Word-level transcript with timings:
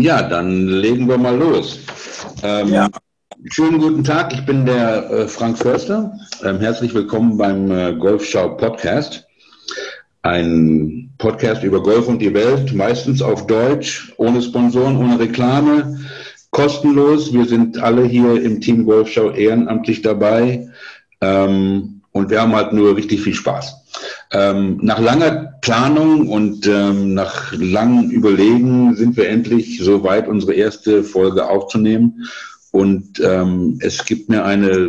Ja, 0.00 0.22
dann 0.22 0.68
legen 0.68 1.08
wir 1.08 1.18
mal 1.18 1.36
los. 1.36 1.80
Ähm, 2.44 2.68
ja. 2.68 2.88
Schönen 3.50 3.80
guten 3.80 4.04
Tag, 4.04 4.32
ich 4.32 4.46
bin 4.46 4.64
der 4.64 5.10
äh, 5.10 5.28
Frank 5.28 5.58
Förster. 5.58 6.12
Ähm, 6.44 6.60
herzlich 6.60 6.94
willkommen 6.94 7.36
beim 7.36 7.70
äh, 7.70 7.94
Golfschau 7.94 8.50
Podcast. 8.50 9.26
Ein 10.22 11.10
Podcast 11.18 11.64
über 11.64 11.82
Golf 11.82 12.06
und 12.06 12.20
die 12.20 12.32
Welt, 12.32 12.72
meistens 12.74 13.22
auf 13.22 13.48
Deutsch, 13.48 14.12
ohne 14.18 14.40
Sponsoren, 14.40 14.96
ohne 14.96 15.18
Reklame, 15.18 15.98
kostenlos. 16.50 17.32
Wir 17.32 17.46
sind 17.46 17.78
alle 17.78 18.04
hier 18.04 18.40
im 18.40 18.60
Team 18.60 18.84
Golfschau 18.84 19.30
ehrenamtlich 19.32 20.02
dabei. 20.02 20.68
Ähm, 21.20 22.02
und 22.12 22.30
wir 22.30 22.40
haben 22.40 22.54
halt 22.54 22.72
nur 22.72 22.96
richtig 22.96 23.22
viel 23.22 23.34
Spaß. 23.34 23.77
Ähm, 24.30 24.78
nach 24.82 25.00
langer 25.00 25.54
Planung 25.60 26.28
und 26.28 26.66
ähm, 26.66 27.14
nach 27.14 27.52
langem 27.52 28.10
Überlegen 28.10 28.94
sind 28.94 29.16
wir 29.16 29.28
endlich 29.28 29.80
so 29.82 30.02
weit, 30.04 30.28
unsere 30.28 30.54
erste 30.54 31.02
Folge 31.02 31.48
aufzunehmen. 31.48 32.28
Und 32.70 33.20
ähm, 33.20 33.78
es 33.80 34.04
gibt 34.04 34.28
mir 34.28 34.44
eine 34.44 34.88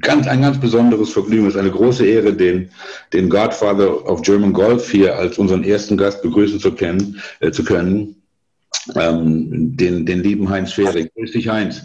ganz, 0.00 0.26
ein 0.26 0.42
ganz 0.42 0.58
besonderes 0.58 1.10
Vergnügen, 1.10 1.46
es 1.46 1.54
ist 1.54 1.60
eine 1.60 1.70
große 1.70 2.06
Ehre, 2.06 2.32
den, 2.32 2.70
den 3.12 3.28
Godfather 3.28 4.06
of 4.08 4.22
German 4.22 4.52
Golf 4.52 4.90
hier 4.90 5.16
als 5.16 5.38
unseren 5.38 5.64
ersten 5.64 5.96
Gast 5.96 6.22
begrüßen 6.22 6.60
zu, 6.60 6.72
kennen, 6.72 7.20
äh, 7.40 7.50
zu 7.50 7.64
können, 7.64 8.16
ähm, 8.94 9.76
den, 9.76 10.06
den 10.06 10.22
lieben 10.22 10.48
Heinz 10.48 10.72
Fehring. 10.72 11.08
Grüß 11.14 11.32
dich, 11.32 11.48
Heinz. 11.48 11.82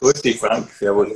Grüß 0.00 0.22
dich, 0.22 0.38
Frank. 0.38 0.68
Servus. 0.78 1.08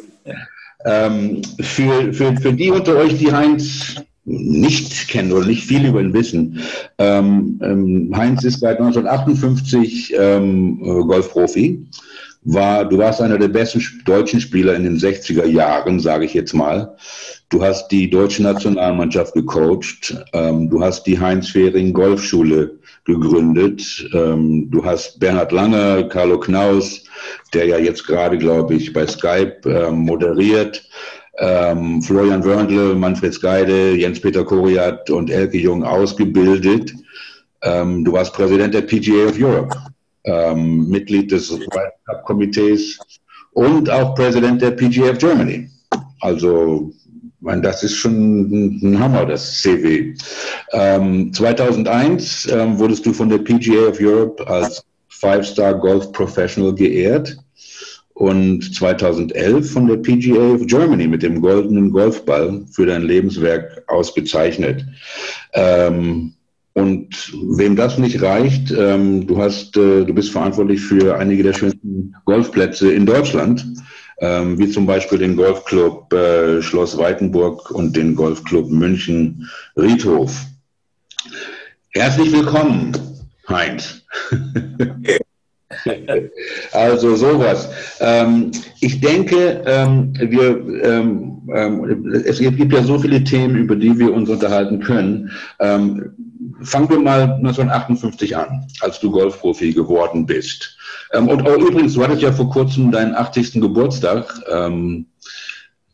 Ähm, 0.84 1.42
für, 1.60 2.12
für, 2.12 2.36
für 2.36 2.52
die 2.52 2.70
unter 2.70 2.96
euch, 2.96 3.18
die 3.18 3.32
Heinz 3.32 3.96
nicht 4.24 5.08
kennen 5.08 5.32
oder 5.32 5.46
nicht 5.46 5.64
viel 5.64 5.86
über 5.86 6.00
ihn 6.00 6.12
wissen, 6.12 6.60
ähm, 6.98 7.60
ähm, 7.62 8.12
Heinz 8.14 8.44
ist 8.44 8.60
seit 8.60 8.78
1958 8.78 10.14
ähm, 10.18 10.80
äh, 10.82 11.02
Golfprofi. 11.04 11.86
War, 12.42 12.86
du 12.86 12.96
warst 12.96 13.20
einer 13.20 13.38
der 13.38 13.48
besten 13.48 13.84
deutschen 14.06 14.40
Spieler 14.40 14.74
in 14.74 14.84
den 14.84 14.96
60er 14.96 15.44
Jahren, 15.44 16.00
sage 16.00 16.24
ich 16.24 16.32
jetzt 16.32 16.54
mal. 16.54 16.96
Du 17.50 17.62
hast 17.62 17.88
die 17.88 18.08
deutsche 18.08 18.42
Nationalmannschaft 18.42 19.34
gecoacht. 19.34 20.16
Ähm, 20.32 20.70
du 20.70 20.82
hast 20.82 21.04
die 21.04 21.18
Heinz-Fehring 21.18 21.92
Golfschule 21.92 22.78
gegründet. 23.04 24.08
Ähm, 24.14 24.70
du 24.70 24.84
hast 24.84 25.20
Bernhard 25.20 25.52
Lange, 25.52 26.08
Carlo 26.08 26.40
Knaus, 26.40 27.04
der 27.52 27.66
ja 27.66 27.78
jetzt 27.78 28.06
gerade, 28.06 28.38
glaube 28.38 28.74
ich, 28.74 28.92
bei 28.92 29.06
Skype 29.06 29.60
ähm, 29.66 30.00
moderiert. 30.00 30.82
Ähm, 31.38 32.02
Florian 32.02 32.44
Wörndle, 32.44 32.94
Manfred 32.94 33.34
Skeide, 33.34 33.96
Jens-Peter 33.96 34.44
Koriat 34.44 35.10
und 35.10 35.30
Elke 35.30 35.58
Jung 35.58 35.84
ausgebildet. 35.84 36.94
Ähm, 37.62 38.04
du 38.04 38.12
warst 38.12 38.32
Präsident 38.32 38.74
der 38.74 38.82
PGA 38.82 39.28
of 39.28 39.38
Europe, 39.38 39.76
ähm, 40.24 40.88
Mitglied 40.88 41.30
des 41.30 41.50
World 41.50 41.92
Cup 42.06 42.24
Komitees 42.24 42.98
und 43.52 43.90
auch 43.90 44.14
Präsident 44.14 44.62
der 44.62 44.72
PGA 44.72 45.10
of 45.10 45.18
Germany. 45.18 45.68
Also 46.20 46.92
meine, 47.40 47.62
das 47.62 47.82
ist 47.82 47.96
schon 47.96 48.82
ein 48.82 48.98
Hammer, 48.98 49.26
das 49.26 49.60
CW. 49.62 50.14
Ähm, 50.72 51.32
2001 51.32 52.48
ähm, 52.52 52.78
wurdest 52.78 53.06
du 53.06 53.12
von 53.12 53.28
der 53.28 53.38
PGA 53.38 53.88
of 53.88 53.98
Europe 54.00 54.46
als 54.46 54.84
Five-Star 55.08 55.74
Golf 55.74 56.12
Professional 56.12 56.74
geehrt 56.74 57.38
und 58.14 58.74
2011 58.74 59.72
von 59.72 59.86
der 59.86 59.96
PGA 59.96 60.54
of 60.54 60.66
Germany 60.66 61.08
mit 61.08 61.22
dem 61.22 61.40
goldenen 61.40 61.90
Golfball 61.90 62.62
für 62.70 62.86
dein 62.86 63.02
Lebenswerk 63.02 63.82
ausgezeichnet. 63.88 64.84
Ähm, 65.54 66.34
und 66.80 67.32
wem 67.56 67.76
das 67.76 67.98
nicht 67.98 68.22
reicht, 68.22 68.70
ähm, 68.70 69.26
du 69.26 69.38
hast, 69.38 69.76
äh, 69.76 70.04
du 70.04 70.14
bist 70.14 70.32
verantwortlich 70.32 70.80
für 70.80 71.16
einige 71.16 71.42
der 71.42 71.52
schönsten 71.52 72.14
Golfplätze 72.24 72.92
in 72.92 73.06
Deutschland 73.06 73.66
ähm, 74.20 74.58
wie 74.58 74.70
zum 74.70 74.86
Beispiel 74.86 75.18
den 75.18 75.36
Golfclub 75.36 76.12
äh, 76.12 76.62
Schloss 76.62 76.96
Weitenburg 76.98 77.70
und 77.70 77.96
den 77.96 78.14
Golfclub 78.14 78.70
München 78.70 79.48
Riedhof. 79.76 80.44
Herzlich 81.90 82.32
willkommen, 82.32 82.92
Heinz. 83.48 84.02
also 86.72 87.16
sowas. 87.16 87.70
Ähm, 88.00 88.50
ich 88.80 89.00
denke, 89.00 89.62
ähm, 89.66 90.12
wir, 90.18 90.84
ähm, 90.84 91.42
ähm, 91.54 92.12
es 92.26 92.38
gibt 92.38 92.72
ja 92.72 92.82
so 92.82 92.98
viele 92.98 93.24
Themen, 93.24 93.56
über 93.56 93.76
die 93.76 93.98
wir 93.98 94.12
uns 94.12 94.28
unterhalten 94.28 94.80
können. 94.80 95.30
Fangen 96.62 96.90
wir 96.90 96.98
mal 96.98 97.34
1958 97.34 98.36
an, 98.36 98.66
als 98.80 99.00
du 99.00 99.10
Golfprofi 99.10 99.72
geworden 99.72 100.26
bist. 100.26 100.76
Ähm, 101.12 101.28
und 101.28 101.46
oh, 101.46 101.54
übrigens, 101.54 101.94
du 101.94 102.02
hattest 102.02 102.22
ja 102.22 102.32
vor 102.32 102.50
kurzem 102.50 102.90
deinen 102.90 103.14
80. 103.14 103.54
Geburtstag. 103.54 104.32
Ähm, 104.50 105.06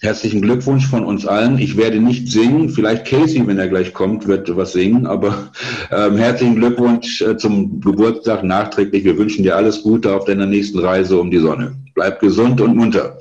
herzlichen 0.00 0.42
Glückwunsch 0.42 0.86
von 0.86 1.04
uns 1.04 1.26
allen. 1.26 1.58
Ich 1.58 1.76
werde 1.76 1.98
nicht 1.98 2.28
singen. 2.28 2.68
Vielleicht 2.68 3.06
Casey, 3.06 3.46
wenn 3.46 3.58
er 3.58 3.68
gleich 3.68 3.92
kommt, 3.92 4.26
wird 4.26 4.54
was 4.56 4.72
singen. 4.72 5.06
Aber 5.06 5.50
ähm, 5.90 6.16
herzlichen 6.16 6.56
Glückwunsch 6.56 7.22
äh, 7.22 7.36
zum 7.36 7.80
Geburtstag 7.80 8.44
nachträglich. 8.44 9.04
Wir 9.04 9.16
wünschen 9.16 9.42
dir 9.42 9.56
alles 9.56 9.82
Gute 9.82 10.14
auf 10.14 10.24
deiner 10.24 10.46
nächsten 10.46 10.78
Reise 10.78 11.18
um 11.18 11.30
die 11.30 11.38
Sonne. 11.38 11.74
Bleib 11.94 12.20
gesund 12.20 12.60
und 12.60 12.76
munter. 12.76 13.18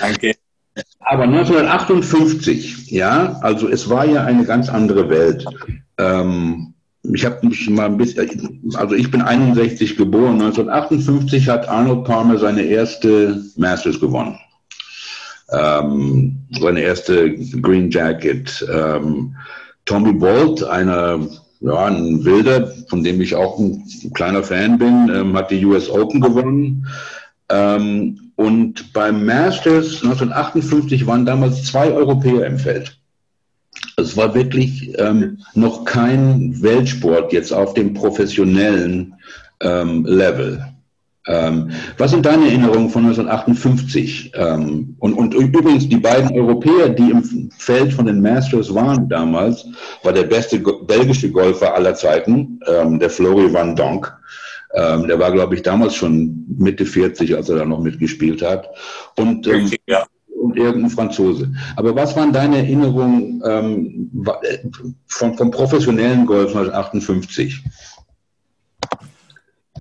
Danke. 0.00 0.34
Aber 1.00 1.24
1958, 1.24 2.90
ja, 2.90 3.38
also 3.42 3.68
es 3.68 3.90
war 3.90 4.06
ja 4.06 4.24
eine 4.24 4.44
ganz 4.44 4.68
andere 4.70 5.10
Welt. 5.10 5.44
Ähm, 6.02 6.74
ich 7.04 7.24
habe 7.24 7.46
mich 7.46 7.68
mal 7.68 7.86
ein 7.86 7.96
bisschen, 7.96 8.72
also 8.74 8.94
ich 8.94 9.10
bin 9.10 9.22
61 9.22 9.96
geboren. 9.96 10.40
1958 10.40 11.48
hat 11.48 11.68
Arnold 11.68 12.04
Palmer 12.04 12.38
seine 12.38 12.62
erste 12.62 13.42
Masters 13.56 13.98
gewonnen. 13.98 14.38
Ähm, 15.50 16.38
seine 16.60 16.80
erste 16.80 17.36
Green 17.60 17.90
Jacket. 17.90 18.64
Ähm, 18.72 19.34
Tommy 19.84 20.12
Bolt, 20.12 20.62
einer, 20.62 21.26
ja, 21.60 21.86
ein 21.86 22.24
Wilder, 22.24 22.72
von 22.88 23.02
dem 23.02 23.20
ich 23.20 23.34
auch 23.34 23.58
ein 23.58 23.84
kleiner 24.14 24.44
Fan 24.44 24.78
bin, 24.78 25.10
ähm, 25.12 25.36
hat 25.36 25.50
die 25.50 25.64
US 25.64 25.90
Open 25.90 26.20
gewonnen. 26.20 26.86
Ähm, 27.48 28.32
und 28.36 28.92
beim 28.92 29.26
Masters 29.26 30.02
1958 30.02 31.06
waren 31.06 31.26
damals 31.26 31.64
zwei 31.64 31.92
Europäer 31.92 32.46
im 32.46 32.58
Feld. 32.58 32.96
Es 34.02 34.16
war 34.16 34.34
wirklich 34.34 34.92
ähm, 34.98 35.38
noch 35.54 35.84
kein 35.84 36.60
Weltsport 36.60 37.32
jetzt 37.32 37.52
auf 37.52 37.74
dem 37.74 37.94
professionellen 37.94 39.14
ähm, 39.60 40.04
Level. 40.04 40.64
Ähm, 41.28 41.70
was 41.98 42.10
sind 42.10 42.26
deine 42.26 42.46
Erinnerungen 42.46 42.90
von 42.90 43.04
1958? 43.04 44.32
Ähm, 44.34 44.96
und, 44.98 45.14
und 45.14 45.34
übrigens, 45.34 45.88
die 45.88 45.98
beiden 45.98 46.32
Europäer, 46.36 46.88
die 46.88 47.10
im 47.10 47.50
Feld 47.56 47.92
von 47.92 48.06
den 48.06 48.20
Masters 48.20 48.74
waren 48.74 49.08
damals, 49.08 49.64
war 50.02 50.12
der 50.12 50.24
beste 50.24 50.58
belgische 50.58 51.30
Golfer 51.30 51.74
aller 51.74 51.94
Zeiten, 51.94 52.58
ähm, 52.66 52.98
der 52.98 53.10
Flory 53.10 53.52
van 53.52 53.76
Donk. 53.76 54.12
Ähm, 54.74 55.06
der 55.06 55.18
war, 55.18 55.30
glaube 55.30 55.54
ich, 55.54 55.62
damals 55.62 55.94
schon 55.94 56.44
Mitte 56.58 56.86
40, 56.86 57.36
als 57.36 57.48
er 57.48 57.58
da 57.58 57.64
noch 57.64 57.80
mitgespielt 57.80 58.42
hat. 58.42 58.68
Und 59.16 59.46
ähm, 59.46 59.70
ja 59.86 60.04
und 60.42 60.56
irgendein 60.56 60.90
Franzose. 60.90 61.54
Aber 61.76 61.94
was 61.94 62.16
waren 62.16 62.32
deine 62.32 62.58
Erinnerungen 62.58 63.42
ähm, 63.46 64.26
vom, 65.06 65.36
vom 65.38 65.50
professionellen 65.50 66.26
Golf 66.26 66.48
1958? 66.48 67.62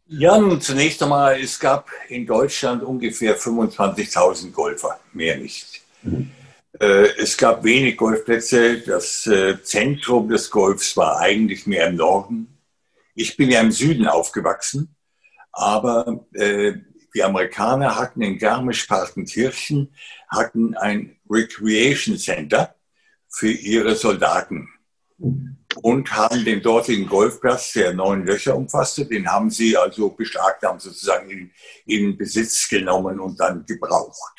Ja, 0.08 0.38
nun 0.38 0.62
zunächst 0.62 1.02
einmal, 1.02 1.40
es 1.40 1.60
gab 1.60 1.90
in 2.10 2.26
Deutschland 2.26 2.84
ungefähr 2.84 3.38
25.000 3.38 4.52
Golfer, 4.52 5.00
mehr 5.14 5.38
nicht. 5.38 5.82
Mhm. 6.04 6.32
Äh, 6.80 7.08
es 7.18 7.38
gab 7.38 7.64
wenig 7.64 7.98
Golfplätze. 7.98 8.82
Das 8.82 9.26
äh, 9.28 9.62
Zentrum 9.64 10.30
des 10.30 10.50
Golfs 10.50 10.96
war 10.96 11.20
eigentlich 11.20 11.66
mehr 11.66 11.88
im 11.88 11.96
Norden. 11.96 12.58
Ich 13.16 13.36
bin 13.36 13.50
ja 13.50 13.62
im 13.62 13.72
Süden 13.72 14.08
aufgewachsen, 14.08 14.96
aber 15.52 16.26
äh, 16.34 16.74
die 17.14 17.24
Amerikaner 17.24 17.98
hatten 17.98 18.22
in 18.22 18.38
Garmisch-Partenkirchen 18.38 19.94
hatten 20.32 20.76
ein 20.76 21.18
Recreation 21.30 22.18
Center 22.18 22.76
für 23.30 23.52
ihre 23.52 23.96
Soldaten 23.96 24.70
und 25.84 26.12
haben 26.12 26.44
den 26.44 26.62
dortigen 26.62 27.08
Golfplatz, 27.08 27.74
der 27.74 27.94
neun 27.94 28.26
Löcher 28.26 28.56
umfasste, 28.56 29.06
den 29.06 29.28
haben 29.28 29.50
sie 29.50 29.78
also 29.78 30.10
beschlagt, 30.10 30.64
haben 30.64 30.80
sozusagen 30.80 31.30
in, 31.30 31.52
in 31.86 32.18
Besitz 32.18 32.68
genommen 32.68 33.20
und 33.20 33.40
dann 33.40 33.66
gebraucht. 33.66 34.36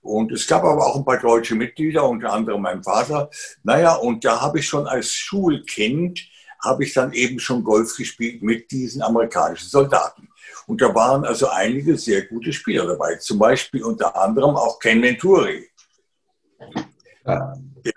Und 0.00 0.32
es 0.32 0.46
gab 0.46 0.64
aber 0.64 0.86
auch 0.86 0.96
ein 0.96 1.04
paar 1.04 1.18
deutsche 1.18 1.54
Mitglieder, 1.54 2.08
unter 2.08 2.32
anderem 2.32 2.62
mein 2.62 2.82
Vater. 2.82 3.30
Naja, 3.62 3.94
und 3.94 4.24
da 4.24 4.40
habe 4.40 4.60
ich 4.60 4.66
schon 4.66 4.86
als 4.86 5.12
Schulkind, 5.12 6.20
habe 6.62 6.84
ich 6.84 6.94
dann 6.94 7.12
eben 7.12 7.38
schon 7.40 7.64
Golf 7.64 7.96
gespielt 7.96 8.42
mit 8.42 8.70
diesen 8.70 9.02
amerikanischen 9.02 9.68
Soldaten. 9.68 10.27
Und 10.68 10.82
da 10.82 10.94
waren 10.94 11.24
also 11.24 11.48
einige 11.48 11.96
sehr 11.96 12.26
gute 12.26 12.52
Spieler 12.52 12.86
dabei. 12.86 13.16
Zum 13.16 13.38
Beispiel 13.38 13.82
unter 13.82 14.14
anderem 14.14 14.54
auch 14.54 14.78
Ken 14.78 15.00
Venturi. 15.00 15.66
ja. 17.24 17.54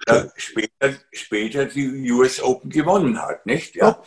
der 0.07 0.31
später, 0.37 0.93
später 1.11 1.65
die 1.65 2.09
US 2.13 2.41
Open 2.41 2.69
gewonnen 2.69 3.21
hat, 3.21 3.45
nicht? 3.45 3.75
Ja. 3.75 4.01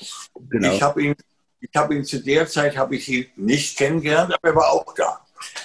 Genau. 0.49 0.73
Ich 0.73 0.83
habe 0.83 1.03
ihn, 1.03 1.15
ich 1.61 1.71
habe 1.77 1.95
ihn 1.95 2.05
zu 2.07 2.23
der 2.23 2.47
Zeit 2.47 2.75
habe 2.79 2.97
ich 2.97 3.07
ihn 3.07 3.27
nicht 3.37 3.77
kennengelernt, 3.77 4.33
aber 4.33 4.49
er 4.49 4.57
war 4.57 4.73
auch 4.73 4.95
da. 4.95 5.21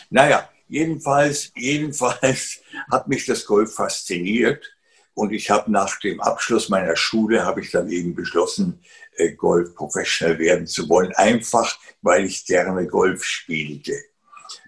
Naja, 0.10 0.50
jedenfalls, 0.68 1.54
jedenfalls 1.56 2.60
hat 2.92 3.08
mich 3.08 3.26
das 3.26 3.46
Golf 3.46 3.76
fasziniert 3.76 4.70
und 5.14 5.32
ich 5.32 5.50
habe 5.50 5.72
nach 5.72 6.00
dem 6.00 6.20
Abschluss 6.20 6.68
meiner 6.68 6.98
Schule 6.98 7.46
habe 7.46 7.62
ich 7.62 7.72
dann 7.72 7.90
eben 7.90 8.14
beschlossen, 8.14 8.82
äh, 9.20 9.34
Golf 9.34 9.76
professionell 9.76 10.40
werden 10.40 10.68
zu 10.68 10.88
wollen, 10.90 11.14
einfach 11.16 11.78
weil 12.02 12.26
ich 12.26 12.46
gerne 12.46 12.88
Golf 12.88 13.24
spielte. 13.24 13.94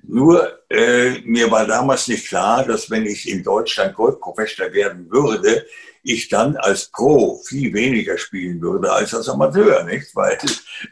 Nur 0.04 0.60
äh, 0.70 1.20
mir 1.22 1.50
war 1.50 1.66
damals 1.66 2.08
nicht 2.08 2.28
klar, 2.28 2.66
dass 2.66 2.90
wenn 2.90 3.06
ich 3.06 3.28
in 3.30 3.44
Deutschland 3.44 3.96
Golf 3.96 4.20
professionell 4.20 4.74
werden 4.74 5.10
würde, 5.10 5.66
ich 6.04 6.30
dann 6.30 6.58
als 6.58 6.88
Pro 6.88 7.40
viel 7.46 7.74
weniger 7.74 8.18
spielen 8.18 8.62
würde 8.62 8.92
als 8.92 9.14
als 9.14 9.30
Amateur, 9.30 9.84
nicht? 9.84 10.16
Weil 10.16 10.38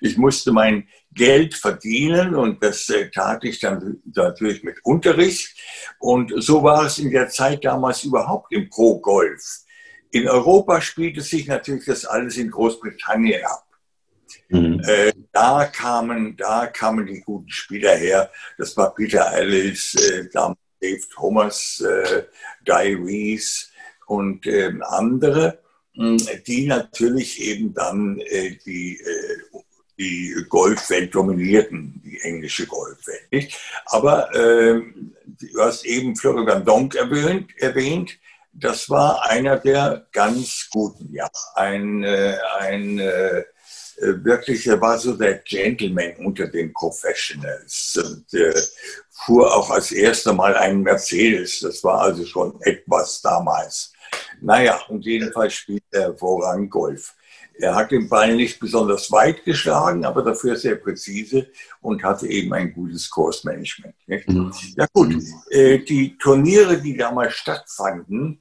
ich 0.01 0.17
musste 0.17 0.51
mein 0.51 0.87
Geld 1.11 1.55
verdienen 1.55 2.35
und 2.35 2.63
das 2.63 2.87
äh, 2.89 3.09
tat 3.09 3.43
ich 3.43 3.59
dann 3.59 4.01
natürlich 4.13 4.63
mit 4.63 4.77
Unterricht. 4.83 5.55
Und 5.99 6.31
so 6.37 6.63
war 6.63 6.85
es 6.85 6.99
in 6.99 7.09
der 7.09 7.29
Zeit 7.29 7.65
damals 7.65 8.03
überhaupt 8.03 8.53
im 8.53 8.69
Pro-Golf. 8.69 9.63
In 10.11 10.27
Europa 10.27 10.81
spielte 10.81 11.21
sich 11.21 11.47
natürlich 11.47 11.85
das 11.85 12.05
alles 12.05 12.37
in 12.37 12.49
Großbritannien 12.49 13.43
ab. 13.45 13.65
Mhm. 14.49 14.81
Äh, 14.85 15.13
da, 15.31 15.65
kamen, 15.65 16.35
da 16.37 16.67
kamen 16.67 17.05
die 17.05 17.21
guten 17.21 17.49
Spieler 17.49 17.95
her. 17.95 18.31
Das 18.57 18.75
war 18.77 18.93
Peter 18.93 19.31
Ellis, 19.33 19.95
äh, 19.95 20.27
Dave 20.31 21.09
Thomas, 21.13 21.81
äh, 21.81 22.23
Guy 22.65 22.93
Rees 22.95 23.71
und 24.07 24.47
ähm, 24.47 24.81
andere, 24.83 25.59
die 26.47 26.65
natürlich 26.65 27.41
eben 27.41 27.73
dann 27.73 28.19
äh, 28.19 28.55
die 28.65 28.97
äh, 28.97 29.59
die 29.99 30.33
Golfwelt 30.47 31.13
dominierten, 31.13 32.01
die 32.05 32.19
englische 32.21 32.65
Golfwelt. 32.65 33.31
Nicht? 33.31 33.59
Aber 33.87 34.33
äh, 34.33 34.81
du 35.25 35.59
hast 35.61 35.85
eben 35.85 36.15
Florian 36.15 36.63
Donk 36.63 36.95
erwähnt, 36.95 37.51
erwähnt, 37.57 38.17
das 38.51 38.89
war 38.89 39.29
einer 39.29 39.57
der 39.57 40.07
ganz 40.11 40.67
guten, 40.71 41.13
ja, 41.13 41.29
ein, 41.55 42.03
äh, 42.03 42.37
ein 42.59 42.99
äh, 42.99 43.43
wirklich, 43.97 44.67
er 44.67 44.79
war 44.81 44.97
so 44.97 45.13
der 45.13 45.39
Gentleman 45.39 46.15
unter 46.17 46.47
den 46.47 46.73
Professionals 46.73 47.97
und 48.03 48.33
äh, 48.33 48.53
fuhr 49.11 49.53
auch 49.55 49.69
als 49.69 49.91
erster 49.91 50.33
Mal 50.33 50.55
einen 50.55 50.81
Mercedes. 50.81 51.59
Das 51.59 51.83
war 51.83 52.01
also 52.01 52.25
schon 52.25 52.59
etwas 52.61 53.21
damals. 53.21 53.91
Naja, 54.41 54.79
und 54.87 55.05
jedenfalls 55.05 55.53
spielt 55.53 55.83
er 55.91 56.01
hervorragend 56.01 56.71
Golf. 56.71 57.15
Er 57.59 57.75
hat 57.75 57.91
den 57.91 58.07
Ball 58.07 58.35
nicht 58.35 58.59
besonders 58.59 59.11
weit 59.11 59.43
geschlagen, 59.43 60.05
aber 60.05 60.23
dafür 60.23 60.55
sehr 60.55 60.75
präzise 60.75 61.47
und 61.81 62.01
hatte 62.03 62.25
eben 62.27 62.53
ein 62.53 62.71
gutes 62.71 63.09
Kursmanagement. 63.09 63.95
Mhm. 64.07 64.53
Ja 64.77 64.87
gut, 64.93 65.13
äh, 65.49 65.79
die 65.79 66.17
Turniere, 66.17 66.79
die 66.79 66.95
damals 66.95 67.33
stattfanden, 67.33 68.39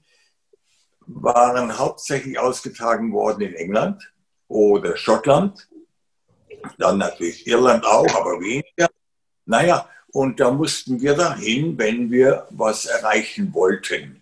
waren 1.08 1.76
hauptsächlich 1.76 2.38
ausgetragen 2.38 3.12
worden 3.12 3.40
in 3.42 3.54
England 3.54 4.12
oder 4.46 4.96
Schottland, 4.96 5.68
dann 6.78 6.98
natürlich 6.98 7.46
Irland 7.46 7.84
auch, 7.84 8.14
aber 8.14 8.40
weniger. 8.40 8.88
Naja, 9.46 9.88
und 10.12 10.38
da 10.38 10.50
mussten 10.50 11.00
wir 11.00 11.14
dahin, 11.14 11.76
wenn 11.78 12.10
wir 12.10 12.46
was 12.50 12.84
erreichen 12.84 13.52
wollten. 13.52 14.17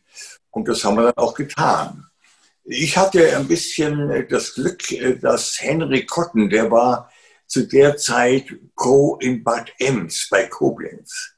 Und 0.57 0.67
das 0.69 0.83
haben 0.85 0.97
wir 0.97 1.13
dann 1.13 1.19
auch 1.19 1.35
getan. 1.35 2.07
Ich 2.65 2.97
hatte 2.97 3.37
ein 3.37 3.47
bisschen 3.47 4.09
äh, 4.09 4.27
das 4.27 4.55
Glück, 4.55 4.91
äh, 4.91 5.19
dass 5.19 5.61
Henry 5.61 6.07
Cotton, 6.07 6.49
der 6.49 6.71
war 6.71 7.13
zu 7.47 7.69
der 7.69 7.99
Zeit 7.99 8.47
Pro 8.75 9.17
in 9.17 9.45
Bad 9.45 9.71
Ems 9.79 10.29
bei 10.31 10.47
Koblenz. 10.47 11.35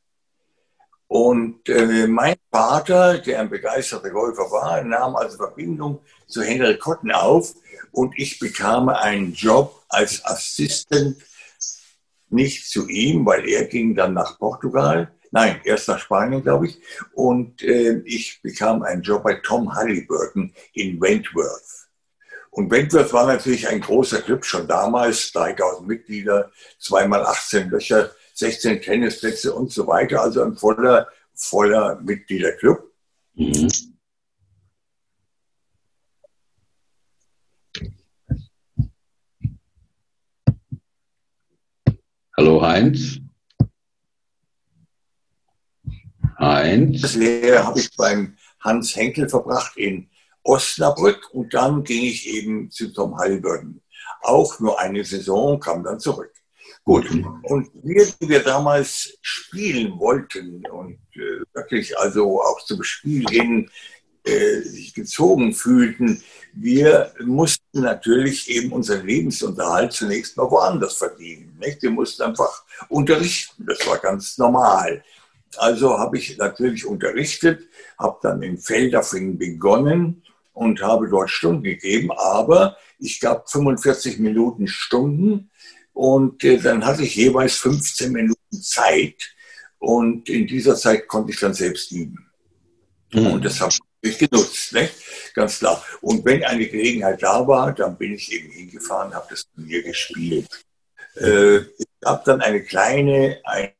Und 1.08 1.68
äh, 1.68 2.06
mein 2.06 2.36
Vater, 2.52 3.18
der 3.18 3.40
ein 3.40 3.50
begeisterter 3.50 4.10
Golfer 4.10 4.52
war, 4.52 4.84
nahm 4.84 5.16
also 5.16 5.36
Verbindung 5.36 5.98
zu 6.28 6.40
Henry 6.42 6.78
Cotton 6.78 7.10
auf 7.10 7.54
und 7.90 8.16
ich 8.16 8.38
bekam 8.38 8.88
einen 8.88 9.32
Job 9.32 9.82
als 9.88 10.24
Assistent, 10.24 11.16
nicht 12.30 12.70
zu 12.70 12.86
ihm, 12.86 13.26
weil 13.26 13.48
er 13.48 13.64
ging 13.64 13.96
dann 13.96 14.14
nach 14.14 14.38
Portugal, 14.38 15.10
Nein, 15.30 15.60
erst 15.64 15.88
nach 15.88 15.98
Spanien, 15.98 16.42
glaube 16.42 16.68
ich. 16.68 16.78
Und 17.12 17.62
äh, 17.62 18.00
ich 18.04 18.40
bekam 18.42 18.82
einen 18.82 19.02
Job 19.02 19.22
bei 19.22 19.34
Tom 19.34 19.74
Halliburton 19.74 20.52
in 20.72 21.00
Wentworth. 21.00 21.88
Und 22.50 22.70
Wentworth 22.70 23.12
war 23.12 23.26
natürlich 23.26 23.68
ein 23.68 23.80
großer 23.80 24.22
Club, 24.22 24.44
schon 24.44 24.66
damals, 24.66 25.32
3000 25.32 25.86
Mitglieder, 25.86 26.50
zweimal 26.78 27.24
18 27.24 27.68
Löcher, 27.70 28.10
16 28.34 28.80
Tennisplätze 28.80 29.52
und 29.52 29.70
so 29.70 29.86
weiter. 29.86 30.22
Also 30.22 30.42
ein 30.42 30.56
voller, 30.56 31.08
voller 31.34 32.00
Mitgliederclub. 32.00 32.90
Mhm. 33.34 33.68
Hallo 42.36 42.62
Heinz. 42.62 43.18
Heinz. 46.38 47.02
Das 47.02 47.14
Lehre 47.14 47.64
habe 47.64 47.80
ich 47.80 47.94
beim 47.96 48.36
Hans 48.60 48.94
Henkel 48.96 49.28
verbracht 49.28 49.76
in 49.76 50.08
Osnabrück 50.42 51.30
und 51.32 51.52
dann 51.54 51.84
ging 51.84 52.04
ich 52.04 52.28
eben 52.28 52.70
zu 52.70 52.92
Tom 52.92 53.16
Halliburton. 53.18 53.80
Auch 54.22 54.58
nur 54.60 54.78
eine 54.78 55.04
Saison, 55.04 55.60
kam 55.60 55.84
dann 55.84 56.00
zurück. 56.00 56.32
Gut, 56.84 57.10
und 57.42 57.70
wir, 57.82 58.06
die 58.20 58.28
wir 58.28 58.42
damals 58.42 59.18
spielen 59.20 59.98
wollten 59.98 60.64
und 60.70 60.98
äh, 61.14 61.44
wirklich 61.52 61.98
also 61.98 62.40
auch 62.40 62.64
zum 62.64 62.82
Spiel 62.82 63.26
hin 63.28 63.70
äh, 64.24 64.60
sich 64.62 64.94
gezogen 64.94 65.52
fühlten, 65.52 66.22
wir 66.54 67.12
mussten 67.24 67.82
natürlich 67.82 68.48
eben 68.48 68.72
unseren 68.72 69.06
Lebensunterhalt 69.06 69.92
zunächst 69.92 70.36
mal 70.36 70.50
woanders 70.50 70.94
verdienen. 70.94 71.58
Nicht? 71.60 71.82
Wir 71.82 71.90
mussten 71.90 72.22
einfach 72.22 72.64
unterrichten, 72.88 73.66
das 73.66 73.86
war 73.86 73.98
ganz 73.98 74.38
normal. 74.38 75.04
Also 75.56 75.98
habe 75.98 76.18
ich 76.18 76.36
natürlich 76.36 76.84
unterrichtet, 76.84 77.68
habe 77.98 78.18
dann 78.22 78.42
in 78.42 78.58
Feldafing 78.58 79.38
begonnen 79.38 80.22
und 80.52 80.82
habe 80.82 81.08
dort 81.08 81.30
Stunden 81.30 81.62
gegeben, 81.62 82.10
aber 82.12 82.76
ich 82.98 83.20
gab 83.20 83.50
45 83.50 84.18
Minuten 84.18 84.66
Stunden 84.66 85.50
und 85.92 86.44
äh, 86.44 86.58
dann 86.58 86.84
hatte 86.84 87.04
ich 87.04 87.16
jeweils 87.16 87.56
15 87.56 88.12
Minuten 88.12 88.62
Zeit 88.62 89.34
und 89.78 90.28
in 90.28 90.46
dieser 90.46 90.76
Zeit 90.76 91.08
konnte 91.08 91.32
ich 91.32 91.40
dann 91.40 91.54
selbst 91.54 91.92
üben. 91.92 92.28
Mhm. 93.12 93.26
Und 93.28 93.44
das 93.44 93.60
habe 93.60 93.72
ich 94.02 94.18
genutzt, 94.18 94.72
ne? 94.72 94.88
ganz 95.34 95.58
klar. 95.58 95.82
Und 96.00 96.24
wenn 96.24 96.44
eine 96.44 96.66
Gelegenheit 96.66 97.22
da 97.22 97.46
war, 97.46 97.72
dann 97.72 97.96
bin 97.96 98.14
ich 98.14 98.32
eben 98.32 98.50
hingefahren, 98.50 99.14
habe 99.14 99.28
das 99.30 99.46
Turnier 99.54 99.82
gespielt. 99.82 100.48
Äh, 101.16 101.58
ich 101.58 101.86
habe 102.04 102.22
dann 102.24 102.40
eine 102.40 102.62
kleine, 102.62 103.40
eine 103.44 103.72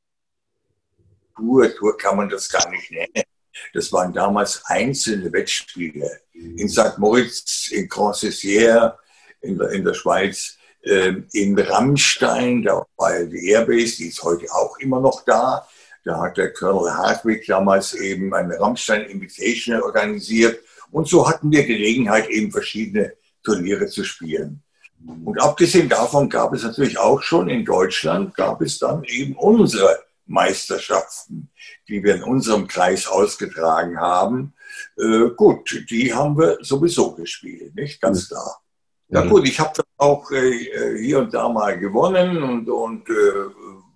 Tour, 1.39 1.75
Tour 1.75 1.97
kann 1.97 2.17
man 2.17 2.29
das 2.29 2.49
gar 2.49 2.69
nicht 2.71 2.91
nennen. 2.91 3.25
Das 3.73 3.93
waren 3.93 4.13
damals 4.13 4.63
einzelne 4.67 5.33
Wettspiele. 5.33 6.21
In 6.33 6.69
St. 6.69 6.99
Moritz, 6.99 7.69
in 7.71 7.89
Grand 7.89 8.23
in 8.23 9.61
in 9.61 9.85
der 9.85 9.95
Schweiz, 9.95 10.59
äh, 10.83 11.15
in 11.33 11.59
Rammstein, 11.59 12.63
da 12.63 12.85
war 12.97 13.25
die 13.25 13.51
Airbase, 13.51 13.97
die 13.97 14.09
ist 14.09 14.23
heute 14.23 14.47
auch 14.53 14.79
immer 14.79 15.01
noch 15.01 15.25
da. 15.25 15.67
Da 16.05 16.21
hat 16.21 16.37
der 16.37 16.53
Colonel 16.53 16.93
Hartwig 16.93 17.47
damals 17.47 17.95
eben 17.95 18.33
eine 18.35 18.59
Rammstein 18.59 19.03
Invitation 19.03 19.83
organisiert. 19.83 20.61
Und 20.91 21.09
so 21.09 21.29
hatten 21.29 21.51
wir 21.51 21.67
Gelegenheit, 21.67 22.29
eben 22.29 22.51
verschiedene 22.51 23.13
Turniere 23.43 23.87
zu 23.89 24.05
spielen. 24.05 24.63
Und 25.25 25.41
abgesehen 25.41 25.89
davon 25.89 26.29
gab 26.29 26.53
es 26.55 26.63
natürlich 26.63 26.99
auch 26.99 27.23
schon 27.23 27.49
in 27.49 27.65
Deutschland, 27.65 28.35
gab 28.35 28.63
es 28.63 28.79
dann 28.79 29.05
eben 29.05 29.37
unsere 29.37 30.08
Meisterschaften, 30.29 31.51
die 31.89 32.03
wir 32.03 32.17
in 32.17 32.23
unserem 32.23 32.67
Kreis 32.69 33.07
ausgetragen 33.07 33.99
haben. 33.99 34.55
Äh, 34.97 35.31
gut, 35.37 35.85
die 35.91 36.13
haben 36.15 36.39
wir 36.39 36.59
sowieso 36.61 37.13
gespielt, 37.15 37.75
nicht? 37.75 38.01
Ganz 38.01 38.29
klar. 38.29 38.61
Ja 39.11 39.23
gut, 39.23 39.49
ich 39.49 39.59
habe 39.59 39.73
das 39.75 39.87
auch 39.97 40.31
äh, 40.31 40.99
hier 40.99 41.21
und 41.21 41.33
da 41.33 41.49
mal 41.49 41.79
gewonnen 41.79 42.43
und, 42.43 42.69
und 42.69 43.09
äh, 43.09 43.15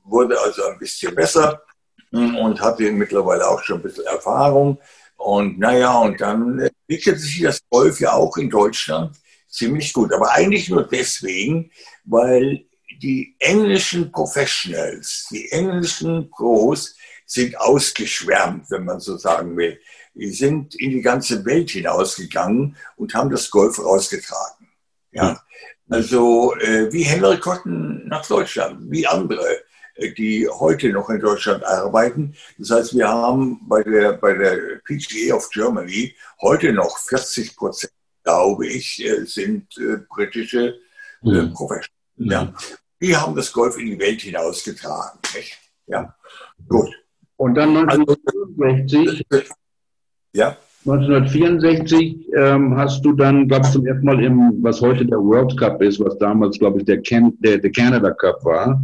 wurde 0.05 0.41
also 0.41 0.65
ein 0.65 0.79
bisschen 0.79 1.15
besser 1.15 1.63
hm, 2.11 2.37
und 2.37 2.61
hatte 2.61 2.91
mittlerweile 2.91 3.47
auch 3.47 3.63
schon 3.63 3.77
ein 3.77 3.83
bisschen 3.83 4.07
Erfahrung. 4.07 4.79
Und 5.17 5.59
naja, 5.59 5.99
und 5.99 6.21
dann 6.21 6.59
entwickelte 6.59 7.21
sich 7.21 7.43
das 7.43 7.61
Golf 7.69 8.01
ja 8.01 8.15
auch 8.15 8.37
in 8.39 8.49
Deutschland 8.49 9.17
ziemlich 9.49 9.93
gut. 9.93 10.13
Aber 10.13 10.33
eigentlich 10.33 10.71
nur 10.71 10.85
deswegen, 10.85 11.71
weil 12.05 12.65
die 13.03 13.35
englischen 13.39 14.13
Professionals, 14.13 15.27
die 15.31 15.51
englischen 15.51 16.31
Pros 16.31 16.95
sind 17.27 17.59
ausgeschwärmt, 17.59 18.71
wenn 18.71 18.85
man 18.85 19.01
so 19.01 19.17
sagen 19.17 19.57
will. 19.57 19.81
die 20.15 20.31
sind 20.31 20.75
in 20.75 20.91
die 20.91 21.01
ganze 21.01 21.45
Welt 21.45 21.71
hinausgegangen 21.71 22.77
und 22.97 23.15
haben 23.15 23.31
das 23.31 23.51
Golf 23.51 23.79
rausgetragen. 23.79 24.69
Ja. 25.11 25.41
Also 25.89 26.55
äh, 26.57 26.93
wie 26.93 27.03
Henry 27.03 27.39
Cotton 27.39 28.07
nach 28.09 28.27
Deutschland, 28.27 28.91
wie 28.91 29.07
andere, 29.07 29.63
äh, 29.95 30.13
die 30.13 30.49
heute 30.49 30.91
noch 30.91 31.09
in 31.11 31.21
Deutschland 31.21 31.65
arbeiten. 31.65 32.35
Das 32.59 32.71
heißt, 32.71 32.95
wir 32.95 33.09
haben 33.09 33.61
bei 33.67 33.83
der, 33.83 34.13
bei 34.15 34.35
der 34.35 34.81
PGA 34.85 35.35
of 35.35 35.49
Germany 35.51 36.15
heute 36.41 36.73
noch 36.73 36.99
40 36.99 37.57
Prozent, 37.57 37.93
glaube 38.23 38.67
ich, 38.67 39.03
äh, 39.05 39.25
sind 39.25 39.67
äh, 39.79 39.99
britische 40.09 40.79
äh, 41.25 41.29
mhm. 41.29 41.53
Professionals. 41.53 41.91
Ja. 42.17 42.55
Die 43.03 43.17
haben 43.17 43.35
das 43.35 43.53
Golf 43.53 43.77
in 43.79 43.87
die 43.87 43.99
Welt 43.99 44.21
hinausgetragen. 44.21 45.19
Nicht? 45.35 45.59
Ja, 45.89 46.15
gut. 46.69 46.89
Und 47.37 47.57
dann 47.57 47.77
1964, 47.77 49.27
also, 49.29 49.45
ja. 50.33 50.57
1964 50.85 52.33
ähm, 52.37 52.77
hast 52.77 53.05
du 53.05 53.13
dann, 53.13 53.49
glaube 53.49 53.67
ich, 53.67 53.73
zum 53.73 53.87
ersten 53.87 54.05
Mal 54.05 54.23
im, 54.23 54.63
was 54.63 54.81
heute 54.81 55.05
der 55.05 55.19
World 55.19 55.57
Cup 55.59 55.83
ist, 55.83 55.99
was 55.99 56.17
damals, 56.19 56.59
glaube 56.59 56.79
ich, 56.79 56.85
der, 56.85 57.03
Can 57.03 57.33
der, 57.41 57.59
der 57.59 57.71
Canada 57.73 58.13
Cup 58.13 58.45
war, 58.45 58.81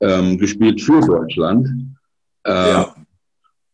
ähm, 0.00 0.38
gespielt 0.38 0.80
für 0.80 1.00
Deutschland. 1.00 1.68
Äh, 2.44 2.50
ja. 2.50 2.94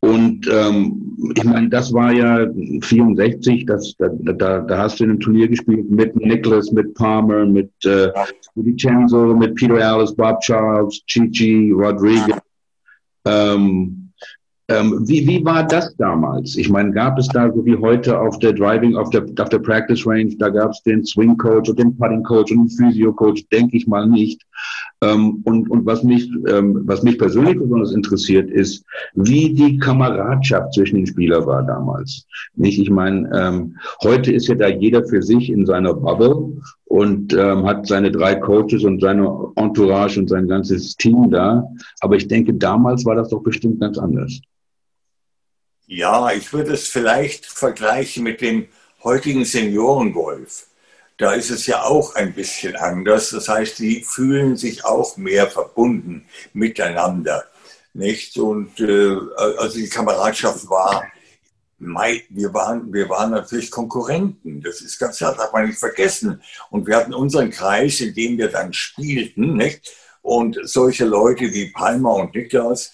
Und 0.01 0.47
ähm, 0.51 1.08
ich 1.35 1.45
meine, 1.45 1.69
das 1.69 1.93
war 1.93 2.13
ja 2.13 2.47
64, 2.83 3.67
das, 3.67 3.95
da, 3.99 4.09
da, 4.09 4.61
da 4.61 4.79
hast 4.79 5.01
du 5.01 5.05
in 5.05 5.11
einem 5.11 5.21
Turnier 5.21 5.49
gespielt 5.49 5.91
mit 5.91 6.15
Nicholas, 6.17 6.71
mit 6.71 6.95
Palmer, 6.95 7.45
mit 7.45 7.71
äh, 7.85 8.11
Vincenzo, 8.55 9.35
mit 9.35 9.55
Peter 9.57 9.75
Alice, 9.75 10.15
Bob 10.15 10.41
Charles, 10.41 11.03
Chichi, 11.07 11.73
Rodriguez. 11.73 12.39
Ähm, 13.25 14.09
ähm, 14.71 15.03
wie, 15.09 15.27
wie 15.27 15.45
war 15.45 15.67
das 15.67 15.97
damals? 15.97 16.57
Ich 16.57 16.69
meine, 16.69 16.93
gab 16.93 17.19
es 17.19 17.27
da 17.29 17.51
so 17.51 17.65
wie 17.65 17.77
heute 17.77 18.21
auf 18.21 18.39
der 18.39 18.53
Driving, 18.53 18.97
auf 18.97 19.09
der, 19.11 19.25
auf 19.39 19.49
der 19.49 19.61
Practice 19.61 20.07
Range, 20.07 20.37
da 20.39 20.51
gab 20.51 20.73
es 20.73 20.83
den 20.83 21.05
Swing 21.05 21.37
Coach 21.39 21.71
und 21.71 21.79
den 21.79 21.97
Putting 21.97 22.23
Coach 22.23 22.53
und 22.53 22.59
den 22.59 22.71
Physio 22.71 23.13
Coach, 23.13 23.49
denke 23.51 23.79
ich 23.79 23.87
mal 23.87 24.07
nicht. 24.07 24.43
Ähm, 25.01 25.43
und, 25.45 25.71
und 25.71 25.87
was 25.87 26.03
mich, 26.03 26.29
ähm, 26.49 26.83
was 26.85 27.03
mich 27.03 27.19
persönlich 27.19 27.57
besonders 27.57 27.93
interessiert, 27.93 28.51
ist, 28.51 28.85
wie 29.15 29.55
die 29.55 29.79
Kameradschaft 29.79 30.75
zwischen 30.75 30.97
den 30.97 31.07
Spielern 31.07 31.47
war 31.47 31.63
damals. 31.63 32.27
Nicht? 32.55 32.81
Ich 32.81 32.91
meine, 32.91 33.31
ähm, 33.33 33.77
heute 34.03 34.33
ist 34.33 34.49
ja 34.49 34.57
da 34.57 34.69
jeder 34.69 35.05
für 35.07 35.23
sich 35.23 35.51
in 35.51 35.67
seiner 35.67 35.95
Bubble 35.95 36.61
und 36.87 37.33
ähm, 37.33 37.65
hat 37.65 37.87
seine 37.87 38.11
drei 38.11 38.35
Coaches 38.35 38.83
und 38.83 39.01
seine 39.01 39.53
Entourage 39.55 40.19
und 40.19 40.29
sein 40.29 40.49
ganzes 40.49 40.97
Team 40.97 41.31
da. 41.31 41.65
Aber 42.01 42.17
ich 42.17 42.27
denke, 42.27 42.55
damals 42.55 43.05
war 43.05 43.15
das 43.15 43.29
doch 43.29 43.43
bestimmt 43.43 43.81
ganz 43.81 43.99
anders. 43.99 44.41
Ja, 45.87 46.33
ich 46.33 46.53
würde 46.53 46.73
es 46.73 46.89
vielleicht 46.89 47.47
vergleichen 47.47 48.25
mit 48.25 48.41
dem 48.41 48.67
heutigen 49.05 49.45
Seniorengolf. 49.45 50.68
Da 51.19 51.33
ist 51.33 51.51
es 51.51 51.67
ja 51.67 51.83
auch 51.83 52.15
ein 52.15 52.33
bisschen 52.33 52.77
anders. 52.77 53.31
Das 53.31 53.49
heißt, 53.49 53.81
die 53.81 54.05
fühlen 54.05 54.57
sich 54.57 54.85
auch 54.85 55.17
mehr 55.17 55.49
verbunden 55.49 56.27
miteinander. 56.53 57.45
Nicht? 57.93 58.39
Und 58.39 58.79
äh, 58.81 59.17
also 59.59 59.79
die 59.79 59.89
Kameradschaft 59.89 60.71
war, 60.71 61.05
wir 61.79 62.55
waren, 62.55 62.93
wir 62.93 63.09
waren 63.09 63.31
natürlich 63.31 63.71
Konkurrenten. 63.71 64.63
Das 64.63 64.81
ist 64.81 64.99
ganz 64.99 65.19
klar, 65.19 65.35
darf 65.35 65.53
man 65.53 65.67
nicht 65.67 65.79
vergessen. 65.79 66.43
Und 66.71 66.87
wir 66.87 66.97
hatten 66.97 67.15
unseren 67.15 67.51
Kreis, 67.51 68.01
in 68.01 68.15
dem 68.15 68.39
wir 68.39 68.49
dann 68.49 68.73
spielten. 68.73 69.55
Nicht? 69.57 69.93
Und 70.23 70.59
solche 70.63 71.05
Leute 71.05 71.53
wie 71.53 71.71
Palmer 71.71 72.15
und 72.15 72.35
Niklas, 72.35 72.93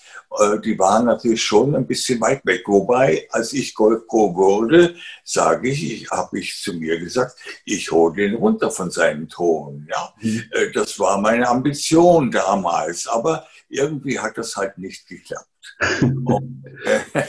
die 0.64 0.78
waren 0.78 1.06
natürlich 1.06 1.42
schon 1.42 1.74
ein 1.76 1.86
bisschen 1.86 2.20
weit 2.20 2.44
weg. 2.44 2.62
Wobei, 2.66 3.26
als 3.30 3.52
ich 3.52 3.74
Golf 3.74 4.06
Pro 4.06 4.34
wurde, 4.34 4.96
sage 5.22 5.68
ich, 5.68 6.02
ich 6.02 6.10
habe 6.10 6.38
ich 6.38 6.60
zu 6.60 6.74
mir 6.74 6.98
gesagt, 6.98 7.36
ich 7.64 7.90
hole 7.90 8.14
den 8.14 8.34
runter 8.34 8.70
von 8.70 8.90
seinem 8.90 9.28
Thron. 9.28 9.86
Ja, 9.90 10.12
mhm. 10.20 10.42
Äh, 10.50 10.72
das 10.72 10.98
war 10.98 11.20
meine 11.20 11.48
Ambition 11.48 12.30
damals. 12.30 13.06
Aber 13.06 13.46
irgendwie 13.68 14.18
hat 14.18 14.38
das 14.38 14.56
halt 14.56 14.78
nicht 14.78 15.06
geklappt. 15.08 15.48
Und, 16.02 16.64
äh, 16.84 17.22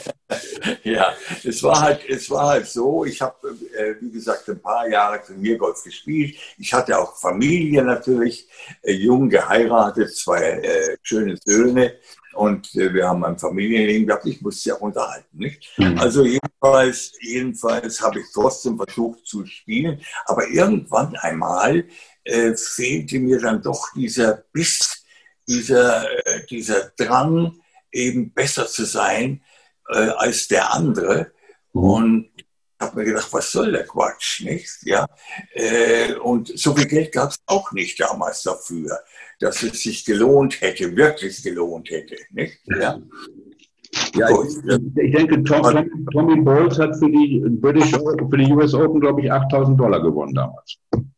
ja, 0.90 1.14
es 1.42 1.62
war 1.62 1.80
halt, 1.80 2.00
es 2.08 2.30
war 2.30 2.48
halt 2.48 2.66
so. 2.66 3.04
Ich 3.04 3.20
habe, 3.22 3.56
äh, 3.76 3.94
wie 4.00 4.10
gesagt, 4.10 4.48
ein 4.48 4.60
paar 4.60 4.88
Jahre 4.88 5.22
Turniergolf 5.24 5.82
gespielt. 5.82 6.36
Ich 6.58 6.72
hatte 6.72 6.98
auch 6.98 7.16
Familie 7.16 7.82
natürlich, 7.82 8.48
äh, 8.82 8.92
jung 8.92 9.28
geheiratet, 9.28 10.14
zwei 10.16 10.42
äh, 10.42 10.96
schöne 11.02 11.36
Söhne 11.44 11.94
und 12.36 12.74
äh, 12.76 12.92
wir 12.92 13.08
haben 13.08 13.24
ein 13.24 13.38
Familienleben 13.38 14.06
gehabt. 14.06 14.26
Ich 14.26 14.40
musste 14.40 14.70
ja 14.70 14.74
unterhalten, 14.76 15.38
nicht? 15.38 15.72
Mhm. 15.78 15.98
Also 15.98 16.24
jedenfalls, 16.24 17.12
jedenfalls 17.20 18.00
habe 18.00 18.20
ich 18.20 18.26
trotzdem 18.32 18.76
versucht 18.76 19.26
zu 19.26 19.44
spielen, 19.46 20.00
aber 20.26 20.48
irgendwann 20.48 21.16
einmal 21.16 21.84
äh, 22.24 22.54
fehlte 22.54 23.18
mir 23.18 23.40
dann 23.40 23.62
doch 23.62 23.92
dieser 23.94 24.44
Biss, 24.52 25.04
dieser, 25.48 26.06
dieser 26.50 26.90
Drang 26.96 27.60
eben 27.92 28.32
besser 28.32 28.66
zu 28.66 28.84
sein 28.84 29.42
äh, 29.88 30.08
als 30.08 30.48
der 30.48 30.72
andere. 30.72 31.32
Mhm. 31.72 31.82
Und 31.82 32.30
ich 32.36 32.46
habe 32.80 32.98
mir 32.98 33.04
gedacht, 33.06 33.32
was 33.32 33.50
soll 33.50 33.72
der 33.72 33.86
Quatsch, 33.86 34.42
nicht? 34.42 34.70
Ja? 34.82 35.06
Äh, 35.54 36.14
und 36.14 36.52
so 36.58 36.74
viel 36.74 36.86
Geld 36.86 37.12
gab 37.12 37.30
es 37.30 37.36
auch 37.46 37.72
nicht 37.72 37.98
damals 37.98 38.42
dafür, 38.42 38.98
dass 39.40 39.62
es 39.62 39.82
sich 39.82 40.04
gelohnt 40.04 40.60
hätte, 40.60 40.96
wirklich 40.96 41.42
gelohnt 41.42 41.90
hätte, 41.90 42.16
nicht? 42.30 42.58
Ja. 42.66 43.00
Ja, 44.14 44.28
ich, 44.30 45.04
ich, 45.04 45.14
denke, 45.14 45.42
Tom, 45.44 45.62
Tom, 45.62 46.06
Tommy 46.12 46.40
Bowles 46.40 46.78
hat 46.78 46.96
für 46.96 47.10
die 47.10 47.42
British 47.48 47.90
für 47.90 48.36
die 48.36 48.52
US 48.52 48.74
Open, 48.74 49.00
glaube 49.00 49.22
ich, 49.22 49.32
8000 49.32 49.78
Dollar 49.78 50.02
gewonnen 50.02 50.34
damals. 50.34 50.76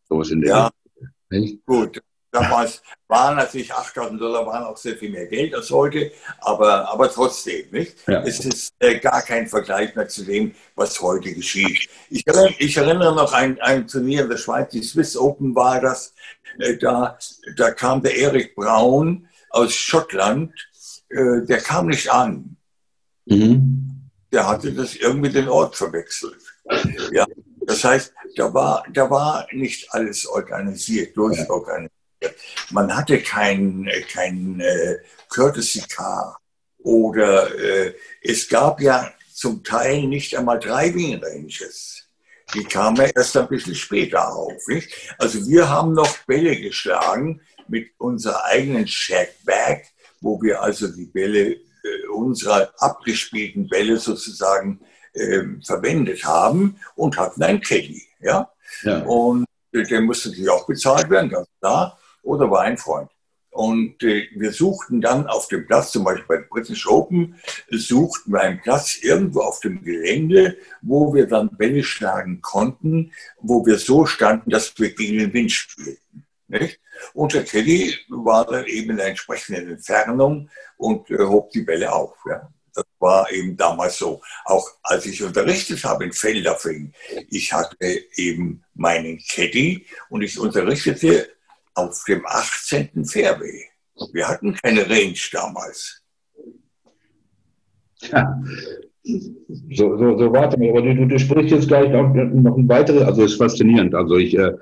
So 0.09 0.23
in 0.23 0.41
der 0.43 0.71
ja, 1.31 1.41
gut. 1.67 2.01
Damals 2.31 2.83
waren 3.07 3.37
natürlich 3.37 3.73
8000 3.73 4.21
Dollar 4.21 4.45
waren 4.47 4.65
auch 4.65 4.77
sehr 4.77 4.97
viel 4.97 5.11
mehr 5.11 5.27
Geld 5.27 5.55
als 5.55 5.71
heute, 5.71 6.13
aber, 6.41 6.91
aber 6.91 7.11
trotzdem, 7.11 7.71
nicht? 7.71 8.07
Ja. 8.07 8.23
Es 8.23 8.45
ist 8.45 8.75
äh, 8.81 8.99
gar 8.99 9.23
kein 9.23 9.47
Vergleich 9.47 9.95
mehr 9.95 10.09
zu 10.09 10.25
dem, 10.25 10.55
was 10.75 11.01
heute 11.01 11.33
geschieht. 11.33 11.89
Ich 12.11 12.27
erinnere, 12.27 12.55
ich 12.59 12.77
erinnere 12.77 13.15
noch 13.15 13.33
ein, 13.33 13.59
ein 13.61 13.87
Turnier 13.87 14.25
in 14.25 14.29
der 14.29 14.37
Schweiz, 14.37 14.71
die 14.71 14.83
Swiss 14.83 15.17
Open 15.17 15.55
war 15.55 15.81
das, 15.81 16.15
äh, 16.59 16.77
da, 16.77 17.19
da 17.57 17.71
kam 17.71 18.03
der 18.03 18.15
Erik 18.17 18.55
Braun 18.55 19.27
aus 19.49 19.75
Schottland, 19.75 20.53
äh, 21.09 21.47
der 21.47 21.59
kam 21.59 21.87
nicht 21.87 22.13
an. 22.13 22.57
Mhm. 23.25 24.11
Der 24.31 24.47
hatte 24.47 24.73
das 24.73 24.97
irgendwie 24.97 25.31
den 25.31 25.49
Ort 25.49 25.77
verwechselt. 25.77 26.37
Ja. 27.13 27.27
Das 27.61 27.85
heißt, 27.85 28.13
da 28.37 28.53
war, 28.53 28.85
da 28.93 29.11
war 29.11 29.47
nicht 29.53 29.93
alles 29.93 30.27
organisiert, 30.27 31.17
durchorganisiert. 31.17 31.93
Man 32.71 32.95
hatte 32.95 33.21
kein, 33.21 33.89
kein 34.13 34.61
äh, 34.61 34.99
Courtesy 35.29 35.83
Car 35.89 36.39
oder 36.79 37.55
äh, 37.59 37.95
es 38.23 38.49
gab 38.49 38.81
ja 38.81 39.13
zum 39.33 39.63
Teil 39.63 40.07
nicht 40.07 40.37
einmal 40.37 40.59
Driving 40.59 41.23
Ranges. 41.23 42.09
Die 42.55 42.65
kamen 42.65 43.11
erst 43.15 43.37
ein 43.37 43.49
bisschen 43.49 43.75
später 43.75 44.33
auf. 44.33 44.67
Nicht? 44.69 44.91
Also 45.19 45.47
wir 45.47 45.69
haben 45.69 45.93
noch 45.93 46.17
Bälle 46.27 46.59
geschlagen 46.59 47.41
mit 47.69 47.91
unserer 47.99 48.45
eigenen 48.47 48.89
Shackbag, 48.89 49.85
wo 50.21 50.41
wir 50.41 50.63
also 50.63 50.89
die 50.89 51.05
Bälle, 51.05 51.53
äh, 51.53 52.07
unserer 52.13 52.73
abgespielten 52.79 53.69
Bälle 53.69 53.99
sozusagen 53.99 54.81
äh, 55.13 55.43
verwendet 55.65 56.25
haben 56.25 56.81
und 56.97 57.19
hatten 57.19 57.43
ein 57.43 57.61
Caddy. 57.61 58.03
Ja? 58.21 58.51
ja. 58.83 59.03
Und 59.03 59.47
der 59.73 60.01
musste 60.01 60.31
natürlich 60.31 60.51
auch 60.51 60.67
bezahlt 60.67 61.11
werden, 61.11 61.31
ganz 61.31 61.49
klar 61.61 61.99
oder 62.29 62.51
war 62.51 62.63
ein 62.63 62.79
Freund. 62.79 63.11
Und 63.51 64.03
äh, 64.05 64.29
wir 64.37 64.53
suchten 64.53 65.01
dann 65.01 65.27
auf 65.27 65.49
dem 65.49 65.67
Platz, 65.67 65.91
zum 65.91 66.05
Beispiel 66.05 66.27
bei 66.29 66.45
British 66.49 66.87
Open, 66.87 67.41
suchten 67.71 68.33
wir 68.33 68.41
einen 68.41 68.61
Platz 68.61 68.99
irgendwo 69.01 69.41
auf 69.41 69.61
dem 69.61 69.83
Gelände, 69.83 70.57
wo 70.83 71.13
wir 71.15 71.27
dann 71.27 71.57
Bälle 71.57 71.83
schlagen 71.83 72.41
konnten, 72.41 73.13
wo 73.41 73.65
wir 73.67 73.79
so 73.79 74.07
standen, 74.07 74.51
dass 74.51 74.79
wir 74.79 74.95
gegen 74.95 75.19
den 75.19 75.33
Wind 75.33 75.51
spielten. 75.51 76.27
Nicht? 76.47 76.81
Und 77.15 77.35
der 77.35 77.45
Caddy 77.45 77.97
war 78.09 78.47
dann 78.47 78.65
eben 78.67 78.91
in 78.91 78.97
der 78.97 79.07
entsprechenden 79.07 79.71
Entfernung 79.71 80.51
und 80.77 81.11
äh, 81.11 81.19
hob 81.19 81.51
die 81.51 81.63
Bälle 81.63 81.93
auf. 81.93 82.17
Ja. 82.29 82.49
Das 82.75 82.85
war 83.01 83.31
eben 83.33 83.57
damals 83.57 83.99
so. 83.99 84.23
Auch 84.45 84.69
als 84.85 85.05
ich 85.07 85.23
unterrichtet 85.23 85.83
habe 85.85 86.05
in 86.05 86.13
Felderfing, 86.13 86.93
ich 87.29 87.53
hatte 87.53 87.77
eben 88.15 88.63
meinen 88.75 89.19
Caddy 89.19 89.87
und 90.11 90.23
ich 90.23 90.39
unterrichtete 90.39 91.29
auf 91.79 92.05
dem 92.05 92.27
18. 92.27 93.05
Fairway. 93.05 93.65
Wir 94.13 94.29
hatten 94.29 94.55
keine 94.55 94.89
Range 94.89 95.19
damals. 95.33 96.03
Ja. 98.13 98.41
So, 99.05 99.97
so, 99.97 100.19
so 100.19 100.33
warte 100.33 100.59
mal, 100.59 100.69
aber 100.69 100.83
du, 100.83 101.07
du 101.07 101.19
sprichst 101.19 101.51
jetzt 101.51 101.69
gleich 101.69 101.91
noch, 101.91 102.13
noch 102.13 102.57
ein 102.59 102.69
weiteres, 102.69 103.03
also 103.05 103.25
ist 103.25 103.37
faszinierend. 103.37 103.95
Also 103.95 104.19
ich 104.19 104.37
äh, 104.37 104.53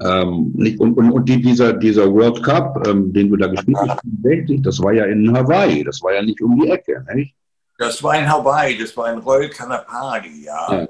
ähm, 0.00 0.52
nicht, 0.56 0.80
und, 0.80 0.94
und, 0.94 1.12
und 1.12 1.28
die, 1.28 1.40
dieser, 1.40 1.74
dieser 1.74 2.12
World 2.12 2.42
Cup, 2.42 2.86
ähm, 2.88 3.12
den 3.12 3.30
du 3.30 3.36
da 3.36 3.46
gespielt 3.46 3.78
hast, 3.78 4.00
das 4.66 4.80
war 4.82 4.92
ja 4.92 5.04
in 5.04 5.32
Hawaii, 5.32 5.84
das 5.84 6.02
war 6.02 6.14
ja 6.14 6.22
nicht 6.22 6.42
um 6.42 6.60
die 6.60 6.68
Ecke, 6.68 7.04
nicht? 7.14 7.34
Das 7.78 8.02
war 8.02 8.18
in 8.18 8.28
Hawaii, 8.28 8.78
das 8.78 8.96
war 8.96 9.12
in 9.12 9.18
Royal 9.18 9.48
Kanapali, 9.48 10.44
ja. 10.44 10.82
ja. 10.82 10.88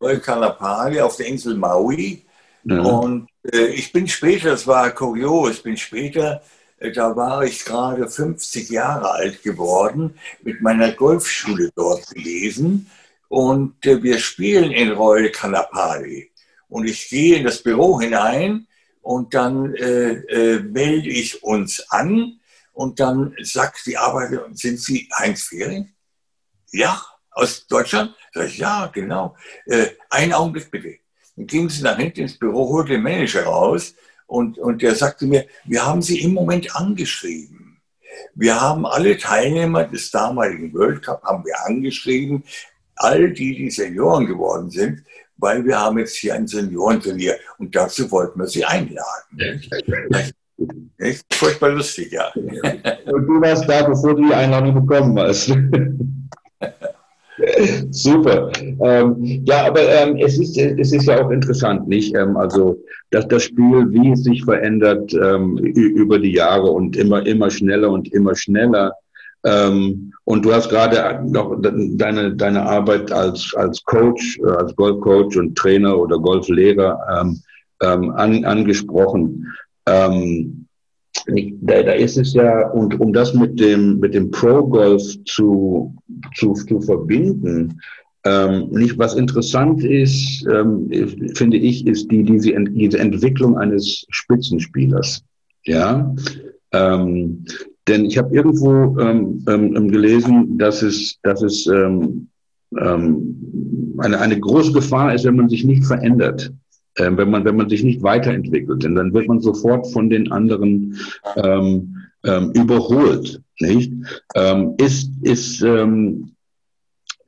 Royal 0.00 0.20
Kanapali 0.20 1.00
auf 1.00 1.16
der 1.16 1.26
Insel 1.26 1.54
Maui. 1.56 2.24
Ja. 2.64 2.80
Und 2.80 3.28
ich 3.52 3.92
bin 3.92 4.08
später, 4.08 4.50
das 4.50 4.66
war 4.66 4.90
kurios, 4.90 5.56
ich 5.56 5.62
bin 5.62 5.76
später, 5.76 6.42
äh, 6.78 6.92
da 6.92 7.16
war 7.16 7.44
ich 7.44 7.64
gerade 7.64 8.08
50 8.08 8.70
Jahre 8.70 9.10
alt 9.10 9.42
geworden, 9.42 10.18
mit 10.42 10.60
meiner 10.60 10.92
Golfschule 10.92 11.70
dort 11.74 12.08
gewesen. 12.08 12.90
Und 13.28 13.84
äh, 13.86 14.02
wir 14.02 14.18
spielen 14.18 14.70
in 14.70 14.92
Royal 14.92 15.30
Kanapali. 15.30 16.30
Und 16.68 16.86
ich 16.86 17.08
gehe 17.08 17.36
in 17.36 17.44
das 17.44 17.62
Büro 17.62 18.00
hinein 18.00 18.66
und 19.02 19.34
dann 19.34 19.74
äh, 19.74 20.12
äh, 20.12 20.60
melde 20.60 21.08
ich 21.08 21.42
uns 21.42 21.84
an 21.90 22.40
und 22.72 22.98
dann 23.00 23.36
sagt 23.42 23.86
die 23.86 23.96
Arbeiterin, 23.96 24.56
sind 24.56 24.80
Sie 24.80 25.08
Heinz 25.16 25.42
Fehring? 25.44 25.92
Ja, 26.72 27.00
aus 27.30 27.66
Deutschland? 27.66 28.14
Sag 28.32 28.46
ich, 28.48 28.58
ja, 28.58 28.86
genau. 28.86 29.36
Äh, 29.66 29.90
einen 30.10 30.32
Augenblick 30.32 30.70
bitte. 30.70 31.03
Dann 31.36 31.46
gingen 31.46 31.68
sie 31.68 31.82
nach 31.82 31.96
hinten 31.96 32.20
ins 32.20 32.38
Büro, 32.38 32.68
holte 32.68 32.92
den 32.92 33.02
Manager 33.02 33.44
raus 33.44 33.94
und, 34.26 34.58
und 34.58 34.82
der 34.82 34.94
sagte 34.94 35.26
mir, 35.26 35.46
wir 35.64 35.84
haben 35.84 36.02
Sie 36.02 36.20
im 36.20 36.34
Moment 36.34 36.74
angeschrieben. 36.74 37.80
Wir 38.34 38.60
haben 38.60 38.86
alle 38.86 39.18
Teilnehmer 39.18 39.84
des 39.84 40.10
damaligen 40.10 40.72
World 40.72 41.02
Cup 41.02 41.22
haben 41.24 41.44
wir 41.44 41.54
angeschrieben, 41.66 42.44
all 42.96 43.32
die, 43.32 43.56
die 43.56 43.70
Senioren 43.70 44.26
geworden 44.26 44.70
sind, 44.70 45.02
weil 45.36 45.64
wir 45.64 45.78
haben 45.78 45.98
jetzt 45.98 46.16
hier 46.16 46.34
ein 46.34 46.46
Seniorenturnier 46.46 47.36
und 47.58 47.74
dazu 47.74 48.10
wollten 48.10 48.38
wir 48.38 48.46
sie 48.46 48.64
einladen. 48.64 49.60
Echt 50.98 51.34
furchtbar 51.34 51.70
lustig, 51.70 52.12
ja. 52.12 52.32
Und 52.34 53.26
du 53.26 53.40
warst 53.40 53.68
da, 53.68 53.82
bevor 53.82 54.14
du 54.14 54.26
die 54.26 54.34
Einladung 54.34 54.86
bekommen 54.86 55.18
hast. 55.18 55.52
Super. 57.90 58.50
Ähm, 58.80 59.16
ja, 59.44 59.66
aber 59.66 59.80
ähm, 59.80 60.16
es, 60.16 60.38
ist, 60.38 60.56
es 60.56 60.92
ist 60.92 61.06
ja 61.06 61.24
auch 61.24 61.30
interessant, 61.30 61.88
nicht? 61.88 62.14
Ähm, 62.16 62.36
also, 62.36 62.78
dass 63.10 63.26
das 63.28 63.44
Spiel, 63.44 63.90
wie 63.90 64.12
es 64.12 64.22
sich 64.22 64.44
verändert 64.44 65.12
ähm, 65.14 65.58
über 65.58 66.18
die 66.18 66.32
Jahre 66.32 66.70
und 66.70 66.96
immer, 66.96 67.26
immer 67.26 67.50
schneller 67.50 67.90
und 67.90 68.12
immer 68.12 68.34
schneller. 68.34 68.92
Ähm, 69.44 70.12
und 70.24 70.44
du 70.44 70.54
hast 70.54 70.70
gerade 70.70 71.20
noch 71.28 71.56
deine, 71.60 72.34
deine 72.34 72.62
Arbeit 72.62 73.12
als, 73.12 73.52
als 73.56 73.82
Coach, 73.84 74.38
äh, 74.38 74.50
als 74.50 74.74
Golfcoach 74.76 75.36
und 75.36 75.56
Trainer 75.56 75.98
oder 75.98 76.18
Golflehrer 76.18 76.98
ähm, 77.20 77.42
ähm, 77.82 78.10
an, 78.12 78.44
angesprochen. 78.44 79.46
Ähm, 79.86 80.63
da, 81.60 81.82
da 81.82 81.92
ist 81.92 82.16
es 82.16 82.34
ja, 82.34 82.68
und 82.70 82.98
um 83.00 83.12
das 83.12 83.34
mit 83.34 83.58
dem, 83.58 83.98
mit 84.00 84.14
dem 84.14 84.30
Pro-Golf 84.30 85.02
zu, 85.24 85.94
zu, 86.34 86.52
zu 86.52 86.80
verbinden, 86.80 87.80
ähm, 88.24 88.68
nicht 88.70 88.98
was 88.98 89.14
interessant 89.14 89.84
ist, 89.84 90.46
ähm, 90.50 90.88
finde 91.34 91.58
ich, 91.58 91.86
ist 91.86 92.10
die, 92.10 92.22
diese, 92.22 92.54
diese 92.70 92.98
Entwicklung 92.98 93.58
eines 93.58 94.06
Spitzenspielers. 94.10 95.22
Ja, 95.64 96.14
ähm, 96.72 97.44
denn 97.86 98.06
ich 98.06 98.16
habe 98.16 98.34
irgendwo 98.34 98.98
ähm, 98.98 99.44
ähm, 99.46 99.90
gelesen, 99.90 100.56
dass 100.58 100.82
es, 100.82 101.18
dass 101.22 101.42
es 101.42 101.66
ähm, 101.66 102.28
ähm, 102.78 103.94
eine, 103.98 104.20
eine 104.20 104.40
große 104.40 104.72
Gefahr 104.72 105.14
ist, 105.14 105.24
wenn 105.24 105.36
man 105.36 105.48
sich 105.50 105.64
nicht 105.64 105.84
verändert, 105.84 106.50
äh, 106.96 107.10
wenn, 107.12 107.30
man, 107.30 107.44
wenn 107.44 107.56
man 107.56 107.68
sich 107.68 107.82
nicht 107.84 108.02
weiterentwickelt. 108.02 108.82
Denn 108.82 108.94
dann 108.94 109.12
wird 109.12 109.28
man 109.28 109.40
sofort 109.40 109.90
von 109.92 110.10
den 110.10 110.30
anderen 110.32 110.98
ähm, 111.36 111.96
ähm, 112.24 112.52
überholt. 112.52 113.40
Nicht? 113.60 113.92
Ähm, 114.34 114.74
ist 114.78 115.10
ist 115.22 115.62
ähm, 115.62 116.34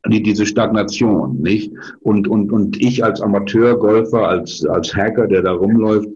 die, 0.09 0.23
diese 0.23 0.47
Stagnation, 0.47 1.41
nicht? 1.41 1.73
Und, 2.01 2.29
und, 2.29 2.53
und 2.53 2.81
ich 2.81 3.05
als 3.05 3.21
Amateurgolfer, 3.21 4.29
als, 4.29 4.65
als 4.65 4.95
Hacker, 4.95 5.27
der 5.27 5.43
da 5.43 5.53
rumläuft, 5.53 6.09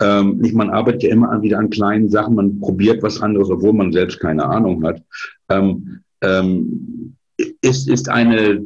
ähm, 0.00 0.38
nicht, 0.38 0.54
man 0.54 0.70
arbeitet 0.70 1.04
ja 1.04 1.10
immer 1.10 1.42
wieder 1.42 1.58
an 1.58 1.70
kleinen 1.70 2.08
Sachen, 2.08 2.36
man 2.36 2.60
probiert 2.60 3.02
was 3.02 3.20
anderes, 3.20 3.50
obwohl 3.50 3.72
man 3.72 3.92
selbst 3.92 4.20
keine 4.20 4.44
Ahnung 4.44 4.84
hat. 4.84 5.02
Ähm, 5.48 6.00
ähm, 6.22 7.16
ist, 7.62 7.88
ist 7.88 8.08
eine 8.08 8.64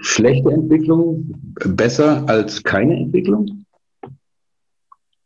schlechte 0.00 0.50
Entwicklung 0.50 1.34
besser 1.66 2.24
als 2.28 2.62
keine 2.62 2.96
Entwicklung? 2.96 3.64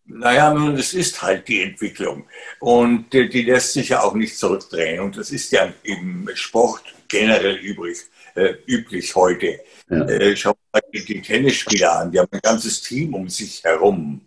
Naja, 0.09 0.55
nun, 0.55 0.77
es 0.77 0.95
ist 0.95 1.21
halt 1.21 1.49
die 1.49 1.63
Entwicklung. 1.63 2.27
Und 2.61 3.13
äh, 3.15 3.29
die 3.29 3.43
lässt 3.43 3.73
sich 3.73 3.89
ja 3.89 4.03
auch 4.03 4.15
nicht 4.15 4.39
zurückdrehen. 4.39 5.01
Und 5.01 5.17
das 5.17 5.31
ist 5.31 5.51
ja 5.53 5.73
im 5.83 6.29
Sport 6.35 6.83
generell 7.09 7.57
übrig, 7.57 7.99
äh, 8.35 8.55
üblich 8.67 9.15
heute. 9.17 9.61
Ja. 9.91 10.05
Äh, 10.09 10.37
schau 10.37 10.55
mal 10.73 10.83
die 10.93 11.21
Tennisspieler 11.23 12.01
an, 12.01 12.13
die 12.13 12.21
haben 12.21 12.29
ein 12.31 12.41
ganzes 12.41 12.83
Team 12.83 13.15
um 13.15 13.29
sich 13.29 13.63
herum. 13.65 14.21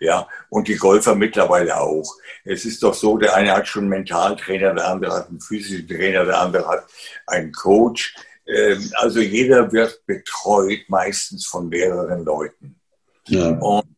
Ja, 0.00 0.28
und 0.50 0.68
die 0.68 0.76
Golfer 0.76 1.14
mittlerweile 1.14 1.80
auch. 1.80 2.14
Es 2.44 2.64
ist 2.64 2.82
doch 2.82 2.94
so, 2.94 3.16
der 3.16 3.34
eine 3.34 3.52
hat 3.52 3.66
schon 3.68 3.84
einen 3.84 3.90
Mentaltrainer, 3.90 4.74
der 4.74 4.88
andere 4.88 5.14
hat 5.14 5.28
einen 5.28 5.40
physischen 5.40 5.88
Trainer, 5.88 6.24
der 6.24 6.40
andere 6.40 6.66
hat 6.66 6.84
einen 7.26 7.52
Coach. 7.52 8.14
Ähm, 8.46 8.90
also 8.96 9.20
jeder 9.20 9.72
wird 9.72 10.04
betreut 10.06 10.80
meistens 10.88 11.46
von 11.46 11.68
mehreren 11.68 12.24
Leuten. 12.24 12.76
Ja. 13.28 13.50
Und 13.50 13.93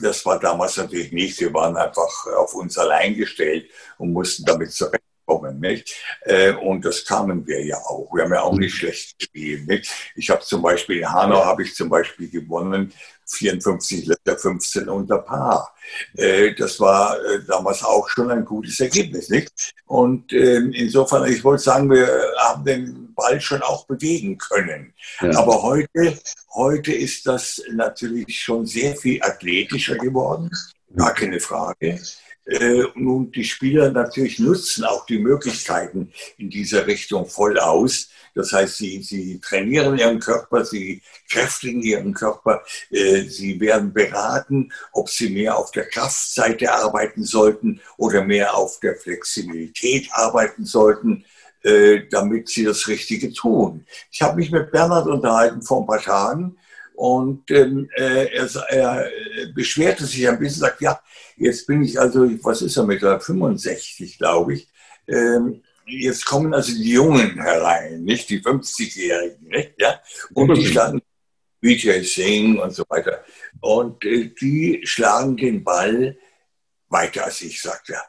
das 0.00 0.24
war 0.24 0.38
damals 0.38 0.76
natürlich 0.76 1.12
nicht. 1.12 1.40
Wir 1.40 1.52
waren 1.52 1.76
einfach 1.76 2.26
auf 2.36 2.54
uns 2.54 2.78
allein 2.78 3.16
gestellt 3.16 3.70
und 3.98 4.12
mussten 4.12 4.44
damit 4.44 4.72
zurechtkommen. 4.72 5.60
Nicht? 5.60 5.96
Äh, 6.22 6.52
und 6.52 6.84
das 6.84 7.04
kamen 7.04 7.46
wir 7.46 7.64
ja 7.64 7.76
auch. 7.78 8.10
Wir 8.12 8.24
haben 8.24 8.32
ja 8.32 8.42
auch 8.42 8.56
nicht 8.56 8.74
schlecht 8.74 9.18
gespielt. 9.18 9.66
Nicht? 9.66 9.90
Ich 10.14 10.28
habe 10.30 10.42
zum 10.42 10.60
Beispiel 10.62 10.98
in 10.98 11.12
Hanau 11.12 11.44
habe 11.44 11.62
ich 11.62 11.74
zum 11.74 11.88
Beispiel 11.88 12.28
gewonnen 12.28 12.92
54 13.26 14.06
Liter 14.06 14.36
15 14.36 14.88
unter 14.88 15.18
Paar. 15.18 15.74
Äh, 16.16 16.54
das 16.54 16.78
war 16.80 17.16
äh, 17.18 17.40
damals 17.46 17.82
auch 17.82 18.08
schon 18.08 18.30
ein 18.30 18.44
gutes 18.44 18.80
Ergebnis. 18.80 19.28
Nicht? 19.28 19.72
Und 19.86 20.32
ähm, 20.32 20.72
insofern, 20.72 21.30
ich 21.30 21.42
wollte 21.42 21.62
sagen, 21.62 21.90
wir 21.90 22.08
haben 22.38 22.64
den 22.64 23.01
Ball 23.14 23.40
schon 23.40 23.62
auch 23.62 23.86
bewegen 23.86 24.38
können. 24.38 24.94
Ja. 25.20 25.38
Aber 25.38 25.62
heute, 25.62 26.18
heute 26.54 26.92
ist 26.92 27.26
das 27.26 27.62
natürlich 27.72 28.40
schon 28.40 28.66
sehr 28.66 28.96
viel 28.96 29.22
athletischer 29.22 29.96
geworden, 29.96 30.50
gar 30.94 31.14
keine 31.14 31.40
Frage. 31.40 32.00
Äh, 32.44 32.84
nun, 32.96 33.30
die 33.30 33.44
Spieler 33.44 33.90
natürlich 33.90 34.40
nutzen 34.40 34.84
auch 34.84 35.06
die 35.06 35.18
Möglichkeiten 35.18 36.12
in 36.38 36.50
dieser 36.50 36.86
Richtung 36.86 37.26
voll 37.26 37.58
aus. 37.58 38.08
Das 38.34 38.52
heißt, 38.52 38.78
sie, 38.78 39.02
sie 39.02 39.38
trainieren 39.38 39.96
ihren 39.96 40.18
Körper, 40.18 40.64
sie 40.64 41.02
kräftigen 41.30 41.82
ihren 41.82 42.14
Körper, 42.14 42.64
äh, 42.90 43.22
sie 43.22 43.60
werden 43.60 43.92
beraten, 43.92 44.72
ob 44.92 45.08
sie 45.08 45.30
mehr 45.30 45.56
auf 45.56 45.70
der 45.70 45.88
Kraftseite 45.88 46.72
arbeiten 46.72 47.22
sollten 47.22 47.80
oder 47.96 48.24
mehr 48.24 48.56
auf 48.56 48.80
der 48.80 48.96
Flexibilität 48.96 50.08
arbeiten 50.12 50.64
sollten 50.64 51.24
äh, 51.62 52.02
damit 52.10 52.48
sie 52.48 52.64
das 52.64 52.88
Richtige 52.88 53.32
tun. 53.32 53.86
Ich 54.10 54.22
habe 54.22 54.36
mich 54.36 54.50
mit 54.50 54.70
Bernhard 54.70 55.06
unterhalten 55.06 55.62
vor 55.62 55.80
ein 55.80 55.86
paar 55.86 56.02
Tagen 56.02 56.56
und 56.94 57.50
ähm, 57.50 57.88
äh, 57.96 58.26
er, 58.26 58.48
er, 58.68 59.10
beschwerte 59.54 60.04
sich 60.04 60.28
ein 60.28 60.38
bisschen, 60.38 60.60
sagt, 60.60 60.80
ja, 60.80 61.00
jetzt 61.36 61.66
bin 61.66 61.82
ich 61.82 61.98
also, 61.98 62.28
was 62.42 62.62
ist 62.62 62.76
er 62.76 62.84
mit 62.84 63.00
65, 63.00 64.18
glaube 64.18 64.54
ich. 64.54 64.68
Ähm, 65.08 65.62
jetzt 65.86 66.24
kommen 66.24 66.54
also 66.54 66.72
die 66.72 66.92
Jungen 66.92 67.40
herein, 67.40 68.02
nicht 68.02 68.28
die 68.30 68.40
50-Jährigen, 68.40 69.48
nicht? 69.48 69.72
Ja? 69.78 70.00
Und 70.34 70.56
die 70.56 70.66
schlagen 70.66 71.02
Vijay 71.60 72.02
Singh 72.02 72.60
und 72.60 72.74
so 72.74 72.84
weiter. 72.88 73.24
Und 73.60 74.04
äh, 74.04 74.34
die 74.40 74.80
schlagen 74.84 75.36
den 75.36 75.64
Ball 75.64 76.16
weiter 76.88 77.24
als 77.24 77.40
ich, 77.40 77.62
sagt 77.62 77.90
er. 77.90 78.04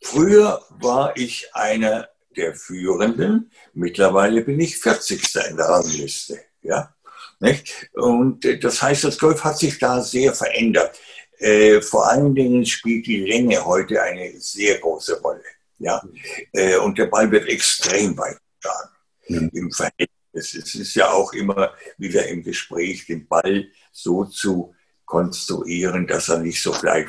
Früher 0.00 0.64
war 0.70 1.16
ich 1.16 1.48
einer 1.52 2.08
der 2.36 2.54
Führenden, 2.54 3.50
mittlerweile 3.74 4.42
bin 4.42 4.60
ich 4.60 4.78
40. 4.78 5.22
in 5.50 5.56
der 5.56 5.66
Rangliste. 5.66 6.40
Ja? 6.62 6.94
Nicht? 7.40 7.90
Und 7.94 8.44
äh, 8.44 8.58
das 8.58 8.82
heißt, 8.82 9.04
das 9.04 9.18
Golf 9.18 9.42
hat 9.44 9.58
sich 9.58 9.78
da 9.78 10.00
sehr 10.00 10.32
verändert. 10.34 10.98
Äh, 11.38 11.80
vor 11.80 12.08
allen 12.08 12.34
Dingen 12.34 12.64
spielt 12.64 13.06
die 13.06 13.24
Länge 13.24 13.64
heute 13.64 14.00
eine 14.00 14.32
sehr 14.38 14.78
große 14.78 15.20
Rolle. 15.20 15.42
Ja? 15.78 16.02
Äh, 16.52 16.76
und 16.76 16.98
der 16.98 17.06
Ball 17.06 17.30
wird 17.30 17.48
extrem 17.48 18.16
weit 18.16 18.38
geschlagen 18.60 18.90
mhm. 19.28 19.50
im 19.52 19.72
Verhältnis. 19.72 20.08
Es 20.34 20.74
ist 20.74 20.94
ja 20.94 21.10
auch 21.10 21.32
immer 21.34 21.74
wieder 21.98 22.26
im 22.28 22.42
Gespräch, 22.42 23.06
den 23.06 23.26
Ball 23.26 23.66
so 23.90 24.24
zu 24.24 24.74
konstruieren, 25.04 26.06
dass 26.06 26.30
er 26.30 26.38
nicht 26.38 26.62
so 26.62 26.72
gleich 26.72 27.08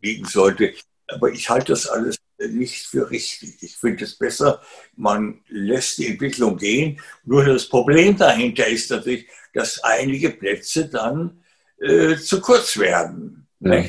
liegen 0.00 0.26
sollte. 0.26 0.74
Aber 1.08 1.30
ich 1.30 1.48
halte 1.48 1.72
das 1.72 1.88
alles 1.88 2.18
nicht 2.48 2.86
für 2.86 3.10
richtig. 3.10 3.62
Ich 3.62 3.76
finde 3.76 4.04
es 4.04 4.16
besser, 4.16 4.60
man 4.96 5.40
lässt 5.48 5.98
die 5.98 6.08
Entwicklung 6.08 6.56
gehen. 6.56 7.00
Nur 7.24 7.44
das 7.44 7.68
Problem 7.68 8.16
dahinter 8.16 8.66
ist 8.66 8.90
natürlich, 8.90 9.26
dass 9.54 9.82
einige 9.82 10.30
Plätze 10.30 10.88
dann 10.88 11.42
äh, 11.80 12.16
zu 12.16 12.40
kurz 12.40 12.78
werden. 12.78 13.46
Ja. 13.60 13.84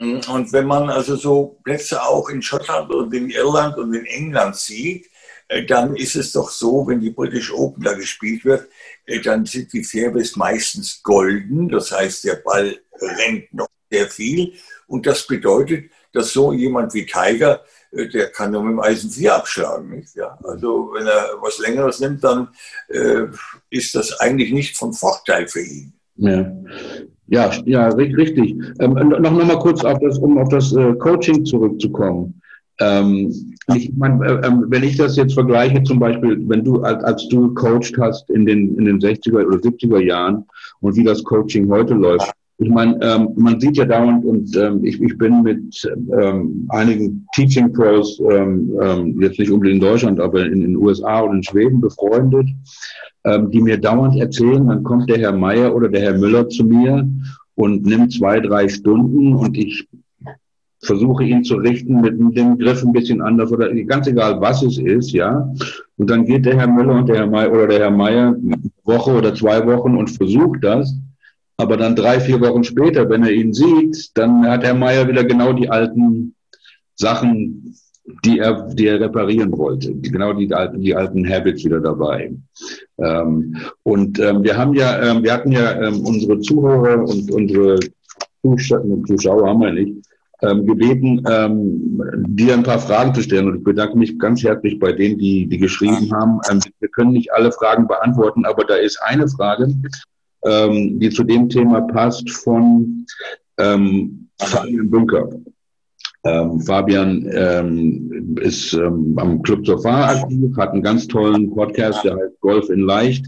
Und 0.00 0.52
wenn 0.52 0.66
man 0.66 0.88
also 0.88 1.16
so 1.16 1.58
Plätze 1.62 2.02
auch 2.02 2.30
in 2.30 2.40
Schottland 2.40 2.90
und 2.92 3.12
in 3.12 3.28
Irland 3.28 3.76
und 3.76 3.92
in 3.92 4.06
England 4.06 4.56
sieht, 4.56 5.10
äh, 5.48 5.66
dann 5.66 5.96
ist 5.96 6.16
es 6.16 6.32
doch 6.32 6.48
so, 6.50 6.86
wenn 6.86 7.00
die 7.00 7.10
British 7.10 7.52
Open 7.52 7.82
da 7.82 7.92
gespielt 7.92 8.44
wird, 8.44 8.68
äh, 9.04 9.20
dann 9.20 9.44
sind 9.44 9.72
die 9.72 9.84
Fairways 9.84 10.36
meistens 10.36 11.02
golden. 11.02 11.68
Das 11.68 11.92
heißt, 11.92 12.24
der 12.24 12.36
Ball 12.36 12.78
rennt 13.00 13.52
noch 13.52 13.68
sehr 13.90 14.08
viel. 14.08 14.54
Und 14.86 15.06
das 15.06 15.26
bedeutet, 15.26 15.90
dass 16.12 16.32
so 16.32 16.52
jemand 16.52 16.94
wie 16.94 17.04
Tiger, 17.04 17.64
der 17.92 18.28
kann 18.28 18.52
nur 18.52 18.62
mit 18.62 18.72
dem 18.72 18.80
Eisen 18.80 19.10
4 19.10 19.34
abschlagen. 19.34 19.90
Nicht? 19.90 20.14
Ja, 20.14 20.38
also 20.44 20.90
wenn 20.94 21.06
er 21.06 21.30
was 21.40 21.58
Längeres 21.58 22.00
nimmt, 22.00 22.22
dann 22.22 22.48
äh, 22.88 23.26
ist 23.70 23.94
das 23.94 24.18
eigentlich 24.20 24.52
nicht 24.52 24.76
von 24.76 24.92
Vorteil 24.92 25.48
für 25.48 25.60
ihn. 25.60 25.92
Ja. 26.16 26.52
Ja, 27.26 27.52
ja, 27.64 27.88
richtig. 27.88 28.56
Ähm, 28.80 28.94
noch, 28.94 29.20
noch 29.20 29.44
mal 29.44 29.58
kurz 29.60 29.84
auf 29.84 29.98
das, 30.00 30.18
um 30.18 30.36
auf 30.38 30.48
das 30.48 30.72
äh, 30.72 30.94
Coaching 30.94 31.44
zurückzukommen. 31.44 32.40
Ähm, 32.80 33.56
ich 33.76 33.92
mein, 33.96 34.20
äh, 34.22 34.34
äh, 34.34 34.52
wenn 34.66 34.82
ich 34.82 34.96
das 34.96 35.16
jetzt 35.16 35.34
vergleiche, 35.34 35.82
zum 35.84 36.00
Beispiel, 36.00 36.42
wenn 36.48 36.64
du, 36.64 36.82
als, 36.82 37.04
als 37.04 37.28
du 37.28 37.54
gecoacht 37.54 37.96
hast 38.00 38.30
in 38.30 38.46
den, 38.46 38.76
in 38.78 38.86
den 38.86 38.98
60er 38.98 39.46
oder 39.46 39.58
70er 39.58 40.00
Jahren 40.00 40.44
und 40.80 40.96
wie 40.96 41.04
das 41.04 41.22
Coaching 41.22 41.70
heute 41.70 41.94
läuft, 41.94 42.32
ich 42.60 42.68
meine, 42.68 42.98
ähm, 43.00 43.30
man 43.36 43.58
sieht 43.58 43.78
ja 43.78 43.86
dauernd 43.86 44.22
und 44.22 44.54
ähm, 44.54 44.84
ich, 44.84 45.00
ich 45.00 45.16
bin 45.16 45.42
mit 45.42 45.90
ähm, 46.20 46.66
einigen 46.68 47.26
Teaching 47.34 47.72
Pros, 47.72 48.20
ähm, 48.30 48.78
ähm, 48.82 49.18
jetzt 49.18 49.38
nicht 49.38 49.50
unbedingt 49.50 49.82
in 49.82 49.88
Deutschland, 49.88 50.20
aber 50.20 50.44
in 50.44 50.60
den 50.60 50.76
USA 50.76 51.20
und 51.20 51.36
in 51.36 51.42
Schweden 51.42 51.80
befreundet, 51.80 52.48
ähm, 53.24 53.50
die 53.50 53.62
mir 53.62 53.80
dauernd 53.80 54.20
erzählen, 54.20 54.66
dann 54.68 54.82
kommt 54.82 55.08
der 55.08 55.18
Herr 55.18 55.32
Meier 55.32 55.74
oder 55.74 55.88
der 55.88 56.02
Herr 56.02 56.18
Müller 56.18 56.50
zu 56.50 56.64
mir 56.64 57.08
und 57.54 57.86
nimmt 57.86 58.12
zwei, 58.12 58.40
drei 58.40 58.68
Stunden 58.68 59.34
und 59.34 59.56
ich 59.56 59.88
versuche 60.82 61.24
ihn 61.24 61.42
zu 61.44 61.56
richten 61.56 62.02
mit 62.02 62.18
dem 62.36 62.58
Griff 62.58 62.84
ein 62.84 62.92
bisschen 62.92 63.22
anders 63.22 63.50
oder 63.52 63.74
ganz 63.84 64.06
egal, 64.06 64.38
was 64.38 64.62
es 64.62 64.76
ist, 64.76 65.12
ja. 65.12 65.50
Und 65.96 66.10
dann 66.10 66.26
geht 66.26 66.44
der 66.44 66.58
Herr 66.58 66.68
Müller 66.68 66.96
und 66.96 67.08
der 67.08 67.16
Herr 67.16 67.26
Meier 67.26 67.52
oder 67.52 67.66
der 67.68 67.78
Herr 67.78 67.90
Meier 67.90 68.36
Woche 68.84 69.12
oder 69.12 69.34
zwei 69.34 69.66
Wochen 69.66 69.96
und 69.96 70.10
versucht 70.10 70.62
das 70.62 70.94
aber 71.60 71.76
dann 71.76 71.94
drei, 71.94 72.18
vier 72.20 72.40
Wochen 72.40 72.64
später, 72.64 73.08
wenn 73.10 73.22
er 73.22 73.32
ihn 73.32 73.52
sieht, 73.52 74.16
dann 74.16 74.46
hat 74.46 74.64
Herr 74.64 74.74
Meier 74.74 75.06
wieder 75.06 75.24
genau 75.24 75.52
die 75.52 75.68
alten 75.68 76.34
Sachen, 76.94 77.76
die 78.24 78.38
er, 78.38 78.66
die 78.74 78.86
er 78.86 79.00
reparieren 79.00 79.52
wollte. 79.52 79.94
Genau 79.94 80.32
die 80.32 80.52
alten, 80.52 80.80
die 80.80 80.94
alten 80.94 81.28
Habits 81.28 81.64
wieder 81.64 81.80
dabei. 81.80 82.34
Ähm, 82.98 83.56
und 83.82 84.18
ähm, 84.18 84.42
wir 84.42 84.56
haben 84.56 84.74
ja, 84.74 85.00
ähm, 85.02 85.22
wir 85.22 85.32
hatten 85.32 85.52
ja 85.52 85.80
ähm, 85.82 86.00
unsere 86.00 86.40
Zuhörer 86.40 86.98
und 87.06 87.30
unsere 87.30 87.78
Zuschauer, 88.42 89.04
Zuschauer 89.06 89.46
haben 89.46 89.60
wir 89.60 89.72
nicht, 89.72 90.06
ähm, 90.42 90.66
gebeten, 90.66 91.22
ähm, 91.28 92.02
dir 92.28 92.54
ein 92.54 92.62
paar 92.62 92.78
Fragen 92.78 93.14
zu 93.14 93.20
stellen. 93.20 93.48
Und 93.48 93.58
ich 93.58 93.64
bedanke 93.64 93.98
mich 93.98 94.18
ganz 94.18 94.42
herzlich 94.42 94.78
bei 94.78 94.92
denen, 94.92 95.18
die, 95.18 95.46
die 95.46 95.58
geschrieben 95.58 96.10
haben. 96.12 96.40
Wir 96.78 96.88
können 96.88 97.12
nicht 97.12 97.32
alle 97.34 97.52
Fragen 97.52 97.86
beantworten, 97.86 98.46
aber 98.46 98.64
da 98.64 98.76
ist 98.76 98.98
eine 99.02 99.28
Frage, 99.28 99.68
ähm, 100.44 100.98
die 100.98 101.10
zu 101.10 101.24
dem 101.24 101.48
Thema 101.48 101.82
passt, 101.82 102.30
von 102.30 103.06
ähm, 103.58 104.28
Fabian 104.38 104.90
Bunker. 104.90 105.28
Ähm, 106.24 106.60
Fabian 106.60 107.26
ähm, 107.32 108.36
ist 108.40 108.74
ähm, 108.74 109.18
am 109.18 109.42
Club 109.42 109.64
zur 109.64 109.80
Fahr 109.80 110.10
aktiv, 110.10 110.54
hat 110.56 110.72
einen 110.72 110.82
ganz 110.82 111.08
tollen 111.08 111.50
Podcast, 111.54 112.04
der 112.04 112.16
heißt 112.16 112.40
Golf 112.40 112.68
in 112.68 112.80
Leicht. 112.80 113.26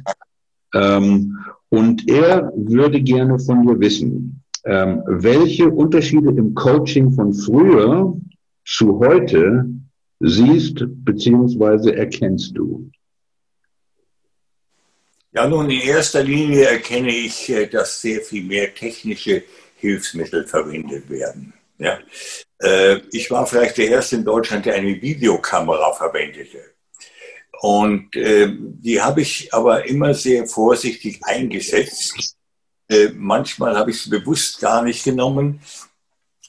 Ähm, 0.75 1.39
und 1.71 2.09
er 2.11 2.53
würde 2.55 3.01
gerne 3.01 3.39
von 3.39 3.67
dir 3.67 3.81
wissen, 3.81 4.43
ähm, 4.65 5.03
welche 5.07 5.71
Unterschiede 5.71 6.29
im 6.31 6.55
Coaching 6.55 7.13
von 7.13 7.33
früher 7.33 8.15
zu 8.65 8.99
heute 8.99 9.67
siehst 10.21 10.85
bzw. 11.05 11.91
erkennst 11.93 12.57
du? 12.57 12.91
Ja, 15.35 15.49
nun 15.49 15.71
in 15.71 15.81
erster 15.81 16.23
Linie 16.23 16.67
erkenne 16.67 17.11
ich, 17.11 17.49
äh, 17.49 17.67
dass 17.67 18.03
sehr 18.03 18.21
viel 18.21 18.45
mehr 18.45 18.75
technische 18.75 19.43
Hilfsmittel 19.77 20.47
verwendet 20.47 21.09
werden. 21.09 21.55
Ja. 21.79 21.99
Äh, 22.59 23.01
ich 23.13 23.31
war 23.31 23.47
vielleicht 23.47 23.79
der 23.79 23.89
Erste 23.89 24.17
in 24.17 24.25
Deutschland, 24.27 24.67
der 24.67 24.75
eine 24.75 25.01
Videokamera 25.01 25.95
verwendete. 25.95 26.75
Und 27.63 28.15
äh, 28.15 28.55
die 28.59 29.01
habe 29.01 29.23
ich 29.23 29.55
aber 29.55 29.87
immer 29.87 30.13
sehr 30.13 30.47
vorsichtig 30.47 31.21
eingesetzt. 31.25 32.37
Manchmal 33.15 33.79
habe 33.79 33.91
ich 33.91 34.03
sie 34.03 34.11
bewusst 34.11 34.61
gar 34.61 34.83
nicht 34.83 35.03
genommen. 35.05 35.61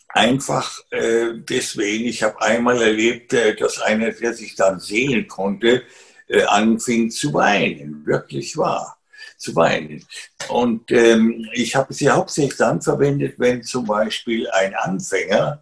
Einfach 0.10 0.82
deswegen, 0.92 2.06
ich 2.06 2.22
habe 2.22 2.42
einmal 2.42 2.82
erlebt, 2.82 3.32
dass 3.32 3.80
einer, 3.80 4.12
der 4.12 4.34
sich 4.34 4.56
dann 4.56 4.78
sehen 4.78 5.30
konnte, 5.30 5.84
äh, 6.28 6.44
anfing 6.44 7.10
zu 7.10 7.34
weinen, 7.34 8.06
wirklich 8.06 8.58
wahr, 8.58 8.98
zu 9.38 9.56
weinen. 9.56 10.06
Und 10.50 10.92
ähm, 10.92 11.48
ich 11.54 11.76
habe 11.76 11.94
sie 11.94 12.10
hauptsächlich 12.10 12.58
dann 12.58 12.82
verwendet, 12.82 13.36
wenn 13.38 13.64
zum 13.64 13.86
Beispiel 13.86 14.50
ein 14.50 14.76
Anfänger 14.76 15.62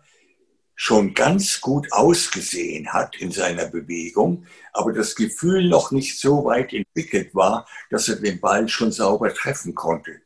schon 0.76 1.14
ganz 1.14 1.62
gut 1.62 1.92
ausgesehen 1.92 2.92
hat 2.92 3.16
in 3.18 3.32
seiner 3.32 3.68
Bewegung, 3.68 4.46
aber 4.74 4.94
das 4.94 5.16
Gefühl 5.16 5.70
noch 5.70 5.92
nicht 5.92 6.20
so 6.20 6.46
weit 6.46 6.74
entwickelt 6.74 7.36
war, 7.36 7.68
dass 7.92 8.10
er 8.10 8.16
den 8.16 8.40
Ball 8.40 8.68
schon 8.68 8.92
sauber 8.92 9.32
treffen 9.32 9.76
konnte, 9.76 10.22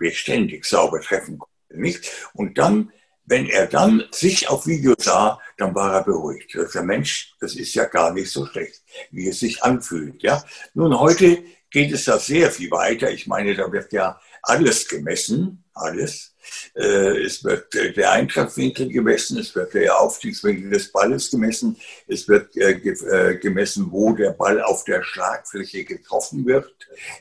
beständig 0.00 0.64
sauber 0.64 1.00
treffen 1.00 1.38
konnte. 1.38 1.54
Nicht? 1.70 2.10
Und 2.34 2.58
dann 2.58 2.90
wenn 3.28 3.46
er 3.46 3.66
dann 3.66 4.04
sich 4.10 4.48
auf 4.48 4.66
Video 4.66 4.94
sah, 4.98 5.38
dann 5.58 5.74
war 5.74 5.92
er 5.92 6.04
beruhigt. 6.04 6.56
Der 6.74 6.82
Mensch, 6.82 7.34
das 7.40 7.54
ist 7.54 7.74
ja 7.74 7.84
gar 7.84 8.12
nicht 8.12 8.30
so 8.30 8.46
schlecht, 8.46 8.82
wie 9.10 9.28
es 9.28 9.40
sich 9.40 9.62
anfühlt. 9.62 10.22
Ja? 10.22 10.42
Nun, 10.72 10.98
heute 10.98 11.42
geht 11.70 11.92
es 11.92 12.04
da 12.04 12.18
sehr 12.18 12.50
viel 12.50 12.70
weiter. 12.70 13.10
Ich 13.10 13.26
meine, 13.26 13.54
da 13.54 13.70
wird 13.70 13.92
ja 13.92 14.20
alles 14.42 14.88
gemessen, 14.88 15.64
alles. 15.74 16.34
Äh, 16.74 17.24
es 17.24 17.44
wird 17.44 17.74
äh, 17.74 17.92
der 17.92 18.12
Eintreffwinkel 18.12 18.88
gemessen, 18.88 19.38
es 19.38 19.54
wird 19.54 19.74
der 19.74 20.00
Aufstiegswinkel 20.00 20.70
des 20.70 20.90
Balles 20.92 21.30
gemessen, 21.30 21.76
es 22.06 22.26
wird 22.28 22.56
äh, 22.56 23.36
gemessen, 23.36 23.88
wo 23.90 24.12
der 24.12 24.30
Ball 24.30 24.62
auf 24.62 24.84
der 24.84 25.02
Schlagfläche 25.02 25.84
getroffen 25.84 26.46
wird. 26.46 26.72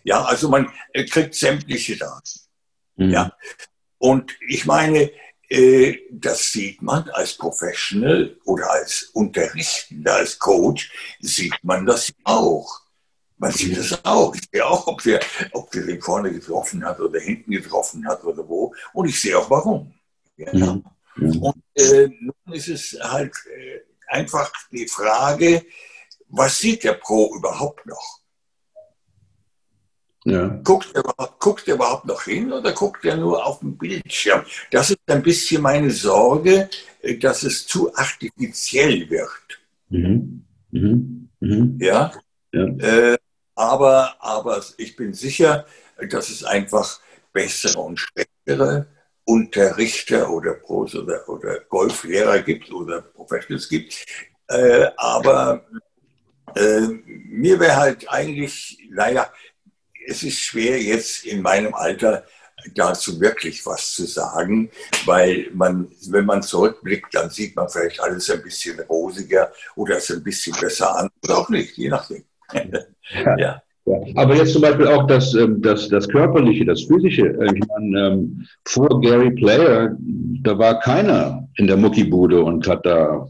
Ja, 0.03 0.23
also 0.23 0.47
man 0.47 0.71
kriegt 0.93 1.35
sämtliche 1.35 1.97
Daten. 1.97 2.39
Mhm. 2.95 3.09
Ja. 3.09 3.37
Und 3.97 4.37
ich 4.47 4.65
meine, 4.65 5.11
das 5.49 6.51
sieht 6.51 6.81
man 6.81 7.09
als 7.09 7.35
Professional 7.35 8.35
oder 8.43 8.69
als 8.69 9.03
Unterrichtender, 9.13 10.15
als 10.15 10.37
Coach, 10.37 10.91
sieht 11.21 11.55
man 11.63 11.85
das 11.85 12.11
auch. 12.23 12.81
Man 13.37 13.51
sieht 13.51 13.77
das 13.77 14.03
auch. 14.03 14.35
Ich 14.35 14.41
sehe 14.51 14.65
auch, 14.65 14.87
ob 14.87 15.01
der, 15.03 15.21
ob 15.53 15.71
der 15.71 15.83
den 15.83 16.01
vorne 16.01 16.33
getroffen 16.33 16.83
hat 16.83 16.99
oder 16.99 17.19
hinten 17.19 17.51
getroffen 17.51 18.05
hat 18.07 18.23
oder 18.23 18.47
wo. 18.47 18.73
Und 18.93 19.07
ich 19.07 19.21
sehe 19.21 19.37
auch 19.37 19.49
warum. 19.49 19.93
Ja. 20.35 20.81
Mhm. 21.15 21.41
Und 21.41 21.63
äh, 21.75 22.09
nun 22.19 22.53
ist 22.53 22.67
es 22.67 22.97
halt 23.01 23.33
äh, 23.55 23.79
einfach 24.07 24.51
die 24.71 24.87
Frage, 24.87 25.65
was 26.29 26.57
sieht 26.57 26.83
der 26.83 26.93
Pro 26.93 27.35
überhaupt 27.35 27.85
noch? 27.85 28.16
Ja. 30.29 30.59
Guckt, 30.61 30.93
er, 30.93 31.03
guckt 31.39 31.69
er 31.69 31.75
überhaupt 31.75 32.05
noch 32.05 32.23
hin 32.23 32.51
oder 32.51 32.73
guckt 32.73 33.05
er 33.05 33.15
nur 33.15 33.45
auf 33.45 33.59
den 33.59 33.77
Bildschirm? 33.77 34.43
Das 34.71 34.89
ist 34.89 34.99
ein 35.07 35.23
bisschen 35.23 35.61
meine 35.61 35.89
Sorge, 35.89 36.69
äh, 37.01 37.17
dass 37.17 37.43
es 37.43 37.65
zu 37.65 37.95
artifiziell 37.95 39.09
wird. 39.09 39.61
Mhm. 39.87 40.43
Mhm. 40.71 41.29
Mhm. 41.39 41.77
Ja. 41.79 42.11
ja. 42.51 42.65
Äh, 42.65 43.17
aber, 43.55 44.17
aber 44.19 44.61
ich 44.77 44.97
bin 44.97 45.13
sicher, 45.13 45.65
dass 46.09 46.29
es 46.29 46.43
einfach 46.43 46.99
bessere 47.31 47.79
und 47.79 47.97
schlechtere 47.97 48.87
Unterrichter 49.23 50.29
oder 50.29 50.55
Pros 50.55 50.93
oder, 50.95 51.27
oder 51.29 51.61
Golflehrer 51.69 52.39
gibt 52.39 52.69
oder 52.69 53.01
Professionals 53.01 53.69
gibt. 53.69 54.05
Äh, 54.49 54.87
aber 54.97 55.65
äh, 56.53 56.81
mir 57.05 57.59
wäre 57.61 57.77
halt 57.77 58.09
eigentlich, 58.09 58.77
naja, 58.91 59.31
es 60.07 60.23
ist 60.23 60.39
schwer 60.39 60.81
jetzt 60.81 61.25
in 61.25 61.41
meinem 61.41 61.73
Alter 61.73 62.23
dazu 62.73 63.19
wirklich 63.19 63.65
was 63.65 63.93
zu 63.93 64.05
sagen, 64.05 64.69
weil 65.05 65.47
man, 65.53 65.87
wenn 66.09 66.25
man 66.25 66.41
zurückblickt, 66.41 67.13
dann 67.13 67.29
sieht 67.29 67.55
man 67.55 67.69
vielleicht 67.69 67.99
alles 68.01 68.29
ein 68.29 68.41
bisschen 68.41 68.79
rosiger 68.89 69.51
oder 69.75 69.97
es 69.97 70.09
ein 70.09 70.23
bisschen 70.23 70.55
besser 70.59 70.97
an 70.97 71.09
oder 71.23 71.37
auch 71.37 71.49
nicht, 71.49 71.77
je 71.77 71.89
nachdem. 71.89 72.23
ja. 73.37 73.37
ja. 73.37 73.61
Aber 74.15 74.35
jetzt 74.35 74.53
zum 74.53 74.63
Beispiel 74.63 74.87
auch 74.87 75.07
das, 75.07 75.33
ähm, 75.33 75.61
das, 75.61 75.87
das 75.87 76.09
Körperliche, 76.09 76.65
das 76.65 76.83
Physische. 76.83 77.37
Ich 77.53 77.63
meine, 77.67 78.07
ähm, 78.07 78.45
vor 78.65 78.99
Gary 79.01 79.31
Player, 79.31 79.95
da 80.41 80.57
war 80.57 80.79
keiner 80.79 81.47
in 81.55 81.67
der 81.67 81.77
Muckibude 81.77 82.43
und 82.43 82.67
hat 82.67 82.85
da 82.85 83.27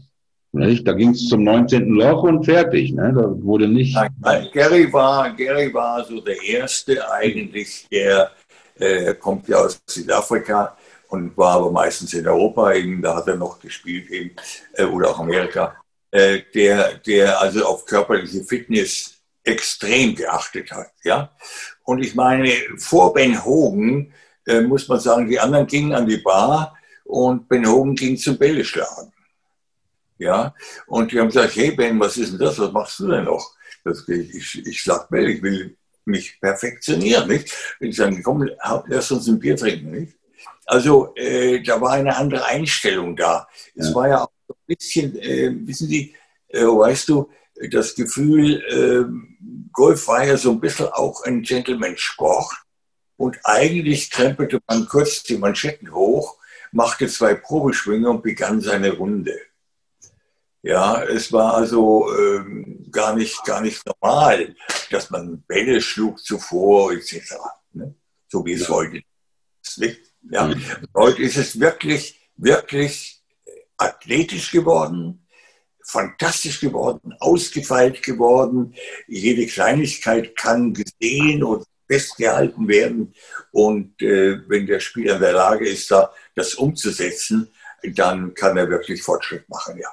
nicht? 0.52 0.86
Da 0.86 0.92
ging 0.92 1.10
es 1.10 1.28
zum 1.28 1.44
19. 1.44 1.88
Loch 1.90 2.22
und 2.22 2.44
fertig. 2.44 2.92
Ne? 2.92 3.12
Da 3.14 3.44
wurde 3.44 3.68
nicht. 3.68 3.96
Nein, 4.20 4.48
Gary, 4.52 4.92
war, 4.92 5.30
Gary 5.34 5.72
war 5.72 6.04
so 6.04 6.20
der 6.20 6.42
Erste 6.42 7.10
eigentlich, 7.10 7.86
der 7.90 8.30
äh, 8.78 9.14
kommt 9.14 9.48
ja 9.48 9.58
aus 9.58 9.80
Südafrika 9.86 10.76
und 11.08 11.36
war 11.36 11.56
aber 11.56 11.70
meistens 11.70 12.14
in 12.14 12.26
Europa 12.26 12.72
eben, 12.72 13.02
da 13.02 13.16
hat 13.16 13.28
er 13.28 13.36
noch 13.36 13.60
gespielt 13.60 14.10
eben, 14.10 14.30
äh, 14.74 14.84
oder 14.84 15.10
auch 15.10 15.20
Amerika. 15.20 15.74
äh, 16.10 16.40
der, 16.54 16.94
der 16.98 17.40
also 17.40 17.64
auf 17.64 17.84
körperliche 17.84 18.44
Fitness 18.44 19.14
extrem 19.44 20.14
geachtet 20.14 20.70
hat. 20.70 20.88
Ja? 21.04 21.30
Und 21.84 22.02
ich 22.02 22.14
meine, 22.14 22.50
vor 22.78 23.12
Ben 23.12 23.44
Hogan 23.44 24.12
äh, 24.46 24.60
muss 24.60 24.88
man 24.88 25.00
sagen, 25.00 25.28
die 25.28 25.40
anderen 25.40 25.66
gingen 25.66 25.92
an 25.92 26.06
die 26.06 26.18
Bar 26.18 26.76
und 27.04 27.48
Ben 27.48 27.66
Hogan 27.66 27.94
ging 27.94 28.16
zum 28.16 28.38
Bälleschlagen. 28.38 29.12
Ja, 30.18 30.54
und 30.86 31.12
die 31.12 31.20
haben 31.20 31.28
gesagt, 31.28 31.54
hey 31.56 31.70
Ben, 31.72 31.98
was 32.00 32.16
ist 32.16 32.32
denn 32.32 32.38
das? 32.40 32.58
Was 32.58 32.72
machst 32.72 32.98
du 32.98 33.08
denn 33.08 33.24
noch? 33.24 33.54
Das, 33.84 34.06
ich, 34.08 34.66
ich 34.66 34.82
sag 34.82 35.08
Bell, 35.08 35.28
ich 35.28 35.42
will 35.42 35.76
mich 36.04 36.40
perfektionieren, 36.40 37.28
nicht? 37.28 37.54
Ich 37.80 37.96
sage, 37.96 38.20
komm, 38.22 38.48
lass 38.86 39.10
uns 39.12 39.28
ein 39.28 39.38
Bier 39.38 39.56
trinken, 39.56 39.92
nicht? 39.92 40.14
Also 40.66 41.14
äh, 41.16 41.62
da 41.62 41.80
war 41.80 41.92
eine 41.92 42.16
andere 42.16 42.44
Einstellung 42.44 43.16
da. 43.16 43.48
Ja. 43.74 43.84
Es 43.84 43.94
war 43.94 44.08
ja 44.08 44.24
auch 44.24 44.30
ein 44.50 44.76
bisschen, 44.76 45.16
äh, 45.18 45.50
wissen 45.66 45.88
Sie, 45.88 46.14
äh, 46.48 46.64
weißt 46.64 47.08
du, 47.08 47.30
das 47.70 47.94
Gefühl, 47.94 48.62
äh, 48.68 49.68
Golf 49.72 50.06
war 50.08 50.24
ja 50.24 50.36
so 50.36 50.50
ein 50.50 50.60
bisschen 50.60 50.86
auch 50.86 51.24
ein 51.24 51.42
Gentleman-Sport. 51.42 52.52
Und 53.16 53.38
eigentlich 53.44 54.10
krempelte 54.10 54.60
man 54.66 54.86
kurz 54.86 55.22
die 55.22 55.38
Manschetten 55.38 55.92
hoch, 55.92 56.38
machte 56.70 57.08
zwei 57.08 57.34
Probeschwünge 57.34 58.08
und 58.10 58.22
begann 58.22 58.60
seine 58.60 58.92
Runde. 58.92 59.38
Ja, 60.62 61.02
es 61.04 61.32
war 61.32 61.54
also 61.54 62.12
ähm, 62.16 62.86
gar, 62.90 63.14
nicht, 63.14 63.44
gar 63.44 63.60
nicht 63.60 63.82
normal, 63.86 64.56
dass 64.90 65.10
man 65.10 65.42
Bälle 65.42 65.80
schlug 65.80 66.18
zuvor 66.18 66.92
etc. 66.92 67.34
Ne? 67.72 67.94
So 68.28 68.44
wie 68.44 68.52
es 68.52 68.62
ja. 68.62 68.68
heute 68.70 69.02
ist. 69.62 69.80
Ja. 70.30 70.48
Mhm. 70.48 70.62
Heute 70.94 71.22
ist 71.22 71.36
es 71.36 71.60
wirklich, 71.60 72.20
wirklich 72.36 73.22
athletisch 73.76 74.50
geworden, 74.50 75.26
fantastisch 75.84 76.60
geworden, 76.60 77.14
ausgefeilt 77.20 78.02
geworden. 78.02 78.74
Jede 79.06 79.46
Kleinigkeit 79.46 80.36
kann 80.36 80.74
gesehen 80.74 81.44
und 81.44 81.64
festgehalten 81.86 82.68
werden. 82.68 83.14
Und 83.52 84.02
äh, 84.02 84.40
wenn 84.48 84.66
der 84.66 84.80
Spieler 84.80 85.14
in 85.14 85.22
der 85.22 85.32
Lage 85.32 85.68
ist, 85.68 85.90
da 85.90 86.12
das 86.34 86.54
umzusetzen, 86.54 87.50
dann 87.94 88.34
kann 88.34 88.56
er 88.56 88.68
wirklich 88.68 89.02
Fortschritt 89.02 89.48
machen, 89.48 89.78
ja. 89.78 89.88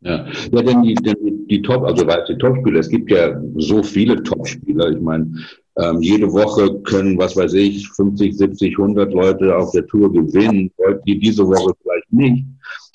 Ja, 0.00 0.26
ja 0.52 0.62
denn, 0.62 0.82
die, 0.82 0.94
denn 0.94 1.46
die 1.48 1.62
Top, 1.62 1.84
also 1.84 2.06
weil 2.06 2.24
die 2.28 2.38
Topspieler, 2.38 2.80
es 2.80 2.88
gibt 2.88 3.10
ja 3.10 3.40
so 3.56 3.82
viele 3.82 4.22
Topspieler. 4.22 4.90
Ich 4.90 5.00
meine, 5.00 5.30
ähm, 5.78 6.00
jede 6.00 6.32
Woche 6.32 6.80
können, 6.82 7.18
was 7.18 7.36
weiß 7.36 7.52
ich, 7.54 7.88
50, 7.90 8.36
70, 8.36 8.78
100 8.78 9.12
Leute 9.12 9.56
auf 9.56 9.72
der 9.72 9.86
Tour 9.86 10.12
gewinnen, 10.12 10.70
Leute, 10.78 11.02
die 11.06 11.18
diese 11.18 11.46
Woche 11.46 11.74
vielleicht 11.82 12.12
nicht. 12.12 12.46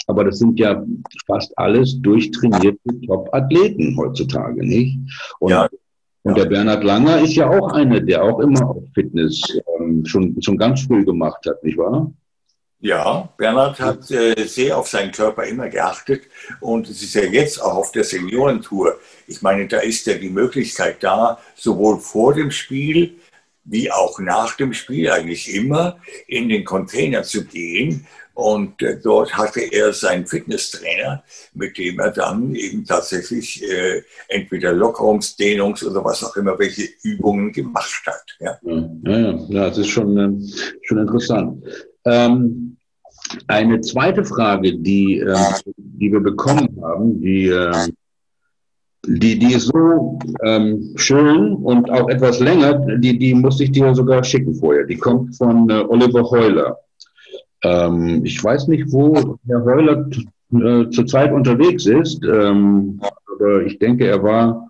Aber 0.08 0.24
das 0.24 0.40
sind 0.40 0.60
ja 0.60 0.84
fast 1.28 1.56
alles 1.58 2.02
durchtrainierte 2.02 2.80
Top-Athleten 3.06 3.96
heutzutage, 3.98 4.66
nicht? 4.66 4.98
Und, 5.40 5.52
ja. 5.52 5.70
und 6.24 6.38
der 6.38 6.46
Bernhard 6.46 6.84
Langer 6.84 7.22
ist 7.22 7.36
ja 7.36 7.50
auch 7.50 7.72
einer, 7.74 8.02
der 8.02 8.24
auch 8.24 8.40
immer 8.40 8.68
auf 8.68 8.84
Fitness 8.94 9.42
ähm, 9.80 10.04
schon, 10.06 10.42
schon 10.42 10.58
ganz 10.58 10.82
früh 10.82 11.06
gemacht 11.06 11.46
hat, 11.48 11.64
nicht 11.64 11.78
wahr? 11.78 12.12
Ja, 12.82 13.30
Bernhard 13.38 13.80
hat 13.80 14.10
äh, 14.10 14.48
sehr 14.48 14.76
auf 14.76 14.88
seinen 14.88 15.12
Körper 15.12 15.44
immer 15.44 15.70
geachtet 15.70 16.24
und 16.60 16.90
es 16.90 17.04
ist 17.04 17.14
ja 17.14 17.24
jetzt 17.24 17.62
auch 17.62 17.76
auf 17.76 17.92
der 17.92 18.04
Seniorentour. 18.04 19.00
Ich 19.28 19.44
meine, 19.44 19.68
da 19.68 19.80
ist 19.80 20.08
ja 20.08 20.16
die 20.16 20.32
Möglichkeit 20.32 20.98
da, 21.04 21.40
sowohl 21.56 22.00
vor 22.00 22.34
dem 22.34 22.50
Spiel 22.50 23.20
wie 23.64 23.92
auch 23.92 24.20
nach 24.20 24.58
dem 24.58 24.74
Spiel 24.74 25.12
eigentlich 25.12 25.54
immer 25.54 25.98
in 26.28 26.50
den 26.50 26.66
Container 26.66 27.24
zu 27.24 27.46
gehen. 27.46 28.08
Und 28.34 28.82
äh, 28.82 29.00
dort 29.00 29.38
hatte 29.38 29.60
er 29.60 29.94
seinen 29.94 30.26
Fitnesstrainer, 30.26 31.24
mit 31.54 31.78
dem 31.78 32.00
er 32.00 32.12
dann 32.12 32.56
eben 32.56 32.86
tatsächlich 32.86 33.62
äh, 33.70 34.02
entweder 34.30 34.72
Lockerungs-, 34.72 35.38
Dehnungs- 35.38 35.86
oder 35.86 36.04
was 36.04 36.24
auch 36.24 36.36
immer, 36.38 36.58
welche 36.58 36.88
Übungen 37.04 37.52
gemacht 37.52 38.04
hat. 38.08 38.24
Ja, 38.40 38.58
ja, 38.64 39.20
ja, 39.20 39.40
ja 39.50 39.70
das 39.70 39.80
ist 39.80 39.90
schon, 39.90 40.18
äh, 40.18 40.88
schon 40.88 40.98
interessant. 40.98 41.64
Ähm, 42.06 42.78
eine 43.48 43.82
zweite 43.82 44.24
Frage, 44.24 44.78
die, 44.78 45.20
äh, 45.20 45.36
die 45.78 46.12
wir 46.12 46.20
bekommen 46.20 46.78
haben, 46.82 47.22
die, 47.22 47.48
äh, 47.48 47.88
die, 49.06 49.40
die 49.40 49.54
ist 49.54 49.68
so 49.68 50.20
ähm, 50.44 50.94
schön 50.96 51.56
und 51.56 51.90
auch 51.90 52.10
etwas 52.10 52.40
länger, 52.40 52.74
die, 52.98 53.18
die 53.18 53.34
musste 53.34 53.64
ich 53.64 53.72
dir 53.72 53.94
sogar 53.96 54.24
schicken 54.24 54.56
vorher. 54.56 54.86
Die 54.86 54.98
kommt 54.98 55.36
von 55.36 55.70
äh, 55.70 55.84
Oliver 55.88 56.30
Heuler. 56.30 56.78
Ähm, 57.64 58.24
ich 58.26 58.44
weiß 58.44 58.68
nicht, 58.68 58.92
wo 58.92 59.38
Herr 59.48 59.64
Heuler 59.64 60.08
äh, 60.54 60.90
zurzeit 60.90 61.32
unterwegs 61.32 61.86
ist, 61.86 62.24
ähm, 62.26 63.00
aber 63.34 63.66
ich 63.66 63.80
denke, 63.80 64.08
er 64.08 64.22
war 64.22 64.70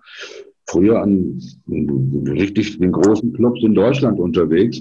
früher 0.66 1.02
an 1.02 1.40
richtig 1.68 2.78
den 2.78 2.92
großen 2.92 3.32
Clubs 3.32 3.62
in 3.62 3.74
Deutschland 3.74 4.18
unterwegs. 4.18 4.80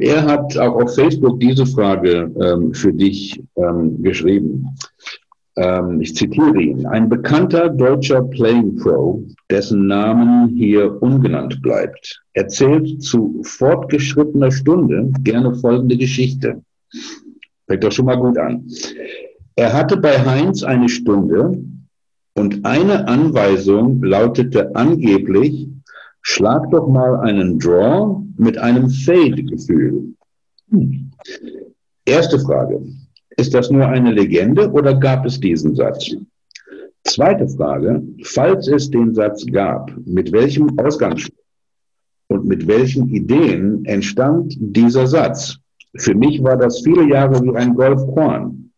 Er 0.00 0.24
hat 0.24 0.56
auch 0.58 0.82
auf 0.82 0.94
Facebook 0.94 1.40
diese 1.40 1.66
Frage 1.66 2.30
ähm, 2.40 2.74
für 2.74 2.92
dich 2.92 3.42
ähm, 3.56 4.02
geschrieben. 4.02 4.66
Ähm, 5.56 6.00
ich 6.00 6.14
zitiere 6.14 6.60
ihn. 6.60 6.86
Ein 6.86 7.08
bekannter 7.08 7.68
deutscher 7.68 8.22
Playing 8.22 8.76
Pro, 8.76 9.24
dessen 9.50 9.86
Namen 9.86 10.50
hier 10.50 11.02
ungenannt 11.02 11.60
bleibt, 11.62 12.22
erzählt 12.34 13.02
zu 13.02 13.40
fortgeschrittener 13.42 14.50
Stunde 14.50 15.10
gerne 15.22 15.54
folgende 15.54 15.96
Geschichte. 15.96 16.62
Fängt 17.66 17.84
doch 17.84 17.92
schon 17.92 18.06
mal 18.06 18.16
gut 18.16 18.38
an. 18.38 18.66
Er 19.56 19.72
hatte 19.72 19.96
bei 19.96 20.24
Heinz 20.24 20.62
eine 20.62 20.88
Stunde 20.88 21.58
und 22.34 22.64
eine 22.64 23.08
Anweisung 23.08 24.02
lautete 24.02 24.74
angeblich, 24.76 25.68
Schlag 26.30 26.70
doch 26.70 26.86
mal 26.86 27.20
einen 27.20 27.58
Draw 27.58 28.22
mit 28.38 28.56
einem 28.56 28.88
Fade-Gefühl. 28.88 30.14
Hm. 30.70 31.10
Erste 32.04 32.38
Frage. 32.38 32.80
Ist 33.36 33.54
das 33.54 33.70
nur 33.70 33.86
eine 33.86 34.12
Legende 34.12 34.70
oder 34.70 34.94
gab 34.94 35.26
es 35.26 35.38
diesen 35.38 35.74
Satz? 35.74 36.16
Zweite 37.04 37.48
Frage. 37.48 38.02
Falls 38.22 38.68
es 38.68 38.90
den 38.90 39.14
Satz 39.14 39.44
gab, 39.46 39.92
mit 40.06 40.32
welchem 40.32 40.78
Ausgangsschluss 40.78 41.36
und 42.28 42.46
mit 42.46 42.66
welchen 42.66 43.08
Ideen 43.08 43.84
entstand 43.84 44.56
dieser 44.58 45.06
Satz? 45.06 45.58
Für 45.96 46.14
mich 46.14 46.42
war 46.42 46.56
das 46.56 46.80
viele 46.82 47.08
Jahre 47.08 47.42
wie 47.42 47.56
ein 47.56 47.74
Golfkorn. 47.74 48.70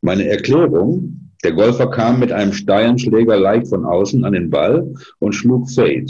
Meine 0.00 0.28
Erklärung, 0.28 1.32
der 1.44 1.52
Golfer 1.52 1.90
kam 1.90 2.20
mit 2.20 2.32
einem 2.32 2.52
steilen 2.52 2.98
Schläger 2.98 3.38
leicht 3.38 3.68
von 3.68 3.84
außen 3.84 4.24
an 4.24 4.32
den 4.32 4.50
Ball 4.50 4.92
und 5.18 5.34
schlug 5.34 5.70
Fade 5.70 6.06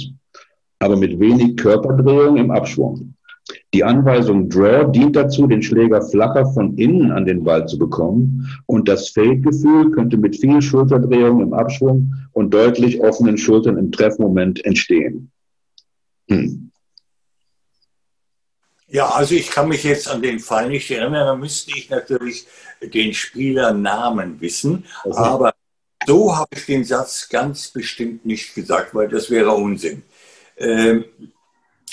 aber 0.78 0.96
mit 0.96 1.18
wenig 1.18 1.56
Körperdrehung 1.56 2.36
im 2.36 2.50
Abschwung. 2.50 3.14
Die 3.72 3.84
Anweisung 3.84 4.48
Draw 4.48 4.90
dient 4.92 5.16
dazu, 5.16 5.46
den 5.46 5.62
Schläger 5.62 6.02
flacher 6.02 6.46
von 6.52 6.76
innen 6.76 7.10
an 7.10 7.24
den 7.24 7.44
Ball 7.44 7.66
zu 7.66 7.78
bekommen 7.78 8.46
und 8.66 8.88
das 8.88 9.10
Fade-Gefühl 9.10 9.90
könnte 9.90 10.16
mit 10.16 10.36
viel 10.36 10.60
Schulterdrehung 10.60 11.40
im 11.40 11.54
Abschwung 11.54 12.14
und 12.32 12.52
deutlich 12.52 13.00
offenen 13.00 13.38
Schultern 13.38 13.78
im 13.78 13.90
Treffmoment 13.90 14.64
entstehen. 14.64 15.30
Hm. 16.28 16.70
Ja, 18.90 19.10
also 19.10 19.34
ich 19.34 19.50
kann 19.50 19.68
mich 19.68 19.84
jetzt 19.84 20.08
an 20.08 20.22
den 20.22 20.38
Fall 20.38 20.68
nicht 20.68 20.90
erinnern, 20.90 21.26
da 21.26 21.36
müsste 21.36 21.72
ich 21.76 21.90
natürlich 21.90 22.46
den 22.82 23.12
Spielernamen 23.12 24.40
wissen, 24.40 24.84
okay. 25.04 25.18
aber 25.18 25.54
so 26.06 26.34
habe 26.34 26.48
ich 26.54 26.64
den 26.64 26.84
Satz 26.84 27.28
ganz 27.28 27.68
bestimmt 27.68 28.24
nicht 28.24 28.54
gesagt, 28.54 28.94
weil 28.94 29.08
das 29.08 29.28
wäre 29.30 29.52
Unsinn. 29.52 30.02
Ähm, 30.58 31.04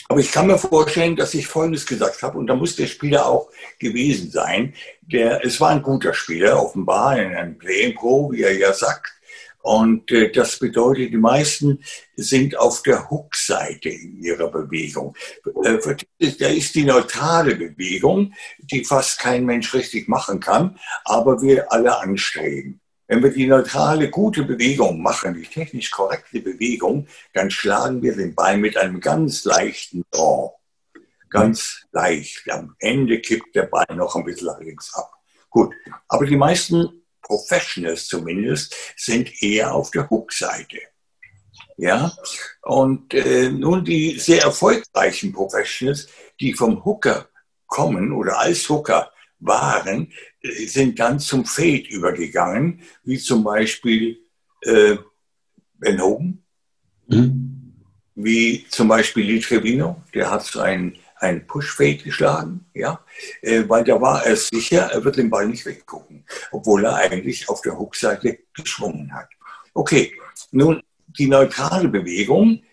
aber 0.08 0.20
ich 0.20 0.32
kann 0.32 0.48
mir 0.48 0.58
vorstellen, 0.58 1.16
dass 1.16 1.34
ich 1.34 1.48
Folgendes 1.48 1.86
gesagt 1.86 2.22
habe, 2.22 2.38
und 2.38 2.48
da 2.48 2.56
muss 2.56 2.76
der 2.76 2.88
Spieler 2.88 3.26
auch 3.26 3.50
gewesen 3.80 4.30
sein. 4.30 4.74
Der, 5.02 5.44
es 5.44 5.60
war 5.60 5.70
ein 5.70 5.82
guter 5.82 6.14
Spieler, 6.14 6.62
offenbar, 6.62 7.12
ein 7.12 7.58
Play 7.58 7.92
Pro, 7.94 8.32
wie 8.32 8.44
er 8.44 8.56
ja 8.56 8.72
sagt. 8.72 9.14
Und 9.66 10.12
äh, 10.12 10.32
das 10.32 10.60
bedeutet, 10.60 11.12
die 11.12 11.18
meisten 11.18 11.84
sind 12.16 12.56
auf 12.56 12.84
der 12.84 13.10
Hook-Seite 13.10 13.90
in 13.90 14.22
ihrer 14.22 14.52
Bewegung. 14.52 15.16
Äh, 15.64 15.80
da 16.38 16.48
ist 16.50 16.76
die 16.76 16.84
neutrale 16.84 17.56
Bewegung, 17.56 18.32
die 18.60 18.86
fast 18.86 19.18
kein 19.18 19.44
Mensch 19.44 19.74
richtig 19.74 20.08
machen 20.08 20.40
kann, 20.40 20.78
aber 21.04 21.42
wir 21.42 21.72
alle 21.72 21.98
anstreben. 21.98 22.80
Wenn 23.08 23.22
wir 23.22 23.32
die 23.32 23.48
neutrale, 23.48 24.10
gute 24.10 24.44
Bewegung 24.44 25.02
machen, 25.02 25.36
die 25.36 25.44
technisch 25.44 25.92
korrekte 25.92 26.40
Bewegung, 26.40 27.08
dann 27.34 27.52
schlagen 27.52 28.02
wir 28.02 28.16
den 28.16 28.34
Ball 28.34 28.58
mit 28.58 28.78
einem 28.78 29.00
ganz 29.00 29.46
leichten 29.46 30.04
Draw. 30.12 30.54
Ganz 31.30 31.86
leicht. 31.92 32.50
Am 32.50 32.76
Ende 32.80 33.20
kippt 33.20 33.56
der 33.56 33.64
Ball 33.64 33.86
noch 33.96 34.16
ein 34.16 34.24
bisschen 34.24 34.56
links 34.60 34.94
ab. 34.96 35.12
Gut. 35.50 35.74
Aber 36.08 36.26
die 36.26 36.38
meisten 36.38 37.04
Professionals 37.22 38.08
zumindest 38.08 38.76
sind 38.96 39.42
eher 39.42 39.74
auf 39.74 39.92
der 39.92 40.10
Hook-Seite. 40.10 40.80
Ja, 41.78 42.12
und 42.62 43.14
äh, 43.14 43.50
nun 43.50 43.84
die 43.84 44.18
sehr 44.18 44.44
erfolgreichen 44.44 45.34
Professionals, 45.34 46.08
die 46.40 46.54
vom 46.54 46.84
Hooker 46.86 47.28
kommen 47.68 48.14
oder 48.14 48.40
als 48.40 48.70
Hooker 48.70 49.12
waren, 49.40 50.12
sind 50.66 51.00
dann 51.00 51.20
zum 51.20 51.46
Fade 51.46 51.88
übergegangen, 51.90 52.82
wie 53.04 53.18
zum 53.18 53.44
Beispiel 53.44 54.20
äh, 54.62 54.98
Ben 55.76 56.02
Hogan, 56.02 56.44
mhm. 57.08 57.74
wie 58.16 58.66
zum 58.70 58.88
Beispiel 58.88 59.26
Lee 59.26 59.40
Trevino, 59.40 60.02
der 60.14 60.32
hat 60.32 60.44
so 60.44 60.62
einen, 60.62 60.98
einen 61.18 61.46
Push-Fade 61.46 61.98
geschlagen, 61.98 62.66
ja, 62.74 63.04
äh, 63.42 63.64
weil 63.68 63.84
da 63.84 64.00
war 64.00 64.26
er 64.26 64.36
sicher, 64.36 64.90
er 64.92 65.04
wird 65.04 65.18
den 65.18 65.30
Ball 65.30 65.48
nicht 65.48 65.66
weggucken, 65.66 66.26
obwohl 66.52 66.86
er 66.86 66.96
eigentlich 66.96 67.50
auf 67.50 67.62
der 67.62 67.78
Hookseite 67.78 68.40
geschwungen 68.54 69.14
hat. 69.14 69.30
Okay, 69.74 70.14
nun 70.52 70.82
die 71.08 71.28
neutrale 71.28 71.90
Bewegung 71.90 72.64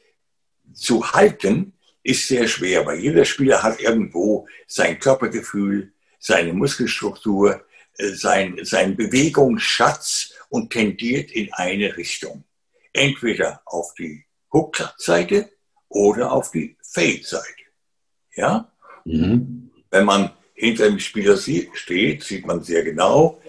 zu 0.72 1.12
halten, 1.12 1.72
ist 2.02 2.26
sehr 2.26 2.48
schwer, 2.48 2.84
weil 2.86 2.98
jeder 2.98 3.24
Spieler 3.24 3.62
hat 3.62 3.80
irgendwo 3.80 4.48
sein 4.66 4.98
Körpergefühl, 4.98 5.92
seine 6.22 6.52
Muskelstruktur, 6.54 7.64
äh, 7.98 8.08
sein, 8.10 8.58
sein 8.62 8.96
Bewegungsschatz 8.96 10.32
und 10.48 10.70
tendiert 10.70 11.32
in 11.32 11.52
eine 11.52 11.96
Richtung. 11.96 12.44
Entweder 12.92 13.60
auf 13.66 13.92
die 13.94 14.24
Hook-Seite 14.52 15.50
oder 15.88 16.32
auf 16.32 16.52
die 16.52 16.76
Fade-Seite. 16.82 17.64
Ja? 18.36 18.72
Mhm. 19.04 19.70
Wenn 19.90 20.04
man 20.04 20.30
hinter 20.54 20.88
dem 20.88 21.00
Spieler 21.00 21.36
steht, 21.36 22.22
sieht 22.22 22.46
man 22.46 22.62
sehr 22.62 22.84
genau, 22.84 23.42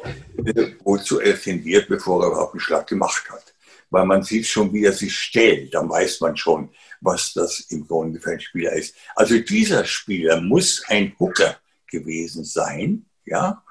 äh, 0.43 0.71
wozu 0.83 1.19
er 1.19 1.39
tendiert, 1.39 1.88
bevor 1.88 2.23
er 2.23 2.31
überhaupt 2.31 2.53
einen 2.53 2.59
Schlag 2.59 2.88
gemacht 2.88 3.29
hat. 3.29 3.53
Weil 3.91 4.05
man 4.05 4.23
sieht 4.23 4.47
schon, 4.47 4.73
wie 4.73 4.86
er 4.86 4.93
sich 4.93 5.15
stellt. 5.15 5.75
Dann 5.75 5.88
weiß 5.88 6.21
man 6.21 6.36
schon, 6.36 6.69
was 7.01 7.33
das 7.33 7.59
im 7.69 7.86
Grunde 7.86 8.19
für 8.19 8.31
ein 8.31 8.41
Spieler 8.41 8.73
ist. 8.73 8.95
Also 9.15 9.38
dieser 9.38 9.86
Spieler 9.86 10.41
muss 10.41 10.83
ein 10.88 11.13
Hooker 11.19 11.57
gewesen 11.93 12.43
sein, 12.43 13.06
ja. 13.25 13.63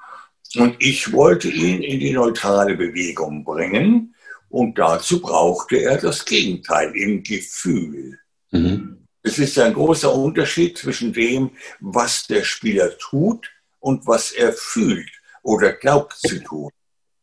Und 0.55 0.75
ich 0.79 1.11
wollte 1.13 1.49
ihn 1.49 1.81
in 1.81 1.99
die 1.99 2.13
neutrale 2.13 2.75
Bewegung 2.75 3.43
bringen 3.43 4.15
und 4.49 4.77
dazu 4.77 5.19
brauchte 5.19 5.77
er 5.77 5.97
das 5.97 6.25
Gegenteil 6.25 6.95
im 6.95 7.23
Gefühl. 7.23 8.19
Mhm. 8.51 9.07
Es 9.23 9.39
ist 9.39 9.57
ein 9.57 9.73
großer 9.73 10.13
Unterschied 10.13 10.77
zwischen 10.77 11.11
dem, 11.13 11.51
was 11.79 12.27
der 12.27 12.43
Spieler 12.43 12.95
tut 12.97 13.49
und 13.79 14.05
was 14.05 14.31
er 14.31 14.53
fühlt 14.53 15.09
oder 15.41 15.73
glaubt 15.73 16.13
zu 16.13 16.43
tun. 16.43 16.71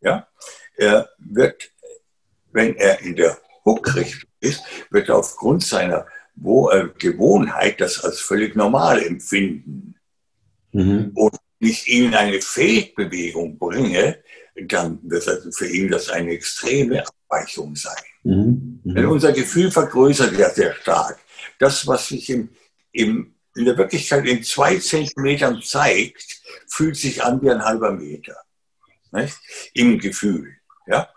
Ja? 0.00 0.26
Er 0.76 1.08
wird, 1.18 1.70
wenn 2.52 2.74
er 2.76 3.00
in 3.00 3.16
der 3.16 3.38
Hookrichtung 3.64 4.28
ist, 4.40 4.62
wird 4.90 5.08
er 5.08 5.18
aufgrund 5.18 5.62
seiner 5.62 6.06
Gewohnheit 6.34 7.80
das 7.80 8.02
als 8.02 8.20
völlig 8.20 8.56
normal 8.56 9.02
empfinden. 9.02 9.94
Mhm. 10.72 11.12
Und 11.14 11.36
ich 11.58 11.88
ihn 11.88 12.14
eine 12.14 12.40
Fehlbewegung 12.40 13.58
bringe, 13.58 14.22
dann 14.66 14.98
wird 15.02 15.26
das 15.26 15.56
für 15.56 15.68
ihn 15.68 15.90
das 15.90 16.08
eine 16.08 16.32
extreme 16.32 17.04
Abweichung 17.06 17.76
sein. 17.76 18.02
Mhm. 18.24 18.80
Mhm. 18.84 18.94
Denn 18.94 19.06
unser 19.06 19.32
Gefühl 19.32 19.70
vergrößert 19.70 20.36
ja 20.36 20.50
sehr 20.50 20.74
stark. 20.74 21.18
Das, 21.58 21.86
was 21.86 22.08
sich 22.08 22.30
im, 22.30 22.50
im, 22.92 23.34
in 23.54 23.64
der 23.64 23.76
Wirklichkeit 23.76 24.26
in 24.26 24.42
zwei 24.42 24.78
Zentimetern 24.78 25.60
zeigt, 25.62 26.40
fühlt 26.68 26.96
sich 26.96 27.22
an 27.22 27.40
wie 27.42 27.50
ein 27.50 27.64
halber 27.64 27.92
Meter. 27.92 28.36
Nicht? 29.12 29.36
Im 29.74 29.98
Gefühl. 29.98 30.56
Ja? 30.86 31.08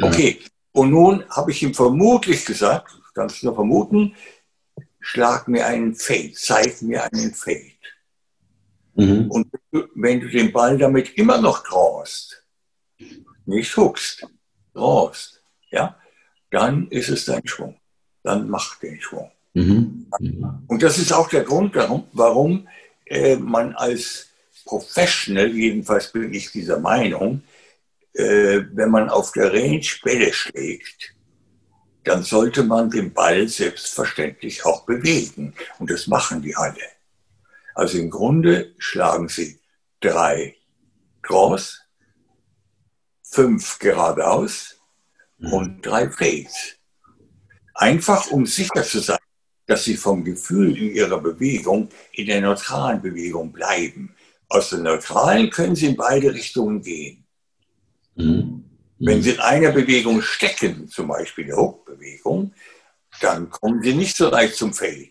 Okay. 0.00 0.40
Und 0.72 0.90
nun 0.90 1.28
habe 1.30 1.50
ich 1.50 1.62
ihm 1.62 1.74
vermutlich 1.74 2.44
gesagt, 2.44 2.92
kannst 3.14 3.42
du 3.42 3.46
nur 3.46 3.54
vermuten, 3.54 4.14
schlag 5.00 5.48
mir 5.48 5.66
einen 5.66 5.94
Fade, 5.94 6.32
zeig 6.34 6.80
mir 6.82 7.04
einen 7.04 7.34
Fade. 7.34 7.69
Mhm. 9.00 9.30
Und 9.30 9.46
wenn 9.94 10.20
du 10.20 10.28
den 10.28 10.52
Ball 10.52 10.76
damit 10.76 11.16
immer 11.16 11.40
noch 11.40 11.62
traust, 11.64 12.44
nicht 13.46 13.76
huckst, 13.76 14.26
traust, 14.74 15.42
ja, 15.70 15.96
dann 16.50 16.88
ist 16.88 17.08
es 17.08 17.24
dein 17.24 17.46
Schwung. 17.46 17.76
Dann 18.22 18.48
mach 18.48 18.78
den 18.80 19.00
Schwung. 19.00 19.30
Mhm. 19.54 20.06
Und 20.66 20.82
das 20.82 20.98
ist 20.98 21.12
auch 21.12 21.28
der 21.28 21.44
Grund, 21.44 21.74
warum, 21.74 22.04
warum 22.12 22.68
äh, 23.06 23.36
man 23.36 23.74
als 23.74 24.28
Professional, 24.64 25.48
jedenfalls 25.48 26.12
bin 26.12 26.32
ich 26.34 26.52
dieser 26.52 26.78
Meinung, 26.78 27.42
äh, 28.12 28.60
wenn 28.72 28.90
man 28.90 29.08
auf 29.08 29.32
der 29.32 29.52
Range 29.52 29.86
Bälle 30.02 30.32
schlägt, 30.32 31.14
dann 32.04 32.22
sollte 32.22 32.62
man 32.62 32.90
den 32.90 33.12
Ball 33.12 33.48
selbstverständlich 33.48 34.64
auch 34.64 34.84
bewegen. 34.84 35.54
Und 35.78 35.90
das 35.90 36.06
machen 36.06 36.42
die 36.42 36.54
alle. 36.54 36.99
Also 37.74 37.98
im 37.98 38.10
Grunde 38.10 38.74
schlagen 38.78 39.28
sie 39.28 39.60
drei 40.00 40.56
Draws, 41.22 41.80
fünf 43.22 43.78
geradeaus 43.78 44.80
mhm. 45.38 45.52
und 45.52 45.86
drei 45.86 46.10
Fades. 46.10 46.76
Einfach 47.74 48.30
um 48.30 48.46
sicher 48.46 48.82
zu 48.82 49.00
sein, 49.00 49.18
dass 49.66 49.84
sie 49.84 49.96
vom 49.96 50.24
Gefühl 50.24 50.76
in 50.76 50.94
ihrer 50.94 51.20
Bewegung 51.20 51.88
in 52.12 52.26
der 52.26 52.40
neutralen 52.40 53.00
Bewegung 53.00 53.52
bleiben. 53.52 54.14
Aus 54.48 54.70
der 54.70 54.80
neutralen 54.80 55.48
können 55.50 55.76
sie 55.76 55.86
in 55.86 55.96
beide 55.96 56.34
Richtungen 56.34 56.82
gehen. 56.82 57.24
Mhm. 58.16 58.64
Wenn 59.02 59.22
Sie 59.22 59.30
in 59.30 59.40
einer 59.40 59.72
Bewegung 59.72 60.20
stecken, 60.20 60.86
zum 60.88 61.08
Beispiel 61.08 61.46
der 61.46 61.56
Hook-Bewegung, 61.56 62.52
dann 63.22 63.48
kommen 63.48 63.82
Sie 63.82 63.94
nicht 63.94 64.14
so 64.14 64.28
leicht 64.28 64.56
zum 64.56 64.74
Fade. 64.74 65.08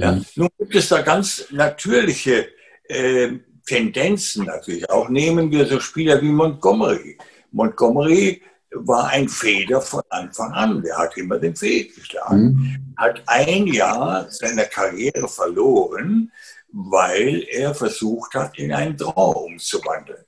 Ja? 0.00 0.12
Mhm. 0.12 0.24
Nun 0.36 0.48
gibt 0.58 0.74
es 0.74 0.88
da 0.88 1.02
ganz 1.02 1.46
natürliche 1.50 2.48
äh, 2.88 3.32
Tendenzen 3.66 4.46
natürlich 4.46 4.88
auch. 4.90 5.08
Nehmen 5.08 5.50
wir 5.50 5.66
so 5.66 5.78
Spieler 5.78 6.20
wie 6.20 6.30
Montgomery. 6.30 7.18
Montgomery 7.52 8.42
war 8.72 9.08
ein 9.08 9.28
Feder 9.28 9.80
von 9.80 10.02
Anfang 10.08 10.52
an. 10.52 10.82
Der 10.82 10.96
hat 10.96 11.16
immer 11.16 11.38
den 11.38 11.54
Fade 11.54 11.86
geschlagen. 11.86 12.42
Mhm. 12.42 12.94
Hat 12.96 13.22
ein 13.26 13.66
Jahr 13.66 14.30
seiner 14.30 14.64
Karriere 14.64 15.28
verloren, 15.28 16.32
weil 16.72 17.44
er 17.50 17.74
versucht 17.74 18.34
hat, 18.34 18.58
in 18.58 18.72
einen 18.72 18.96
Draw 18.96 19.44
umzuwandeln. 19.44 20.24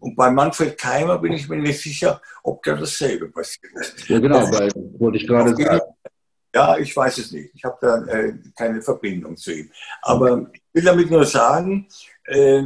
Und 0.00 0.16
bei 0.16 0.30
Manfred 0.30 0.76
Keimer 0.76 1.18
bin 1.18 1.32
ich 1.32 1.48
mir 1.48 1.56
nicht 1.56 1.80
sicher, 1.80 2.20
ob 2.42 2.62
da 2.62 2.74
dasselbe 2.74 3.30
passiert 3.30 3.72
ist. 3.80 4.06
Ja, 4.08 4.18
genau, 4.18 4.50
weil 4.52 4.70
wollte 4.98 5.16
ich 5.16 5.26
gerade 5.26 5.56
sagen. 5.56 5.80
Ja, 6.54 6.78
ich 6.78 6.96
weiß 6.96 7.18
es 7.18 7.32
nicht. 7.32 7.50
Ich 7.52 7.64
habe 7.64 7.76
da 7.80 8.04
äh, 8.04 8.32
keine 8.56 8.80
Verbindung 8.80 9.36
zu 9.36 9.52
ihm. 9.52 9.70
Aber 10.02 10.48
ich 10.52 10.62
will 10.72 10.84
damit 10.84 11.10
nur 11.10 11.24
sagen, 11.24 11.88
äh, 12.26 12.62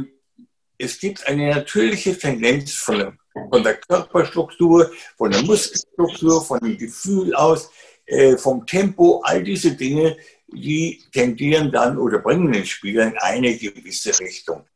es 0.77 0.99
gibt 0.99 1.27
eine 1.27 1.49
natürliche 1.49 2.15
Tendenz 2.15 2.73
von 2.75 2.99
der, 2.99 3.13
von 3.33 3.63
der, 3.63 3.77
Körperstruktur, 3.77 4.91
von 5.17 5.31
der 5.31 5.41
Muskelstruktur, 5.41 6.45
von 6.45 6.59
dem 6.59 6.77
Gefühl 6.77 7.33
aus, 7.33 7.71
äh, 8.05 8.37
vom 8.37 8.65
Tempo, 8.67 9.21
all 9.23 9.43
diese 9.43 9.71
Dinge, 9.71 10.15
die 10.47 11.03
tendieren 11.11 11.71
dann 11.71 11.97
oder 11.97 12.19
bringen 12.19 12.51
den 12.51 12.65
Spieler 12.65 13.07
in 13.07 13.17
eine 13.17 13.57
gewisse 13.57 14.17
Richtung. 14.19 14.67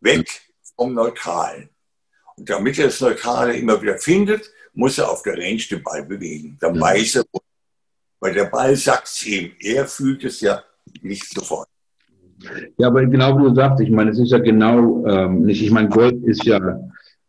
Weg 0.00 0.28
vom 0.76 0.94
Neutralen. 0.94 1.68
Und 2.36 2.48
damit 2.48 2.78
er 2.78 2.86
das 2.86 3.00
Neutrale 3.00 3.56
immer 3.56 3.82
wieder 3.82 3.98
findet, 3.98 4.50
muss 4.72 4.98
er 4.98 5.10
auf 5.10 5.22
der 5.22 5.36
Range 5.36 5.62
den 5.68 5.82
Ball 5.82 6.04
bewegen. 6.04 6.56
Dann 6.60 6.80
weiß 6.80 7.16
er, 7.16 7.24
weil 8.20 8.34
der 8.34 8.44
Ball 8.44 8.76
sagt 8.76 9.08
es 9.08 9.26
ihm. 9.26 9.52
Er 9.60 9.86
fühlt 9.86 10.24
es 10.24 10.40
ja 10.40 10.62
nicht 11.02 11.28
sofort. 11.32 11.68
Ja, 12.78 12.86
aber 12.86 13.04
genau 13.06 13.38
wie 13.38 13.48
du 13.48 13.54
sagst, 13.54 13.80
ich 13.80 13.90
meine, 13.90 14.10
es 14.10 14.18
ist 14.18 14.32
ja 14.32 14.38
genau 14.38 15.04
ähm, 15.06 15.42
nicht, 15.42 15.62
ich 15.62 15.70
meine, 15.70 15.88
Golf 15.88 16.14
ist 16.24 16.44
ja, 16.44 16.58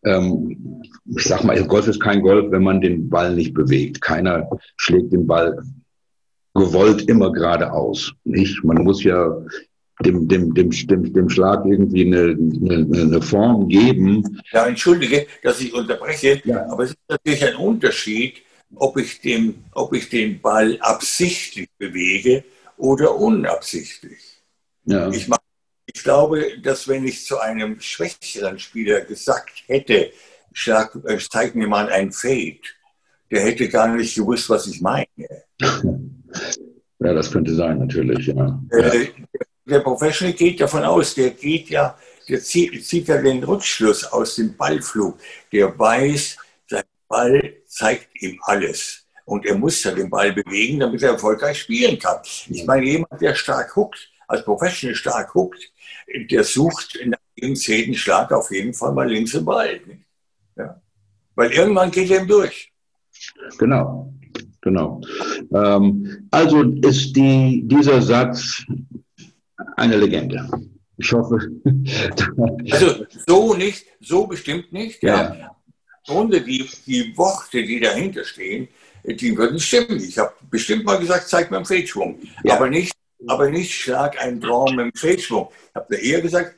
ähm, 0.06 0.84
ich 1.18 1.24
sag 1.24 1.44
mal, 1.44 1.62
Golf 1.66 1.88
ist 1.88 2.00
kein 2.00 2.22
Golf, 2.22 2.52
wenn 2.52 2.64
man 2.64 2.80
den 2.80 3.10
Ball 3.10 3.36
nicht 3.36 3.54
bewegt. 3.54 4.02
Keiner 4.02 4.50
schlägt 4.78 5.12
den 5.12 5.28
Ball 5.28 5.62
gewollt 6.54 7.08
immer 7.10 7.32
geradeaus. 7.32 8.14
Nicht? 8.24 8.64
Man 8.64 8.84
muss 8.84 9.04
ja 9.04 9.38
dem, 10.04 10.28
dem, 10.28 10.54
dem, 10.54 10.70
dem, 10.72 11.14
dem 11.14 11.30
Schlag 11.30 11.66
irgendwie 11.66 12.06
eine, 12.06 12.38
eine, 12.38 13.02
eine 13.02 13.22
Form 13.22 13.68
geben. 13.68 14.42
Ja, 14.52 14.66
entschuldige, 14.66 15.28
dass 15.44 15.62
ich 15.62 15.74
unterbreche, 15.74 16.42
ja. 16.46 16.66
aber 16.70 16.84
es 16.84 16.92
ist 16.92 17.00
natürlich 17.08 17.46
ein 17.46 17.56
Unterschied, 17.56 18.42
ob 18.76 18.97
ich, 18.97 19.22
den, 19.22 19.65
ob 19.74 19.93
ich 19.93 20.09
den 20.09 20.41
Ball 20.41 20.78
absichtlich 20.80 21.69
bewege 21.78 22.43
oder 22.78 23.15
unabsichtlich. 23.15 24.43
Ja. 24.86 25.09
Ich, 25.09 25.28
mach, 25.28 25.38
ich 25.86 26.03
glaube, 26.03 26.59
dass 26.61 26.88
wenn 26.88 27.05
ich 27.05 27.26
zu 27.26 27.39
einem 27.39 27.80
schwächeren 27.80 28.59
Spieler 28.59 29.01
gesagt 29.01 29.63
hätte, 29.67 30.11
schlag, 30.53 30.97
äh, 31.05 31.17
zeig 31.17 31.55
mir 31.55 31.67
mal 31.67 31.89
ein 31.89 32.11
Fade, 32.11 32.59
der 33.30 33.41
hätte 33.41 33.69
gar 33.69 33.88
nicht 33.88 34.15
gewusst, 34.15 34.49
was 34.49 34.67
ich 34.67 34.82
meine. 34.82 35.07
Ja, 37.03 37.13
das 37.15 37.32
könnte 37.32 37.55
sein, 37.55 37.80
natürlich. 37.80 38.28
Ja. 38.28 38.61
Äh, 38.69 39.07
der 39.65 39.80
Professional 39.80 40.34
geht 40.34 40.61
davon 40.61 40.84
aus, 40.84 41.15
der 41.15 41.32
geht 41.32 41.69
ja, 41.69 41.97
der 42.30 42.41
zieht, 42.41 42.86
zieht 42.86 43.07
ja 43.07 43.19
den 43.19 43.43
Rückschluss 43.43 44.05
aus 44.05 44.36
dem 44.36 44.55
Ballflug. 44.55 45.17
Der 45.51 45.78
weiß, 45.78 46.38
Ball 47.12 47.53
zeigt 47.68 48.09
ihm 48.24 48.39
alles. 48.43 49.05
Und 49.26 49.45
er 49.45 49.57
muss 49.57 49.84
ja 49.84 49.91
den 49.91 50.09
Ball 50.09 50.34
bewegen, 50.34 50.80
damit 50.80 51.03
er 51.03 51.12
erfolgreich 51.12 51.59
spielen 51.59 51.99
kann. 51.99 52.18
Ich 52.49 52.66
meine, 52.66 52.86
jemand, 52.86 53.22
der 53.22 53.36
stark 53.36 53.76
huckt, 53.76 54.09
als 54.28 54.43
Professional 54.43 54.95
stark 54.95 55.32
guckt, 55.32 55.62
der 56.30 56.43
sucht 56.43 56.99
nach 57.05 57.20
jedem 57.36 57.55
zehnten 57.55 57.93
Schlag 57.93 58.32
auf 58.32 58.51
jeden 58.51 58.74
Fall 58.74 58.93
mal 58.93 59.09
links 59.09 59.34
im 59.34 59.45
Ball. 59.45 59.80
Ja. 60.57 60.82
Weil 61.36 61.51
irgendwann 61.51 61.91
geht 61.91 62.09
er 62.09 62.22
ihm 62.22 62.28
durch. 62.28 62.72
Genau, 63.57 64.14
genau. 64.62 65.01
Ähm, 65.53 66.28
also 66.32 66.64
ist 66.82 67.14
die, 67.16 67.64
dieser 67.66 68.01
Satz 68.01 68.64
eine 69.78 69.97
Legende. 69.97 70.49
Ich 70.97 71.12
hoffe. 71.14 71.39
also 72.72 73.05
so 73.28 73.53
nicht, 73.55 73.86
so 73.99 74.28
bestimmt 74.28 74.72
nicht. 74.72 75.01
Ja. 75.03 75.34
ja. 75.34 75.55
Grunde 76.06 76.41
die, 76.41 76.70
die 76.86 77.16
Worte, 77.18 77.64
die 77.64 77.80
dahinter 77.80 78.24
stehen, 78.24 78.68
die 79.04 79.38
würden 79.38 79.60
stimmen. 79.60 80.04
Ich 80.04 80.18
habe 80.18 80.34
bestimmt 80.49 80.86
mal 80.86 80.99
gesagt, 80.99 81.28
zeig 81.28 81.52
mir 81.52 81.58
einen 81.58 81.66
Fehlschwung. 81.66 82.20
Ja. 82.43 82.56
Aber, 82.56 82.70
nicht, 82.70 82.93
aber 83.28 83.49
nicht 83.49 83.74
schlag 83.74 84.20
einen 84.22 84.39
Draw 84.39 84.72
mit 84.72 84.80
einem 84.80 84.93
Fehlschwung. 84.93 85.49
Ich 85.70 85.76
habe 85.76 85.95
eher 85.95 86.22
gesagt, 86.22 86.56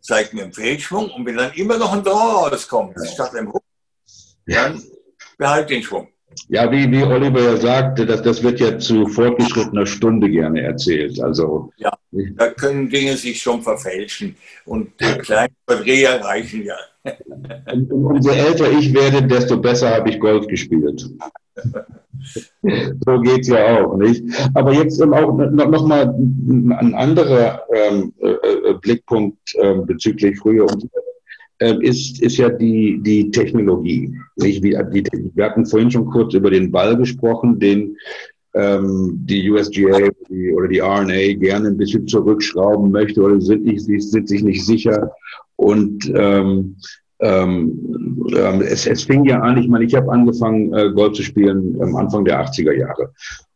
zeig 0.00 0.32
mir 0.32 0.44
einen 0.44 0.52
Fehlschwung 0.52 1.10
und 1.10 1.26
wenn 1.26 1.36
dann 1.36 1.52
immer 1.54 1.78
noch 1.78 1.92
ein 1.92 2.04
Draw 2.04 2.48
rauskommt, 2.48 2.96
ja. 2.96 3.06
statt 3.06 3.34
einem 3.34 3.52
Hook, 3.52 3.64
dann 4.46 4.82
behalt 5.36 5.70
den 5.70 5.82
Schwung. 5.82 6.08
Ja, 6.48 6.70
wie, 6.70 6.90
wie 6.90 7.02
Oliver 7.02 7.40
ja 7.40 7.56
sagte, 7.56 8.06
das, 8.06 8.22
das 8.22 8.42
wird 8.42 8.60
ja 8.60 8.78
zu 8.78 9.06
fortgeschrittener 9.06 9.86
Stunde 9.86 10.28
gerne 10.30 10.62
erzählt. 10.62 11.20
Also, 11.20 11.72
ja, 11.76 11.92
da 12.12 12.50
können 12.50 12.88
Dinge 12.88 13.16
sich 13.16 13.40
schon 13.40 13.62
verfälschen 13.62 14.36
und 14.64 14.96
kleine 14.98 15.52
Verdreher 15.66 16.22
reichen 16.22 16.64
ja. 16.64 16.76
Und, 17.72 17.92
umso 17.92 18.30
älter 18.30 18.70
ich 18.70 18.92
werde, 18.94 19.26
desto 19.26 19.56
besser 19.56 19.94
habe 19.94 20.10
ich 20.10 20.20
Golf 20.20 20.46
gespielt. 20.46 21.08
so 22.62 23.20
geht 23.20 23.40
es 23.40 23.48
ja 23.48 23.84
auch, 23.84 23.96
nicht? 23.96 24.24
Aber 24.54 24.72
jetzt 24.72 25.00
auch 25.02 25.08
noch, 25.08 25.68
noch 25.68 25.86
mal 25.86 26.08
ein 26.08 26.94
anderer 26.94 27.62
ähm, 27.72 28.12
äh, 28.20 28.30
äh, 28.30 28.74
Blickpunkt 28.80 29.54
äh, 29.54 29.74
bezüglich 29.74 30.38
früher 30.38 30.64
und 30.64 30.88
ist, 31.58 32.20
ist 32.20 32.36
ja 32.36 32.50
die, 32.50 33.00
die 33.02 33.30
Technologie. 33.30 34.14
Nicht? 34.36 34.62
Die, 34.62 34.70
die, 34.70 35.30
wir 35.34 35.44
hatten 35.44 35.64
vorhin 35.64 35.90
schon 35.90 36.06
kurz 36.06 36.34
über 36.34 36.50
den 36.50 36.70
Ball 36.70 36.96
gesprochen, 36.96 37.58
den 37.58 37.96
ähm, 38.56 39.20
die 39.24 39.50
USGA 39.50 40.08
oder 40.54 40.68
die 40.68 40.80
RNA 40.80 41.34
gerne 41.38 41.68
ein 41.68 41.76
bisschen 41.76 42.06
zurückschrauben 42.06 42.90
möchte 42.90 43.20
oder 43.20 43.40
sind, 43.40 43.64
nicht, 43.64 43.84
sind 43.84 44.28
sich 44.28 44.42
nicht 44.42 44.64
sicher. 44.64 45.12
Und 45.56 46.10
ähm, 46.14 46.76
ähm, 47.20 48.26
ähm, 48.34 48.60
es, 48.62 48.86
es 48.86 49.04
fing 49.04 49.24
ja 49.24 49.40
an, 49.40 49.58
ich 49.58 49.68
meine, 49.68 49.84
ich 49.84 49.94
habe 49.94 50.10
angefangen, 50.10 50.72
äh, 50.74 50.90
Golf 50.92 51.14
zu 51.14 51.22
spielen 51.22 51.80
am 51.80 51.96
Anfang 51.96 52.24
der 52.24 52.44
80er 52.44 52.72
Jahre. 52.72 53.12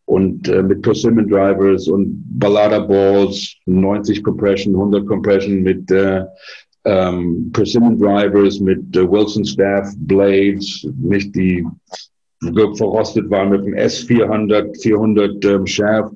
Und 0.07 0.49
äh, 0.49 0.63
mit 0.63 0.83
Persimmon 0.83 1.29
Drivers 1.29 1.89
und 1.89 2.23
Ballada 2.39 2.81
Balls, 2.81 3.55
90 3.67 4.25
Compression, 4.25 4.75
100 4.75 5.07
Compression 5.07 5.63
mit 5.63 5.91
äh, 5.91 6.25
ähm, 6.85 7.51
Persimmon 7.53 7.99
Drivers, 7.99 8.61
mit 8.61 8.97
äh, 8.97 9.11
Wilson 9.11 9.45
Staff 9.45 9.93
Blades, 9.99 10.87
nicht 10.99 11.35
die 11.35 11.67
verrostet 12.77 13.29
waren 13.29 13.51
mit 13.51 13.67
dem 13.67 13.75
S400, 13.75 14.81
400 14.81 15.45
ähm, 15.45 15.67
Shaft 15.67 16.15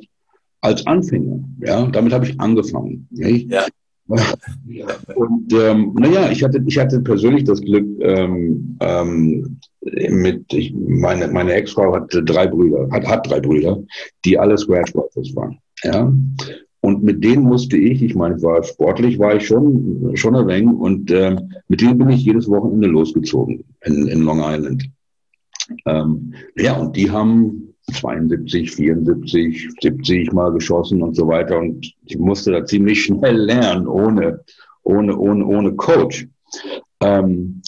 als 0.62 0.86
Anfänger. 0.86 1.40
Ja, 1.60 1.86
damit 1.86 2.12
habe 2.12 2.26
ich 2.26 2.40
angefangen. 2.40 3.06
Nicht? 3.10 3.50
Ja. 3.50 3.66
Und 4.06 5.52
ähm, 5.54 5.94
naja, 5.98 6.30
ich 6.30 6.42
hatte, 6.42 6.62
ich 6.66 6.78
hatte 6.78 7.00
persönlich 7.00 7.44
das 7.44 7.60
Glück, 7.60 7.86
ähm, 8.00 8.76
ähm, 8.80 9.58
mit, 9.80 10.52
ich, 10.52 10.74
meine, 10.74 11.28
meine 11.28 11.52
Ex-Frau 11.54 11.94
hatte 11.94 12.22
drei 12.22 12.46
Brüder, 12.46 12.86
hat, 12.90 13.06
hat 13.06 13.28
drei 13.28 13.40
Brüder, 13.40 13.82
die 14.24 14.38
alle 14.38 14.58
Scratch 14.58 14.92
Golfers 14.92 15.34
waren. 15.34 15.58
Ja? 15.84 16.12
Und 16.84 17.02
mit 17.02 17.24
denen 17.24 17.44
musste 17.44 17.78
ich, 17.78 18.02
ich 18.02 18.14
meine, 18.14 18.42
war 18.42 18.62
sportlich, 18.62 19.18
war 19.18 19.34
ich 19.34 19.46
schon, 19.46 20.10
schon 20.16 20.34
wenig 20.46 20.76
und 20.76 21.10
ähm, 21.10 21.50
mit 21.66 21.80
denen 21.80 21.96
bin 21.96 22.10
ich 22.10 22.26
jedes 22.26 22.46
Wochenende 22.46 22.88
losgezogen 22.88 23.64
in, 23.86 24.06
in 24.06 24.20
Long 24.20 24.42
Island. 24.44 24.90
Ähm, 25.86 26.34
ja, 26.58 26.76
und 26.76 26.94
die 26.94 27.10
haben 27.10 27.74
72, 27.90 28.70
74, 28.72 29.70
70 29.80 30.32
Mal 30.34 30.52
geschossen 30.52 31.02
und 31.02 31.16
so 31.16 31.26
weiter. 31.26 31.58
Und 31.58 31.90
ich 32.04 32.18
musste 32.18 32.52
da 32.52 32.66
ziemlich 32.66 33.04
schnell 33.04 33.38
lernen, 33.38 33.86
ohne, 33.86 34.40
ohne, 34.82 35.16
ohne, 35.16 35.46
ohne 35.46 35.72
Coach. 35.76 36.28
Ähm, 37.00 37.62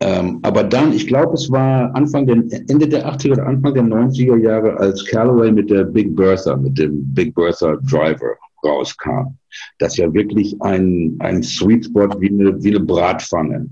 ähm, 0.00 0.38
aber 0.42 0.62
dann, 0.62 0.92
ich 0.92 1.06
glaube, 1.08 1.34
es 1.34 1.50
war 1.50 1.94
Anfang 1.94 2.26
der, 2.26 2.36
Ende 2.68 2.88
der 2.88 3.06
80er 3.12 3.32
oder 3.32 3.46
Anfang 3.46 3.74
der 3.74 3.82
90er 3.82 4.36
Jahre, 4.36 4.76
als 4.76 5.04
Callaway 5.04 5.50
mit 5.50 5.70
der 5.70 5.84
Big 5.84 6.14
Bertha, 6.14 6.56
mit 6.56 6.78
dem 6.78 7.02
Big 7.14 7.34
Bertha 7.34 7.76
Driver 7.90 8.36
rauskam, 8.64 9.36
das 9.78 9.96
ja 9.96 10.12
wirklich 10.12 10.54
ein, 10.60 11.16
ein 11.18 11.42
Sweet 11.42 11.86
Spot 11.86 12.20
wie 12.20 12.28
eine, 12.28 12.62
wie 12.62 12.70
eine 12.70 12.80
Bratpfanne 12.80 13.68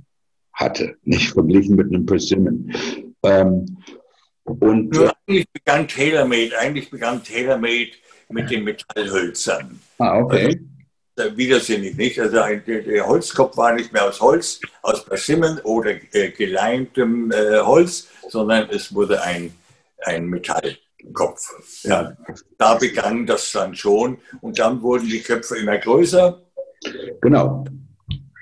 hatte, 0.53 0.97
nicht 1.05 1.31
verglichen 1.31 1.77
mit 1.77 1.89
einem 1.89 2.07
Persimmon. 2.07 2.73
Ähm, 3.23 3.67
und 4.45 4.93
Nur 4.93 5.13
eigentlich 5.27 5.47
begann 5.53 5.87
TaylorMade, 5.87 6.59
eigentlich 6.59 6.91
begann 6.91 7.23
TaylorMade 7.23 7.91
mit 8.31 8.51
den 8.51 8.65
Metallhölzern. 8.65 9.79
Ah, 9.99 10.19
okay. 10.19 10.47
Also, 10.47 10.59
widersinnig 11.17 11.97
nicht. 11.97 12.21
Also 12.21 12.41
ein, 12.41 12.63
der, 12.67 13.07
Holzkopf 13.07 13.57
war 13.57 13.73
nicht 13.73 13.93
mehr 13.93 14.05
aus 14.05 14.21
Holz, 14.21 14.61
aus 14.83 15.05
Persimmon 15.05 15.59
oder 15.61 15.93
äh, 16.13 16.31
geleimtem 16.31 17.31
äh, 17.31 17.61
Holz, 17.61 18.09
sondern 18.29 18.69
es 18.71 18.95
wurde 18.95 19.23
ein, 19.23 19.55
ein 20.05 20.27
Metallkopf. 20.27 21.83
Ja, 21.83 22.17
da 22.59 22.75
begann 22.75 23.27
das 23.27 23.53
dann 23.53 23.75
schon 23.75 24.19
und 24.41 24.59
dann 24.59 24.83
wurden 24.83 25.09
die 25.09 25.23
Köpfe 25.23 25.57
immer 25.57 25.79
größer. 25.79 26.43
Genau. 27.23 27.65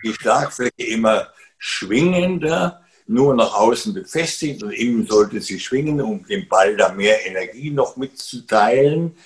Die 0.04 0.12
Schlagfläche 0.12 0.72
immer 0.78 1.28
schwingender 1.58 2.80
nur 3.06 3.34
nach 3.34 3.54
außen 3.54 3.92
befestigt 3.92 4.62
und 4.62 4.72
innen 4.72 5.06
sollte 5.06 5.40
sie 5.40 5.60
schwingen, 5.60 6.00
um 6.00 6.26
dem 6.26 6.48
Ball 6.48 6.76
da 6.76 6.92
mehr 6.92 7.26
Energie 7.26 7.70
noch 7.70 7.96
mitzuteilen. 7.96 9.16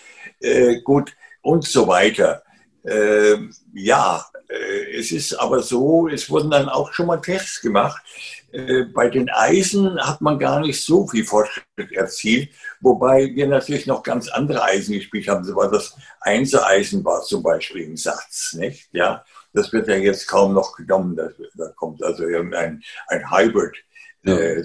Äh, 0.41 0.81
gut, 0.83 1.13
und 1.43 1.65
so 1.65 1.87
weiter. 1.87 2.43
Äh, 2.89 3.37
ja, 3.75 4.25
äh, 4.49 4.99
es 4.99 5.13
ist 5.13 5.35
aber 5.35 5.63
so, 5.63 6.09
es 6.09 6.31
wurden 6.31 6.51
dann 6.51 6.69
auch 6.69 6.93
schon 6.93 7.07
mal 7.07 7.21
Tests 7.21 7.61
gemacht. 7.61 8.03
Äh, 8.51 8.85
bei 8.85 9.11
den 9.11 9.29
Eisen 9.29 10.01
hat 10.01 10.23
man 10.23 10.39
gar 10.39 10.61
nicht 10.61 10.83
so 10.83 11.07
viel 11.07 11.25
Fortschritt 11.25 11.93
erzielt, 11.93 12.51
wobei 12.81 13.35
wir 13.35 13.47
natürlich 13.47 13.87
noch 13.87 14.03
ganz 14.03 14.29
andere 14.29 14.63
Eisen 14.63 14.95
gespielt 14.95 15.29
haben. 15.29 15.45
So 15.45 15.55
war 15.55 15.71
das 15.71 15.97
Einser-Eisen 16.21 17.05
war 17.05 17.23
zum 17.23 17.43
Beispiel 17.43 17.83
im 17.83 17.97
Satz, 17.97 18.55
nicht? 18.55 18.89
Ja, 18.93 19.23
das 19.53 19.71
wird 19.73 19.89
ja 19.89 19.97
jetzt 19.97 20.27
kaum 20.27 20.55
noch 20.55 20.77
genommen. 20.77 21.15
Da, 21.15 21.29
da 21.57 21.69
kommt 21.77 22.03
also 22.03 22.27
irgendein 22.27 22.83
ein 23.09 23.31
Hybrid, 23.31 23.77
ja. 24.23 24.35
äh, 24.35 24.65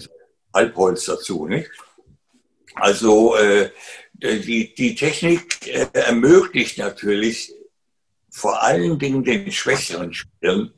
Halbholz 0.54 1.06
dazu. 1.06 1.46
Nicht? 1.48 1.70
Also 2.76 3.36
äh, 3.36 3.70
die, 4.14 4.74
die 4.74 4.96
Technik 4.96 5.68
äh, 5.68 5.88
ermöglicht 5.92 6.78
natürlich 6.78 7.54
vor 8.34 8.64
allen 8.64 8.98
Dingen 8.98 9.24
den 9.24 9.52
schwächeren 9.52 10.12
Spielern 10.12 10.72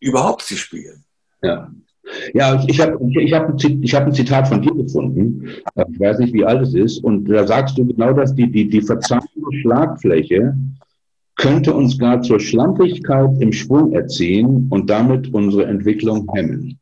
überhaupt 0.00 0.42
zu 0.42 0.56
spielen. 0.56 1.04
Ja. 1.42 1.70
Ja, 2.34 2.62
ich 2.66 2.80
habe 2.80 2.98
ich 3.20 3.32
hab 3.32 3.48
ein, 3.48 3.58
hab 3.58 4.06
ein 4.06 4.12
Zitat 4.12 4.48
von 4.48 4.60
dir 4.60 4.74
gefunden. 4.74 5.48
Ich 5.92 6.00
weiß 6.00 6.18
nicht, 6.18 6.32
wie 6.32 6.44
alt 6.44 6.62
es 6.62 6.74
ist. 6.74 7.04
Und 7.04 7.26
da 7.26 7.46
sagst 7.46 7.78
du 7.78 7.86
genau, 7.86 8.12
dass 8.12 8.34
die, 8.34 8.50
die, 8.50 8.68
die 8.68 8.82
verzahnte 8.82 9.28
Schlagfläche 9.62 10.54
könnte 11.36 11.72
uns 11.72 11.98
gar 11.98 12.20
zur 12.20 12.40
Schlampigkeit 12.40 13.30
im 13.38 13.52
Schwung 13.52 13.92
erziehen 13.92 14.66
und 14.70 14.90
damit 14.90 15.32
unsere 15.32 15.66
Entwicklung 15.66 16.28
hemmen. 16.34 16.78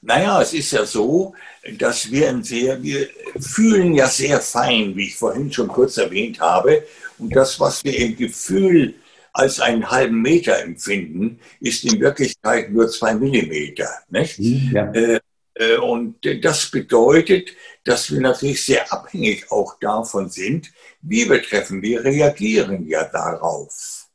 Naja, 0.00 0.42
es 0.42 0.52
ist 0.54 0.72
ja 0.72 0.84
so, 0.84 1.34
dass 1.78 2.10
wir 2.10 2.30
ein 2.30 2.42
sehr, 2.42 2.82
wir 2.82 3.06
fühlen 3.38 3.94
ja 3.94 4.08
sehr 4.08 4.40
fein, 4.40 4.96
wie 4.96 5.04
ich 5.04 5.16
vorhin 5.16 5.52
schon 5.52 5.68
kurz 5.68 5.96
erwähnt 5.98 6.40
habe. 6.40 6.82
Und 7.18 7.34
das, 7.34 7.58
was 7.60 7.84
wir 7.84 7.96
im 7.98 8.16
Gefühl 8.16 8.94
als 9.32 9.60
einen 9.60 9.90
halben 9.90 10.20
Meter 10.20 10.60
empfinden, 10.60 11.40
ist 11.60 11.84
in 11.84 12.00
Wirklichkeit 12.00 12.70
nur 12.70 12.88
zwei 12.88 13.14
Millimeter. 13.14 13.88
Nicht? 14.10 14.38
Mhm, 14.38 14.70
ja. 14.72 14.92
Äh, 14.92 15.20
äh, 15.54 15.76
und 15.76 16.16
das 16.42 16.70
bedeutet, 16.70 17.50
dass 17.84 18.10
wir 18.10 18.20
natürlich 18.20 18.64
sehr 18.64 18.92
abhängig 18.92 19.50
auch 19.50 19.78
davon 19.80 20.28
sind, 20.28 20.70
wie 21.00 21.28
wir 21.28 21.42
treffen. 21.42 21.82
Wir 21.82 22.04
reagieren 22.04 22.86
ja 22.86 23.04
darauf. 23.04 24.08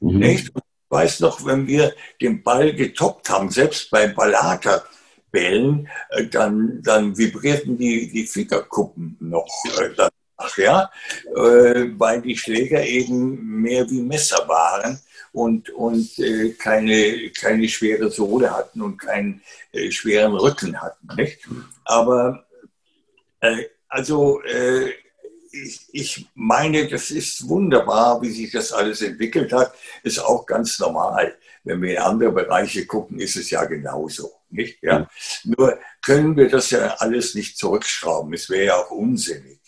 Mhm. 0.00 0.18
Nicht? 0.18 0.48
ich 0.54 0.90
weiß 0.90 1.20
noch, 1.20 1.44
wenn 1.44 1.66
wir 1.66 1.94
den 2.20 2.42
Ball 2.42 2.72
getoppt 2.72 3.28
haben, 3.28 3.50
selbst 3.50 3.90
bei 3.90 4.06
Ballata-Bällen, 4.06 5.88
äh, 6.10 6.26
dann, 6.26 6.80
dann 6.82 7.16
vibrierten 7.18 7.76
die, 7.76 8.08
die 8.08 8.26
Fingerkuppen 8.26 9.16
noch 9.20 9.48
äh, 9.80 9.90
danach, 10.36 10.58
ja? 10.58 10.90
weil 11.34 12.22
die 12.22 12.36
Schläger 12.36 12.84
eben 12.84 13.60
mehr 13.62 13.88
wie 13.90 14.02
Messer 14.02 14.46
waren 14.48 15.00
und, 15.36 15.68
und 15.70 16.18
äh, 16.18 16.52
keine, 16.52 17.30
keine 17.30 17.68
schwere 17.68 18.10
Sohle 18.10 18.56
hatten 18.56 18.80
und 18.80 18.96
keinen 18.96 19.42
äh, 19.72 19.90
schweren 19.90 20.34
Rücken 20.34 20.80
hatten. 20.80 21.08
Nicht? 21.14 21.40
Aber 21.84 22.46
äh, 23.40 23.64
also 23.86 24.40
äh, 24.42 24.92
ich, 25.52 25.80
ich 25.92 26.28
meine, 26.34 26.88
das 26.88 27.10
ist 27.10 27.46
wunderbar, 27.48 28.22
wie 28.22 28.30
sich 28.30 28.50
das 28.50 28.72
alles 28.72 29.02
entwickelt 29.02 29.52
hat. 29.52 29.74
Ist 30.02 30.18
auch 30.20 30.46
ganz 30.46 30.78
normal. 30.78 31.36
Wenn 31.64 31.82
wir 31.82 31.92
in 31.92 32.02
andere 32.02 32.32
Bereiche 32.32 32.86
gucken, 32.86 33.18
ist 33.18 33.36
es 33.36 33.50
ja 33.50 33.64
genauso. 33.66 34.32
Nicht? 34.48 34.82
Ja? 34.82 35.06
Nur 35.44 35.78
können 36.02 36.34
wir 36.36 36.48
das 36.48 36.70
ja 36.70 36.94
alles 36.98 37.34
nicht 37.34 37.58
zurückschrauben. 37.58 38.32
Es 38.32 38.48
wäre 38.48 38.64
ja 38.64 38.76
auch 38.76 38.90
unsinnig. 38.90 39.60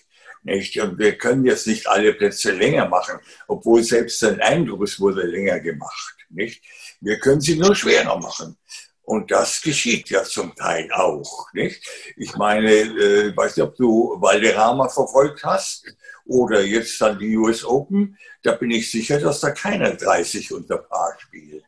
Nicht? 0.43 0.79
Und 0.81 0.99
wir 0.99 1.19
können 1.19 1.45
jetzt 1.45 1.67
nicht 1.67 1.87
alle 1.87 2.15
Plätze 2.15 2.53
länger 2.53 2.89
machen, 2.89 3.19
obwohl 3.47 3.83
selbst 3.83 4.23
ein 4.25 4.41
Eindruck, 4.41 4.81
wurde 4.99 5.23
länger 5.23 5.61
gemacht. 5.61 6.17
Nicht? 6.31 6.63
Wir 7.01 7.19
können 7.19 7.41
sie 7.41 7.57
nur 7.57 7.75
schwerer 7.75 8.19
machen. 8.19 8.57
Und 9.03 9.31
das 9.31 9.63
geschieht 9.63 10.11
ja 10.11 10.23
zum 10.23 10.55
Teil 10.55 10.91
auch. 10.93 11.51
Nicht? 11.55 11.83
Ich 12.17 12.37
meine, 12.37 12.71
äh, 12.71 13.35
weiß 13.35 13.57
nicht, 13.57 13.65
ob 13.65 13.75
du 13.77 14.21
Valderrama 14.21 14.89
verfolgt 14.91 15.43
hast 15.45 15.87
oder 16.27 16.63
jetzt 16.63 17.01
dann 17.01 17.19
die 17.19 17.37
US 17.39 17.65
Open. 17.65 18.19
Da 18.43 18.53
bin 18.53 18.71
ich 18.71 18.91
sicher, 18.91 19.19
dass 19.19 19.41
da 19.41 19.51
keiner 19.53 19.95
30 19.95 20.53
unter 20.53 20.77
Paar 20.77 21.17
spielt. 21.19 21.65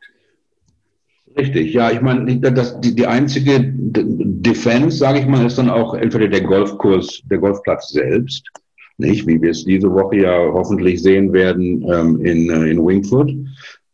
Richtig, 1.37 1.73
ja, 1.73 1.91
ich 1.91 2.01
meine, 2.01 2.39
das, 2.39 2.79
die, 2.81 2.93
die 2.93 3.07
einzige 3.07 3.59
Defense, 3.63 4.97
sage 4.97 5.19
ich 5.19 5.27
mal, 5.27 5.45
ist 5.45 5.57
dann 5.57 5.69
auch 5.69 5.93
entweder 5.93 6.27
der 6.27 6.41
Golfkurs, 6.41 7.21
der 7.29 7.37
Golfplatz 7.37 7.89
selbst, 7.89 8.49
nicht, 8.97 9.25
wie 9.27 9.41
wir 9.41 9.51
es 9.51 9.63
diese 9.63 9.91
Woche 9.91 10.17
ja 10.17 10.51
hoffentlich 10.53 11.01
sehen 11.01 11.33
werden 11.33 11.83
ähm, 11.91 12.23
in, 12.25 12.49
äh, 12.49 12.69
in 12.69 12.85
Wingfoot. 12.85 13.33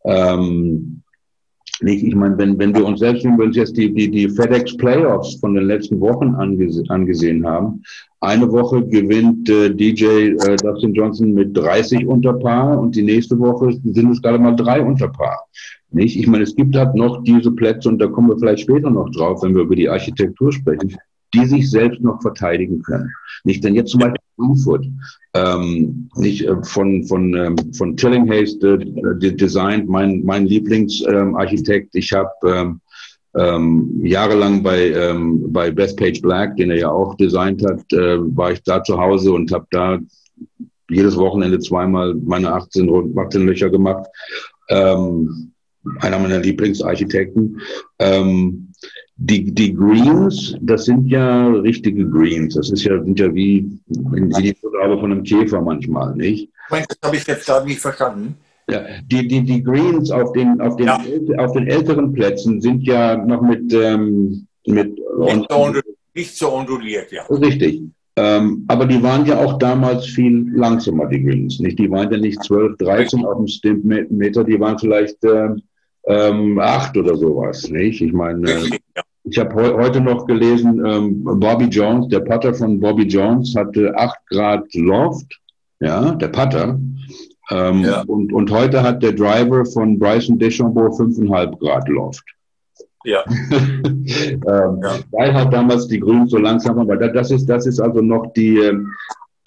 Ähm, 0.03 1.01
nicht, 1.81 2.03
ich 2.03 2.15
meine, 2.15 2.37
wenn, 2.37 2.57
wenn 2.57 2.75
wir 2.75 2.85
uns 2.85 2.99
selbst, 2.99 3.23
wenn 3.23 3.37
wir 3.37 3.45
uns 3.45 3.55
jetzt 3.55 3.77
die, 3.77 3.93
die, 3.93 4.09
die 4.09 4.29
FedEx 4.29 4.75
Playoffs 4.77 5.35
von 5.35 5.53
den 5.53 5.65
letzten 5.65 5.99
Wochen 5.99 6.33
angese 6.35 6.83
angesehen 6.89 7.45
haben, 7.45 7.83
eine 8.19 8.51
Woche 8.51 8.83
gewinnt 8.83 9.47
äh, 9.49 9.69
DJ 9.69 10.05
äh, 10.31 10.55
Dustin 10.55 10.93
Johnson 10.93 11.33
mit 11.33 11.55
30 11.55 12.07
unter 12.07 12.33
Paar 12.33 12.79
und 12.79 12.95
die 12.95 13.03
nächste 13.03 13.37
Woche 13.37 13.73
sind 13.83 14.11
es 14.11 14.21
gerade 14.21 14.39
mal 14.39 14.55
drei 14.55 14.81
unter 14.81 15.07
Paar. 15.07 15.45
Nicht? 15.91 16.17
Ich 16.17 16.27
meine, 16.27 16.43
es 16.43 16.55
gibt 16.55 16.75
halt 16.75 16.95
noch 16.95 17.23
diese 17.23 17.51
Plätze 17.51 17.87
und 17.89 17.99
da 17.99 18.07
kommen 18.07 18.29
wir 18.29 18.37
vielleicht 18.37 18.61
später 18.61 18.89
noch 18.89 19.09
drauf, 19.11 19.41
wenn 19.41 19.55
wir 19.55 19.63
über 19.63 19.75
die 19.75 19.89
Architektur 19.89 20.51
sprechen, 20.51 20.97
die 21.33 21.45
sich 21.45 21.69
selbst 21.69 22.01
noch 22.01 22.21
verteidigen 22.21 22.81
können. 22.81 23.11
Nicht, 23.43 23.63
denn 23.63 23.75
jetzt 23.75 23.91
zum 23.91 24.01
Beispiel 24.01 24.19
Frankfurt, 24.35 24.85
ähm, 25.33 26.09
nicht 26.15 26.45
äh, 26.45 26.55
von 26.63 27.03
von 27.05 27.33
ähm, 27.33 27.55
von 27.73 27.95
Tillinghast 27.97 28.63
äh, 28.63 28.77
designt, 29.35 29.89
mein 29.89 30.23
mein 30.23 30.45
Lieblingsarchitekt. 30.45 31.95
Ähm, 31.95 31.99
ich 31.99 32.11
habe 32.13 32.31
ähm, 32.45 32.81
ähm, 33.35 33.99
jahrelang 34.03 34.63
bei 34.63 34.91
ähm, 34.91 35.51
bei 35.51 35.71
Bethpage 35.71 36.21
Black, 36.21 36.57
den 36.57 36.71
er 36.71 36.77
ja 36.77 36.91
auch 36.91 37.15
designt 37.15 37.63
hat, 37.65 37.81
äh, 37.93 38.17
war 38.35 38.51
ich 38.51 38.61
da 38.63 38.83
zu 38.83 38.97
Hause 38.97 39.31
und 39.31 39.51
habe 39.51 39.67
da 39.71 39.99
jedes 40.89 41.17
Wochenende 41.17 41.59
zweimal 41.59 42.15
meine 42.15 42.53
18, 42.53 43.17
18 43.17 43.45
Löcher 43.45 43.69
gemacht. 43.69 44.07
Ähm, 44.69 45.51
einer 45.99 46.19
meiner 46.19 46.39
Lieblingsarchitekten. 46.39 47.61
Ähm, 47.99 48.71
die, 49.17 49.53
die 49.53 49.73
Greens, 49.73 50.55
das 50.61 50.85
sind 50.85 51.07
ja 51.07 51.47
richtige 51.47 52.07
Greens. 52.07 52.53
Das 52.53 52.69
ist 52.69 52.83
ja, 52.83 53.01
sind 53.03 53.19
ja 53.19 53.33
wie, 53.33 53.67
wie 53.87 54.43
die 54.43 54.55
Farbe 54.55 54.99
von 54.99 55.11
einem 55.11 55.23
Käfer 55.23 55.61
manchmal, 55.61 56.15
nicht? 56.15 56.49
Das 56.69 56.85
habe 57.03 57.15
ich 57.15 57.25
jetzt 57.25 57.45
gerade 57.45 57.65
nicht 57.65 57.79
verstanden. 57.79 58.35
Ja, 58.69 58.81
die, 59.05 59.27
die, 59.27 59.43
die 59.43 59.63
Greens 59.63 60.11
auf 60.11 60.33
den, 60.33 60.59
auf, 60.59 60.75
den, 60.75 60.87
ja. 60.87 60.99
auf 61.37 61.53
den 61.53 61.67
älteren 61.67 62.11
Plätzen 62.11 62.59
sind 62.61 62.83
ja 62.83 63.15
noch 63.15 63.41
mit, 63.41 63.73
ähm, 63.73 64.45
mit 64.67 64.99
nicht, 65.17 65.45
so 65.49 65.73
nicht 66.13 66.37
so 66.37 66.53
onduliert, 66.53 67.11
ja. 67.11 67.23
Richtig. 67.27 67.81
Ähm, 68.17 68.65
aber 68.67 68.85
die 68.85 69.01
waren 69.01 69.25
ja 69.25 69.37
auch 69.37 69.57
damals 69.57 70.05
viel 70.07 70.51
langsamer, 70.53 71.05
die 71.05 71.23
Greens. 71.23 71.59
Nicht? 71.59 71.79
Die 71.79 71.89
waren 71.89 72.11
ja 72.11 72.17
nicht 72.17 72.43
12, 72.43 72.77
13 72.77 73.25
auf 73.25 73.37
dem 73.37 73.47
Stimpmeter, 73.47 74.43
die 74.43 74.59
waren 74.59 74.77
vielleicht 74.77 75.23
äh, 75.23 75.49
ähm, 76.07 76.59
8 76.59 76.97
oder 76.97 77.15
sowas. 77.15 77.69
Nicht? 77.69 78.01
Ich 78.01 78.13
meine, 78.13 78.49
äh, 78.49 78.79
ich 79.23 79.37
habe 79.37 79.61
he 79.61 79.73
heute 79.73 79.99
noch 79.99 80.25
gelesen, 80.25 80.83
ähm, 80.85 81.23
Bobby 81.23 81.65
Jones, 81.65 82.07
der 82.07 82.21
Putter 82.21 82.53
von 82.53 82.79
Bobby 82.79 83.03
Jones 83.03 83.55
hatte 83.55 83.93
8 83.95 84.17
Grad 84.29 84.73
Loft, 84.73 85.39
ja, 85.79 86.11
der 86.11 86.29
Putter. 86.29 86.79
Ähm, 87.49 87.83
ja. 87.83 88.01
und, 88.07 88.33
und 88.33 88.51
heute 88.51 88.81
hat 88.83 89.01
der 89.03 89.13
Driver 89.13 89.65
von 89.65 89.97
Bryson 89.97 90.37
DeChambeau 90.37 90.87
5,5 90.87 91.59
Grad 91.59 91.87
Loft. 91.87 92.25
Ja. 93.05 93.23
ähm, 93.49 94.05
ja. 94.45 94.99
Weil 95.11 95.33
halt 95.33 95.53
damals 95.53 95.87
die 95.87 95.99
Grünen 95.99 96.27
so 96.27 96.37
langsam 96.37 96.75
waren, 96.75 96.87
weil 96.87 96.97
das 97.13 97.31
ist, 97.31 97.45
das 97.45 97.65
ist 97.65 97.79
also 97.79 98.01
noch 98.01 98.33
die, 98.33 98.57
ähm, 98.57 98.91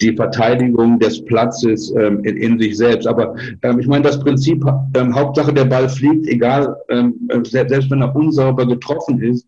die 0.01 0.15
Verteidigung 0.15 0.99
des 0.99 1.23
Platzes 1.25 1.93
ähm, 1.97 2.23
in, 2.23 2.37
in, 2.37 2.59
sich 2.59 2.77
selbst. 2.77 3.07
Aber 3.07 3.35
ähm, 3.61 3.79
ich 3.79 3.87
meine, 3.87 4.03
das 4.03 4.19
Prinzip, 4.19 4.63
ähm, 4.95 5.15
Hauptsache 5.15 5.53
der 5.53 5.65
Ball 5.65 5.87
fliegt, 5.87 6.27
egal, 6.27 6.75
ähm, 6.89 7.29
selbst 7.43 7.89
wenn 7.89 8.01
er 8.01 8.15
unsauber 8.15 8.65
getroffen 8.65 9.21
ist, 9.21 9.47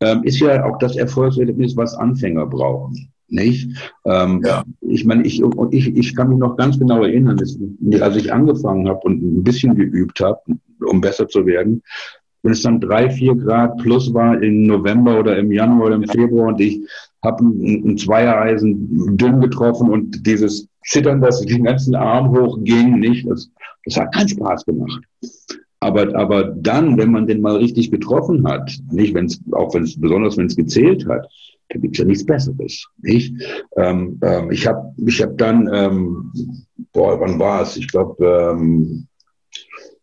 ähm, 0.00 0.22
ist 0.24 0.40
ja 0.40 0.64
auch 0.64 0.78
das 0.78 0.96
Erfolgserlebnis, 0.96 1.76
was 1.76 1.94
Anfänger 1.94 2.46
brauchen. 2.46 3.10
Nicht? 3.28 3.68
Ähm, 4.04 4.42
ja. 4.44 4.62
Ich 4.80 5.04
meine, 5.04 5.24
ich, 5.24 5.42
ich, 5.70 5.96
ich 5.96 6.14
kann 6.14 6.28
mich 6.28 6.38
noch 6.38 6.56
ganz 6.56 6.78
genau 6.78 7.02
erinnern, 7.02 7.36
dass, 7.36 7.58
als 8.00 8.16
ich 8.16 8.32
angefangen 8.32 8.88
habe 8.88 9.00
und 9.04 9.22
ein 9.22 9.42
bisschen 9.42 9.74
geübt 9.74 10.20
habe, 10.20 10.40
um 10.86 11.00
besser 11.00 11.26
zu 11.26 11.46
werden, 11.46 11.82
wenn 12.44 12.52
es 12.52 12.62
dann 12.62 12.78
drei, 12.78 13.10
vier 13.10 13.34
Grad 13.34 13.78
plus 13.78 14.12
war 14.12 14.40
im 14.40 14.64
November 14.64 15.18
oder 15.18 15.38
im 15.38 15.50
Januar 15.50 15.86
oder 15.86 15.96
im 15.96 16.04
Februar 16.04 16.48
und 16.48 16.60
ich 16.60 16.80
habe 17.24 17.42
ein, 17.42 17.88
ein 17.88 17.98
Zweiereisen 17.98 19.16
dünn 19.16 19.40
getroffen 19.40 19.90
und 19.90 20.26
dieses 20.26 20.68
Zittern, 20.86 21.22
das 21.22 21.40
den 21.40 21.64
ganzen 21.64 21.94
Arm 21.94 22.30
hochging, 22.30 23.00
nicht, 23.00 23.26
das, 23.28 23.50
das 23.86 23.96
hat 23.96 24.14
keinen 24.14 24.28
Spaß 24.28 24.66
gemacht. 24.66 25.02
Aber, 25.80 26.14
aber 26.14 26.44
dann, 26.44 26.98
wenn 26.98 27.12
man 27.12 27.26
den 27.26 27.40
mal 27.40 27.56
richtig 27.56 27.90
getroffen 27.90 28.46
hat, 28.46 28.70
nicht, 28.90 29.14
wenn 29.14 29.26
es, 29.26 29.40
auch 29.52 29.74
wenn 29.74 29.84
es, 29.84 29.98
besonders 29.98 30.36
wenn 30.36 30.46
es 30.46 30.56
gezählt 30.56 31.06
hat, 31.08 31.26
da 31.70 31.78
gibt's 31.78 31.98
ja 31.98 32.04
nichts 32.04 32.26
Besseres, 32.26 32.86
nicht? 33.00 33.34
Ähm, 33.76 34.18
ähm, 34.22 34.50
ich 34.50 34.66
habe 34.66 34.92
ich 35.06 35.22
hab 35.22 35.36
dann, 35.38 35.68
ähm, 35.72 36.30
boah, 36.92 37.18
wann 37.20 37.38
war 37.38 37.62
es? 37.62 37.78
Ich 37.78 37.88
glaube, 37.88 38.52
ähm, 38.52 39.06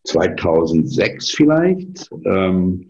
2006 0.04 1.32
vielleicht, 1.32 2.10
ähm, 2.26 2.88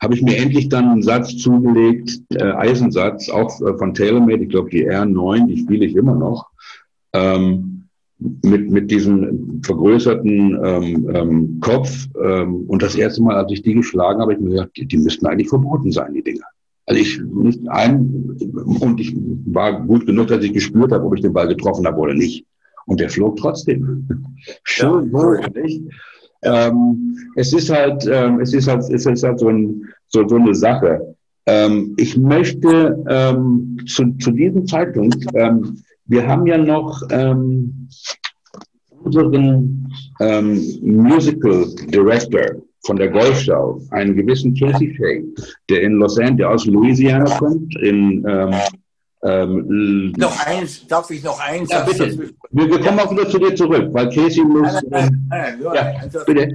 habe 0.00 0.14
ich 0.14 0.22
mir 0.22 0.36
endlich 0.36 0.68
dann 0.68 0.88
einen 0.88 1.02
Satz 1.02 1.36
zugelegt, 1.36 2.20
äh, 2.34 2.42
Eisensatz, 2.42 3.28
auch 3.28 3.60
äh, 3.62 3.76
von 3.78 3.94
TaylorMade, 3.94 4.44
ich 4.44 4.50
glaube 4.50 4.70
die 4.70 4.88
R9, 4.88 5.46
die 5.46 5.58
spiele 5.58 5.86
ich 5.86 5.96
immer 5.96 6.14
noch, 6.14 6.46
ähm, 7.14 7.76
mit, 8.18 8.70
mit 8.70 8.90
diesem 8.90 9.62
vergrößerten 9.62 10.58
ähm, 10.64 11.10
ähm, 11.14 11.60
Kopf. 11.60 12.08
Ähm, 12.22 12.64
und 12.66 12.82
das 12.82 12.94
erste 12.94 13.22
Mal, 13.22 13.36
als 13.36 13.52
ich 13.52 13.62
die 13.62 13.74
geschlagen 13.74 14.20
habe, 14.20 14.32
habe 14.32 14.34
ich 14.34 14.40
mir 14.40 14.50
gesagt, 14.50 14.76
die, 14.76 14.86
die 14.86 14.98
müssten 14.98 15.26
eigentlich 15.26 15.48
verboten 15.48 15.92
sein, 15.92 16.14
die 16.14 16.22
Dinger. 16.22 16.46
Also 16.86 17.00
ich 17.00 17.20
nicht 17.20 17.68
ein, 17.68 18.36
und 18.80 19.00
ich 19.00 19.14
war 19.46 19.82
gut 19.86 20.06
genug, 20.06 20.28
dass 20.28 20.44
ich 20.44 20.52
gespürt 20.52 20.92
habe, 20.92 21.04
ob 21.04 21.14
ich 21.14 21.20
den 21.20 21.32
Ball 21.32 21.48
getroffen 21.48 21.86
habe 21.86 21.98
oder 21.98 22.14
nicht. 22.14 22.46
Und 22.86 23.00
der 23.00 23.10
flog 23.10 23.36
trotzdem. 23.36 24.06
Schön 24.62 25.10
ja, 25.12 25.48
nicht? 25.60 25.82
Ähm, 26.42 27.16
es 27.36 27.52
ist 27.52 27.70
halt, 27.70 28.06
ähm, 28.10 28.40
es 28.40 28.52
ist 28.52 28.68
halt, 28.68 28.82
es 28.90 29.06
ist 29.06 29.22
halt 29.22 29.38
so, 29.38 29.48
ein, 29.48 29.82
so, 30.08 30.26
so 30.26 30.36
eine 30.36 30.54
Sache. 30.54 31.14
Ähm, 31.46 31.94
ich 31.96 32.16
möchte 32.16 33.04
ähm, 33.08 33.78
zu, 33.86 34.12
zu 34.18 34.30
diesem 34.32 34.66
Zeitpunkt, 34.66 35.24
ähm, 35.34 35.82
wir 36.06 36.26
haben 36.26 36.46
ja 36.46 36.58
noch 36.58 37.02
ähm, 37.10 37.88
unseren 39.02 39.92
Musical 40.80 41.66
Director 41.88 42.62
von 42.84 42.96
der 42.96 43.08
Golfschau, 43.08 43.80
einen 43.90 44.16
gewissen 44.16 44.54
Casey 44.54 44.94
Shea, 44.96 45.22
der 45.68 45.82
in 45.82 45.94
Los 45.94 46.18
Angeles, 46.18 46.52
aus 46.52 46.66
Louisiana 46.66 47.24
kommt, 47.38 47.76
in 47.80 48.24
ähm, 49.26 50.12
noch 50.16 50.46
eins, 50.46 50.86
darf 50.86 51.10
ich 51.10 51.22
noch 51.22 51.40
eins? 51.40 51.70
Ja, 51.70 51.82
bitte. 51.82 52.16
Wir, 52.50 52.70
wir 52.70 52.80
kommen 52.80 53.00
auch 53.00 53.10
wieder 53.10 53.28
zu 53.28 53.38
dir 53.38 53.54
zurück, 53.56 53.88
weil 53.92 54.08
Casey 54.08 54.44
muss. 54.44 54.72
Nein, 54.72 55.26
nein, 55.28 55.60
nein, 55.62 55.62
ja, 55.62 55.94
also, 56.00 56.24
bitte. 56.24 56.54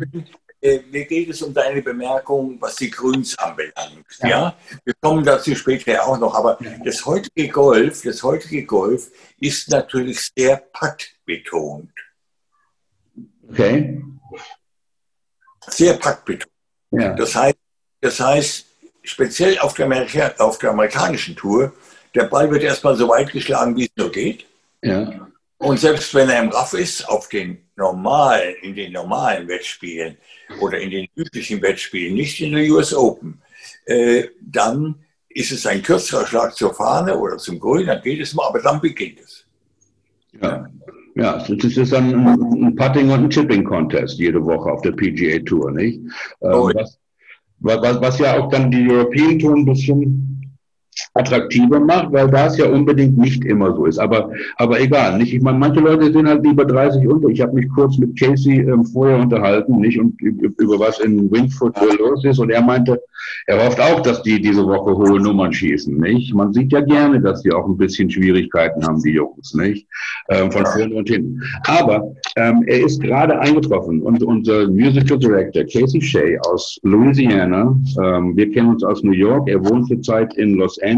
Äh, 0.62 0.82
mir 0.92 1.06
geht 1.06 1.30
es 1.30 1.42
um 1.42 1.54
deine 1.54 1.82
Bemerkung, 1.82 2.58
was 2.62 2.76
die 2.76 2.92
Grüns 2.92 3.38
anbelangt. 3.40 4.06
Ja. 4.22 4.30
ja. 4.30 4.56
Wir 4.86 4.94
kommen 5.02 5.26
dazu 5.26 5.56
später 5.56 6.06
auch 6.06 6.20
noch, 6.20 6.36
aber 6.36 6.60
das 6.86 7.04
heutige 7.06 7.50
Golf, 7.50 8.04
das 8.04 8.22
heutige 8.22 8.64
Golf 8.66 9.12
ist 9.40 9.70
natürlich 9.70 10.30
sehr 10.38 10.58
putt-betont. 10.72 11.92
Okay. 13.50 14.04
Sehr 15.68 15.96
putt-betont. 15.96 16.52
Ja. 16.92 17.16
Das 17.16 17.36
heißt, 17.36 17.58
das 18.02 18.20
heißt, 18.20 18.66
speziell 19.04 19.58
auf 19.60 19.74
der, 19.74 19.86
Amerika 19.86 20.32
auf 20.38 20.60
der 20.60 20.70
amerikanischen 20.70 21.36
Tour 21.36 21.74
der 22.16 22.26
Ball 22.26 22.50
wird 22.52 22.64
erstmal 22.64 22.96
so 22.96 23.08
weit 23.10 23.32
geschlagen, 23.32 23.76
wie 23.76 23.86
es 23.86 23.92
nur 23.96 24.12
geht. 24.12 24.46
Ja. 24.82 25.28
Und 25.58 25.80
selbst 25.80 26.14
wenn 26.16 26.30
er 26.30 26.42
im 26.42 26.50
Raff 26.50 26.74
ist, 26.74 27.08
auf 27.08 27.30
den 27.30 27.60
normalen, 27.76 28.56
in 28.64 28.76
den 28.76 28.94
normalen 28.94 29.48
Wettspielen 29.48 30.18
oder 30.60 30.80
in 30.80 30.90
den 30.90 31.08
üblichen 31.16 31.62
Wettspielen, 31.62 32.16
nicht 32.16 32.42
in 32.42 32.54
der 32.54 32.70
US 32.72 32.94
Open, 32.94 33.40
äh, 33.86 34.26
dann 34.42 34.96
ist 35.30 35.52
es 35.52 35.66
ein 35.66 35.84
kürzerer 35.84 36.26
Schlag 36.26 36.56
zur 36.56 36.74
Fahne 36.74 37.18
oder 37.18 37.38
zum 37.38 37.60
Grün, 37.60 37.88
dann 37.88 38.02
geht 38.02 38.20
es 38.20 38.34
mal, 38.34 38.48
aber 38.48 38.60
dann 38.60 38.82
beginnt 38.82 39.20
es. 39.20 39.46
Ja. 40.42 40.68
Ja, 41.16 41.46
es 41.46 41.78
ist 41.78 41.92
dann 41.92 42.14
ein 42.26 42.76
Putting 42.76 43.10
und 43.10 43.26
ein 43.26 43.30
Chipping 43.30 43.66
Contest 43.66 44.18
jede 44.18 44.44
Woche 44.44 44.72
auf 44.72 44.82
der 44.82 44.94
PGA 44.94 45.40
Tour, 45.40 45.72
nicht? 45.72 46.00
Ähm, 46.42 46.54
oh. 46.54 46.72
Was, 46.74 46.98
was, 47.60 48.02
was 48.02 48.20
ja 48.20 48.40
auch 48.40 48.50
dann 48.50 48.72
die 48.72 48.90
European 48.90 49.38
Tour 49.38 49.56
ein 49.56 49.66
bisschen 49.66 50.31
attraktiver 51.14 51.80
macht, 51.80 52.12
weil 52.12 52.30
das 52.30 52.58
ja 52.58 52.68
unbedingt 52.68 53.18
nicht 53.18 53.44
immer 53.46 53.76
so 53.76 53.86
ist. 53.86 54.00
Aber, 54.00 54.32
aber 54.58 54.80
egal, 54.80 55.18
nicht? 55.18 55.34
Ich 55.34 55.42
meine, 55.42 55.58
manche 55.58 55.80
Leute 55.80 56.12
sind 56.12 56.28
halt 56.28 56.44
lieber 56.44 56.66
30 56.66 57.08
unter. 57.08 57.30
Ich 57.30 57.42
habe 57.42 57.54
mich 57.54 57.70
kurz 57.70 57.98
mit 57.98 58.20
Casey 58.20 58.60
ähm, 58.60 58.86
vorher 58.86 59.20
unterhalten, 59.20 59.80
nicht? 59.80 60.00
Und 60.00 60.20
über 60.22 60.80
was 60.80 61.00
in 61.00 61.32
Wingfoot 61.32 61.76
los 62.00 62.24
ist. 62.24 62.40
Und 62.40 62.50
er 62.50 62.62
meinte, 62.62 63.02
er 63.48 63.66
hofft 63.66 63.80
auch, 63.80 64.02
dass 64.02 64.22
die 64.24 64.42
diese 64.42 64.66
Woche 64.66 64.96
hohe 64.96 65.20
Nummern 65.20 65.52
schießen, 65.52 65.98
nicht? 65.98 66.34
Man 66.34 66.54
sieht 66.54 66.72
ja 66.72 66.82
gerne, 66.82 67.20
dass 67.22 67.42
die 67.42 67.52
auch 67.52 67.68
ein 67.68 67.78
bisschen 67.78 68.10
Schwierigkeiten 68.10 68.86
haben, 68.86 69.02
die 69.02 69.12
Jungs, 69.12 69.54
nicht? 69.54 69.88
Ähm, 70.30 70.52
von 70.52 70.66
vorne 70.66 70.96
und 70.96 71.10
hinten. 71.10 71.42
Aber 71.66 72.14
ähm, 72.36 72.64
er 72.68 72.86
ist 72.86 73.02
gerade 73.02 73.40
eingetroffen 73.40 74.02
und 74.02 74.24
unser 74.24 74.68
Musical 74.68 75.18
Director 75.18 75.64
Casey 75.64 76.02
Shea 76.02 76.40
aus 76.50 76.80
Louisiana, 76.84 77.76
ähm, 78.04 78.36
wir 78.36 78.52
kennen 78.52 78.70
uns 78.70 78.84
aus 78.84 79.04
New 79.04 79.12
York, 79.12 79.48
er 79.50 79.64
wohnt 79.64 79.88
zurzeit 79.88 80.34
in 80.36 80.56
Los 80.56 80.80
Angeles. 80.80 80.91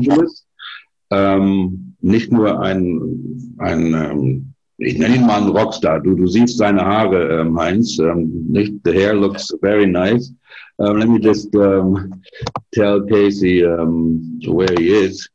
Ähm, 1.11 1.95
nicht 2.01 2.31
nur 2.31 2.59
ein, 2.59 3.55
ein 3.59 3.93
ähm, 3.93 4.53
ich 4.77 4.97
nenne 4.97 5.15
ihn 5.15 5.25
mal 5.25 5.41
einen 5.41 5.49
Rockstar. 5.49 5.99
Du, 5.99 6.15
du 6.15 6.27
siehst 6.27 6.57
seine 6.57 6.83
Haare, 6.83 7.41
ähm, 7.41 7.59
Heinz. 7.59 7.99
Ähm, 7.99 8.45
nicht, 8.49 8.73
the 8.83 8.91
hair 8.91 9.13
looks 9.13 9.53
very 9.61 9.85
nice. 9.85 10.33
Um, 10.77 10.97
let 10.97 11.07
me 11.07 11.19
just 11.19 11.55
um, 11.55 12.21
tell 12.71 13.01
Casey 13.05 13.63
um, 13.63 14.39
where 14.47 14.73
he 14.75 15.05
is. 15.05 15.29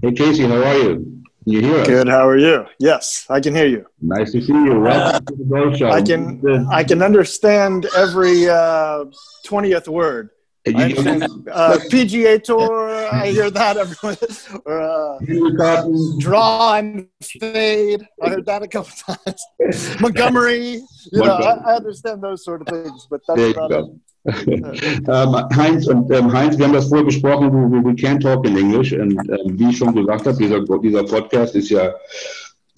Hey, 0.00 0.12
Casey, 0.12 0.44
how 0.44 0.62
are 0.62 0.78
you? 0.78 1.22
Can 1.44 1.52
you 1.52 1.60
hear 1.62 1.80
us? 1.80 1.88
Good. 1.88 2.08
How 2.08 2.28
are 2.28 2.38
you? 2.38 2.66
Yes, 2.78 3.26
I 3.28 3.40
can 3.40 3.54
hear 3.54 3.66
you. 3.66 3.84
Nice 4.00 4.32
to 4.32 4.40
see 4.40 4.52
you. 4.52 4.78
Welcome 4.78 5.26
to 5.26 5.34
the 5.36 5.76
Show. 5.76 5.90
I 5.90 6.02
can 6.02 6.68
I 6.70 6.84
can 6.84 7.02
understand 7.02 7.86
every 7.96 8.48
uh, 8.48 9.06
twentieth 9.44 9.88
uh, 9.88 9.92
word. 9.92 10.30
Uh, 10.66 11.78
PGA 11.90 12.42
Tour, 12.42 13.08
I 13.12 13.28
hear 13.30 13.50
that 13.50 13.76
everyone. 13.76 14.16
Or, 14.64 15.18
uh, 15.60 15.88
draw 16.18 16.74
and 16.74 17.08
fade, 17.22 18.06
I 18.22 18.28
heard 18.28 18.46
that 18.46 18.62
a 18.62 18.68
couple 18.68 18.92
times. 19.16 20.00
Montgomery, 20.00 20.82
you 21.12 21.22
know, 21.22 21.34
I, 21.34 21.72
I, 21.72 21.76
understand 21.76 22.22
those 22.22 22.44
sort 22.44 22.62
of 22.62 22.68
things, 22.68 23.06
but 23.08 23.20
that's 23.26 23.56
about 23.56 23.72
it. 23.72 23.86
ähm, 24.26 25.34
Heinz 25.56 25.86
und 25.86 26.12
ähm, 26.12 26.32
Heinz, 26.32 26.58
wir 26.58 26.66
haben 26.66 26.74
das 26.74 26.88
vorher 26.88 27.06
besprochen, 27.06 27.50
we, 27.52 27.82
we 27.82 27.94
can't 27.94 28.20
talk 28.20 28.46
in 28.46 28.56
English. 28.56 28.92
Und 28.92 29.12
ähm, 29.12 29.58
wie 29.58 29.70
ich 29.70 29.78
schon 29.78 29.94
gesagt 29.94 30.26
habe, 30.26 30.36
dieser, 30.36 30.60
dieser 30.60 31.04
Podcast 31.04 31.54
ist 31.54 31.70
ja 31.70 31.94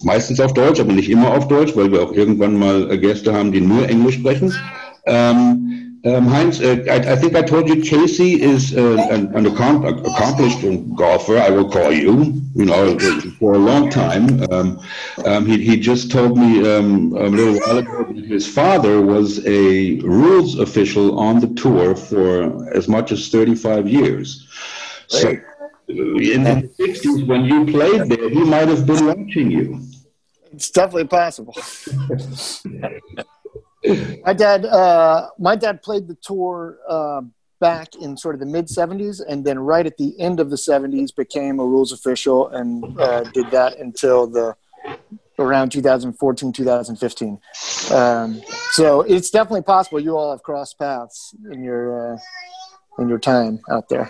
meistens 0.03 0.39
auf 0.39 0.53
Deutsch, 0.53 0.79
aber 0.79 0.93
nicht 0.93 1.09
immer 1.09 1.31
auf 1.35 1.47
Deutsch, 1.49 1.75
weil 1.75 1.91
wir 1.91 2.01
auch 2.01 2.13
irgendwann 2.13 2.57
mal 2.57 2.97
Gäste 2.97 3.33
haben, 3.33 3.51
die 3.51 3.61
nur 3.61 3.87
Englisch 3.89 4.15
sprechen. 4.15 4.53
Ähm, 5.05 5.83
Um, 6.05 6.27
Heinz, 6.27 6.59
uh, 6.59 6.83
I, 6.89 7.13
I, 7.13 7.15
think 7.15 7.33
I 7.33 7.41
told 7.41 7.69
you 7.69 7.81
Casey 7.81 8.41
is 8.41 8.75
uh, 8.75 9.07
an, 9.09 9.33
an, 9.37 9.45
accomplished 9.45 10.61
golfer. 10.97 11.37
I 11.37 11.49
will 11.49 11.69
call 11.69 11.93
you. 11.93 12.41
You 12.55 12.65
know, 12.65 12.99
for 13.39 13.53
a 13.53 13.57
long 13.57 13.89
time. 13.89 14.43
Um, 14.51 14.79
um, 15.25 15.45
he, 15.45 15.63
he 15.63 15.79
just 15.79 16.11
told 16.11 16.37
me 16.37 16.59
um, 16.69 17.13
a 17.13 17.27
little 17.27 17.57
while 17.61 17.77
ago 17.79 18.03
that 18.03 18.25
his 18.25 18.45
father 18.45 19.01
was 19.01 19.43
a 19.47 20.01
rules 20.01 20.59
official 20.59 21.17
on 21.17 21.39
the 21.39 21.47
tour 21.55 21.95
for 21.95 22.69
as 22.75 22.87
much 22.87 23.11
as 23.11 23.29
35 23.29 23.87
years. 23.87 24.47
So, 25.07 25.29
in 25.87 26.43
the 26.43 26.69
60s, 26.79 27.25
when 27.25 27.45
you 27.45 27.65
played 27.65 28.09
there, 28.09 28.29
he 28.29 28.43
might 28.43 28.67
have 28.67 28.85
been 28.85 29.05
watching 29.05 29.49
you. 29.49 29.81
It's 30.51 30.69
definitely 30.69 31.07
possible. 31.07 31.55
my 34.25 34.33
dad, 34.33 34.65
uh, 34.65 35.29
my 35.37 35.55
dad 35.55 35.81
played 35.81 36.07
the 36.07 36.15
tour 36.21 36.77
uh, 36.87 37.21
back 37.59 37.95
in 37.95 38.15
sort 38.17 38.35
of 38.35 38.39
the 38.39 38.45
mid 38.45 38.67
'70s, 38.67 39.21
and 39.27 39.45
then 39.45 39.59
right 39.59 39.85
at 39.85 39.97
the 39.97 40.19
end 40.19 40.39
of 40.39 40.49
the 40.49 40.55
'70s 40.55 41.15
became 41.15 41.59
a 41.59 41.65
rules 41.65 41.91
official 41.91 42.47
and 42.49 42.99
uh, 42.99 43.23
did 43.31 43.49
that 43.51 43.77
until 43.77 44.27
the 44.27 44.55
around 45.39 45.71
2014, 45.71 46.53
2015. 46.53 47.39
Um, 47.91 48.41
so 48.71 49.01
it's 49.01 49.29
definitely 49.29 49.63
possible 49.63 49.99
you 49.99 50.15
all 50.15 50.31
have 50.31 50.43
crossed 50.43 50.77
paths 50.77 51.35
in 51.51 51.63
your 51.63 52.13
uh, 52.13 52.17
in 52.99 53.09
your 53.09 53.19
time 53.19 53.59
out 53.69 53.89
there. 53.89 54.09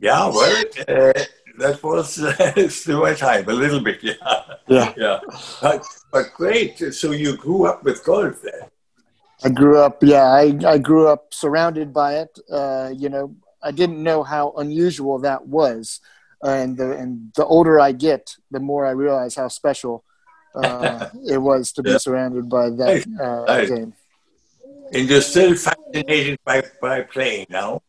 Yeah, 0.00 0.28
well, 0.28 0.64
uh, 0.86 1.12
that 1.58 1.82
was 1.82 2.18
uh, 2.20 2.68
still 2.68 3.04
a 3.04 3.14
time, 3.14 3.48
a 3.48 3.52
little 3.52 3.80
bit, 3.80 4.02
yeah. 4.02 4.14
Yeah. 4.66 4.94
yeah. 4.96 5.20
But, 5.60 5.84
but 6.12 6.26
great. 6.34 6.78
So 6.94 7.12
you 7.12 7.36
grew 7.36 7.66
up 7.66 7.84
with 7.84 8.04
golf 8.04 8.42
then? 8.42 8.68
I 9.44 9.50
grew 9.50 9.78
up, 9.78 10.02
yeah, 10.02 10.24
I, 10.24 10.58
I 10.66 10.78
grew 10.78 11.06
up 11.08 11.32
surrounded 11.32 11.92
by 11.92 12.16
it. 12.16 12.38
Uh, 12.50 12.92
you 12.96 13.08
know, 13.08 13.36
I 13.62 13.70
didn't 13.70 14.02
know 14.02 14.22
how 14.22 14.52
unusual 14.56 15.18
that 15.20 15.46
was. 15.46 16.00
and, 16.42 16.76
the, 16.76 16.96
and 16.96 17.32
the 17.36 17.44
older 17.44 17.80
I 17.80 17.92
get, 17.92 18.36
the 18.50 18.60
more 18.60 18.86
I 18.86 18.90
realize 18.90 19.34
how 19.34 19.48
special 19.48 20.04
uh, 20.54 21.08
it 21.28 21.38
was 21.38 21.72
to 21.72 21.82
be 21.82 21.90
yeah. 21.90 21.98
surrounded 21.98 22.48
by 22.48 22.70
that 22.70 23.06
uh, 23.20 23.64
game. 23.64 23.94
And 24.92 25.08
you're 25.08 25.20
still 25.20 25.54
fascinated 25.54 26.38
by, 26.44 26.62
by 26.80 27.02
playing 27.02 27.46
now? 27.50 27.82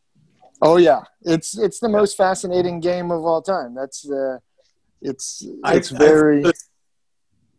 Oh 0.62 0.78
yeah, 0.78 1.02
it's 1.22 1.58
it's 1.58 1.80
the 1.80 1.90
most 1.90 2.18
fascinating 2.18 2.80
game 2.80 3.12
of 3.12 3.24
all 3.24 3.42
time. 3.42 3.74
That's 3.74 4.10
uh, 4.10 4.40
it's 5.02 5.46
it's 5.66 5.94
I, 5.94 5.98
very. 5.98 6.46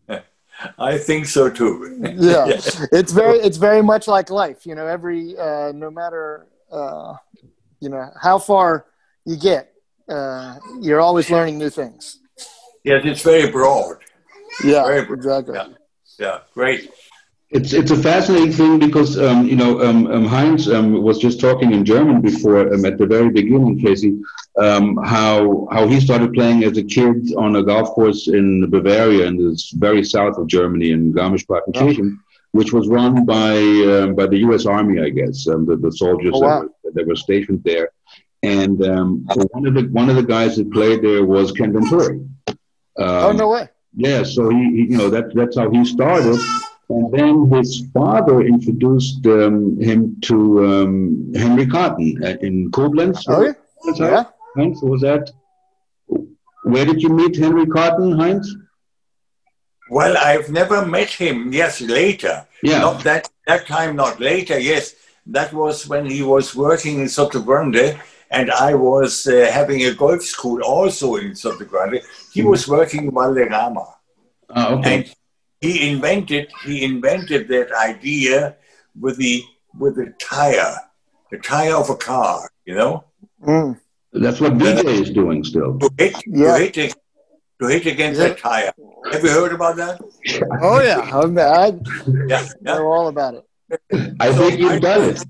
I, 0.08 0.22
I 0.78 0.98
think 0.98 1.26
so 1.26 1.48
too. 1.48 1.98
yeah. 2.16 2.46
yeah, 2.46 2.60
it's 2.92 3.12
very 3.12 3.38
it's 3.38 3.56
very 3.56 3.82
much 3.82 4.06
like 4.06 4.28
life. 4.28 4.66
You 4.66 4.74
know, 4.74 4.86
every 4.86 5.36
uh, 5.38 5.72
no 5.74 5.90
matter 5.90 6.46
uh, 6.70 7.14
you 7.80 7.88
know 7.88 8.10
how 8.20 8.38
far 8.38 8.86
you 9.24 9.36
get, 9.36 9.72
uh, 10.08 10.58
you're 10.80 11.00
always 11.00 11.30
learning 11.30 11.56
new 11.56 11.70
things. 11.70 12.18
Yes, 12.84 13.02
it's 13.04 13.22
very 13.22 13.50
broad. 13.50 13.98
Yeah, 14.62 14.84
very 14.84 15.06
broad. 15.06 15.18
exactly. 15.18 15.54
Yeah. 15.54 15.68
yeah, 16.18 16.38
great. 16.52 16.90
It's 17.52 17.72
it's 17.72 17.90
a 17.90 17.96
fascinating 17.96 18.52
thing 18.52 18.78
because 18.78 19.18
um, 19.18 19.44
you 19.48 19.56
know 19.56 19.80
um, 19.80 20.06
um, 20.06 20.24
Heinz 20.24 20.68
um, 20.68 21.02
was 21.02 21.18
just 21.18 21.40
talking 21.40 21.72
in 21.72 21.84
German 21.84 22.20
before 22.20 22.72
um, 22.72 22.84
at 22.84 22.96
the 22.96 23.06
very 23.06 23.30
beginning, 23.30 23.80
Casey, 23.80 24.20
um, 24.56 24.96
how 24.98 25.66
how 25.72 25.88
he 25.88 26.00
started 26.00 26.32
playing 26.32 26.62
as 26.62 26.78
a 26.78 26.84
kid 26.84 27.34
on 27.36 27.56
a 27.56 27.62
golf 27.64 27.88
course 27.90 28.28
in 28.28 28.70
Bavaria 28.70 29.26
in 29.26 29.36
the 29.36 29.60
very 29.74 30.04
south 30.04 30.38
of 30.38 30.46
Germany 30.46 30.92
in 30.92 31.12
Garmisch-Partenkirchen, 31.12 32.12
oh. 32.12 32.22
which 32.52 32.72
was 32.72 32.86
run 32.86 33.24
by 33.24 33.56
by 34.12 34.26
the 34.28 34.38
U.S. 34.46 34.64
Army, 34.64 35.00
I 35.00 35.08
guess, 35.08 35.44
the, 35.44 35.76
the 35.82 35.90
soldiers 35.90 36.34
oh, 36.36 36.40
wow. 36.40 36.60
that, 36.60 36.70
were, 36.84 36.90
that, 36.92 37.06
were, 37.08 37.16
stationed 37.16 37.64
there. 37.64 37.90
And 38.44 38.78
one 38.78 39.66
of 39.66 39.74
the 39.74 39.88
one 39.90 40.08
of 40.08 40.14
the 40.14 40.22
guys 40.22 40.56
that 40.56 40.70
played 40.70 41.02
there 41.02 41.24
was 41.24 41.50
Ken 41.50 41.72
Venturi. 41.72 42.20
oh 42.96 43.32
no 43.32 43.48
way! 43.48 43.68
Yeah, 43.96 44.22
so 44.22 44.50
he, 44.50 44.70
he 44.70 44.82
you 44.92 44.98
know 44.98 45.10
that 45.10 45.34
that's 45.34 45.56
how 45.56 45.68
he 45.68 45.84
started. 45.84 46.38
And 46.90 47.12
then 47.12 47.50
his 47.52 47.86
father 47.94 48.42
introduced 48.42 49.24
um, 49.26 49.80
him 49.80 50.20
to 50.22 50.36
um, 50.66 51.32
Henry 51.34 51.66
Carton 51.66 52.20
uh, 52.24 52.36
in 52.40 52.70
Koblenz. 52.72 53.22
Oh, 53.28 53.42
yeah. 53.42 53.54
yeah. 53.94 54.24
Heinz, 54.56 54.82
was 54.82 55.00
that? 55.02 55.30
Where 56.64 56.84
did 56.84 57.00
you 57.00 57.10
meet 57.10 57.36
Henry 57.36 57.66
Carton, 57.66 58.18
Heinz? 58.18 58.56
Well, 59.88 60.16
I've 60.18 60.50
never 60.50 60.84
met 60.84 61.10
him. 61.10 61.52
Yes, 61.52 61.80
later. 61.80 62.46
Yeah. 62.62 62.80
Not 62.80 63.04
that 63.04 63.30
that 63.46 63.66
time, 63.68 63.94
not 63.94 64.18
later. 64.18 64.58
Yes, 64.58 64.94
that 65.26 65.52
was 65.52 65.86
when 65.86 66.06
he 66.06 66.22
was 66.22 66.56
working 66.56 66.98
in 67.00 67.06
Sotogrande, 67.06 67.98
and 68.32 68.50
I 68.50 68.74
was 68.74 69.26
uh, 69.28 69.48
having 69.52 69.84
a 69.84 69.94
golf 69.94 70.22
school 70.22 70.60
also 70.62 71.16
in 71.16 71.32
Sotogrande. 71.32 72.02
He 72.32 72.42
was 72.42 72.66
working 72.68 73.04
in 73.04 73.10
Valderrama. 73.12 73.86
Oh, 74.50 74.78
okay. 74.78 74.94
And 74.96 75.14
he 75.60 75.90
invented 75.90 76.50
he 76.64 76.84
invented 76.84 77.48
that 77.48 77.72
idea 77.72 78.56
with 78.98 79.16
the 79.16 79.42
with 79.78 79.96
the 79.96 80.12
tire, 80.18 80.74
the 81.30 81.38
tire 81.38 81.74
of 81.74 81.90
a 81.90 81.96
car. 81.96 82.50
You 82.64 82.74
know. 82.74 83.04
Mm. 83.42 83.80
That's 84.12 84.40
what 84.40 84.54
BJ 84.54 84.84
uh, 84.84 84.88
is 84.88 85.10
doing 85.10 85.44
still. 85.44 85.78
To 85.78 85.90
hit, 85.96 86.16
yeah. 86.26 86.58
to 86.58 86.80
hit, 86.80 86.96
to 87.60 87.66
hit 87.68 87.86
against 87.86 88.20
yeah. 88.20 88.28
that 88.28 88.38
tire. 88.38 88.72
Have 89.12 89.22
you 89.22 89.30
heard 89.30 89.52
about 89.52 89.76
that? 89.76 90.00
Oh 90.62 90.80
yeah, 90.80 91.00
I'm, 91.12 91.38
I 91.38 91.72
yeah, 92.26 92.26
yeah. 92.26 92.48
know 92.60 92.86
all 92.86 93.08
about 93.08 93.34
it. 93.34 94.16
I 94.20 94.32
so 94.32 94.48
think 94.48 94.60
you've 94.60 94.72
I, 94.72 94.78
done 94.78 95.10
it. 95.10 95.24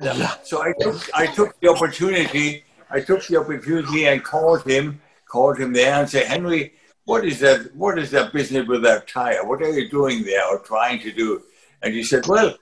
Yeah. 0.00 0.34
So 0.42 0.62
I 0.62 0.72
took 0.80 0.96
I 1.14 1.26
took 1.26 1.60
the 1.60 1.68
opportunity. 1.68 2.64
I 2.90 3.00
took 3.00 3.26
the 3.26 3.36
opportunity 3.36 4.06
and 4.06 4.22
called 4.22 4.64
him, 4.64 5.00
called 5.26 5.58
him 5.58 5.72
there 5.72 5.94
and 5.94 6.08
said, 6.08 6.26
Henry, 6.26 6.74
what 7.04 7.24
is 7.24 7.40
that? 7.40 7.74
What 7.74 7.98
is 7.98 8.10
that 8.12 8.32
business 8.32 8.66
with 8.66 8.82
that 8.84 9.08
tire? 9.08 9.44
What 9.44 9.62
are 9.62 9.70
you 9.78 9.88
doing 9.88 10.22
there 10.24 10.46
or 10.46 10.58
trying 10.60 11.00
to 11.00 11.12
do? 11.12 11.42
And 11.82 11.92
he 11.94 12.02
said, 12.02 12.26
well, 12.26 12.54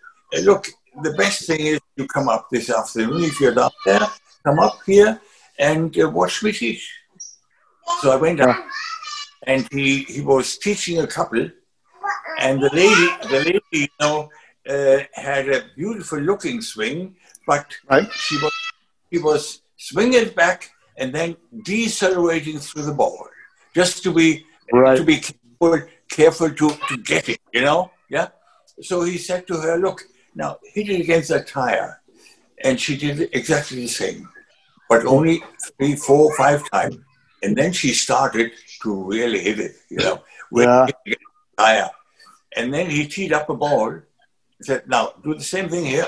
look, 0.43 0.67
the 1.03 1.13
best 1.15 1.47
thing 1.47 1.61
is 1.67 1.81
you 1.97 2.07
come 2.09 2.29
up 2.29 2.49
this 2.51 2.71
afternoon. 2.71 3.23
If 3.25 3.41
you're 3.41 3.55
down 3.55 3.71
there, 3.87 4.07
come 4.45 4.59
up 4.59 4.79
here 4.87 5.21
and 5.59 5.97
uh, 5.99 6.11
watch 6.11 6.43
me 6.43 6.53
teach. 6.53 6.85
So 8.01 8.11
I 8.13 8.17
went 8.17 8.41
up. 8.41 8.57
and 9.47 9.67
he, 9.73 10.05
he 10.05 10.21
was 10.21 10.57
teaching 10.59 11.01
a 11.01 11.07
couple, 11.07 11.51
and 12.39 12.63
the 12.63 12.71
lady, 12.73 13.09
the 13.33 13.41
lady, 13.45 13.61
you 13.73 13.89
know, 14.01 14.29
uh, 14.69 14.99
had 15.15 15.49
a 15.49 15.65
beautiful 15.77 16.21
looking 16.21 16.61
swing, 16.61 17.17
but 17.47 17.67
Right. 17.91 18.09
she 18.13 18.37
was 18.37 18.53
she 19.13 19.19
was 19.19 19.63
swinging 19.77 20.29
back 20.43 20.71
and 20.97 21.13
then 21.13 21.37
decelerating 21.65 22.59
through 22.61 22.83
the 22.91 22.93
ball, 22.95 23.27
just 23.75 24.03
to 24.05 24.13
be 24.13 24.45
Right. 24.73 24.97
to 24.97 25.05
be 25.05 25.19
careful, 25.19 25.87
careful 26.09 26.51
to, 26.51 26.71
to 26.89 26.97
get 26.97 27.29
it, 27.29 27.41
you 27.53 27.61
know? 27.61 27.91
Yeah. 28.09 28.29
So 28.81 29.03
he 29.03 29.19
said 29.19 29.47
to 29.49 29.55
her, 29.59 29.77
Look, 29.79 30.03
now 30.35 30.59
hit 30.73 30.89
it 30.89 31.01
against 31.01 31.29
that 31.29 31.47
tire. 31.47 32.01
And 32.65 32.81
she 32.81 32.97
did 32.97 33.29
exactly 33.35 33.79
the 33.83 33.89
same, 33.89 34.29
but 34.89 35.05
only 35.05 35.43
three, 35.77 35.95
four, 35.97 36.35
five 36.37 36.63
times. 36.71 36.97
And 37.43 37.57
then 37.57 37.73
she 37.73 37.93
started 37.93 38.53
to 38.83 39.05
really 39.05 39.41
hit 39.41 39.59
it, 39.59 39.73
you 39.91 39.99
know, 39.99 40.23
with 40.51 40.67
Yeah. 40.67 40.87
the 41.05 41.17
tire. 41.59 41.91
And 42.57 42.73
then 42.73 42.89
he 42.89 43.07
teed 43.07 43.33
up 43.33 43.51
a 43.51 43.55
ball, 43.55 44.01
said, 44.63 44.89
Now 44.89 45.13
do 45.23 45.35
the 45.35 45.43
same 45.45 45.69
thing 45.69 45.85
here. 45.85 46.07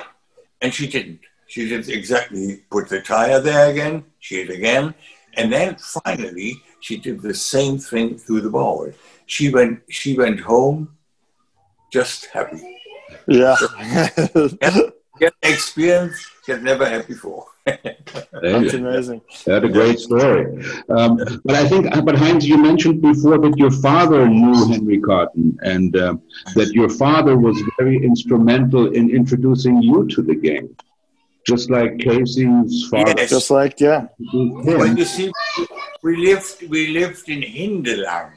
And 0.62 0.72
she 0.72 0.86
didn't. 0.86 1.20
She 1.48 1.68
did 1.68 1.88
exactly 1.90 2.62
put 2.70 2.88
the 2.88 3.00
tire 3.02 3.40
there 3.40 3.70
again, 3.70 4.04
she 4.20 4.36
hit 4.36 4.50
again. 4.50 4.94
And 5.34 5.52
then 5.52 5.76
finally, 5.76 6.54
she 6.85 6.99
did 6.99 7.22
the 7.22 7.32
same 7.32 7.78
thing 7.78 8.18
through 8.18 8.43
the 8.43 8.51
ball. 8.51 8.91
She 9.24 9.49
went, 9.57 9.80
she 9.89 10.11
went 10.22 10.39
home 10.41 10.78
just 11.91 12.26
happy. 12.26 12.62
Yeah. 13.26 13.57
Get 15.18 15.32
experience 15.43 16.16
she 16.45 16.53
had 16.53 16.62
never 16.62 16.87
had 16.87 17.07
before. 17.07 17.47
That's 17.64 18.74
amazing. 18.74 19.22
That's 19.47 19.64
a 19.64 19.68
great 19.78 19.99
story. 19.99 20.45
Um, 20.91 21.12
but 21.47 21.55
I 21.62 21.66
think, 21.70 21.85
but 22.05 22.16
Heinz, 22.16 22.47
you 22.47 22.59
mentioned 22.59 23.01
before 23.01 23.39
that 23.39 23.57
your 23.57 23.70
father 23.70 24.28
knew 24.28 24.68
Henry 24.68 25.01
Cotton 25.01 25.57
and 25.62 25.97
um, 25.97 26.20
that 26.55 26.70
your 26.74 26.91
father 26.91 27.39
was 27.39 27.57
very 27.78 27.97
instrumental 28.05 28.93
in 28.93 29.09
introducing 29.09 29.80
you 29.80 30.07
to 30.09 30.20
the 30.20 30.35
game, 30.35 30.76
just 31.47 31.70
like 31.70 31.97
Casey's 31.99 32.89
father. 32.91 33.14
Yes. 33.16 33.30
Just 33.30 33.51
like, 33.51 33.80
yeah. 33.80 34.09
introduced 34.20 34.78
But 34.78 34.89
him. 34.89 34.97
you 34.99 35.05
see, 35.07 35.32
we 36.05 36.12
lived 36.28 36.68
we 36.74 36.80
lived 36.98 37.26
in 37.34 37.40
Hindelang, 37.57 38.32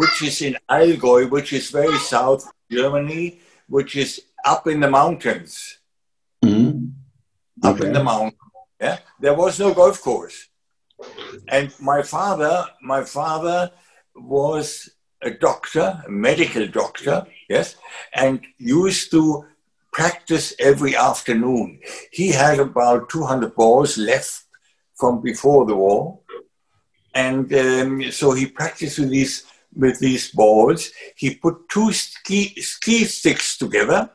which 0.00 0.16
is 0.28 0.36
in 0.48 0.54
Allgäu, 0.76 1.30
which 1.34 1.52
is 1.52 1.70
very 1.80 1.98
south 2.14 2.42
of 2.46 2.52
Germany, 2.78 3.40
which 3.68 3.92
is 4.04 4.12
up 4.52 4.66
in 4.72 4.80
the 4.80 4.90
mountains. 5.00 5.52
Mhm. 6.44 6.92
Up 7.62 7.76
Okay. 7.76 7.86
in 7.86 7.92
the 7.98 8.04
mountain. 8.12 8.48
Yeah. 8.86 8.98
There 9.24 9.36
was 9.42 9.58
no 9.64 9.74
golf 9.80 10.00
course. 10.00 10.38
And 11.56 11.66
my 11.92 12.00
father, 12.14 12.54
my 12.92 13.02
father 13.04 13.58
was 14.14 14.68
a 15.22 15.30
doctor, 15.30 15.86
a 16.06 16.10
medical 16.28 16.66
doctor, 16.80 17.16
yes, 17.54 17.76
and 18.14 18.40
used 18.58 19.10
to 19.16 19.22
practice 19.98 20.46
every 20.70 20.94
afternoon. 21.10 21.80
He 22.18 22.28
had 22.42 22.58
about 22.58 23.10
200 23.10 23.54
balls 23.54 23.98
left 23.98 24.44
from 25.00 25.20
before 25.30 25.62
the 25.66 25.76
war. 25.84 26.02
And 27.14 27.52
um, 27.54 28.10
so 28.10 28.32
he 28.32 28.46
practiced 28.46 28.98
with 28.98 29.10
these, 29.10 29.44
with 29.74 29.98
these 29.98 30.30
balls. 30.30 30.90
He 31.16 31.34
put 31.34 31.68
two 31.68 31.92
ski, 31.92 32.60
ski 32.60 33.04
sticks 33.04 33.58
together, 33.58 34.10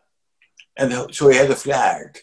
and 0.77 1.13
so 1.13 1.29
he 1.29 1.37
had 1.37 1.51
a 1.51 1.55
flag. 1.55 2.19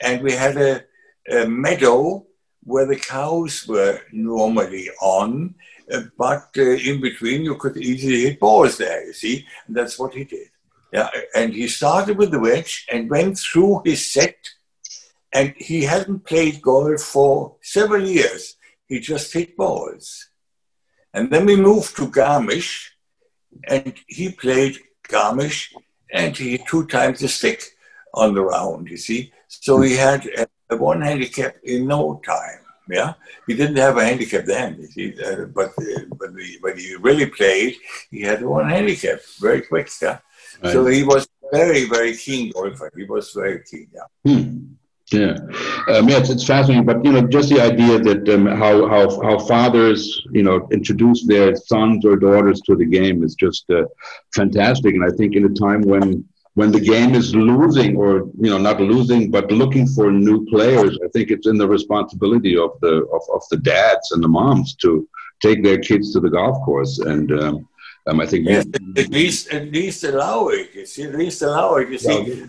And 0.00 0.22
we 0.22 0.32
had 0.32 0.56
a, 0.56 0.84
a 1.30 1.46
meadow 1.46 2.26
where 2.64 2.86
the 2.86 2.96
cows 2.96 3.66
were 3.68 4.00
normally 4.12 4.90
on, 5.00 5.54
uh, 5.92 6.02
but 6.18 6.48
uh, 6.58 6.62
in 6.62 7.00
between 7.00 7.42
you 7.42 7.54
could 7.54 7.76
easily 7.76 8.22
hit 8.22 8.40
balls 8.40 8.76
there, 8.76 9.06
you 9.06 9.12
see. 9.12 9.46
And 9.66 9.76
that's 9.76 9.98
what 9.98 10.14
he 10.14 10.24
did. 10.24 10.48
Yeah, 10.92 11.08
and 11.34 11.52
he 11.52 11.68
started 11.68 12.16
with 12.16 12.30
the 12.30 12.40
wedge 12.40 12.86
and 12.90 13.10
went 13.10 13.38
through 13.38 13.82
his 13.84 14.12
set, 14.12 14.36
and 15.32 15.54
he 15.56 15.82
hadn't 15.82 16.24
played 16.24 16.62
golf 16.62 17.00
for 17.00 17.56
several 17.62 18.04
years. 18.06 18.55
He 18.88 19.00
just 19.00 19.32
hit 19.32 19.56
balls. 19.56 20.30
And 21.12 21.30
then 21.30 21.46
we 21.46 21.56
moved 21.56 21.96
to 21.96 22.08
Garmisch, 22.08 22.88
and 23.68 23.94
he 24.06 24.30
played 24.30 24.78
Garmisch, 25.08 25.72
and 26.12 26.36
he 26.36 26.52
hit 26.52 26.66
two 26.66 26.86
times 26.86 27.20
the 27.20 27.28
stick 27.28 27.62
on 28.14 28.34
the 28.34 28.42
round, 28.42 28.88
you 28.88 28.96
see. 28.96 29.32
So 29.48 29.80
he 29.80 29.96
had 29.96 30.26
a, 30.26 30.46
a 30.70 30.76
one 30.76 31.00
handicap 31.02 31.56
in 31.64 31.86
no 31.86 32.20
time. 32.24 32.60
Yeah, 32.88 33.14
he 33.48 33.54
didn't 33.54 33.76
have 33.76 33.96
a 33.96 34.04
handicap 34.04 34.44
then, 34.44 34.76
you 34.78 34.86
see, 34.86 35.14
uh, 35.24 35.46
but 35.46 35.70
uh, 35.70 36.02
but 36.18 36.30
he, 36.38 36.58
when 36.60 36.78
he 36.78 36.94
really 36.96 37.26
played, 37.26 37.74
he 38.12 38.20
had 38.20 38.44
one 38.44 38.68
handicap 38.68 39.18
very 39.40 39.62
quick. 39.62 39.90
Yeah, 40.00 40.18
so 40.62 40.86
he 40.86 41.02
was 41.02 41.26
very 41.52 41.88
very 41.88 42.16
keen 42.16 42.52
golfer. 42.52 42.92
He 42.96 43.04
was 43.04 43.32
very 43.32 43.64
keen. 43.68 43.88
Yeah. 43.92 44.08
Hmm. 44.24 44.74
Yeah, 45.12 45.36
um, 45.88 46.08
yeah, 46.08 46.18
it's, 46.18 46.30
it's 46.30 46.44
fascinating. 46.44 46.84
But 46.84 47.04
you 47.04 47.12
know, 47.12 47.26
just 47.28 47.48
the 47.48 47.60
idea 47.60 48.00
that 48.00 48.28
um, 48.28 48.46
how 48.46 48.88
how 48.88 49.22
how 49.22 49.38
fathers 49.38 50.20
you 50.32 50.42
know 50.42 50.66
introduce 50.72 51.24
their 51.24 51.54
sons 51.54 52.04
or 52.04 52.16
daughters 52.16 52.60
to 52.62 52.74
the 52.74 52.86
game 52.86 53.22
is 53.22 53.36
just 53.36 53.70
uh, 53.70 53.84
fantastic. 54.34 54.94
And 54.94 55.04
I 55.04 55.14
think 55.16 55.36
in 55.36 55.44
a 55.44 55.54
time 55.54 55.82
when 55.82 56.24
when 56.54 56.72
the 56.72 56.80
game 56.80 57.14
is 57.14 57.36
losing, 57.36 57.96
or 57.96 58.30
you 58.40 58.50
know, 58.50 58.58
not 58.58 58.80
losing, 58.80 59.30
but 59.30 59.52
looking 59.52 59.86
for 59.86 60.10
new 60.10 60.44
players, 60.46 60.98
I 61.04 61.08
think 61.08 61.30
it's 61.30 61.46
in 61.46 61.58
the 61.58 61.68
responsibility 61.68 62.56
of 62.56 62.70
the 62.80 63.04
of, 63.12 63.22
of 63.32 63.42
the 63.50 63.58
dads 63.58 64.10
and 64.12 64.24
the 64.24 64.28
moms 64.28 64.74
to 64.76 65.06
take 65.40 65.62
their 65.62 65.78
kids 65.78 66.14
to 66.14 66.20
the 66.20 66.30
golf 66.30 66.56
course. 66.64 66.98
And 66.98 67.30
um, 67.40 67.68
um, 68.06 68.20
I 68.20 68.26
think 68.26 68.48
Yes, 68.48 68.66
at 68.96 69.10
least 69.10 69.52
at 69.52 69.70
least 69.70 70.02
allow 70.04 70.48
it. 70.48 70.74
You 70.74 70.86
see, 70.86 71.02
at 71.04 71.14
least 71.14 71.42
allow 71.42 71.74
it. 71.76 71.90
You 71.90 71.98
see, 71.98 72.46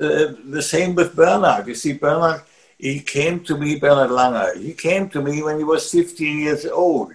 uh, 0.00 0.34
the 0.56 0.62
same 0.62 0.94
with 0.94 1.14
Bernard. 1.14 1.66
You 1.66 1.74
see, 1.74 1.92
Bernard, 1.92 2.42
he 2.78 3.00
came 3.00 3.40
to 3.44 3.56
me, 3.56 3.78
Bernard 3.78 4.10
Langer. 4.10 4.56
He 4.60 4.72
came 4.72 5.08
to 5.10 5.20
me 5.22 5.42
when 5.42 5.58
he 5.58 5.64
was 5.64 5.90
15 5.90 6.38
years 6.38 6.64
old, 6.66 7.12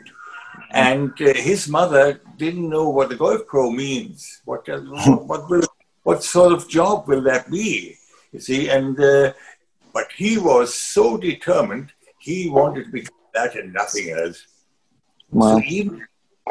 and 0.71 1.11
uh, 1.21 1.33
his 1.33 1.67
mother 1.67 2.21
didn't 2.37 2.69
know 2.69 2.89
what 2.89 3.11
a 3.11 3.15
golf 3.15 3.45
pro 3.47 3.71
means. 3.71 4.41
What 4.45 4.65
does- 4.65 4.83
what 5.29 5.49
will 5.49 5.63
what 6.03 6.23
sort 6.23 6.51
of 6.53 6.69
job 6.69 7.07
will 7.07 7.21
that 7.23 7.49
be? 7.49 7.95
You 8.31 8.39
see, 8.39 8.69
and 8.69 8.99
uh, 8.99 9.33
but 9.93 10.07
he 10.15 10.37
was 10.37 10.73
so 10.73 11.17
determined. 11.17 11.91
He 12.19 12.49
wanted 12.49 12.85
to 12.85 12.91
become 12.91 13.15
that 13.33 13.55
and 13.55 13.73
nothing 13.73 14.09
else. 14.11 14.45
Wow. 15.31 15.55
So 15.57 15.61
even, 15.65 16.07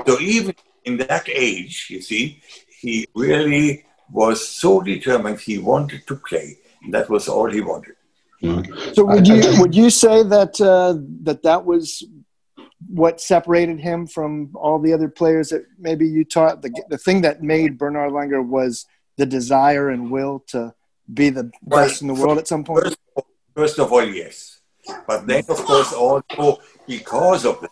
so 0.07 0.21
even 0.21 0.55
in 0.85 0.97
that 0.99 1.29
age, 1.29 1.89
you 1.91 2.01
see, 2.01 2.43
he 2.81 3.07
really 3.15 3.85
was 4.11 4.47
so 4.47 4.81
determined. 4.81 5.41
He 5.41 5.59
wanted 5.59 6.07
to 6.07 6.17
play. 6.17 6.59
That 6.91 7.09
was 7.09 7.29
all 7.29 7.51
he 7.51 7.61
wanted. 7.61 7.97
So 8.93 9.05
would 9.05 9.27
you 9.27 9.43
would 9.59 9.75
you 9.75 9.89
say 9.89 10.23
that 10.23 10.61
uh, 10.61 10.97
that 11.23 11.43
that 11.45 11.65
was 11.65 12.05
what 12.89 13.21
separated 13.21 13.81
him 13.81 14.07
from 14.07 14.51
all 14.55 14.79
the 14.79 14.93
other 14.93 15.09
players 15.09 15.49
that 15.49 15.65
maybe 15.79 16.07
you 16.07 16.25
taught? 16.25 16.61
The 16.61 16.71
the 16.91 16.99
thing 16.99 17.23
that 17.23 17.43
made 17.43 17.79
Bernard 17.79 18.13
Langer 18.13 18.47
was 18.47 18.87
the 19.17 19.25
desire 19.25 19.89
and 19.89 20.11
will 20.11 20.45
to 20.49 20.75
be 21.13 21.31
the 21.31 21.51
best 21.63 22.03
in 22.03 22.09
the 22.09 22.15
world 22.15 22.37
at 22.39 22.49
some 22.49 22.65
point. 22.65 22.85
First, 22.85 22.99
first 23.55 23.79
of 23.79 23.93
all, 23.93 24.05
yes, 24.05 24.61
but 25.07 25.27
then 25.27 25.45
of 25.49 25.65
course 25.65 25.93
also 25.95 26.61
because 26.87 27.47
of 27.47 27.61
that, 27.63 27.71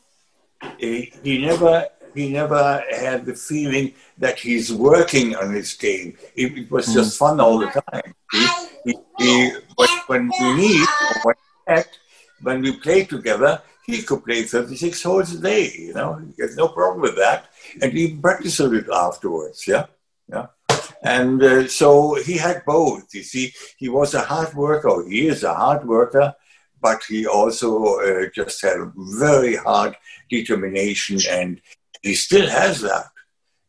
he 0.78 1.39
never 1.45 1.87
he 2.15 2.33
never 2.33 2.83
had 2.91 3.25
the 3.27 3.35
feeling 3.35 3.95
that 4.19 4.39
he's 4.39 4.73
working 4.73 5.37
on 5.37 5.53
his 5.53 5.75
game. 5.75 6.17
It, 6.35 6.57
it 6.59 6.71
was 6.71 6.93
just 6.93 7.19
fun 7.19 7.41
all 7.41 7.59
the 7.59 7.67
time. 7.67 8.15
He, 8.33 8.47
he, 8.85 8.95
he, 9.19 9.51
when, 10.07 10.31
we 10.41 10.55
meet, 10.55 10.89
when 11.23 11.37
we 11.69 11.83
when 12.43 12.61
we 12.61 12.77
play 12.77 13.05
together, 13.05 13.63
he 13.87 14.03
could 14.03 14.25
play 14.25 14.43
36 14.43 15.03
holes 15.03 15.35
a 15.35 15.41
day, 15.41 15.73
you 15.77 15.95
know, 15.95 16.21
he 16.37 16.43
has 16.43 16.57
no 16.57 16.69
problem 16.69 17.01
with 17.01 17.17
that. 17.17 17.47
And 17.81 17.93
he 17.93 18.17
practiced 18.17 18.61
a 18.61 18.67
little 18.67 18.95
afterwards, 18.95 19.67
yeah, 19.67 19.87
yeah. 20.29 20.47
And 21.03 21.43
uh, 21.43 21.67
so 21.67 22.15
he 22.15 22.37
had 22.37 22.65
both, 22.65 23.13
you 23.13 23.25
see. 23.25 23.53
He 23.77 23.89
was 23.89 24.15
a 24.15 24.21
hard 24.21 24.55
worker, 24.55 25.05
he 25.09 25.27
is 25.27 25.43
a 25.43 25.55
hard 25.55 25.85
worker, 25.87 26.35
but 26.81 27.03
he 27.09 27.27
also 27.27 27.99
uh, 28.01 28.27
just 28.35 28.63
had 28.63 28.79
a 28.79 28.93
very 28.97 29.57
hard 29.57 29.97
determination 30.31 31.19
and 31.29 31.61
he 32.03 32.14
still 32.14 32.48
has 32.48 32.80
that. 32.82 33.07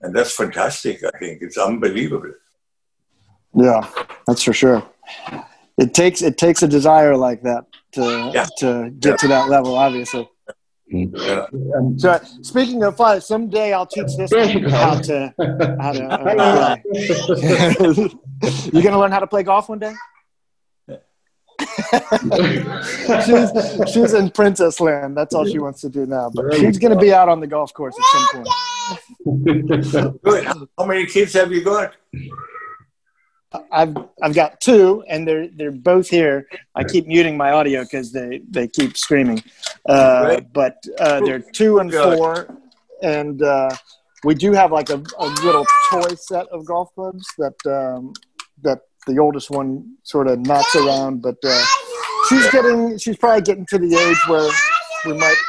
And 0.02 0.14
that's 0.16 0.36
fantastic, 0.36 1.02
I 1.04 1.18
think. 1.18 1.42
It's 1.42 1.58
unbelievable. 1.58 2.34
Yeah, 3.56 3.88
that's 4.28 4.44
for 4.44 4.54
sure. 4.54 4.84
It 5.78 5.94
takes 5.94 6.22
it 6.22 6.38
takes 6.38 6.62
a 6.62 6.68
desire 6.68 7.16
like 7.16 7.44
that 7.44 7.66
to 7.94 8.32
Yeah. 8.34 8.46
to 8.58 8.92
get 9.00 9.20
to 9.20 9.28
that 9.30 9.50
level. 9.50 9.76
Obviously. 9.76 10.30
Yeah. 10.88 11.46
Um, 11.76 11.98
So 11.98 12.20
speaking 12.42 12.84
of 12.84 12.98
fun, 12.98 13.22
someday 13.22 13.74
I'll 13.74 13.86
teach 13.86 14.16
this 14.18 14.32
you 14.32 14.62
one 14.62 14.70
how 14.70 15.00
to 15.00 15.34
how 15.80 15.92
to 15.94 16.04
uh, 16.06 16.76
play. 16.82 18.10
you 18.74 18.84
gonna 18.84 19.00
learn 19.00 19.12
how 19.12 19.20
to 19.20 19.28
play 19.28 19.44
golf 19.44 19.70
one 19.70 19.80
day? 19.80 19.94
she's 23.26 23.94
she's 23.94 24.14
in 24.14 24.30
princess 24.32 24.80
land. 24.80 25.18
That's 25.18 25.34
all 25.34 25.46
she 25.46 25.60
wants 25.60 25.82
to 25.82 25.90
do 25.90 26.06
now. 26.06 26.30
But 26.34 26.54
she's 26.56 26.78
gonna 26.78 26.98
be 26.98 27.14
out 27.14 27.30
on 27.30 27.40
the 27.40 27.48
golf 27.48 27.74
course 27.74 27.96
at 27.98 28.06
some 28.12 28.44
point. 28.44 30.24
Good. 30.24 30.46
How 30.78 30.86
many 30.86 31.06
kids 31.06 31.34
have 31.34 31.52
you 31.52 31.64
got? 31.64 31.94
I've 33.72 33.96
I've 34.22 34.34
got 34.34 34.60
two, 34.62 35.04
and 35.08 35.28
they're 35.28 35.48
they're 35.48 35.72
both 35.72 36.10
here. 36.10 36.48
I 36.76 36.84
keep 36.84 37.08
muting 37.08 37.38
my 37.38 37.52
audio 37.52 37.84
because 37.84 38.12
they 38.12 38.42
they 38.50 38.68
keep 38.68 38.98
screaming. 38.98 39.44
Uh, 39.88 40.42
but 40.54 40.84
uh, 41.00 41.22
they're 41.22 41.40
two 41.40 41.80
and 41.80 41.94
four, 41.94 42.48
and 43.02 43.42
uh, 43.42 43.70
we 44.24 44.36
do 44.36 44.54
have 44.54 44.72
like 44.72 44.90
a, 44.90 45.04
a 45.20 45.26
little 45.44 45.66
toy 45.90 46.16
set 46.16 46.48
of 46.48 46.66
golf 46.66 46.94
clubs 46.96 47.28
that 47.38 47.56
um, 47.66 48.14
that 48.64 48.82
the 49.08 49.20
oldest 49.20 49.50
one 49.50 49.96
sort 50.04 50.28
of 50.28 50.40
knocks 50.40 50.76
around. 50.76 51.22
But 51.22 51.38
uh, 51.44 51.66
she's 52.30 52.50
getting 52.52 52.98
she's 52.98 53.18
probably 53.18 53.42
getting 53.42 53.66
to 53.68 53.78
the 53.78 53.96
age 53.96 54.18
where 54.28 54.50
we 55.06 55.14
might. 55.20 55.36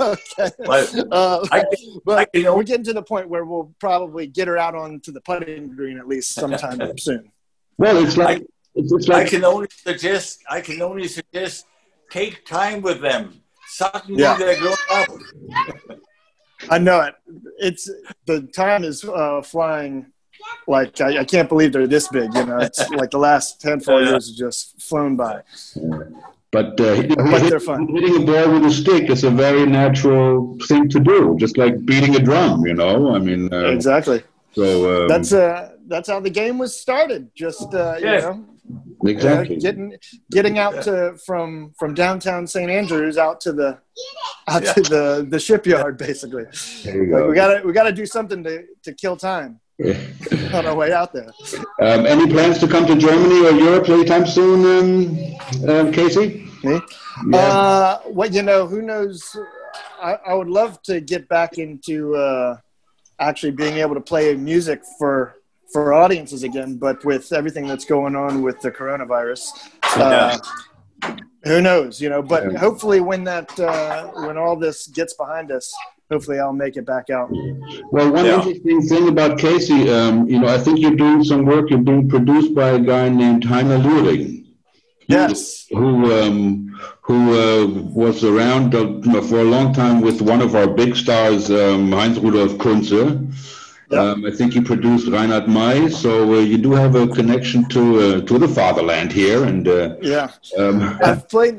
Okay. 0.00 0.50
Well, 0.60 0.88
Uh, 1.12 1.46
I 1.52 1.62
but 2.06 2.18
I 2.18 2.24
can 2.24 2.44
we're 2.54 2.62
getting 2.62 2.84
to 2.84 2.94
the 2.94 3.02
point 3.02 3.28
where 3.28 3.44
we'll 3.44 3.74
probably 3.78 4.26
get 4.26 4.48
her 4.48 4.56
out 4.56 4.74
onto 4.74 5.12
the 5.12 5.20
putting 5.20 5.76
green 5.76 5.98
at 5.98 6.08
least 6.08 6.32
sometime 6.32 6.80
soon. 6.98 7.30
Well, 7.76 7.98
it's 8.02 8.16
like 8.16 8.46
it's, 8.74 8.90
it's 8.92 9.10
I 9.10 9.24
can 9.28 9.44
only 9.44 9.68
suggest. 9.70 10.42
I 10.48 10.62
can 10.62 10.80
only 10.80 11.06
suggest. 11.06 11.66
Take 12.10 12.46
time 12.46 12.80
with 12.80 13.02
them. 13.02 13.42
Suddenly 13.66 14.22
Yeah. 14.22 14.38
they're 14.38 14.58
grown 14.58 14.74
up. 14.92 15.08
I 16.70 16.78
know 16.78 17.00
it. 17.02 17.14
It's 17.58 17.90
the 18.24 18.40
time 18.56 18.84
is 18.84 19.04
uh, 19.04 19.42
flying. 19.42 20.06
Like 20.66 21.00
I, 21.00 21.18
I 21.18 21.24
can't 21.24 21.48
believe 21.48 21.72
they're 21.72 21.86
this 21.86 22.08
big. 22.08 22.32
You 22.34 22.46
know, 22.46 22.58
it's 22.58 22.88
like 22.90 23.10
the 23.10 23.18
last 23.18 23.62
handful 23.62 23.98
of 23.98 24.04
Yeah. 24.04 24.10
years 24.12 24.28
have 24.28 24.36
just 24.36 24.80
flown 24.80 25.16
by. 25.16 25.42
But, 26.50 26.80
uh, 26.80 26.94
hit- 26.94 27.08
But 27.16 27.40
hit- 27.42 27.50
they're 27.50 27.58
fun. 27.60 27.88
hitting 27.88 28.22
a 28.22 28.26
ball 28.26 28.52
with 28.54 28.64
a 28.64 28.70
stick 28.70 29.10
is 29.10 29.24
a 29.24 29.30
very 29.30 29.66
natural 29.66 30.56
thing 30.68 30.88
to 30.90 31.00
do, 31.00 31.36
just 31.38 31.58
like 31.58 31.84
beating 31.84 32.14
a 32.14 32.20
drum. 32.20 32.64
You 32.64 32.74
know, 32.74 33.14
I 33.14 33.18
mean, 33.18 33.52
uh, 33.52 33.66
Exactly. 33.76 34.22
so 34.52 35.02
um, 35.02 35.08
That's 35.08 35.32
uh 35.32 35.70
that's 35.88 36.08
how 36.08 36.20
the 36.20 36.30
game 36.30 36.56
was 36.58 36.78
started. 36.80 37.28
Just 37.34 37.74
uh, 37.74 37.96
you 37.98 38.04
know, 38.06 38.44
exactly. 39.04 39.56
uh, 39.56 39.60
getting 39.60 39.96
getting 40.30 40.58
out 40.58 40.80
to 40.84 41.16
from 41.26 41.72
from 41.78 41.92
downtown 41.92 42.46
St. 42.46 42.70
Andrews 42.70 43.18
out 43.18 43.40
to 43.42 43.52
the 43.52 43.78
out 44.48 44.62
to 44.76 44.80
the 44.94 45.26
the 45.28 45.40
shipyard 45.40 45.98
basically. 45.98 46.44
There 46.84 47.04
you 47.04 47.12
Like, 47.12 47.22
go. 47.22 47.28
we 47.28 47.34
gotta 47.34 47.66
we 47.66 47.72
gotta 47.72 47.92
do 47.92 48.06
something 48.06 48.44
to 48.44 48.62
to 48.84 48.92
kill 48.94 49.16
time 49.16 49.60
on 50.52 50.66
our 50.66 50.74
way 50.74 50.92
out 50.92 51.12
there. 51.12 51.32
um, 51.80 52.06
any 52.06 52.26
plans 52.30 52.58
to 52.58 52.68
come 52.68 52.86
to 52.86 52.94
Germany 52.96 53.46
or 53.46 53.50
Europe 53.52 53.88
anytime 53.88 54.26
soon, 54.26 54.60
um, 55.64 55.68
um, 55.68 55.92
Casey? 55.92 56.48
Me? 56.62 56.80
Yeah. 57.28 57.38
Uh, 57.38 57.98
what 58.06 58.32
you 58.32 58.42
know? 58.42 58.66
Who 58.66 58.82
knows? 58.82 59.36
I, 60.00 60.14
I 60.26 60.34
would 60.34 60.48
love 60.48 60.80
to 60.82 61.00
get 61.00 61.28
back 61.28 61.58
into 61.58 62.14
uh, 62.14 62.56
actually 63.18 63.52
being 63.52 63.78
able 63.78 63.94
to 63.94 64.00
play 64.00 64.34
music 64.36 64.82
for 64.98 65.34
for 65.72 65.92
audiences 65.92 66.44
again, 66.44 66.76
but 66.76 67.04
with 67.04 67.32
everything 67.32 67.66
that's 67.66 67.84
going 67.84 68.14
on 68.14 68.42
with 68.42 68.60
the 68.60 68.70
coronavirus, 68.70 69.48
uh, 69.96 70.38
who 71.42 71.60
knows? 71.60 72.00
You 72.00 72.10
know, 72.10 72.22
but 72.22 72.52
Yeah. 72.52 72.58
hopefully, 72.58 73.00
when 73.00 73.24
that 73.24 73.58
uh, 73.58 74.06
when 74.26 74.36
all 74.38 74.54
this 74.56 74.86
gets 74.86 75.14
behind 75.14 75.50
us, 75.50 75.74
hopefully, 76.14 76.38
I'll 76.44 76.60
make 76.64 76.76
it 76.80 76.86
back 76.94 77.06
out. 77.18 77.28
Well, 77.94 78.08
one 78.18 78.24
Yeah. 78.26 78.36
interesting 78.38 78.80
thing 78.90 79.04
about 79.14 79.32
Casey, 79.46 79.80
um, 79.98 80.14
you 80.32 80.38
know, 80.40 80.48
I 80.56 80.58
think 80.64 80.74
you're 80.82 81.00
doing 81.06 81.20
some 81.30 81.42
work. 81.52 81.64
You're 81.70 81.86
being 81.92 82.06
produced 82.14 82.52
by 82.60 82.68
a 82.78 82.80
guy 82.92 83.06
named 83.22 83.42
Heiner 83.52 83.80
Luring. 83.86 84.22
Yes. 85.16 85.66
Who 85.78 85.90
um, 86.18 86.38
who 87.08 87.18
uh, 87.44 87.66
was 88.02 88.16
around 88.32 88.68
uh, 88.74 89.20
for 89.28 89.38
a 89.46 89.48
long 89.54 89.68
time 89.82 89.96
with 90.06 90.18
one 90.32 90.40
of 90.46 90.50
our 90.58 90.68
big 90.82 90.92
stars, 91.02 91.42
um, 91.62 91.92
Heinz 91.98 92.18
Rudolf 92.24 92.52
Kunze. 92.62 93.02
Yeah. 93.90 93.98
Um, 94.00 94.24
I 94.24 94.30
think 94.38 94.54
he 94.56 94.60
produced 94.72 95.06
Reinhard 95.16 95.46
May, 95.58 95.78
so 96.04 96.10
uh, 96.36 96.38
you 96.52 96.56
do 96.66 96.70
have 96.82 96.94
a 97.04 97.06
connection 97.18 97.60
to 97.74 97.82
uh, 98.04 98.20
to 98.28 98.34
the 98.44 98.48
fatherland 98.58 99.10
here, 99.22 99.40
and 99.50 99.64
uh, 99.68 99.96
Yeah. 100.14 100.28
um, 100.62 100.76
I've 101.08 101.24
played. 101.34 101.56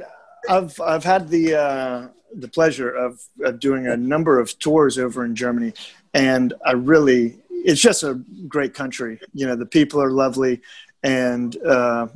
I've 0.56 0.76
I've 0.93 1.06
had 1.14 1.24
the 1.36 1.45
uh, 1.66 1.97
the 2.40 2.48
pleasure 2.48 2.90
of, 2.90 3.22
of 3.44 3.60
doing 3.60 3.88
a 3.88 3.98
number 3.98 4.40
of 4.40 4.58
tours 4.60 4.98
over 4.98 5.24
in 5.26 5.36
Germany, 5.36 5.74
and 6.14 6.54
I 6.66 6.74
really 6.74 7.38
it's 7.50 7.82
just 7.82 8.04
a 8.04 8.14
great 8.48 8.74
country. 8.74 9.20
You 9.34 9.48
know, 9.48 9.56
the 9.56 9.66
people 9.66 10.02
are 10.02 10.12
lovely, 10.12 10.62
and 11.04 11.56
uh, 11.66 12.08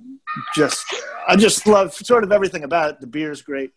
just 0.55 0.85
I 1.27 1.35
just 1.35 1.65
love 1.65 1.93
sort 1.93 2.23
of 2.23 2.31
everything 2.31 2.63
about 2.63 2.89
it. 2.91 3.01
The 3.01 3.07
beer's 3.07 3.41
great, 3.41 3.71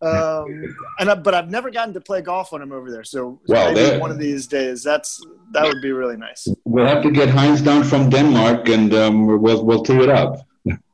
um, 0.00 0.74
and 0.98 1.10
I, 1.10 1.14
but 1.14 1.34
I've 1.34 1.50
never 1.50 1.70
gotten 1.70 1.92
to 1.94 2.00
play 2.00 2.22
golf 2.22 2.52
when 2.52 2.62
I'm 2.62 2.72
over 2.72 2.90
there. 2.90 3.04
So 3.04 3.40
Well, 3.48 3.72
maybe 3.74 3.80
there- 3.90 4.00
one 4.00 4.10
of 4.10 4.18
these 4.18 4.46
days 4.46 4.82
that's 4.82 5.20
that 5.52 5.64
would 5.64 5.82
be 5.82 5.92
really 5.92 6.16
nice. 6.16 6.48
we'll 6.64 6.86
have 6.86 7.02
to 7.02 7.10
get 7.10 7.28
Heinz 7.28 7.60
down 7.62 7.82
from 7.84 8.08
Denmark, 8.10 8.68
and 8.68 8.94
um, 8.94 9.26
we'll 9.42 9.64
we'll 9.64 9.82
tee 9.82 9.98
it 10.02 10.08
up. 10.08 10.32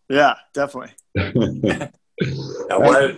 Yeah, 0.09 0.35
definitely. 0.53 0.93
Yeah, 1.15 1.89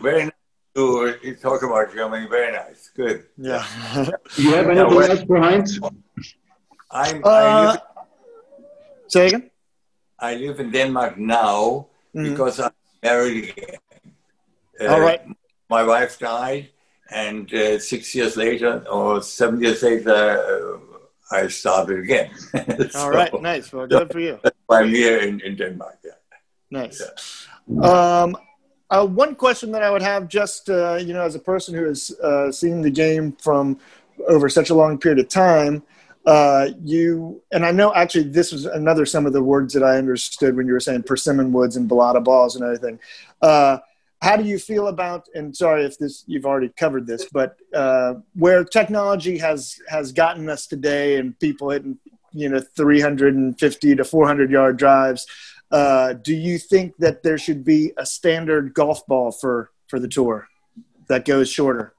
very 0.01 0.24
nice 0.24 0.32
to 0.77 0.85
uh, 1.09 1.35
talk 1.41 1.62
about 1.62 1.93
Germany. 1.95 2.27
Very 2.29 2.53
nice. 2.53 2.91
Good. 2.95 3.24
Yeah. 3.37 3.64
you 4.37 4.55
have 4.55 4.66
Yeah, 4.66 4.72
anything 4.72 4.97
well- 4.97 5.11
else 5.11 5.24
for 5.24 5.39
Heinz? 5.41 5.81
I'm, 6.91 7.20
I, 7.24 7.29
uh, 7.29 7.64
live, 7.72 7.81
say 9.09 9.27
again. 9.27 9.51
I 10.20 10.35
live 10.37 10.61
in 10.61 10.70
Denmark 10.70 11.18
now 11.18 11.89
Mhm. 12.14 12.31
because 12.31 12.61
I'm 12.61 12.72
married 13.03 13.51
again. 13.51 13.77
Uh, 14.81 14.87
All 14.93 15.01
right. 15.01 15.20
My 15.68 15.83
wife 15.83 16.18
died, 16.18 16.68
and 17.11 17.53
uh, 17.53 17.79
six 17.79 18.14
years 18.14 18.37
later, 18.37 18.85
or 18.89 19.20
seven 19.22 19.61
years 19.61 19.83
later, 19.83 20.14
uh, 20.14 20.79
I 21.37 21.49
started 21.49 21.99
again. 22.07 22.31
All 22.95 23.11
right. 23.11 23.33
Nice. 23.43 23.72
Well, 23.72 23.87
good 23.89 24.12
for 24.12 24.20
you. 24.20 24.39
I'm 24.70 24.89
here 24.89 25.18
in, 25.18 25.41
in 25.41 25.57
Denmark. 25.57 25.99
Yeah. 26.05 26.12
Nice. 26.70 27.03
Um, 27.83 28.37
uh, 28.91 29.07
one 29.07 29.34
question 29.34 29.72
that 29.72 29.82
I 29.82 29.91
would 29.91 30.03
have, 30.03 30.28
just 30.28 30.68
uh, 30.70 30.95
you 30.97 31.12
know, 31.12 31.22
as 31.22 31.34
a 31.34 31.41
person 31.41 31.74
who 31.74 31.84
has 31.84 32.11
uh, 32.22 32.53
seen 32.53 32.82
the 32.82 32.91
game 32.91 33.32
from 33.32 33.78
over 34.28 34.49
such 34.49 34.70
a 34.70 34.74
long 34.74 34.99
period 34.99 35.18
of 35.18 35.28
time, 35.28 35.82
uh, 36.26 36.70
you 36.82 37.41
and 37.53 37.64
I 37.64 37.70
know 37.70 37.95
actually 37.95 38.24
this 38.24 38.51
was 38.51 38.64
another 38.64 39.07
some 39.07 39.26
of 39.26 39.32
the 39.32 39.43
words 39.43 39.72
that 39.74 39.84
I 39.84 39.97
understood 39.97 40.57
when 40.57 40.66
you 40.66 40.72
were 40.72 40.80
saying 40.80 41.05
persimmon 41.05 41.53
woods 41.53 41.76
and 41.76 41.89
balata 41.89 42.22
balls 42.22 42.57
and 42.57 42.64
everything. 42.64 42.99
Uh, 43.41 43.78
how 44.22 44.37
do 44.37 44.45
you 44.45 44.59
feel 44.59 44.89
about? 44.89 45.28
And 45.34 45.55
sorry 45.55 45.84
if 45.84 45.99
this 45.99 46.24
you've 46.26 46.47
already 46.47 46.70
covered 46.70 47.07
this, 47.07 47.26
but 47.32 47.57
uh, 47.74 48.14
where 48.34 48.64
technology 48.64 49.39
has 49.39 49.78
has 49.89 50.11
gotten 50.11 50.49
us 50.49 50.66
today, 50.66 51.16
and 51.16 51.39
people 51.39 51.70
hitting 51.70 51.99
you 52.32 52.49
know 52.49 52.61
350 52.61 53.95
to 53.97 54.05
400 54.05 54.51
yard 54.51 54.76
drives. 54.76 55.26
Uh, 55.70 56.12
do 56.12 56.34
you 56.34 56.58
think 56.58 56.96
that 56.98 57.22
there 57.22 57.38
should 57.38 57.64
be 57.64 57.92
a 57.96 58.06
standard 58.06 58.72
golf 58.74 59.06
ball 59.06 59.32
for 59.32 59.70
for 59.88 59.98
the 59.98 60.08
tour 60.08 60.48
that 61.08 61.24
goes 61.24 61.50
shorter? 61.50 61.94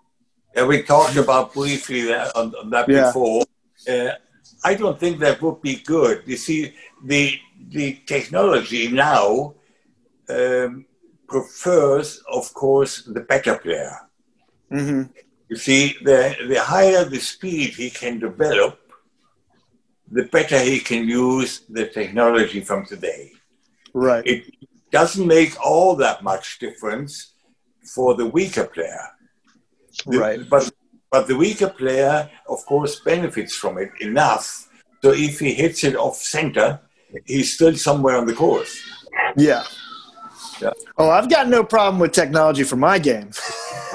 Yeah, 0.55 0.65
we 0.65 0.83
talked 0.83 1.17
about 1.17 1.53
briefly 1.53 2.03
that, 2.05 2.35
on, 2.35 2.55
on 2.55 2.69
that 2.71 2.87
Yeah. 2.89 3.07
before. 3.07 3.43
Uh, 3.87 4.11
I 4.63 4.73
don't 4.73 4.99
think 4.99 5.19
that 5.19 5.41
would 5.41 5.61
be 5.61 5.75
good. 5.75 6.23
You 6.25 6.37
see, 6.37 6.73
the 7.03 7.39
the 7.69 7.99
technology 8.05 8.87
now 8.89 9.53
um, 10.29 10.85
prefers, 11.27 12.23
of 12.31 12.53
course, 12.53 13.03
the 13.03 13.21
better 13.21 13.55
player. 13.57 13.97
Mm-hmm. 14.71 15.03
You 15.49 15.55
see, 15.57 15.95
the 16.01 16.35
the 16.47 16.61
higher 16.61 17.03
the 17.05 17.19
speed 17.19 17.69
he 17.75 17.89
can 17.89 18.19
develop, 18.19 18.79
the 20.09 20.23
better 20.23 20.59
he 20.59 20.79
can 20.79 21.07
use 21.07 21.61
the 21.69 21.87
technology 21.87 22.61
from 22.61 22.85
today. 22.85 23.31
Right. 23.93 24.25
It 24.25 24.45
doesn't 24.91 25.27
make 25.27 25.59
all 25.63 25.95
that 25.97 26.23
much 26.23 26.59
difference 26.59 27.33
for 27.95 28.13
the 28.15 28.25
weaker 28.25 28.65
player. 28.65 29.05
The- 30.05 30.19
Right. 30.19 30.49
But 30.49 30.71
but 31.11 31.27
the 31.27 31.37
weaker 31.37 31.69
player, 31.69 32.29
of 32.49 32.65
course, 32.65 32.99
benefits 32.99 33.55
from 33.55 33.77
it 33.77 33.91
enough. 34.01 34.67
So 35.01 35.11
if 35.11 35.39
he 35.39 35.53
hits 35.53 35.83
it 35.85 35.95
off 35.95 36.17
center, 36.17 36.81
he's 37.25 37.53
still 37.53 37.75
somewhere 37.77 38.17
on 38.17 38.25
the 38.27 38.33
course. 38.33 38.77
Yeah. 39.37 39.63
Yeah. 40.61 40.71
Oh, 40.97 41.09
I've 41.09 41.29
got 41.29 41.47
no 41.47 41.63
problem 41.63 41.99
with 41.99 42.11
technology 42.11 42.63
for 42.63 42.75
my 42.75 42.97
game. 42.99 43.29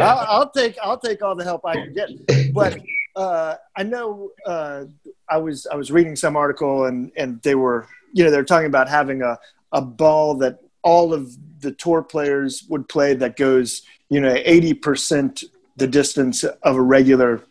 I'll, 0.00 0.26
I'll 0.28 0.50
take 0.50 0.76
I'll 0.82 0.98
take 0.98 1.22
all 1.22 1.34
the 1.34 1.44
help 1.44 1.64
I 1.64 1.74
can 1.74 1.94
get. 1.94 2.10
But 2.52 2.80
uh, 3.16 3.56
I 3.76 3.82
know 3.82 4.30
uh, 4.46 4.84
I 5.28 5.38
was 5.38 5.66
I 5.66 5.76
was 5.76 5.92
reading 5.92 6.16
some 6.16 6.36
article 6.36 6.86
and 6.86 7.12
and 7.16 7.40
they 7.42 7.54
were 7.54 7.86
you 8.12 8.24
know 8.24 8.30
they're 8.30 8.44
talking 8.44 8.66
about 8.66 8.88
having 8.88 9.22
a 9.22 9.38
a 9.72 9.80
ball 9.80 10.34
that 10.38 10.60
all 10.82 11.14
of 11.14 11.36
the 11.60 11.72
tour 11.72 12.02
players 12.02 12.64
would 12.68 12.88
play 12.88 13.14
that 13.14 13.36
goes 13.36 13.82
you 14.08 14.20
know 14.20 14.34
eighty 14.44 14.74
percent 14.74 15.44
the 15.76 15.86
distance 15.86 16.44
of 16.44 16.76
a 16.76 16.82
regular 16.82 17.42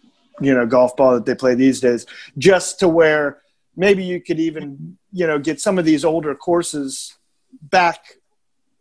you 0.41 0.53
know 0.53 0.65
golf 0.65 0.95
ball 0.95 1.13
that 1.13 1.25
they 1.25 1.36
play 1.36 1.55
these 1.55 1.79
days, 1.79 2.05
just 2.38 2.79
to 2.79 2.88
where 2.88 3.42
maybe 3.76 4.03
you 4.03 4.21
could 4.21 4.39
even 4.39 4.97
you 5.11 5.26
know 5.28 5.39
get 5.39 5.59
some 5.61 5.78
of 5.80 5.86
these 5.86 6.03
older 6.05 6.36
courses 6.36 7.15
back 7.61 7.99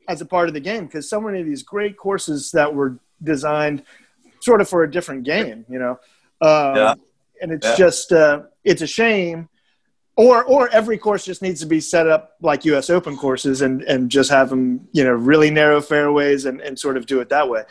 as 0.09 0.21
a 0.21 0.27
part 0.27 0.49
of 0.49 0.55
the 0.55 0.61
game 0.61 0.87
because 0.87 1.09
so 1.09 1.21
many 1.21 1.41
of 1.41 1.47
these 1.47 1.63
great 1.63 1.97
courses 1.97 2.51
that 2.53 2.75
were 2.75 2.99
designed 3.23 3.83
sort 4.41 4.61
of 4.61 4.69
for 4.69 4.83
a 4.83 4.91
different 4.91 5.23
game, 5.25 5.65
you 5.69 5.79
know. 5.79 5.93
Um, 6.41 6.77
Yeah. 6.77 6.95
And 7.41 7.53
it's 7.53 7.67
Yeah. 7.67 7.77
just 7.77 8.13
uh, 8.13 8.43
it's 8.65 8.83
a 8.83 8.87
shame. 8.87 9.49
Or 10.15 10.45
or 10.45 10.69
every 10.69 10.99
course 10.99 11.25
just 11.25 11.41
needs 11.41 11.61
to 11.61 11.67
be 11.67 11.81
set 11.81 12.07
up 12.07 12.37
like 12.43 12.65
U.S. 12.67 12.91
Open 12.91 13.17
courses 13.17 13.63
and 13.63 13.81
and 13.83 14.11
just 14.11 14.31
have 14.31 14.51
them 14.51 14.87
you 14.93 15.05
know 15.05 15.13
really 15.13 15.51
narrow 15.51 15.81
fairways 15.81 16.45
and 16.45 16.61
and 16.61 16.79
sort 16.79 16.97
of 16.99 17.07
do 17.07 17.21
it 17.21 17.31
that 17.31 17.49
way. 17.49 17.63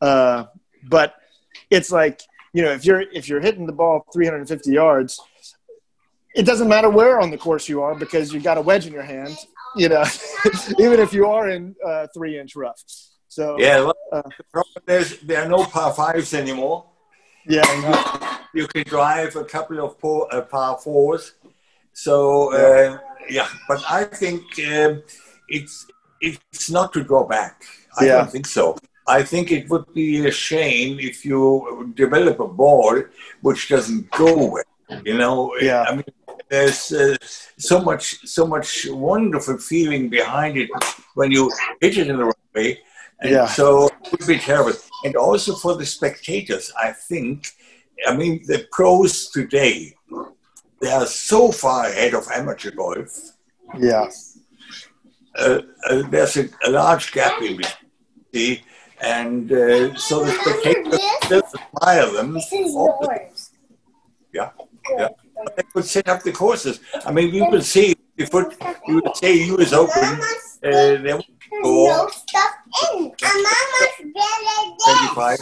Uh, 0.00 0.44
but 0.88 1.14
it's 1.68 1.92
like 1.92 2.22
you 2.54 2.62
know 2.62 2.72
if 2.72 2.86
you're 2.86 3.02
if 3.02 3.28
you're 3.28 3.40
hitting 3.42 3.66
the 3.66 3.72
ball 3.72 4.06
350 4.14 4.72
yards, 4.72 5.20
it 6.34 6.44
doesn't 6.46 6.68
matter 6.68 6.88
where 6.90 7.20
on 7.20 7.30
the 7.30 7.38
course 7.38 7.68
you 7.68 7.82
are 7.82 7.94
because 7.94 8.32
you've 8.32 8.44
got 8.44 8.58
a 8.58 8.60
wedge 8.60 8.86
in 8.86 8.92
your 8.92 9.02
hand. 9.02 9.36
You 9.76 9.88
know, 9.88 10.04
even 10.78 10.98
if 11.00 11.12
you 11.12 11.26
are 11.26 11.48
in 11.48 11.74
uh, 11.86 12.06
three 12.14 12.38
inch 12.38 12.56
rough. 12.56 12.82
So 13.28 13.56
Yeah, 13.58 13.80
well, 13.86 13.94
Uh, 14.12 14.22
the 14.38 14.44
problem 14.52 14.82
is 15.00 15.20
there 15.28 15.40
are 15.42 15.48
no 15.48 15.62
par 15.64 15.92
fives 15.94 16.34
anymore. 16.34 16.84
yeah, 17.46 17.62
You 18.52 18.66
can 18.66 18.82
drive 18.84 19.36
a 19.36 19.44
couple 19.44 19.78
of 19.86 19.98
par, 20.02 20.26
uh, 20.32 20.40
par 20.42 20.78
fours. 20.82 21.34
So 21.92 22.14
uh, 22.52 22.98
yeah, 23.28 23.48
but 23.68 23.80
I 23.88 24.04
think 24.04 24.42
um, 24.74 25.02
it's 25.48 25.86
it's 26.20 26.70
not 26.70 26.92
to 26.92 27.04
go 27.04 27.24
back. 27.24 27.54
I 28.00 28.04
Yeah. 28.06 28.16
don't 28.16 28.30
think 28.30 28.46
so. 28.46 28.76
I 29.18 29.22
think 29.22 29.50
it 29.50 29.68
would 29.70 29.86
be 29.94 30.26
a 30.26 30.30
shame 30.30 30.98
if 31.00 31.24
you 31.24 31.92
develop 31.94 32.38
a 32.40 32.48
ball 32.62 32.94
which 33.42 33.68
doesn't 33.68 34.10
go 34.10 34.30
well. 34.54 34.70
You 35.04 35.16
know, 35.18 35.36
Yeah. 35.60 35.82
I 35.88 35.90
mean, 35.96 36.04
there's 36.48 36.92
uh, 36.92 37.16
so 37.58 37.80
much 37.80 38.04
so 38.26 38.46
much 38.46 38.86
wonderful 38.90 39.58
feeling 39.58 40.08
behind 40.08 40.56
it 40.56 40.70
when 41.14 41.30
you 41.30 41.50
hit 41.80 41.98
it 41.98 42.08
in 42.08 42.16
the 42.16 42.24
right 42.24 42.50
way. 42.54 42.78
And 43.20 43.30
Yeah. 43.32 43.46
so 43.46 43.86
it 43.86 44.10
would 44.12 44.26
be 44.26 44.38
terrible. 44.38 44.72
And 45.04 45.14
also 45.16 45.54
for 45.54 45.76
the 45.76 45.84
spectators, 45.86 46.72
I 46.82 46.92
think, 46.92 47.48
I 48.06 48.16
mean, 48.16 48.42
the 48.46 48.66
pros 48.72 49.30
today, 49.30 49.94
they 50.80 50.90
are 50.90 51.06
so 51.06 51.52
far 51.52 51.86
ahead 51.86 52.14
of 52.14 52.26
amateur 52.32 52.70
golf. 52.70 53.12
yeah, 53.78 54.08
Uh, 55.38 55.60
uh, 55.88 56.02
there's 56.10 56.36
a, 56.36 56.48
a 56.66 56.70
large 56.70 57.12
gap 57.12 57.40
in 57.42 57.56
between. 57.56 58.58
And 59.02 59.50
uh, 59.52 59.94
so 59.96 60.24
the 60.24 60.32
spectators 60.32 61.00
still 61.24 61.42
admire 61.58 62.10
them. 62.12 62.34
This 62.34 62.52
is 62.52 62.72
the 62.74 62.96
yours. 63.00 63.50
Yeah, 64.32 64.50
yeah. 64.98 65.08
But 65.44 65.56
they 65.56 65.62
could 65.72 65.84
set 65.84 66.08
up 66.08 66.22
the 66.22 66.32
courses. 66.32 66.80
I 67.06 67.12
mean, 67.12 67.32
we 67.32 67.40
will 67.42 67.62
see. 67.62 67.94
If 68.16 68.32
we 68.34 68.42
we 68.86 68.94
would 68.96 69.16
say 69.16 69.34
US 69.54 69.72
Open, 69.72 70.02
uh, 70.04 70.20
there 70.62 71.16
would 71.16 71.24
go 71.62 71.86
No 71.86 72.08
stuff 72.08 72.54
in. 72.92 73.12
A 73.22 73.26
mama's 73.46 73.96
better 74.14 74.58
25. 75.14 75.38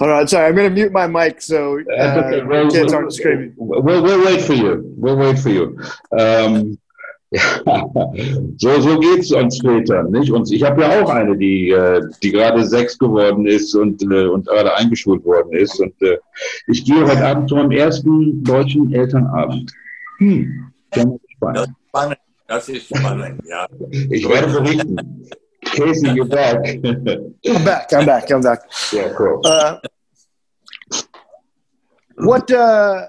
All 0.00 0.08
right, 0.08 0.28
sorry, 0.28 0.46
I'm 0.48 0.54
going 0.54 0.68
to 0.68 0.74
mute 0.74 0.92
my 0.92 1.06
mic 1.06 1.40
so 1.40 1.80
That's 1.86 2.18
okay. 2.26 2.40
uh, 2.42 2.46
We'll- 2.46 2.70
kids 2.70 2.92
aren't 2.92 3.12
screaming. 3.14 3.54
We'll, 3.56 4.02
we'll 4.02 4.24
wait 4.24 4.42
for 4.42 4.52
you. 4.52 4.92
We'll 4.96 5.16
wait 5.16 5.38
for 5.38 5.48
you. 5.48 5.78
Ähm, 7.30 8.54
so, 8.58 8.80
so 8.80 8.98
geht's 8.98 9.32
uns 9.32 9.60
Vätern, 9.60 10.10
nicht? 10.10 10.32
Und 10.32 10.50
ich 10.50 10.62
habe 10.62 10.82
ja 10.82 11.02
auch 11.02 11.10
eine, 11.10 11.36
die, 11.36 11.70
äh, 11.70 12.00
die 12.22 12.32
gerade 12.32 12.64
sechs 12.64 12.98
geworden 12.98 13.46
ist 13.46 13.74
und, 13.74 14.02
äh, 14.02 14.26
und 14.26 14.46
gerade 14.46 14.74
eingeschult 14.76 15.24
worden 15.24 15.52
ist. 15.52 15.78
Und 15.80 16.00
äh, 16.02 16.18
ich 16.68 16.84
gehe 16.84 17.06
heute 17.06 17.26
Abend 17.26 17.48
zu 17.48 17.56
meinem 17.56 17.72
ersten 17.72 18.42
deutschen 18.44 18.92
Elternabend. 18.92 19.72
Hm, 20.18 20.72
mal 20.96 21.18
gespannt. 21.26 21.74
Spannend. 21.88 22.18
Das 22.46 22.68
ist 22.68 22.86
spannend, 22.86 23.42
ja. 23.46 23.66
Ich 23.90 24.26
werde 24.26 24.50
berichten. 24.50 25.28
Casey, 25.64 26.08
you're 26.08 26.24
back. 26.24 26.64
I'm 27.44 27.64
back. 27.64 27.92
I'm 27.92 28.06
back. 28.06 28.30
I'm 28.30 28.40
back. 28.40 28.60
yeah, 28.90 29.12
cool. 29.18 29.42
Uh, 29.44 29.76
what 32.16 32.50
uh, 32.50 33.06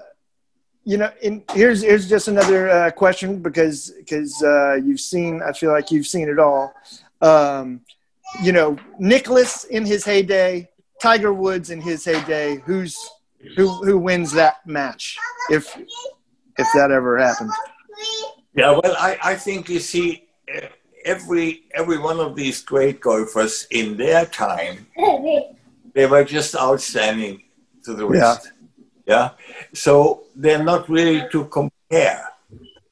you 0.90 0.98
know? 0.98 1.10
In 1.22 1.44
here's 1.52 1.82
here's 1.82 2.08
just 2.08 2.26
another 2.26 2.68
uh, 2.68 2.90
question 2.90 3.40
because 3.40 3.92
because 3.98 4.42
uh, 4.42 4.74
you've 4.74 5.00
seen. 5.00 5.40
I 5.40 5.52
feel 5.52 5.70
like 5.70 5.92
you've 5.92 6.06
seen 6.06 6.28
it 6.28 6.40
all. 6.40 6.74
Um, 7.20 7.82
you 8.42 8.52
know, 8.52 8.76
Nicholas 8.98 9.64
in 9.64 9.86
his 9.86 10.04
heyday, 10.04 10.68
Tiger 11.00 11.32
Woods 11.32 11.70
in 11.70 11.80
his 11.80 12.04
heyday. 12.04 12.56
Who's 12.66 12.96
who? 13.56 13.68
Who 13.84 13.98
wins 13.98 14.32
that 14.32 14.66
match 14.66 15.16
if 15.48 15.64
if 16.58 16.66
that 16.74 16.90
ever 16.90 17.18
happened? 17.18 17.52
Yeah, 18.54 18.72
well, 18.72 18.96
I, 18.98 19.16
I 19.22 19.34
think 19.36 19.68
you 19.68 19.78
see 19.78 20.24
uh, 20.52 20.66
every 21.04 21.68
every 21.72 21.98
one 21.98 22.18
of 22.18 22.34
these 22.34 22.62
great 22.62 23.00
golfers 23.00 23.68
in 23.70 23.96
their 23.96 24.26
time, 24.26 24.88
they 25.94 26.06
were 26.06 26.24
just 26.24 26.56
outstanding 26.56 27.44
to 27.84 27.94
the 27.94 28.04
rest. 28.04 28.46
Yeah. 28.46 28.59
So 29.84 30.24
they're 30.36 30.62
not 30.72 30.88
really 30.88 31.20
to 31.32 31.44
compare. 31.46 32.22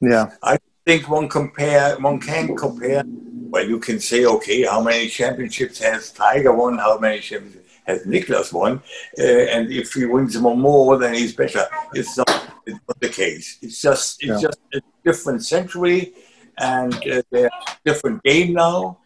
Yeah. 0.01 0.25
I 0.43 0.57
think 0.85 1.09
one 1.09 1.27
compare 1.29 1.97
one 1.99 2.19
can 2.19 2.55
compare. 2.55 3.03
Well, 3.51 3.65
you 3.73 3.79
can 3.79 3.99
say, 3.99 4.25
okay, 4.25 4.63
how 4.63 4.81
many 4.81 5.07
championships 5.09 5.79
has 5.79 6.11
Tiger 6.11 6.53
won? 6.53 6.77
How 6.77 6.99
many 6.99 7.19
championships 7.19 7.69
has 7.85 7.99
Niklas 8.05 8.53
won? 8.53 8.73
Uh, 9.17 9.23
and 9.55 9.71
if 9.71 9.93
he 9.93 10.05
wins 10.05 10.37
more, 10.37 10.55
more, 10.55 10.97
then 10.97 11.13
he's 11.15 11.35
better. 11.35 11.65
It's 11.93 12.15
not, 12.17 12.29
it's 12.67 12.79
not 12.87 12.99
the 12.99 13.09
case. 13.09 13.57
It's 13.61 13.81
just 13.81 14.23
it's 14.23 14.29
Yeah. 14.29 14.47
just 14.47 14.59
a 14.77 14.81
different 15.03 15.43
century 15.43 16.13
and 16.59 16.93
uh, 16.93 17.21
they're 17.31 17.49
different 17.85 18.21
game 18.23 18.53
now. 18.53 18.99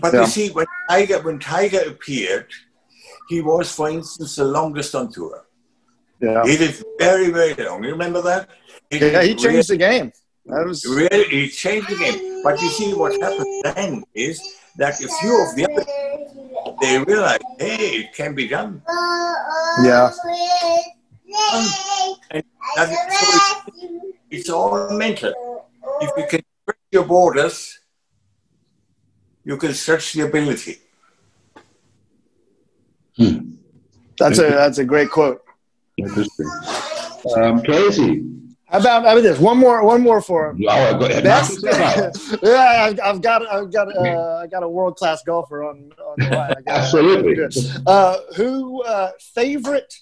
But 0.00 0.14
Yeah. 0.14 0.20
you 0.22 0.26
see, 0.26 0.48
when 0.50 0.66
Tiger 0.88 1.18
when 1.26 1.38
Tiger 1.38 1.82
appeared, 1.92 2.48
he 3.28 3.40
was, 3.40 3.72
for 3.72 3.88
instance, 3.90 4.36
the 4.36 4.44
longest 4.44 4.94
on 4.94 5.10
tour. 5.12 5.45
Yeah. 6.20 6.44
He 6.44 6.56
did 6.56 6.74
very 6.98 7.30
very 7.30 7.54
long. 7.54 7.84
You 7.84 7.90
remember 7.90 8.22
that? 8.22 8.48
Yeah. 8.90 9.22
He 9.22 9.34
changed 9.34 9.68
the 9.68 9.76
game. 9.76 10.12
That 10.46 10.64
was 10.64 10.84
Really, 10.84 11.24
he 11.28 11.48
changed 11.48 11.88
the 11.88 11.96
game. 11.96 12.42
But 12.42 12.60
you 12.60 12.68
see, 12.68 12.94
what 12.94 13.12
happened 13.20 13.64
then 13.64 14.04
is 14.14 14.40
that 14.76 14.94
a 15.00 15.08
few 15.08 15.34
of 15.42 15.56
the 15.56 15.64
other 15.64 15.84
they 16.80 16.98
realized, 16.98 17.42
hey, 17.58 18.00
it 18.00 18.14
can 18.14 18.34
be 18.34 18.48
done. 18.48 18.82
Yeah. 19.82 20.10
And 22.30 22.44
that 22.76 22.88
so 23.10 24.12
it's 24.30 24.48
all 24.48 24.90
mental. 24.90 25.32
If 26.00 26.10
you 26.16 26.26
can 26.28 26.42
stretch 26.62 26.78
your 26.90 27.04
borders, 27.04 27.80
you 29.44 29.56
can 29.56 29.74
stretch 29.74 30.12
the 30.12 30.22
ability. 30.22 30.78
Hmm. 33.16 33.52
that's 34.18 34.38
a 34.38 34.42
that's 34.42 34.78
a 34.78 34.84
great 34.84 35.10
quote. 35.10 35.42
Interesting. 35.96 36.48
Um, 37.36 37.62
Casey. 37.62 38.24
How 38.68 38.78
about 38.80 39.04
how 39.04 39.12
about 39.12 39.20
this? 39.22 39.38
One 39.38 39.58
more 39.58 39.84
one 39.84 40.02
more 40.02 40.20
for 40.20 40.50
him. 40.50 40.58
Wow, 40.60 40.98
go 40.98 41.06
ahead. 41.06 41.22
Best, 41.22 41.62
Knock 41.62 41.72
yourself 41.76 42.32
out. 42.34 42.42
yeah, 42.42 42.84
I've, 42.90 43.00
I've 43.00 43.22
got 43.22 43.46
I've 43.46 43.72
got 43.72 43.96
uh, 43.96 44.36
I 44.42 44.46
got 44.48 44.62
a 44.64 44.68
world 44.68 44.96
class 44.96 45.22
golfer 45.22 45.62
on 45.64 45.92
on 46.04 46.14
the 46.18 46.36
line. 46.36 46.50
I 46.50 46.60
got- 46.62 46.66
Absolutely. 46.82 47.36
Uh, 47.86 48.16
who 48.36 48.82
uh, 48.82 49.12
favorite 49.34 49.94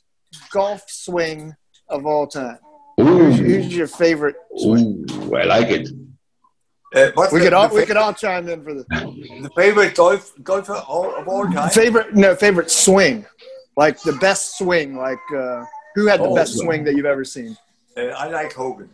golf 0.51 0.83
swing 0.89 1.55
of 1.89 2.07
all 2.07 2.27
time? 2.27 2.59
Who's, 2.97 3.39
Ooh, 3.41 3.45
who's 3.45 3.77
your 3.77 3.87
favorite 3.87 4.37
swing? 4.57 5.05
ooh, 5.11 5.37
I 5.37 5.45
like 5.45 5.69
it. 5.69 5.89
Uh, 6.95 7.11
We 7.33 7.39
the, 7.41 7.45
could 7.45 7.53
all 7.53 7.69
we 7.69 7.81
fa- 7.81 7.87
could 7.87 7.97
all 7.97 8.15
chime 8.15 8.49
in 8.49 8.63
for 8.65 8.73
this. 8.73 8.85
the 8.89 9.51
favorite 9.57 9.95
golf 9.95 10.33
golfer 10.43 10.75
all, 10.89 11.15
of 11.15 11.29
all 11.29 11.45
time? 11.53 11.69
Favorite 11.71 12.15
no 12.15 12.35
favorite 12.35 12.71
swing, 12.71 13.27
like 13.77 14.01
the 14.03 14.13
best 14.15 14.57
swing. 14.59 14.97
Like 14.97 15.19
uh, 15.37 15.65
who 15.95 16.07
had 16.07 16.21
the 16.21 16.25
Oh, 16.29 16.35
best 16.35 16.57
well. 16.57 16.67
swing 16.67 16.85
that 16.85 16.95
you've 16.97 17.07
ever 17.07 17.25
seen? 17.25 17.57
Uh, 17.97 18.03
I 18.23 18.29
like 18.29 18.53
Hogan. 18.53 18.91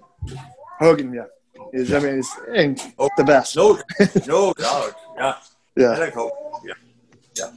Hogan, 0.78 1.12
yeah. 1.12 1.24
Is 1.72 1.92
I 1.92 1.98
mean, 1.98 2.18
is 2.18 2.28
and 2.54 2.80
Oh, 2.98 3.08
the 3.16 3.24
best. 3.24 3.56
No, 3.56 3.78
no 4.26 4.52
doubt. 4.54 4.94
Yeah, 5.16 5.26
I 5.26 5.34
Yeah. 5.76 5.98
like 5.98 6.14
Hogan. 6.14 6.36
Yeah. 7.36 7.50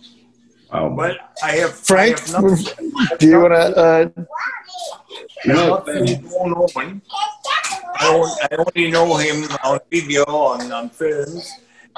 Wow. 0.71 0.89
Well, 0.95 1.15
I 1.43 1.51
have 1.61 1.73
Frank, 1.73 2.17
I 2.29 2.41
have 2.41 3.19
do 3.19 3.27
you 3.27 3.39
want 3.39 3.53
to? 3.53 3.63
Uh, 3.77 4.09
You 5.45 5.53
know, 5.53 5.67
not 5.69 5.87
really 5.87 6.15
know 6.17 6.45
Norman. 6.45 7.01
I 7.95 8.07
only, 8.07 8.31
I 8.41 8.55
only 8.57 8.91
know 8.91 9.17
him 9.17 9.37
on 9.63 9.79
video, 9.91 10.23
on, 10.25 10.71
on 10.71 10.89
films. 10.89 11.51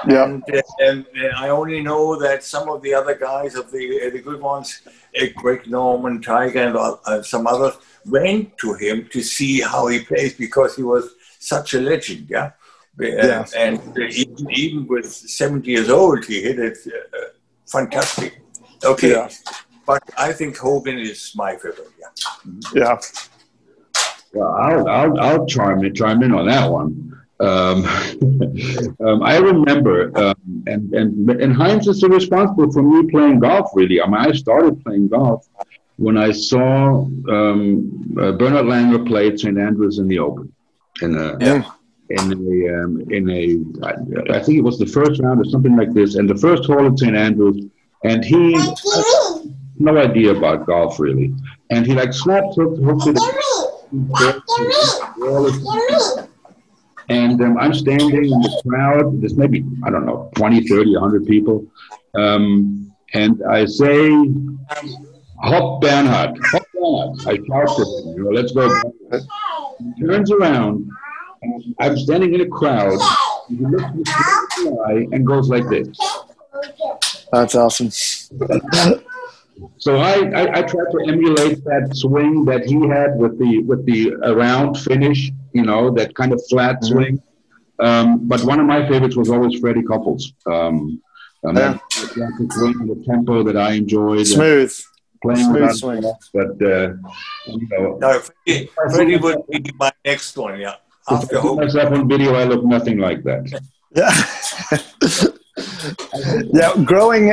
Yeah, 0.06 0.24
And, 0.24 0.44
uh, 0.52 0.62
and 0.80 1.06
uh, 1.22 1.28
I 1.36 1.48
only 1.48 1.80
know 1.80 2.20
that 2.20 2.44
some 2.44 2.68
of 2.68 2.82
the 2.82 2.92
other 2.94 3.14
guys 3.14 3.54
of 3.54 3.70
the 3.70 4.06
uh, 4.06 4.10
the 4.10 4.20
good 4.20 4.40
ones, 4.40 4.82
uh, 5.20 5.26
Greg 5.36 5.66
Norman, 5.68 6.20
Tiger, 6.20 6.60
and 6.60 6.76
uh, 6.76 6.96
uh, 7.06 7.22
some 7.22 7.46
others, 7.46 7.74
went 8.04 8.56
to 8.58 8.74
him 8.74 9.08
to 9.12 9.22
see 9.22 9.60
how 9.60 9.86
he 9.86 10.00
plays 10.00 10.34
because 10.34 10.76
he 10.76 10.82
was 10.82 11.14
such 11.38 11.74
a 11.74 11.80
legend. 11.80 12.26
Yeah. 12.28 12.52
Yeah. 12.98 13.44
And 13.56 13.78
uh, 13.78 14.02
even, 14.10 14.50
even 14.50 14.86
with 14.86 15.06
70 15.06 15.70
years 15.70 15.90
old, 15.90 16.24
he 16.24 16.42
hit 16.42 16.58
it 16.58 16.78
uh, 16.86 17.26
fantastic. 17.66 18.40
Okay. 18.84 19.12
Yeah. 19.12 19.28
But 19.86 20.02
I 20.18 20.32
think 20.32 20.56
Hogan 20.56 20.98
is 20.98 21.32
my 21.36 21.56
favorite. 21.56 21.88
Yeah. 22.00 22.52
yeah, 22.74 22.98
Well, 24.32 24.52
I'll, 24.54 24.88
I'll, 24.88 25.20
I'll 25.20 25.46
chime 25.46 25.84
in, 25.84 25.94
chime 25.94 26.22
in 26.22 26.32
on 26.32 26.46
that 26.46 26.70
one. 26.70 27.25
Um, 27.38 27.84
um, 29.06 29.22
I 29.22 29.36
remember, 29.38 30.16
um, 30.18 30.64
and, 30.66 30.92
and, 30.94 31.30
and 31.30 31.52
Heinz 31.54 31.86
is 31.86 32.02
responsible 32.02 32.72
for 32.72 32.82
me 32.82 33.10
playing 33.10 33.40
golf, 33.40 33.70
really. 33.74 34.00
I 34.00 34.06
mean, 34.06 34.16
I 34.16 34.32
started 34.32 34.82
playing 34.84 35.08
golf 35.08 35.46
when 35.96 36.16
I 36.16 36.32
saw 36.32 37.02
um, 37.28 38.16
uh, 38.20 38.32
Bernard 38.32 38.66
Langer 38.66 39.06
play 39.06 39.28
at 39.28 39.40
St. 39.40 39.58
Andrews 39.58 39.98
in 39.98 40.08
the 40.08 40.18
Open. 40.18 40.52
In 41.02 41.16
a, 41.16 41.36
Yeah. 41.40 41.62
in 42.10 42.32
a, 42.32 42.84
um, 42.84 43.02
in 43.10 43.28
a 43.30 43.58
I, 43.86 44.38
I 44.38 44.42
think 44.42 44.58
it 44.58 44.62
was 44.62 44.78
the 44.78 44.86
first 44.86 45.20
round 45.20 45.40
or 45.40 45.44
something 45.44 45.76
like 45.76 45.92
this, 45.92 46.14
and 46.14 46.28
the 46.28 46.36
first 46.36 46.64
hole 46.64 46.86
at 46.86 46.98
St. 46.98 47.16
Andrews. 47.16 47.66
And 48.04 48.24
he 48.24 48.52
had 48.52 48.74
no 49.78 49.96
idea 49.96 50.32
about 50.32 50.66
golf, 50.66 51.00
really. 51.00 51.34
And 51.70 51.86
he 51.86 51.94
like 51.94 52.12
snapped 52.12 52.54
hooked, 52.54 52.78
hooked 52.78 53.08
it. 53.08 53.18
And 57.08 57.40
um, 57.40 57.56
I'm 57.58 57.72
standing 57.72 58.10
in 58.10 58.28
the 58.28 58.62
crowd. 58.66 59.20
There's 59.20 59.36
maybe, 59.36 59.64
I 59.84 59.90
don't 59.90 60.06
know, 60.06 60.30
20, 60.34 60.66
30, 60.66 60.92
100 60.92 61.26
people. 61.26 61.64
Um, 62.14 62.92
and 63.12 63.42
I 63.48 63.64
say, 63.66 64.10
Hop 65.40 65.80
Bernhard, 65.80 66.38
Hop 66.42 66.62
Bernhard. 66.74 67.20
I 67.20 67.36
shout 67.46 67.76
to 67.76 67.82
him, 67.82 68.16
you 68.16 68.24
know, 68.24 68.30
let's 68.30 68.52
go. 68.52 68.68
He 69.78 70.04
turns 70.04 70.30
around. 70.30 70.90
I'm 71.78 71.96
standing 71.96 72.34
in 72.34 72.40
a 72.40 72.48
crowd. 72.48 72.98
He 73.48 73.56
looks 73.56 73.84
me 73.94 74.02
in 74.66 74.74
the 74.74 74.82
eye 74.88 75.06
and 75.12 75.26
goes 75.26 75.48
like 75.48 75.68
this. 75.68 75.88
That's 77.30 77.54
awesome. 77.54 77.90
So 79.78 79.96
I, 79.96 80.14
I, 80.40 80.58
I 80.58 80.62
tried 80.62 80.90
to 80.92 80.98
emulate 81.08 81.64
that 81.64 81.90
swing 81.94 82.44
that 82.44 82.64
he 82.66 82.74
had 82.88 83.16
with 83.16 83.38
the 83.38 83.62
with 83.62 83.84
the 83.86 84.12
around 84.32 84.74
finish, 84.76 85.30
you 85.52 85.62
know, 85.62 85.90
that 85.98 86.14
kind 86.14 86.32
of 86.32 86.40
flat 86.50 86.76
Mhm. 86.82 86.84
swing. 86.88 87.22
Um, 87.78 88.26
but 88.26 88.42
one 88.44 88.58
of 88.60 88.66
my 88.66 88.86
favorites 88.88 89.16
was 89.16 89.28
always 89.30 89.58
Freddie 89.60 89.82
Couples. 89.82 90.32
Um, 90.46 91.00
and 91.42 91.56
Yeah. 91.56 91.72
that 91.72 92.08
classic 92.14 92.52
swing 92.52 92.76
the 92.92 93.04
tempo 93.06 93.42
that 93.44 93.56
I 93.56 93.72
enjoyed 93.72 94.26
Smooth. 94.26 94.72
playing 95.22 95.44
smooth 95.46 95.60
without 95.62 95.76
swing. 95.76 96.02
But 96.34 96.50
uh, 96.74 96.88
you 97.46 97.68
know, 97.70 97.98
No, 98.00 98.20
Freddie, 98.20 98.70
Freddie 98.92 99.16
would 99.16 99.46
be 99.50 99.62
my 99.78 99.92
next 100.04 100.36
one, 100.36 100.58
yeah. 100.60 100.74
if 101.10 101.12
I 101.12 101.14
After 101.14 101.40
put 101.40 101.56
myself 101.56 101.92
on 101.92 102.08
video, 102.08 102.34
I 102.34 102.44
look 102.44 102.64
nothing 102.64 102.98
like 102.98 103.22
that. 103.24 103.42
Yeah. 104.00 104.12
yeah. 106.52 106.72
Growing 106.84 107.32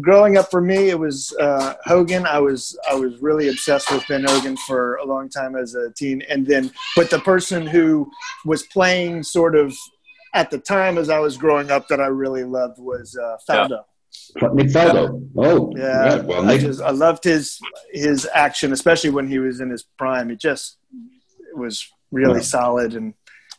growing 0.00 0.36
up 0.36 0.50
for 0.50 0.60
me, 0.60 0.90
it 0.90 0.98
was 0.98 1.34
uh, 1.40 1.74
Hogan. 1.84 2.26
I 2.26 2.38
was 2.38 2.78
I 2.90 2.94
was 2.94 3.20
really 3.20 3.48
obsessed 3.48 3.90
with 3.92 4.06
Ben 4.08 4.24
Hogan 4.24 4.56
for 4.56 4.96
a 4.96 5.04
long 5.04 5.28
time 5.28 5.56
as 5.56 5.74
a 5.74 5.90
teen, 5.92 6.22
and 6.28 6.46
then 6.46 6.70
but 6.96 7.10
the 7.10 7.18
person 7.20 7.66
who 7.66 8.10
was 8.44 8.62
playing 8.64 9.22
sort 9.22 9.54
of 9.56 9.74
at 10.34 10.50
the 10.50 10.58
time 10.58 10.98
as 10.98 11.08
I 11.10 11.18
was 11.18 11.36
growing 11.36 11.70
up 11.70 11.88
that 11.88 12.00
I 12.00 12.06
really 12.06 12.44
loved 12.44 12.78
was 12.78 13.16
uh, 13.16 13.36
Faldo. 13.48 13.84
Nick 14.54 14.68
Faldo. 14.68 15.28
Oh, 15.36 15.72
Yeah, 15.76 16.16
Well, 16.22 16.48
I 16.48 16.58
just 16.58 16.80
I 16.80 16.90
loved 16.90 17.24
his 17.24 17.58
his 17.92 18.28
action, 18.34 18.72
especially 18.72 19.10
when 19.10 19.28
he 19.28 19.38
was 19.38 19.60
in 19.60 19.70
his 19.70 19.84
prime. 19.98 20.30
It 20.30 20.40
just 20.40 20.78
it 21.50 21.56
was 21.58 21.86
really 22.12 22.36
Yeah. 22.36 22.42
solid, 22.58 22.94
and 22.94 23.14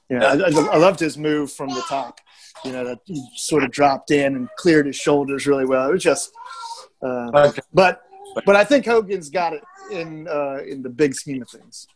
you 0.09 0.19
know, 0.19 0.25
I, 0.27 0.33
I 0.33 0.75
I 0.75 0.77
loved 0.77 0.99
his 0.99 1.17
move 1.17 1.51
from 1.51 1.69
the 1.69 1.83
top. 1.89 2.19
You 2.65 2.71
know, 2.71 2.83
that 2.83 2.99
he 3.05 3.23
sort 3.35 3.63
of 3.63 3.71
dropped 3.71 4.09
in 4.11 4.35
and 4.35 4.49
cleared 4.57 4.87
his 4.87 4.95
shoulders 4.95 5.45
really 5.45 5.65
well. 5.65 5.87
It 5.89 5.93
was 5.93 6.03
just, 6.03 6.31
uh, 7.01 7.29
But 7.31 7.59
but 7.73 8.01
but 8.45 8.55
I 8.55 8.63
think 8.63 8.85
Hogan's 8.85 9.29
got 9.29 9.53
it 9.53 9.63
in 9.91 10.27
uh, 10.27 10.57
in 10.67 10.81
the 10.81 10.89
big 10.89 11.13
scheme 11.13 11.41
of 11.41 11.49
things. 11.49 11.87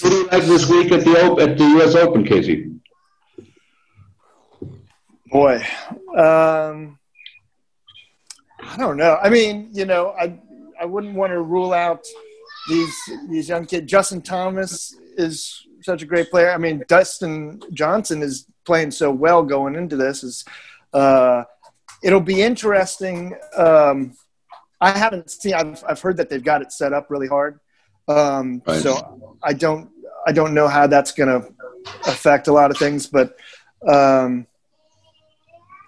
What 0.00 0.10
do 0.10 0.16
you 0.16 0.26
like 0.26 0.42
this 0.44 0.68
week 0.68 0.92
at 0.92 1.04
the 1.04 1.24
Op- 1.24 1.40
at 1.40 1.56
the 1.56 1.64
U.S. 1.64 1.94
Open, 1.94 2.24
Casey? 2.24 2.72
Boy, 5.30 5.64
um, 6.16 6.98
I 8.62 8.76
don't 8.76 8.96
know. 8.96 9.18
I 9.22 9.30
mean, 9.30 9.70
you 9.72 9.86
know, 9.86 10.14
I 10.20 10.38
I 10.80 10.84
wouldn't 10.84 11.14
want 11.14 11.32
to 11.32 11.40
rule 11.40 11.72
out 11.72 12.04
these 12.68 12.94
these 13.28 13.48
young 13.48 13.66
kids. 13.66 13.90
Justin 13.90 14.20
Thomas 14.22 14.94
is 15.16 15.66
such 15.84 16.02
a 16.02 16.06
great 16.06 16.30
player. 16.30 16.50
I 16.50 16.58
mean, 16.58 16.82
Dustin 16.88 17.60
Johnson 17.72 18.22
is 18.22 18.46
playing 18.64 18.90
so 18.90 19.10
well 19.10 19.42
going 19.42 19.74
into 19.74 19.96
this. 19.96 20.24
Is 20.24 20.44
uh, 20.92 21.44
it'll 22.02 22.20
be 22.20 22.42
interesting. 22.42 23.36
Um, 23.56 24.14
I 24.80 24.90
haven't 24.90 25.30
seen. 25.30 25.54
I've 25.54 25.84
I've 25.86 26.00
heard 26.00 26.16
that 26.16 26.28
they've 26.30 26.42
got 26.42 26.62
it 26.62 26.72
set 26.72 26.92
up 26.92 27.10
really 27.10 27.28
hard. 27.28 27.60
Um, 28.08 28.62
Right. 28.66 28.82
So 28.82 29.36
I 29.42 29.52
don't 29.52 29.90
I 30.26 30.32
don't 30.32 30.54
know 30.54 30.68
how 30.68 30.86
that's 30.86 31.12
going 31.12 31.28
to 31.28 31.52
affect 32.06 32.48
a 32.48 32.52
lot 32.52 32.70
of 32.70 32.76
things, 32.78 33.06
but. 33.06 33.36
Um, 33.86 34.46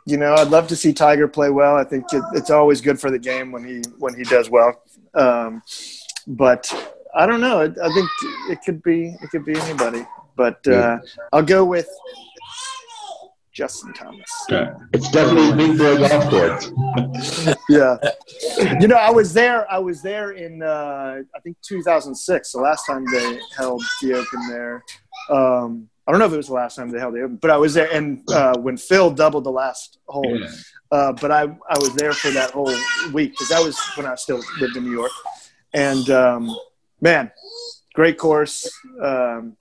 you 0.08 0.16
know, 0.16 0.34
I'd 0.34 0.48
love 0.48 0.68
to 0.68 0.76
see 0.76 0.92
Tiger 0.92 1.26
play 1.26 1.50
well. 1.50 1.74
I 1.74 1.82
think 1.82 2.04
it, 2.12 2.22
it's 2.34 2.48
always 2.50 2.80
good 2.80 3.00
for 3.00 3.10
the 3.10 3.18
game 3.18 3.50
when 3.50 3.64
he 3.64 3.82
when 3.98 4.14
he 4.14 4.22
does 4.22 4.48
well. 4.48 4.80
Um, 5.14 5.62
but 6.28 6.72
I 7.16 7.26
don't 7.26 7.40
know. 7.40 7.60
I, 7.60 7.64
I 7.64 7.88
think 7.94 8.10
it 8.50 8.58
could 8.64 8.82
be 8.82 9.16
it 9.22 9.30
could 9.30 9.44
be 9.44 9.56
anybody. 9.58 10.06
But 10.36 10.66
uh, 10.68 10.98
I'll 11.32 11.42
go 11.42 11.64
with 11.64 11.88
Justin 13.52 13.94
Thomas. 13.94 14.30
Yeah. 14.50 14.74
It's 14.92 15.10
definitely 15.10 15.56
been 15.56 15.78
for 15.78 15.92
a 15.92 15.96
golf 16.08 16.28
course. 16.30 16.70
Yeah, 17.68 17.96
you 18.80 18.86
know, 18.86 18.96
I 18.96 19.10
was 19.10 19.32
there. 19.32 19.70
I 19.72 19.78
was 19.78 20.00
there 20.02 20.32
in 20.32 20.62
uh, 20.62 21.16
I 21.34 21.40
think 21.40 21.56
2006, 21.62 22.52
the 22.52 22.60
last 22.60 22.84
time 22.86 23.04
they 23.12 23.40
held 23.56 23.82
the 24.02 24.14
Open 24.14 24.48
there. 24.48 24.84
Um, 25.30 25.88
I 26.06 26.12
don't 26.12 26.20
know 26.20 26.26
if 26.26 26.32
it 26.32 26.36
was 26.36 26.46
the 26.46 26.52
last 26.54 26.76
time 26.76 26.90
they 26.90 27.00
held 27.00 27.14
the 27.14 27.22
Open, 27.22 27.36
but 27.36 27.50
I 27.50 27.56
was 27.56 27.74
there. 27.74 27.90
And 27.92 28.22
uh, 28.30 28.56
when 28.58 28.76
Phil 28.76 29.10
doubled 29.10 29.44
the 29.44 29.50
last 29.50 29.98
hole, 30.06 30.38
Yeah. 30.38 30.48
uh, 30.92 31.12
but 31.14 31.32
I, 31.32 31.42
I 31.68 31.78
was 31.80 31.92
there 31.94 32.12
for 32.12 32.30
that 32.30 32.52
whole 32.52 32.72
week 33.12 33.32
because 33.32 33.48
that 33.48 33.64
was 33.64 33.76
when 33.96 34.06
I 34.06 34.14
still 34.14 34.40
lived 34.60 34.76
in 34.76 34.84
New 34.84 34.92
York. 34.92 35.10
And 35.74 36.08
um, 36.10 36.56
man, 37.00 37.30
great 37.94 38.18
course 38.18 38.70
um, 39.02 39.56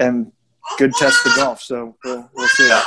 and 0.00 0.32
good 0.78 0.92
test 0.94 1.18
for 1.18 1.34
golf. 1.36 1.60
So 1.60 1.96
we'll, 2.04 2.30
we'll 2.34 2.48
see. 2.48 2.68
Yeah. 2.68 2.82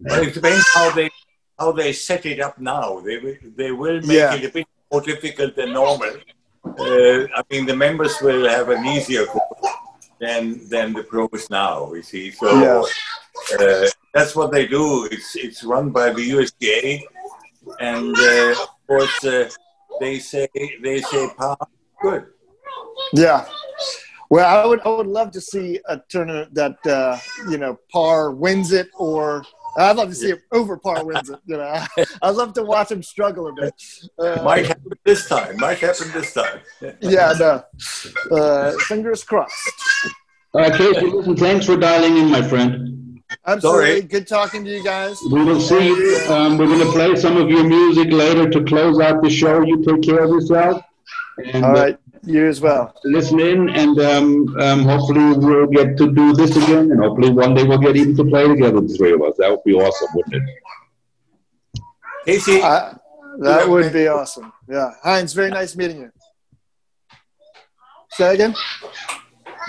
Well, 0.00 0.22
it 0.22 0.34
depends 0.34 0.64
how 0.74 0.90
they 0.90 1.10
how 1.58 1.72
they 1.72 1.92
set 1.92 2.26
it 2.26 2.40
up 2.40 2.58
now. 2.60 3.00
They 3.00 3.16
will, 3.18 3.36
they 3.56 3.72
will 3.72 4.00
make 4.02 4.10
Yeah. 4.18 4.34
it 4.34 4.44
a 4.44 4.52
bit 4.52 4.66
more 4.92 5.00
difficult 5.00 5.56
than 5.56 5.72
normal. 5.72 6.12
Uh, 6.64 7.26
I 7.34 7.42
mean, 7.50 7.64
the 7.64 7.74
members 7.76 8.20
will 8.20 8.46
have 8.48 8.68
an 8.68 8.84
easier 8.84 9.24
course 9.26 9.72
than 10.20 10.68
than 10.68 10.92
the 10.92 11.02
pros 11.04 11.48
now. 11.50 11.92
You 11.94 12.02
see, 12.02 12.30
so 12.30 12.46
Yeah. 12.60 12.82
uh, 13.58 13.86
that's 14.12 14.34
what 14.36 14.50
they 14.52 14.66
do. 14.66 15.08
It's 15.10 15.34
it's 15.36 15.64
run 15.64 15.90
by 15.90 16.10
the 16.10 16.30
USGA, 16.30 17.02
and 17.80 18.14
uh, 18.16 18.50
of 18.62 18.68
course 18.86 19.24
uh, 19.24 19.48
they 20.00 20.18
say 20.18 20.48
they 20.82 21.00
say 21.00 21.28
par 21.38 21.56
good. 22.02 22.26
Yeah. 23.12 23.46
Well, 24.28 24.46
I 24.46 24.66
would 24.66 24.80
I 24.84 24.88
would 24.88 25.06
love 25.06 25.30
to 25.32 25.40
see 25.40 25.80
a 25.88 26.00
tournament 26.08 26.52
that 26.54 26.84
uh, 26.86 27.18
you 27.48 27.58
know 27.58 27.78
par 27.92 28.32
wins 28.32 28.72
it, 28.72 28.88
or 28.94 29.44
I'd 29.78 29.96
love 29.96 30.08
to 30.08 30.14
see 30.14 30.30
it 30.30 30.40
over 30.52 30.76
par 30.76 31.04
wins 31.04 31.30
it. 31.30 31.38
You 31.46 31.58
know, 31.58 31.84
I'd 32.22 32.34
love 32.34 32.52
to 32.54 32.64
watch 32.64 32.90
him 32.90 33.02
struggle 33.02 33.46
a 33.48 33.52
bit. 33.52 33.74
Uh, 34.18 34.42
Might 34.42 34.66
happen 34.66 34.92
this 35.04 35.28
time. 35.28 35.56
Might 35.58 35.78
happen 35.78 36.10
this 36.12 36.34
time. 36.34 36.60
yeah, 37.00 37.34
no. 37.38 37.62
Uh, 38.36 38.72
fingers 38.88 39.22
crossed. 39.22 39.54
All 40.52 40.62
right, 40.62 40.72
Casey, 40.72 41.06
listen, 41.06 41.36
thanks 41.36 41.66
for 41.66 41.76
dialing 41.76 42.16
in, 42.16 42.30
my 42.30 42.42
friend. 42.42 43.20
Absolutely. 43.46 43.86
Sorry. 43.86 44.02
Good 44.02 44.26
talking 44.26 44.64
to 44.64 44.70
you 44.70 44.82
guys. 44.82 45.18
We 45.30 45.44
will 45.44 45.60
see 45.60 45.86
you. 45.86 46.20
Um, 46.28 46.56
we're 46.56 46.66
going 46.66 46.80
to 46.80 46.92
play 46.92 47.14
some 47.16 47.36
of 47.36 47.50
your 47.50 47.64
music 47.64 48.10
later 48.10 48.48
to 48.48 48.64
close 48.64 48.98
out 49.00 49.22
the 49.22 49.30
show. 49.30 49.62
You 49.62 49.84
take 49.84 50.02
care 50.02 50.24
of 50.24 50.30
yourself. 50.30 50.82
And 51.52 51.64
All 51.64 51.72
right. 51.72 51.98
You 52.26 52.48
as 52.48 52.60
well. 52.60 52.92
uh, 52.94 53.00
listen 53.04 53.38
in, 53.38 53.68
and 53.70 53.98
um, 54.00 54.56
um, 54.58 54.82
hopefully 54.82 55.38
we'll 55.38 55.66
get 55.68 55.96
to 55.98 56.12
do 56.12 56.32
this 56.34 56.56
again, 56.56 56.90
and 56.90 57.00
hopefully 57.00 57.30
one 57.30 57.54
day 57.54 57.62
we'll 57.62 57.78
get 57.78 57.96
even 57.96 58.16
to 58.16 58.24
play 58.24 58.48
together, 58.48 58.80
the 58.80 58.88
three 58.88 59.12
of 59.12 59.22
us. 59.22 59.34
That 59.38 59.50
would 59.50 59.62
be 59.64 59.74
awesome, 59.74 60.08
wouldn't 60.14 60.34
it? 60.34 61.82
Casey, 62.24 62.60
I, 62.60 62.96
that 63.38 63.68
would 63.68 63.92
be 63.92 64.08
awesome. 64.08 64.52
Yeah. 64.68 64.90
Heinz, 65.04 65.32
very 65.32 65.50
nice 65.50 65.76
meeting 65.76 66.00
you. 66.00 66.10
Say 68.10 68.34
again? 68.34 68.54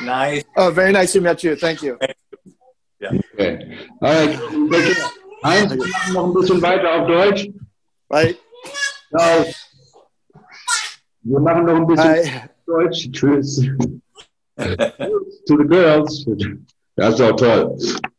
nice. 0.01 0.43
Oh, 0.55 0.71
very 0.71 0.91
nice 0.91 1.13
to 1.13 1.21
meet 1.21 1.43
you. 1.43 1.55
Thank 1.55 1.83
you. 1.83 1.99
Okay. 2.99 3.77
All 4.01 4.27
right. 4.27 4.39
Heinz, 5.43 5.75
noch 6.13 6.25
ein 6.25 6.33
bisschen 6.33 6.61
weiter 6.61 7.01
auf 7.01 7.07
Deutsch. 7.07 7.49
Bye. 8.09 8.35
Ciao. 9.15 9.45
Wir 11.29 11.41
machen 11.41 11.65
noch 11.65 11.75
ein 11.75 11.87
bisschen 11.87 12.09
Hi. 12.09 12.49
Deutsch. 12.65 13.09
Tschüss. 13.11 13.61
to 14.55 15.57
the 15.57 15.67
girls. 15.67 16.25
Das 16.95 17.15
ist 17.15 17.21
auch 17.21 17.35
toll. 17.35 17.77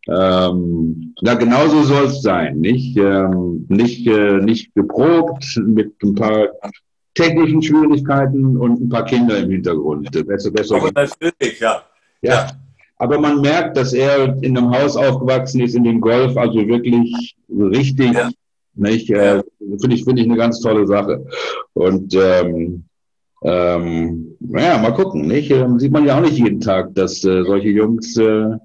Ähm, 0.09 1.15
na, 1.23 1.35
genauso 1.35 1.83
soll 1.85 2.05
es 2.05 2.21
sein. 2.21 2.61
Nicht, 2.61 2.99
ähm, 2.99 3.65
nicht, 3.69 4.07
äh, 4.07 4.39
nicht 4.43 4.75
geprobt 4.75 5.45
mit 5.65 5.95
ein 6.03 6.15
paar 6.15 6.49
technischen 7.15 7.63
Schwierigkeiten 7.63 8.59
und 8.59 8.81
ein 8.81 8.89
paar 8.91 9.07
Kinder 9.07 9.39
im 9.39 9.51
Hintergrund. 9.51 10.11
Besser, 10.27 10.51
besser. 10.51 10.77
Aber 10.77 10.93
natürlich, 10.93 11.61
ja. 11.61 11.83
Ja. 12.21 12.49
Aber 12.99 13.19
man 13.19 13.41
merkt, 13.41 13.77
dass 13.79 13.95
er 13.95 14.37
in 14.43 14.57
einem 14.57 14.71
Haus 14.71 14.97
aufgewachsen 14.97 15.63
ist, 15.63 15.75
in 15.75 15.85
dem 15.85 16.01
Golf, 16.01 16.37
also 16.37 16.59
wirklich 16.67 17.37
richtig, 17.49 18.13
ja. 18.13 18.31
nicht? 18.75 19.11
Äh, 19.11 19.43
Finde 19.81 19.97
ich, 19.97 20.05
finde 20.05 20.23
ich 20.23 20.29
eine 20.29 20.37
ganz 20.37 20.61
tolle 20.61 20.87
Sache. 20.87 21.25
Und 21.75 22.15
ähm, 22.15 22.88
ähm, 23.43 24.37
naja, 24.41 24.79
mal 24.79 24.95
gucken, 24.95 25.27
nicht? 25.27 25.51
Ähm, 25.51 25.79
sieht 25.79 25.93
man 25.93 26.05
ja 26.05 26.17
auch 26.17 26.23
nicht 26.23 26.39
jeden 26.39 26.61
Tag, 26.61 26.95
dass 26.95 27.25
äh, 27.25 27.45
solche 27.45 27.69
Jungs 27.69 28.17
äh, 28.17 28.57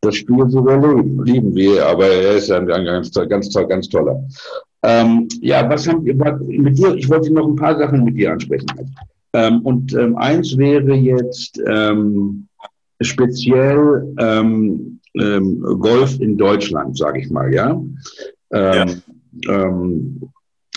das 0.00 0.16
Spiel 0.16 0.48
so 0.48 0.64
lieben, 0.66 1.24
lieben 1.24 1.54
wir, 1.54 1.86
aber 1.86 2.06
er 2.06 2.36
ist 2.36 2.50
ein, 2.50 2.70
ein 2.70 2.84
ganz, 2.84 3.12
ganz, 3.12 3.52
ganz 3.52 3.88
toller. 3.88 4.22
Ähm, 4.82 5.28
ja, 5.40 5.68
was 5.68 5.88
haben 5.88 6.04
wir 6.04 6.14
mit 6.14 6.78
dir? 6.78 6.94
Ich 6.94 7.08
wollte 7.08 7.32
noch 7.32 7.48
ein 7.48 7.56
paar 7.56 7.76
Sachen 7.78 8.04
mit 8.04 8.16
dir 8.16 8.32
ansprechen. 8.32 8.66
Ähm, 9.32 9.60
und 9.62 9.92
ähm, 9.94 10.16
eins 10.16 10.56
wäre 10.56 10.94
jetzt 10.94 11.60
ähm, 11.66 12.46
speziell 13.00 14.14
ähm, 14.18 15.00
ähm, 15.14 15.60
Golf 15.80 16.20
in 16.20 16.36
Deutschland, 16.36 16.96
sage 16.96 17.20
ich 17.20 17.30
mal, 17.30 17.52
ja. 17.52 17.80
ja. 18.52 18.86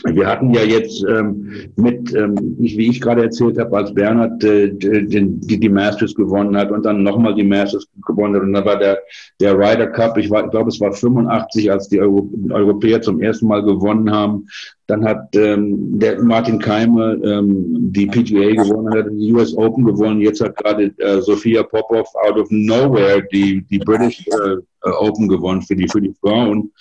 Wir 0.03 0.27
hatten 0.27 0.53
ja 0.53 0.63
jetzt 0.63 1.03
ähm, 1.07 1.71
mit, 1.75 2.13
ähm, 2.15 2.35
wie 2.57 2.89
ich 2.89 3.01
gerade 3.01 3.23
erzählt 3.23 3.59
habe, 3.59 3.77
als 3.77 3.93
Bernhard 3.93 4.43
äh, 4.43 4.71
die, 4.73 5.59
die 5.59 5.69
Masters 5.69 6.15
gewonnen 6.15 6.57
hat 6.57 6.71
und 6.71 6.85
dann 6.85 7.03
nochmal 7.03 7.35
die 7.35 7.43
Masters 7.43 7.87
gewonnen 8.05 8.35
hat 8.35 8.43
und 8.43 8.53
dann 8.53 8.65
war 8.65 8.79
der, 8.79 8.99
der 9.39 9.55
Ryder 9.55 9.87
Cup, 9.87 10.17
ich, 10.17 10.29
war, 10.29 10.45
ich 10.45 10.51
glaube, 10.51 10.69
es 10.69 10.79
war 10.79 10.91
85, 10.91 11.71
als 11.71 11.87
die 11.87 12.01
Euro, 12.01 12.29
Europäer 12.49 13.01
zum 13.01 13.21
ersten 13.21 13.47
Mal 13.47 13.63
gewonnen 13.63 14.11
haben. 14.11 14.47
Dann 14.87 15.05
hat 15.05 15.35
ähm, 15.35 15.99
der 15.99 16.21
Martin 16.21 16.59
Keimer 16.59 17.13
ähm, 17.23 17.91
die 17.93 18.07
PGA 18.07 18.61
gewonnen, 18.61 18.93
hat 18.93 19.05
die 19.11 19.33
US 19.33 19.55
Open 19.55 19.85
gewonnen. 19.85 20.19
Jetzt 20.19 20.41
hat 20.41 20.57
gerade 20.57 20.91
äh, 20.97 21.21
Sophia 21.21 21.63
Popov 21.63 22.07
out 22.25 22.37
of 22.37 22.47
nowhere 22.49 23.23
die, 23.31 23.63
die 23.69 23.79
British 23.79 24.25
äh, 24.27 24.89
Open 24.99 25.27
gewonnen 25.27 25.61
für 25.61 25.75
die, 25.75 25.87
für 25.87 26.01
die 26.01 26.13
Frauen. 26.19 26.71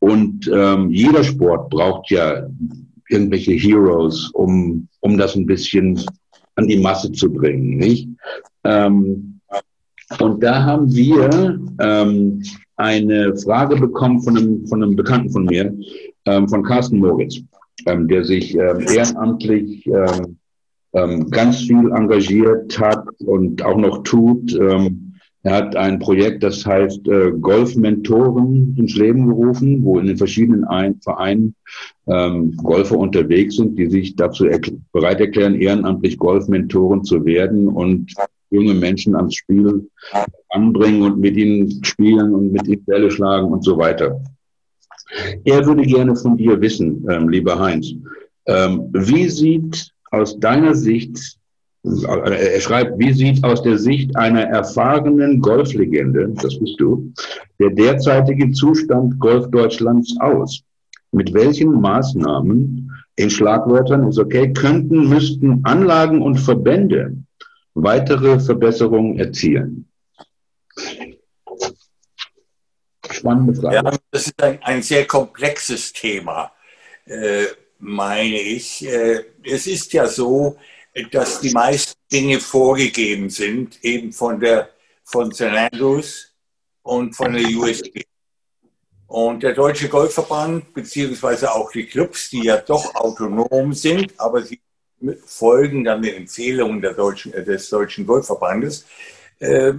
Und 0.00 0.50
ähm, 0.52 0.90
jeder 0.90 1.24
Sport 1.24 1.70
braucht 1.70 2.10
ja 2.10 2.46
irgendwelche 3.08 3.52
Heroes, 3.52 4.30
um, 4.30 4.86
um 5.00 5.18
das 5.18 5.34
ein 5.34 5.46
bisschen 5.46 6.00
an 6.56 6.66
die 6.68 6.76
Masse 6.76 7.10
zu 7.12 7.32
bringen, 7.32 7.76
nicht? 7.76 8.08
Ähm, 8.64 9.40
und 10.20 10.42
da 10.42 10.62
haben 10.64 10.92
wir 10.94 11.60
ähm, 11.80 12.42
eine 12.76 13.36
Frage 13.36 13.76
bekommen 13.76 14.22
von 14.22 14.36
einem, 14.36 14.66
von 14.66 14.82
einem 14.82 14.96
Bekannten 14.96 15.30
von 15.30 15.44
mir, 15.44 15.74
ähm, 16.24 16.48
von 16.48 16.62
Carsten 16.62 16.98
Moritz, 16.98 17.40
ähm, 17.86 18.08
der 18.08 18.24
sich 18.24 18.54
ähm, 18.54 18.80
ehrenamtlich 18.80 19.86
ähm, 19.86 20.38
ähm, 20.94 21.30
ganz 21.30 21.58
viel 21.58 21.90
engagiert 21.92 22.78
hat 22.78 23.04
und 23.20 23.62
auch 23.62 23.76
noch 23.76 24.02
tut. 24.04 24.54
Ähm, 24.54 25.07
er 25.48 25.54
hat 25.54 25.76
ein 25.76 25.98
Projekt, 25.98 26.42
das 26.42 26.66
heißt 26.66 27.08
äh, 27.08 27.32
Golf-Mentoren 27.40 28.76
ins 28.76 28.94
Leben 28.96 29.28
gerufen, 29.28 29.82
wo 29.82 29.98
in 29.98 30.06
den 30.06 30.18
verschiedenen 30.18 30.64
ein 30.64 31.00
Vereinen 31.00 31.54
ähm, 32.06 32.54
Golfer 32.58 32.98
unterwegs 32.98 33.56
sind, 33.56 33.78
die 33.78 33.88
sich 33.88 34.14
dazu 34.14 34.46
bereit 34.92 35.20
erklären, 35.20 35.54
ehrenamtlich 35.54 36.18
Golf-Mentoren 36.18 37.02
zu 37.02 37.24
werden 37.24 37.66
und 37.66 38.12
junge 38.50 38.74
Menschen 38.74 39.16
ans 39.16 39.36
Spiel 39.36 39.88
anbringen 40.50 41.00
und 41.00 41.18
mit 41.18 41.34
ihnen 41.38 41.82
spielen 41.82 42.34
und 42.34 42.52
mit 42.52 42.68
ihnen 42.68 42.84
Bälle 42.84 43.10
schlagen 43.10 43.50
und 43.50 43.64
so 43.64 43.78
weiter. 43.78 44.20
Er 45.44 45.64
würde 45.64 45.84
gerne 45.84 46.14
von 46.14 46.36
dir 46.36 46.60
wissen, 46.60 47.06
ähm, 47.08 47.30
lieber 47.30 47.58
Heinz, 47.58 47.94
ähm, 48.44 48.90
wie 48.92 49.30
sieht 49.30 49.92
aus 50.10 50.38
deiner 50.38 50.74
Sicht 50.74 51.37
er 52.04 52.60
schreibt, 52.60 52.98
wie 52.98 53.12
sieht 53.12 53.44
aus 53.44 53.62
der 53.62 53.78
Sicht 53.78 54.16
einer 54.16 54.42
erfahrenen 54.42 55.40
Golflegende, 55.40 56.28
das 56.42 56.58
bist 56.58 56.78
du, 56.78 57.12
der 57.58 57.70
derzeitige 57.70 58.50
Zustand 58.52 59.18
Golf 59.18 59.50
Deutschlands 59.50 60.14
aus? 60.20 60.62
Mit 61.12 61.32
welchen 61.32 61.80
Maßnahmen, 61.80 62.90
in 63.16 63.30
Schlagwörtern 63.30 64.06
ist 64.08 64.18
okay, 64.18 64.52
könnten, 64.52 65.08
müssten 65.08 65.60
Anlagen 65.64 66.22
und 66.22 66.36
Verbände 66.36 67.16
weitere 67.74 68.38
Verbesserungen 68.38 69.18
erzielen? 69.18 69.88
Spannende 73.10 73.54
Frage. 73.54 73.74
Ja, 73.74 73.82
das 74.10 74.26
ist 74.26 74.42
ein, 74.42 74.58
ein 74.62 74.82
sehr 74.82 75.06
komplexes 75.06 75.92
Thema, 75.92 76.52
äh, 77.06 77.46
meine 77.78 78.40
ich. 78.40 78.86
Äh, 78.86 79.24
es 79.42 79.66
ist 79.66 79.92
ja 79.92 80.06
so, 80.06 80.56
dass 81.10 81.40
die 81.40 81.50
meisten 81.50 81.98
Dinge 82.10 82.40
vorgegeben 82.40 83.30
sind, 83.30 83.82
eben 83.84 84.12
von 84.12 84.40
der 84.40 84.70
von. 85.04 85.32
Andrews 85.40 86.34
und 86.82 87.14
von 87.14 87.32
der 87.32 87.48
USB. 87.48 88.02
Und 89.06 89.42
der 89.42 89.54
Deutsche 89.54 89.88
Golfverband, 89.88 90.74
beziehungsweise 90.74 91.52
auch 91.52 91.72
die 91.72 91.86
Clubs, 91.86 92.28
die 92.28 92.44
ja 92.44 92.58
doch 92.58 92.94
autonom 92.94 93.72
sind, 93.72 94.12
aber 94.18 94.42
sie 94.42 94.60
folgen 95.24 95.84
dann 95.84 96.02
den 96.02 96.14
Empfehlungen 96.14 96.82
Deutschen, 96.82 97.32
äh, 97.32 97.42
des 97.42 97.70
Deutschen 97.70 98.06
Golfverbandes, 98.06 98.84
äh, 99.38 99.72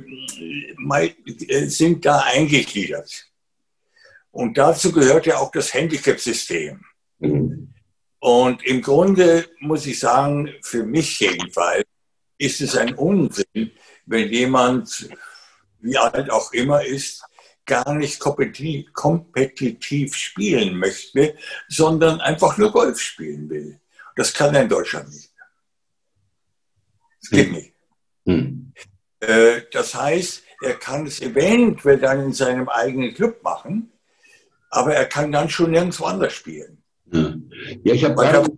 sind 1.67 2.05
da 2.05 2.23
eingegliedert. 2.25 3.27
Und 4.31 4.57
dazu 4.57 4.91
gehört 4.91 5.25
ja 5.25 5.37
auch 5.37 5.51
das 5.51 5.73
Handicap-System. 5.73 6.83
Mhm. 7.19 7.73
Und 8.19 8.65
im 8.65 8.81
Grunde 8.81 9.47
muss 9.59 9.85
ich 9.85 9.99
sagen, 9.99 10.53
für 10.61 10.83
mich 10.83 11.19
jedenfalls, 11.19 11.85
ist 12.37 12.61
es 12.61 12.75
ein 12.75 12.95
Unsinn, 12.95 13.71
wenn 14.05 14.29
jemand, 14.31 15.09
wie 15.79 15.97
alt 15.97 16.29
auch 16.31 16.53
immer 16.53 16.83
ist, 16.83 17.23
gar 17.65 17.93
nicht 17.93 18.19
kompetitiv, 18.19 18.91
kompetitiv 18.93 20.15
spielen 20.15 20.77
möchte, 20.77 21.37
sondern 21.67 22.19
einfach 22.19 22.57
nur 22.57 22.71
Golf 22.71 22.99
spielen 22.99 23.49
will. 23.49 23.79
Das 24.15 24.33
kann 24.33 24.55
er 24.55 24.63
in 24.63 24.69
Deutschland 24.69 25.09
nicht. 25.09 25.31
Das 27.21 27.29
geht 27.29 27.45
hm. 27.47 27.53
nicht. 27.53 27.73
Hm. 28.25 28.73
Äh, 29.19 29.61
das 29.71 29.93
heißt, 29.93 30.43
er 30.61 30.75
kann 30.75 31.05
es 31.05 31.21
eventuell 31.21 31.99
dann 31.99 32.21
in 32.21 32.33
seinem 32.33 32.67
eigenen 32.69 33.13
Club 33.13 33.43
machen, 33.43 33.91
aber 34.69 34.95
er 34.95 35.05
kann 35.05 35.31
dann 35.31 35.49
schon 35.49 35.71
nirgendwo 35.71 36.05
anders 36.05 36.33
spielen. 36.33 36.78
Ja, 37.11 37.33
ja 37.83 37.93
ich 37.93 38.03
habe 38.03 38.15
gerade 38.15 38.49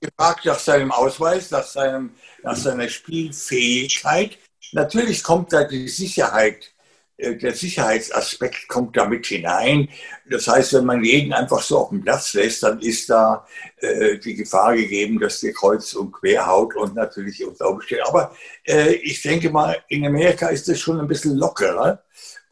gefragt 0.00 0.44
nach 0.44 0.58
seinem 0.58 0.92
Ausweis, 0.92 1.50
nach, 1.50 1.64
seinem, 1.64 2.10
nach 2.42 2.56
seiner 2.56 2.88
Spielfähigkeit. 2.88 4.38
Natürlich 4.72 5.22
kommt 5.22 5.52
da 5.52 5.64
die 5.64 5.88
Sicherheit, 5.88 6.74
äh, 7.16 7.36
der 7.36 7.54
Sicherheitsaspekt 7.54 8.68
kommt 8.68 8.96
da 8.96 9.06
mit 9.06 9.26
hinein. 9.26 9.88
Das 10.28 10.48
heißt, 10.48 10.74
wenn 10.74 10.84
man 10.84 11.04
jeden 11.04 11.32
einfach 11.32 11.62
so 11.62 11.78
auf 11.78 11.90
den 11.90 12.02
Platz 12.02 12.34
lässt, 12.34 12.62
dann 12.62 12.80
ist 12.80 13.08
da 13.08 13.46
äh, 13.78 14.18
die 14.18 14.34
Gefahr 14.34 14.74
gegeben, 14.74 15.20
dass 15.20 15.40
der 15.40 15.52
kreuz 15.52 15.94
und 15.94 16.12
quer 16.12 16.46
haut 16.46 16.74
und 16.76 16.94
natürlich 16.94 17.44
unter 17.44 17.70
Umständen. 17.70 18.04
Aber 18.06 18.34
äh, 18.66 18.94
ich 18.94 19.22
denke 19.22 19.50
mal, 19.50 19.76
in 19.88 20.06
Amerika 20.06 20.48
ist 20.48 20.68
das 20.68 20.80
schon 20.80 21.00
ein 21.00 21.08
bisschen 21.08 21.36
lockerer. 21.36 22.02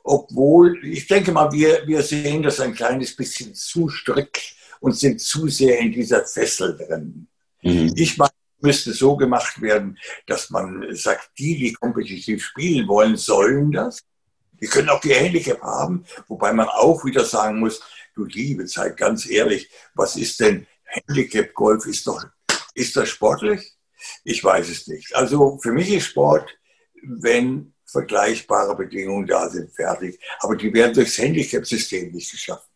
Obwohl, 0.04 0.84
ich 0.84 1.06
denke 1.06 1.30
mal, 1.30 1.52
wir, 1.52 1.86
wir 1.86 2.02
sehen 2.02 2.42
das 2.42 2.58
ein 2.58 2.74
kleines 2.74 3.14
bisschen 3.14 3.54
zu 3.54 3.88
strikt 3.88 4.56
und 4.82 4.98
sind 4.98 5.20
zu 5.20 5.48
sehr 5.48 5.78
in 5.78 5.92
dieser 5.92 6.26
Fessel 6.26 6.76
drin. 6.76 7.28
Mhm. 7.62 7.92
Ich 7.94 8.18
meine, 8.18 8.32
müsste 8.60 8.92
so 8.92 9.16
gemacht 9.16 9.60
werden, 9.60 9.98
dass 10.26 10.50
man 10.50 10.94
sagt, 10.94 11.30
die, 11.38 11.56
die 11.56 11.72
kompetitiv 11.72 12.44
spielen 12.44 12.86
wollen, 12.88 13.16
sollen 13.16 13.72
das. 13.72 14.02
Die 14.60 14.66
können 14.66 14.88
auch 14.88 15.00
die 15.00 15.14
Handicap 15.14 15.60
haben, 15.62 16.04
wobei 16.28 16.52
man 16.52 16.68
auch 16.68 17.04
wieder 17.04 17.24
sagen 17.24 17.60
muss, 17.60 17.80
du 18.14 18.24
liebe 18.24 18.66
Zeit, 18.66 18.96
ganz 18.96 19.28
ehrlich, 19.28 19.70
was 19.94 20.16
ist 20.16 20.38
denn 20.40 20.66
Handicap-Golf? 20.84 21.86
Ist, 21.86 22.06
doch, 22.06 22.24
ist 22.74 22.94
das 22.96 23.08
sportlich? 23.08 23.72
Ich 24.24 24.42
weiß 24.42 24.68
es 24.68 24.86
nicht. 24.88 25.14
Also 25.14 25.58
für 25.62 25.72
mich 25.72 25.92
ist 25.92 26.06
Sport, 26.06 26.48
wenn 27.02 27.72
vergleichbare 27.84 28.76
Bedingungen 28.76 29.26
da 29.26 29.48
sind, 29.48 29.74
fertig. 29.74 30.20
Aber 30.40 30.56
die 30.56 30.72
werden 30.72 30.94
durchs 30.94 31.18
Handicap-System 31.18 32.12
nicht 32.12 32.30
geschaffen. 32.30 32.68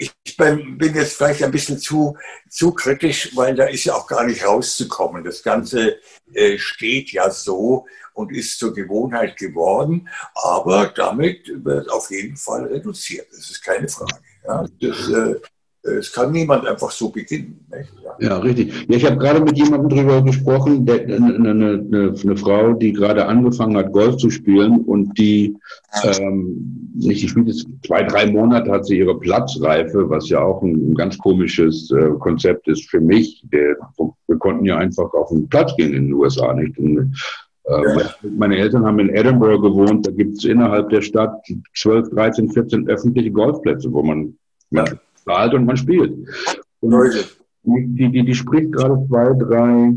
Ich 0.00 0.36
bin 0.38 0.78
jetzt 0.94 1.18
vielleicht 1.18 1.42
ein 1.42 1.50
bisschen 1.50 1.78
zu, 1.78 2.16
zu 2.48 2.72
kritisch, 2.72 3.36
weil 3.36 3.54
da 3.54 3.66
ist 3.66 3.84
ja 3.84 3.94
auch 3.94 4.06
gar 4.06 4.24
nicht 4.24 4.46
rauszukommen. 4.46 5.24
Das 5.24 5.42
Ganze 5.42 5.98
äh, 6.32 6.56
steht 6.56 7.12
ja 7.12 7.30
so 7.30 7.86
und 8.14 8.32
ist 8.32 8.58
zur 8.58 8.72
Gewohnheit 8.72 9.36
geworden, 9.36 10.08
aber 10.34 10.86
damit 10.86 11.50
wird 11.54 11.90
auf 11.90 12.10
jeden 12.10 12.36
Fall 12.36 12.64
reduziert. 12.64 13.26
Das 13.30 13.50
ist 13.50 13.62
keine 13.62 13.88
Frage. 13.88 14.22
Ja, 14.46 14.66
das, 14.80 15.08
äh, 15.10 15.40
es 15.82 16.12
kann 16.12 16.32
niemand 16.32 16.66
einfach 16.66 16.90
so 16.90 17.08
beginnen. 17.08 17.66
Ja. 17.70 18.28
ja. 18.28 18.38
richtig. 18.38 18.86
Ja, 18.88 18.96
ich 18.96 19.06
habe 19.06 19.16
gerade 19.16 19.40
mit 19.40 19.56
jemandem 19.56 19.88
darüber 19.88 20.22
gesprochen, 20.22 20.84
der, 20.84 21.00
eine, 21.04 21.34
eine, 21.34 22.14
eine, 22.22 22.36
Frau, 22.36 22.74
die 22.74 22.92
gerade 22.92 23.26
angefangen 23.26 23.76
hat, 23.76 23.92
Golf 23.92 24.16
zu 24.18 24.30
spielen 24.30 24.80
und 24.80 25.16
die, 25.18 25.56
ähm, 26.04 26.90
nicht, 26.94 27.22
die 27.22 27.28
spielt 27.28 27.48
jetzt 27.48 27.66
zwei, 27.86 28.02
drei 28.02 28.30
Monate, 28.30 28.70
hat 28.70 28.86
sie 28.86 28.98
ihre 28.98 29.18
Platzreife, 29.18 30.08
was 30.10 30.28
ja 30.28 30.42
auch 30.42 30.62
ein, 30.62 30.90
ein 30.90 30.94
ganz 30.94 31.16
komisches 31.16 31.90
äh, 31.90 32.10
Konzept 32.18 32.68
ist 32.68 32.90
für 32.90 33.00
mich. 33.00 33.42
Der, 33.52 33.76
wir 34.26 34.38
konnten 34.38 34.66
ja 34.66 34.76
einfach 34.76 35.12
auf 35.14 35.30
den 35.30 35.48
Platz 35.48 35.74
gehen 35.76 35.94
in 35.94 36.06
den 36.06 36.12
USA, 36.12 36.52
nicht? 36.52 36.78
Und, 36.78 37.14
Äh, 37.64 38.28
meine 38.36 38.56
Eltern 38.56 38.84
haben 38.84 38.98
in 38.98 39.10
Edinburgh 39.10 39.60
gewohnt, 39.60 40.06
da 40.06 40.10
gibt 40.10 40.38
es 40.38 40.44
innerhalb 40.44 40.88
der 40.88 41.02
Stadt 41.02 41.46
12, 41.76 42.10
13, 42.10 42.50
14 42.50 42.88
öffentliche 42.88 43.30
Golfplätze, 43.30 43.92
wo 43.92 44.02
man, 44.02 44.36
man 44.70 44.98
zahlt 45.24 45.54
und 45.54 45.66
man 45.66 45.76
spielt. 45.76 46.12
Und 46.80 47.12
die, 47.62 48.10
die, 48.10 48.24
die 48.24 48.34
spricht 48.34 48.72
gerade 48.72 49.04
zwei, 49.08 49.34
drei 49.34 49.92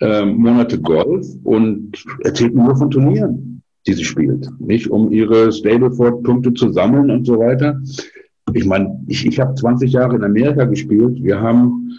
äh, 0.00 0.24
Monate 0.24 0.80
Golf 0.80 1.26
und 1.44 2.04
erzählt 2.24 2.54
nur 2.54 2.76
von 2.76 2.90
Turnieren, 2.90 3.62
die 3.86 3.94
sie 3.94 4.04
spielt. 4.04 4.48
Nicht 4.58 4.90
um 4.90 5.10
ihre 5.10 5.52
Stableford-Punkte 5.52 6.54
zu 6.54 6.72
sammeln 6.72 7.10
und 7.10 7.24
so 7.24 7.38
weiter. 7.38 7.80
Ich 8.52 8.66
meine, 8.66 9.02
ich, 9.06 9.24
ich 9.24 9.40
habe 9.40 9.54
20 9.54 9.92
Jahre 9.92 10.16
in 10.16 10.24
Amerika 10.24 10.64
gespielt. 10.64 11.22
Wir 11.22 11.40
haben 11.40 11.92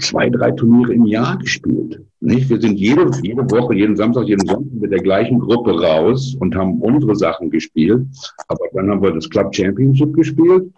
zwei, 0.00 0.28
drei 0.28 0.50
Turniere 0.50 0.92
im 0.92 1.06
Jahr 1.06 1.38
gespielt. 1.38 2.02
Nicht? 2.20 2.50
Wir 2.50 2.60
sind 2.60 2.78
jede, 2.78 3.10
jede 3.22 3.48
Woche, 3.50 3.74
jeden 3.74 3.96
Samstag, 3.96 4.26
jeden 4.26 4.46
Sonntag 4.46 4.72
mit 4.72 4.90
der 4.90 5.00
gleichen 5.00 5.38
Gruppe 5.38 5.80
raus 5.80 6.36
und 6.40 6.54
haben 6.54 6.80
unsere 6.80 7.14
Sachen 7.14 7.50
gespielt. 7.50 8.06
Aber 8.48 8.64
dann 8.74 8.90
haben 8.90 9.02
wir 9.02 9.12
das 9.12 9.30
Club 9.30 9.54
Championship 9.54 10.14
gespielt. 10.14 10.72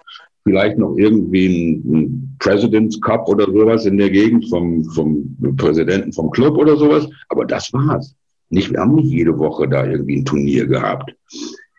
Vielleicht 0.45 0.79
noch 0.79 0.97
irgendwie 0.97 1.81
ein, 1.85 2.37
President's 2.39 2.99
Cup 3.01 3.29
oder 3.29 3.45
sowas 3.45 3.85
in 3.85 3.99
der 3.99 4.11
Gegend 4.11 4.49
vom, 4.49 4.83
vom 4.85 5.37
Präsidenten 5.57 6.13
vom 6.13 6.31
Club 6.31 6.57
oder 6.57 6.77
sowas. 6.77 7.07
Aber 7.29 7.45
das 7.45 7.71
war's. 7.73 8.15
Nicht, 8.49 8.73
wir 8.73 8.81
haben 8.81 8.95
nicht 8.95 9.11
jede 9.11 9.39
Woche 9.39 9.69
da 9.69 9.85
irgendwie 9.85 10.17
ein 10.17 10.25
Turnier 10.25 10.67
gehabt. 10.67 11.15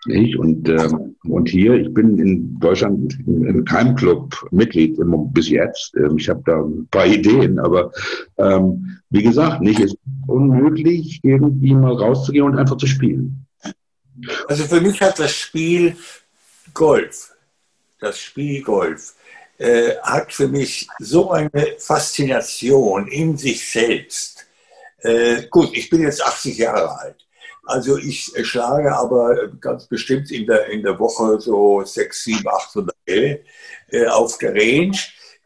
Nicht? 0.05 0.37
Und, 0.37 0.67
ähm, 0.67 1.15
und 1.23 1.49
hier, 1.49 1.75
ich 1.75 1.93
bin 1.93 2.17
in 2.17 2.59
Deutschland 2.59 3.17
in, 3.27 3.45
in 3.45 3.65
keinem 3.65 3.95
Club 3.95 4.35
Mitglied 4.51 4.97
bis 5.33 5.49
jetzt. 5.49 5.95
Ähm, 5.95 6.17
ich 6.17 6.27
habe 6.29 6.41
da 6.45 6.61
ein 6.61 6.87
paar 6.89 7.05
Ideen, 7.05 7.59
aber 7.59 7.91
ähm, 8.37 8.97
wie 9.09 9.21
gesagt, 9.21 9.61
nicht 9.61 9.79
ist 9.79 9.97
unmöglich, 10.27 11.19
irgendwie 11.23 11.75
mal 11.75 11.93
rauszugehen 11.93 12.45
und 12.45 12.57
einfach 12.57 12.77
zu 12.77 12.87
spielen. 12.87 13.45
Also 14.47 14.63
für 14.63 14.81
mich 14.81 15.01
hat 15.01 15.19
das 15.19 15.33
Spiel 15.35 15.95
Golf, 16.73 17.30
das 18.01 18.19
Spiel 18.19 18.61
Golf, 18.61 19.13
äh, 19.57 19.95
hat 20.01 20.33
für 20.33 20.47
mich 20.47 20.87
so 20.99 21.31
eine 21.31 21.75
Faszination 21.77 23.07
in 23.07 23.37
sich 23.37 23.69
selbst. 23.69 24.45
Äh, 24.97 25.43
gut, 25.49 25.69
ich 25.73 25.89
bin 25.89 26.01
jetzt 26.01 26.23
80 26.23 26.57
Jahre 26.57 26.99
alt. 26.99 27.27
Also 27.63 27.97
ich 27.97 28.33
schlage 28.43 28.93
aber 28.95 29.47
ganz 29.59 29.85
bestimmt 29.85 30.31
in 30.31 30.47
der, 30.47 30.67
in 30.67 30.81
der 30.81 30.99
Woche 30.99 31.39
so 31.39 31.83
6, 31.83 32.23
7, 32.23 32.47
800 32.47 32.95
Bälle 33.05 33.43
äh, 33.91 34.07
auf 34.07 34.37
der 34.39 34.53
Range. 34.53 34.97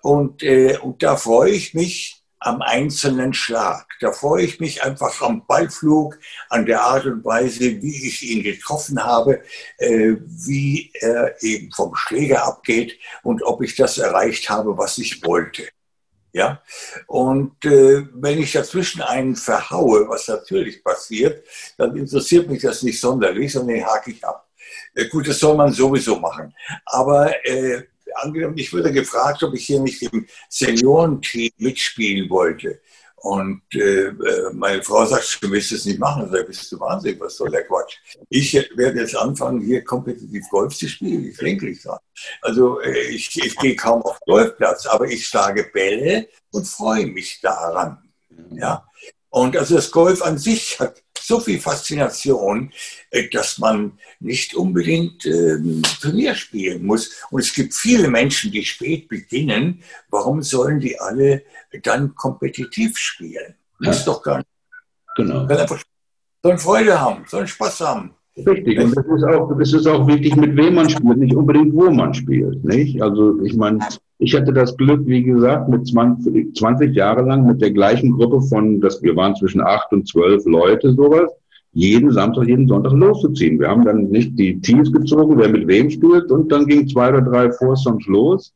Und, 0.02 0.42
äh, 0.42 0.78
und 0.78 1.04
da 1.04 1.18
freue 1.18 1.52
ich 1.52 1.74
mich 1.74 2.24
am 2.46 2.62
einzelnen 2.62 3.34
Schlag. 3.34 3.88
Da 4.02 4.12
freue 4.12 4.44
ich 4.44 4.60
mich 4.60 4.84
einfach 4.84 5.20
am 5.22 5.48
Ballflug, 5.48 6.20
an 6.50 6.68
der 6.68 6.82
Art 6.82 7.06
und 7.08 7.26
Weise, 7.26 7.82
wie 7.82 8.08
ich 8.08 8.22
ihn 8.22 8.44
getroffen 8.44 9.04
habe, 9.04 9.42
äh, 9.80 10.16
wie 10.22 10.92
er 10.94 11.42
eben 11.42 11.72
vom 11.72 11.96
Schläger 11.96 12.46
abgeht 12.46 13.00
und 13.24 13.42
ob 13.44 13.64
ich 13.64 13.76
das 13.76 13.98
erreicht 13.98 14.48
habe, 14.50 14.78
was 14.78 15.00
ich 15.00 15.26
wollte. 15.26 15.68
Ja? 16.34 16.62
Und 17.08 17.66
äh, 17.66 18.06
wenn 18.14 18.40
ich 18.40 18.52
dazwischen 18.52 19.02
einen 19.02 19.36
verhaue, 19.36 20.08
was 20.08 20.28
natürlich 20.28 20.84
passiert, 20.84 21.44
dann 21.78 21.96
interessiert 21.98 22.48
mich 22.48 22.62
das 22.62 22.84
nicht 22.84 23.02
sonderlich, 23.02 23.54
sondern 23.54 23.78
den 23.78 23.86
hake 23.88 24.12
ich 24.12 24.24
ab. 24.24 24.48
Äh, 24.94 25.06
gut, 25.06 25.28
das 25.28 25.40
soll 25.40 25.58
man 25.58 25.74
sowieso 25.74 26.20
machen. 26.20 26.54
Aber 26.86 27.34
äh, 27.44 27.86
angenommen, 28.16 28.58
ich 28.58 28.74
wurde 28.74 28.92
gefragt, 28.92 29.44
ob 29.44 29.54
ich 29.54 29.66
hier 29.66 29.80
nicht 29.80 30.02
im 30.02 30.28
Seniorenteam 30.50 31.52
mitspielen 31.58 32.30
wollte. 32.30 32.80
Und 33.26 33.64
äh, 33.74 34.10
äh, 34.10 34.54
meine 34.54 34.84
Frau 34.84 35.04
sagt, 35.04 35.40
du 35.42 35.50
willst 35.50 35.72
es 35.72 35.86
nicht 35.86 35.98
machen. 35.98 36.30
Da 36.32 36.44
bist 36.44 36.72
du 36.72 36.80
wahnsinnig, 36.80 37.20
was 37.20 37.38
soll 37.38 37.50
der 37.50 37.66
Quatsch? 37.66 37.98
Ich 38.30 38.54
werde 38.54 39.00
jetzt 39.00 39.18
anfangen, 39.18 39.62
hier 39.62 39.84
kompetitiv 39.84 40.48
Golf 40.52 40.76
zu 40.76 40.88
spielen. 40.88 41.26
Ich 41.26 41.38
denke 41.38 41.66
nicht 41.66 41.84
dran. 41.84 41.98
Also 42.44 42.80
äh, 42.82 43.08
ich, 43.08 43.36
ich 43.44 43.56
gehe 43.58 43.76
kaum 43.76 44.04
auf 44.04 44.20
den 44.20 44.32
Golfplatz, 44.32 44.86
aber 44.86 45.08
ich 45.08 45.26
schlage 45.26 45.64
Bälle 45.74 46.28
und 46.52 46.68
freue 46.68 47.08
mich 47.08 47.40
daran. 47.42 47.98
Ja? 48.52 48.86
Und 49.36 49.58
also 49.58 49.76
das 49.76 49.92
Golf 49.92 50.22
an 50.22 50.38
sich 50.38 50.80
hat 50.80 51.04
so 51.20 51.42
viel 51.42 51.60
Faszination, 51.60 52.72
äh, 53.12 53.28
dass 53.28 53.58
man 53.58 54.00
nicht 54.22 54.56
unbedingt 54.56 55.26
äh, 55.26 55.58
Turnier 56.00 56.36
spielen 56.36 56.86
muss. 56.86 57.22
Und 57.32 57.42
es 57.42 57.54
gibt 57.54 57.74
viele 57.74 58.08
Menschen, 58.08 58.50
die 58.50 58.64
spät 58.64 59.10
beginnen. 59.10 59.84
Warum 60.10 60.42
sollen 60.42 60.80
die 60.80 60.98
alle 60.98 61.44
dann 61.84 62.16
kompetitiv 62.16 62.98
spielen? 62.98 63.56
Das 63.82 63.98
ist 63.98 64.08
doch 64.08 64.24
gar 64.24 64.38
nicht. 64.38 64.48
Genau. 65.18 65.46
Sollen 66.42 66.58
Freude 66.58 67.02
haben, 67.02 67.26
sollen 67.28 67.48
Spaß 67.48 67.82
haben. 67.82 68.16
Richtig, 68.38 68.80
und 68.80 68.96
das 68.96 69.06
ist 69.06 69.24
auch, 69.26 69.58
das 69.60 69.74
ist 69.74 69.88
auch 69.88 70.08
wirklich, 70.08 70.34
mit 70.38 70.56
wem 70.56 70.76
man 70.76 70.90
spielt, 70.90 71.18
nicht 71.18 71.36
unbedingt, 71.36 71.74
wo 71.74 71.92
man 71.92 72.14
spielt. 72.14 72.64
Nicht? 72.64 73.02
Also 73.02 73.42
ich 73.42 73.58
meine, 73.58 73.80
ich 74.18 74.36
hatte 74.36 74.54
das 74.54 74.78
Glück, 74.78 75.06
wie 75.06 75.24
gesagt, 75.24 75.68
mit 75.70 75.88
20, 75.88 76.56
20 76.56 76.96
Jahre 76.96 77.24
lang 77.24 77.46
mit 77.46 77.62
der 77.62 77.72
gleichen 77.72 78.12
Gruppe 78.12 78.42
von, 78.42 78.80
dass 78.80 79.02
wir 79.04 79.16
waren 79.16 79.36
zwischen 79.36 79.62
acht 79.62 79.92
und 79.92 80.08
zwölf 80.08 80.46
Leute, 80.46 80.94
sowas, 80.94 81.32
jeden 81.74 82.12
Samstag, 82.12 82.48
jeden 82.48 82.68
Sonntag 82.68 82.94
loszuziehen. 82.94 83.60
Wir 83.60 83.68
haben 83.68 83.84
dann 83.84 84.10
nicht 84.10 84.40
die 84.40 84.60
Teams 84.62 84.92
gezogen, 84.92 85.38
wer 85.38 85.50
mit 85.50 85.68
wem 85.68 85.90
spielt, 85.90 86.32
und 86.32 86.50
dann 86.50 86.66
ging 86.66 86.88
zwei 86.88 87.10
oder 87.10 87.22
drei 87.22 87.52
Foursomes 87.52 88.06
los. 88.08 88.54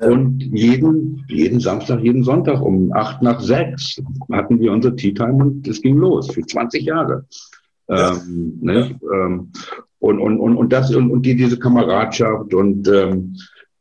Und 0.00 0.40
jeden, 0.40 1.24
jeden 1.28 1.60
Samstag, 1.60 2.00
jeden 2.02 2.24
Sonntag 2.24 2.62
um 2.62 2.90
acht 2.92 3.20
nach 3.22 3.38
sechs 3.38 4.00
hatten 4.32 4.58
wir 4.58 4.72
unser 4.72 4.96
Tea 4.96 5.12
Time 5.12 5.34
und 5.34 5.68
es 5.68 5.82
ging 5.82 5.98
los 5.98 6.30
für 6.32 6.40
20 6.40 6.84
Jahre. 6.84 7.26
Ja. 7.86 8.16
Ähm, 8.16 8.58
ne? 8.62 8.98
ähm, 9.02 9.52
und, 9.98 10.18
und, 10.18 10.38
und, 10.38 10.56
und 10.56 10.72
das 10.72 10.94
und, 10.94 11.10
und 11.10 11.26
die, 11.26 11.36
diese 11.36 11.58
Kameradschaft 11.58 12.54
und 12.54 12.88
ähm, 12.88 13.36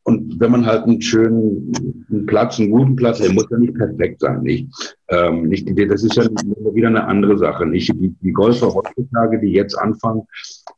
und 0.10 0.40
wenn 0.40 0.52
man 0.52 0.65
halt 0.65 0.86
einen 0.86 1.02
schönen 1.02 1.72
einen 2.10 2.26
Platz, 2.26 2.60
einen 2.60 2.72
guten 2.72 2.95
Platz, 2.95 3.19
der 3.19 3.31
muss 3.31 3.45
ja 3.52 3.60
nicht 3.60 3.76
perfekt 3.76 4.22
sein, 4.22 4.41
nicht? 4.41 4.68
Ähm, 5.10 5.44
nicht 5.44 5.69
das 5.90 6.03
ist 6.03 6.15
ja 6.15 6.23
wieder 6.73 6.88
eine 6.88 7.06
andere 7.06 7.38
Sache, 7.38 7.68
nicht? 7.68 7.94
Die, 7.94 8.15
die 8.22 8.31
Golfer 8.31 8.73
heutzutage, 8.73 9.40
die 9.40 9.52
jetzt 9.52 9.76
anfangen, 9.76 10.23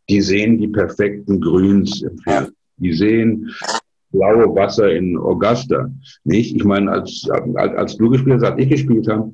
die 0.10 0.22
sehen 0.22 0.58
die 0.58 0.68
perfekten 0.68 1.40
Grüns 1.40 2.02
im 2.02 2.18
Fernsehen. 2.18 2.56
Die 2.78 2.92
sehen 2.92 3.50
blaue 4.12 4.54
Wasser 4.54 4.92
in 4.92 5.18
Augusta, 5.18 5.90
nicht? 6.26 6.54
Ich 6.54 6.66
meine, 6.66 6.92
als, 6.92 7.30
als, 7.30 7.76
als 7.76 7.98
du 7.98 8.10
gespielt 8.10 8.42
hast, 8.42 8.52
als 8.52 8.62
ich 8.62 8.70
gespielt 8.70 9.08
habe, 9.08 9.32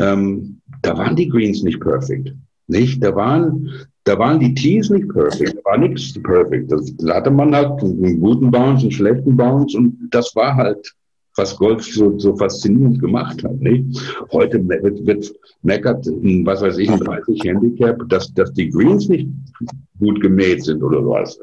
ähm, 0.00 0.60
da 0.82 0.98
waren 0.98 1.14
die 1.14 1.28
Greens 1.28 1.62
nicht 1.62 1.80
perfekt. 1.80 2.34
Nicht? 2.66 3.04
Da 3.04 3.14
waren, 3.14 3.70
da 4.08 4.18
waren 4.18 4.40
die 4.40 4.54
Tees 4.54 4.88
nicht 4.88 5.08
perfekt, 5.10 5.58
da 5.58 5.70
war 5.70 5.78
nichts 5.78 6.14
perfekt. 6.22 6.72
Da 6.72 7.14
hatte 7.14 7.30
man 7.30 7.54
halt 7.54 7.82
einen 7.82 8.20
guten 8.20 8.50
Bounce, 8.50 8.82
einen 8.82 8.90
schlechten 8.90 9.36
Bounce 9.36 9.76
und 9.76 10.08
das 10.10 10.34
war 10.34 10.56
halt, 10.56 10.94
was 11.36 11.56
Golf 11.56 11.84
so, 11.84 12.18
so 12.18 12.34
faszinierend 12.34 13.00
gemacht 13.00 13.44
hat. 13.44 13.60
Nicht? 13.60 14.00
Heute 14.32 14.66
wird, 14.66 15.06
wird 15.06 15.32
meckert, 15.62 16.06
was 16.06 16.62
weiß 16.62 16.78
ich, 16.78 16.90
ein 16.90 17.00
30 17.00 17.44
Handicap, 17.44 18.08
dass, 18.08 18.32
dass 18.32 18.52
die 18.54 18.70
Greens 18.70 19.08
nicht 19.08 19.28
gut 19.98 20.20
gemäht 20.22 20.64
sind 20.64 20.82
oder 20.82 21.04
was. 21.06 21.38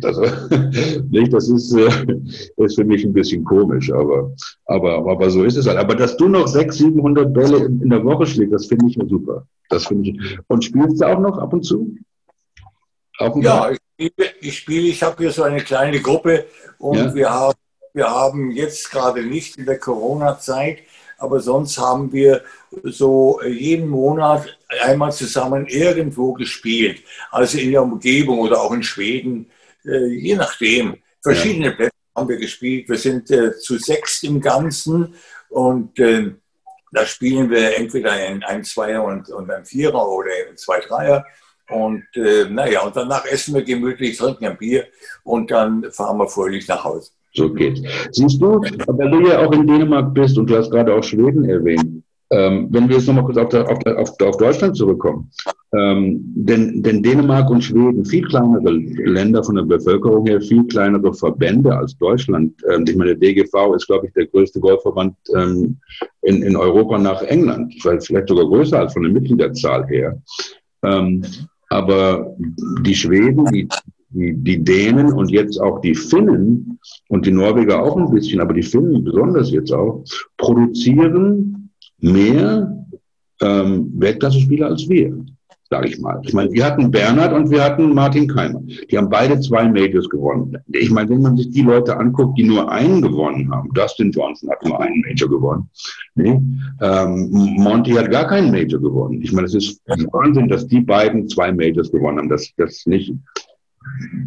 Das, 0.00 0.18
nicht, 1.10 1.32
das 1.32 1.48
ist, 1.48 1.72
äh, 1.72 1.88
ist 2.56 2.74
für 2.74 2.84
mich 2.84 3.04
ein 3.04 3.12
bisschen 3.12 3.44
komisch, 3.44 3.92
aber, 3.92 4.32
aber, 4.66 5.08
aber 5.08 5.30
so 5.30 5.44
ist 5.44 5.56
es 5.56 5.66
halt. 5.66 5.78
Aber 5.78 5.94
dass 5.94 6.16
du 6.16 6.28
noch 6.28 6.48
600, 6.48 6.74
700 6.74 7.32
Bälle 7.32 7.64
in, 7.66 7.90
der 7.90 8.04
Woche 8.04 8.26
schlägst, 8.26 8.54
das 8.54 8.66
finde 8.66 8.86
ich 8.88 8.98
super. 9.08 9.46
Das 9.70 9.86
finde 9.86 10.10
ich. 10.10 10.38
Und 10.48 10.64
spielst 10.64 11.00
du 11.00 11.06
auch 11.06 11.20
noch 11.20 11.38
ab 11.38 11.52
und 11.52 11.64
zu? 11.64 11.94
Ja, 13.18 13.70
ich 13.70 13.78
spiele, 13.78 14.30
ich, 14.40 14.58
spiele, 14.58 14.88
ich 14.88 15.02
habe 15.02 15.16
hier 15.18 15.32
so 15.32 15.42
eine 15.42 15.62
kleine 15.62 16.00
Gruppe 16.00 16.46
und 16.78 16.98
ja. 16.98 17.14
wir, 17.14 17.30
haben, 17.30 17.58
wir 17.92 18.10
haben 18.10 18.50
jetzt 18.50 18.90
gerade 18.90 19.22
nicht 19.22 19.56
in 19.56 19.66
der 19.66 19.78
Corona-Zeit, 19.78 20.80
aber 21.18 21.40
sonst 21.40 21.78
haben 21.78 22.12
wir 22.12 22.42
so 22.84 23.40
jeden 23.42 23.88
Monat 23.88 24.56
einmal 24.82 25.12
zusammen 25.12 25.66
irgendwo 25.66 26.32
gespielt. 26.32 27.02
Also 27.30 27.58
in 27.58 27.72
der 27.72 27.82
Umgebung 27.82 28.38
oder 28.38 28.60
auch 28.60 28.72
in 28.72 28.82
Schweden, 28.82 29.50
äh, 29.84 30.06
je 30.06 30.36
nachdem. 30.36 30.98
Verschiedene 31.20 31.66
ja. 31.66 31.72
Plätze 31.72 31.96
haben 32.14 32.28
wir 32.28 32.36
gespielt. 32.36 32.88
Wir 32.88 32.98
sind 32.98 33.30
äh, 33.30 33.58
zu 33.58 33.78
sechs 33.78 34.22
im 34.22 34.40
Ganzen 34.40 35.14
und 35.48 35.98
äh, 35.98 36.32
da 36.92 37.04
spielen 37.04 37.50
wir 37.50 37.76
entweder 37.76 38.12
ein, 38.12 38.42
ein 38.44 38.64
Zweier 38.64 39.04
und, 39.04 39.28
und 39.28 39.50
ein 39.50 39.64
Vierer 39.64 40.08
oder 40.08 40.30
ein 40.48 40.56
Zwei 40.56 40.80
Dreier. 40.80 41.24
Und 41.68 42.04
äh, 42.14 42.48
naja, 42.50 42.82
und 42.82 42.96
danach 42.96 43.24
essen 43.26 43.54
wir 43.54 43.62
gemütlich, 43.62 44.16
trinken 44.16 44.46
ein 44.46 44.56
Bier 44.56 44.84
und 45.24 45.50
dann 45.50 45.84
fahren 45.90 46.18
wir 46.18 46.28
fröhlich 46.28 46.66
nach 46.66 46.82
Hause. 46.82 47.10
So 47.34 47.52
geht's. 47.52 47.82
Siehst 48.12 48.40
du, 48.40 48.60
weil 48.60 49.10
du 49.10 49.28
ja 49.28 49.46
auch 49.46 49.52
in 49.52 49.66
Dänemark 49.66 50.14
bist 50.14 50.38
und 50.38 50.48
du 50.48 50.56
hast 50.56 50.70
gerade 50.70 50.94
auch 50.94 51.04
Schweden 51.04 51.44
erwähnt, 51.44 52.02
ähm, 52.30 52.68
wenn 52.70 52.88
wir 52.88 52.96
jetzt 52.96 53.06
nochmal 53.06 53.24
kurz 53.24 53.38
auf, 53.38 53.54
auf, 53.54 53.78
der, 53.78 53.98
auf, 53.98 54.36
Deutschland 54.36 54.76
zurückkommen, 54.76 55.30
ähm, 55.74 56.20
denn, 56.34 56.82
denn 56.82 57.02
Dänemark 57.02 57.48
und 57.48 57.62
Schweden, 57.62 58.04
viel 58.04 58.26
kleinere 58.26 58.70
Länder 58.70 59.42
von 59.42 59.54
der 59.54 59.62
Bevölkerung 59.62 60.26
her, 60.26 60.40
viel 60.40 60.66
kleinere 60.66 61.14
Verbände 61.14 61.74
als 61.74 61.96
Deutschland. 61.96 62.52
Ähm, 62.70 62.84
ich 62.86 62.96
meine, 62.96 63.16
der 63.16 63.34
DGV 63.34 63.74
ist, 63.74 63.86
glaube 63.86 64.08
ich, 64.08 64.12
der 64.12 64.26
größte 64.26 64.60
Golfverband 64.60 65.16
ähm, 65.34 65.78
in, 66.22 66.42
in 66.42 66.54
Europa 66.54 66.98
nach 66.98 67.22
England, 67.22 67.74
vielleicht 67.80 68.28
sogar 68.28 68.44
größer 68.44 68.78
als 68.78 68.92
von 68.92 69.04
der 69.04 69.12
Mitgliederzahl 69.12 69.86
her. 69.86 70.20
Ähm, 70.82 71.22
aber 71.68 72.34
die 72.82 72.94
Schweden, 72.94 73.44
die, 73.46 73.68
die, 74.10 74.34
die 74.34 74.64
Dänen 74.64 75.12
und 75.12 75.30
jetzt 75.30 75.60
auch 75.60 75.80
die 75.80 75.94
Finnen 75.94 76.78
und 77.08 77.26
die 77.26 77.32
Norweger 77.32 77.82
auch 77.82 77.96
ein 77.96 78.10
bisschen, 78.10 78.40
aber 78.40 78.54
die 78.54 78.62
Finnen 78.62 79.04
besonders 79.04 79.50
jetzt 79.50 79.72
auch, 79.72 80.04
produzieren 80.36 81.70
mehr 82.00 82.86
ähm, 83.40 83.92
Weltklasse-Spieler 83.94 84.68
als 84.68 84.88
wir 84.88 85.24
sage 85.70 85.88
ich 85.88 85.98
mal. 85.98 86.20
Ich 86.22 86.32
meine, 86.32 86.50
wir 86.52 86.64
hatten 86.64 86.90
Bernhard 86.90 87.32
und 87.32 87.50
wir 87.50 87.62
hatten 87.62 87.94
Martin 87.94 88.26
Keimer. 88.26 88.60
Die 88.90 88.96
haben 88.96 89.10
beide 89.10 89.38
zwei 89.40 89.68
Majors 89.68 90.08
gewonnen. 90.08 90.56
Ich 90.72 90.90
meine, 90.90 91.10
wenn 91.10 91.22
man 91.22 91.36
sich 91.36 91.50
die 91.50 91.62
Leute 91.62 91.96
anguckt, 91.96 92.38
die 92.38 92.44
nur 92.44 92.70
einen 92.70 93.02
gewonnen 93.02 93.50
haben, 93.50 93.70
Dustin 93.74 94.10
Johnson 94.10 94.50
hat 94.50 94.64
nur 94.64 94.80
einen 94.80 95.02
Major 95.02 95.28
gewonnen. 95.28 95.68
Nee? 96.14 96.40
Ähm, 96.80 97.30
Monty 97.58 97.92
hat 97.92 98.10
gar 98.10 98.26
keinen 98.26 98.50
Major 98.50 98.80
gewonnen. 98.80 99.20
Ich 99.22 99.32
meine, 99.32 99.46
es 99.46 99.54
ist 99.54 99.82
Wahnsinn, 100.12 100.48
dass 100.48 100.66
die 100.66 100.80
beiden 100.80 101.28
zwei 101.28 101.52
Majors 101.52 101.92
gewonnen 101.92 102.18
haben. 102.18 102.28
Das, 102.28 102.50
das 102.56 102.86
nicht. 102.86 103.12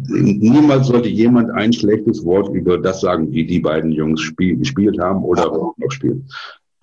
Niemals 0.08 0.86
sollte 0.88 1.08
jemand 1.08 1.50
ein 1.50 1.72
schlechtes 1.72 2.24
Wort 2.24 2.52
über 2.54 2.78
das 2.78 3.00
sagen, 3.00 3.30
wie 3.32 3.46
die 3.46 3.60
beiden 3.60 3.92
Jungs 3.92 4.20
spiel, 4.20 4.56
gespielt 4.56 4.98
haben 5.00 5.22
oder 5.24 5.46
noch 5.46 5.74
spielen. 5.90 6.26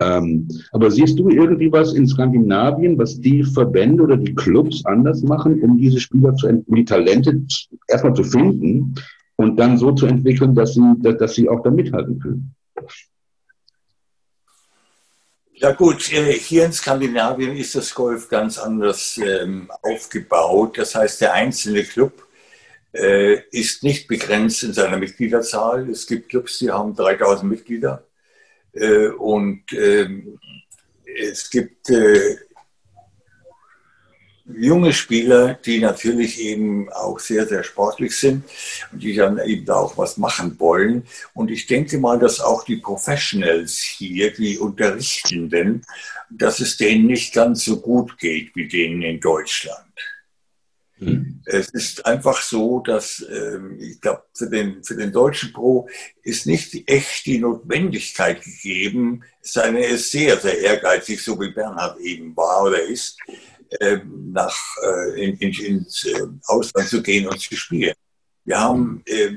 Ähm, 0.00 0.48
aber 0.72 0.90
siehst 0.90 1.18
du 1.18 1.28
irgendwie 1.28 1.70
was 1.70 1.92
in 1.92 2.06
Skandinavien, 2.06 2.98
was 2.98 3.20
die 3.20 3.44
Verbände 3.44 4.02
oder 4.02 4.16
die 4.16 4.34
Clubs 4.34 4.84
anders 4.86 5.22
machen, 5.22 5.60
um 5.62 5.76
diese 5.76 6.00
Spieler 6.00 6.34
zu, 6.36 6.48
um 6.48 6.74
die 6.74 6.86
Talente 6.86 7.42
erstmal 7.86 8.14
zu 8.14 8.24
finden 8.24 8.94
und 9.36 9.56
dann 9.56 9.76
so 9.76 9.92
zu 9.92 10.06
entwickeln, 10.06 10.54
dass 10.54 10.74
sie, 10.74 10.94
dass 11.00 11.34
sie 11.34 11.50
auch 11.50 11.62
da 11.62 11.70
mithalten 11.70 12.18
können? 12.18 12.54
Ja 15.52 15.72
gut, 15.72 16.10
äh, 16.10 16.32
hier 16.32 16.64
in 16.64 16.72
Skandinavien 16.72 17.54
ist 17.54 17.74
das 17.74 17.94
Golf 17.94 18.30
ganz 18.30 18.56
anders 18.56 19.20
ähm, 19.22 19.70
aufgebaut. 19.82 20.78
Das 20.78 20.94
heißt, 20.94 21.20
der 21.20 21.34
einzelne 21.34 21.84
Club 21.84 22.26
äh, 22.94 23.40
ist 23.50 23.82
nicht 23.82 24.08
begrenzt 24.08 24.62
in 24.62 24.72
seiner 24.72 24.96
Mitgliederzahl. 24.96 25.90
Es 25.90 26.06
gibt 26.06 26.30
Clubs, 26.30 26.58
die 26.58 26.70
haben 26.70 26.96
3000 26.96 27.50
Mitglieder. 27.50 28.06
Äh, 28.72 29.08
und 29.08 29.64
ähm, 29.72 30.38
es 31.04 31.50
gibt 31.50 31.90
äh, 31.90 32.36
junge 34.56 34.92
Spieler, 34.92 35.54
die 35.54 35.78
natürlich 35.78 36.40
eben 36.40 36.90
auch 36.92 37.18
sehr, 37.18 37.46
sehr 37.46 37.62
sportlich 37.62 38.16
sind 38.16 38.44
und 38.92 39.02
die 39.02 39.14
dann 39.14 39.38
eben 39.38 39.64
da 39.64 39.74
auch 39.74 39.96
was 39.96 40.16
machen 40.16 40.58
wollen. 40.58 41.04
Und 41.34 41.50
ich 41.50 41.66
denke 41.66 41.98
mal, 41.98 42.18
dass 42.18 42.40
auch 42.40 42.64
die 42.64 42.76
Professionals 42.76 43.78
hier, 43.78 44.32
die 44.32 44.58
Unterrichtenden, 44.58 45.84
dass 46.30 46.60
es 46.60 46.76
denen 46.76 47.06
nicht 47.06 47.34
ganz 47.34 47.64
so 47.64 47.80
gut 47.80 48.18
geht 48.18 48.54
wie 48.54 48.68
denen 48.68 49.02
in 49.02 49.20
Deutschland. 49.20 49.84
Mhm. 51.00 51.42
Es 51.46 51.70
ist 51.70 52.04
einfach 52.04 52.42
so, 52.42 52.80
dass 52.80 53.24
ähm, 53.30 53.78
ich 53.80 54.00
glaube, 54.00 54.22
für 54.34 54.48
den, 54.48 54.84
für 54.84 54.94
den 54.94 55.12
deutschen 55.12 55.52
Pro 55.52 55.88
ist 56.22 56.46
nicht 56.46 56.88
echt 56.88 57.24
die 57.26 57.38
Notwendigkeit 57.38 58.42
gegeben, 58.42 59.22
seine 59.40 59.84
ist 59.84 60.10
sehr, 60.10 60.38
sehr 60.38 60.58
ehrgeizig, 60.58 61.22
so 61.22 61.40
wie 61.40 61.50
Bernhard 61.50 61.98
eben 62.00 62.36
war 62.36 62.64
oder 62.64 62.82
ist, 62.82 63.18
ähm, 63.80 64.32
nach, 64.32 64.56
äh, 64.84 65.24
in, 65.24 65.36
in, 65.38 65.64
ins 65.64 66.04
äh, 66.04 66.26
Ausland 66.46 66.88
zu 66.88 67.02
gehen 67.02 67.26
und 67.26 67.40
zu 67.40 67.56
spielen. 67.56 67.94
Wir 68.44 68.60
haben 68.60 69.02
äh, 69.06 69.36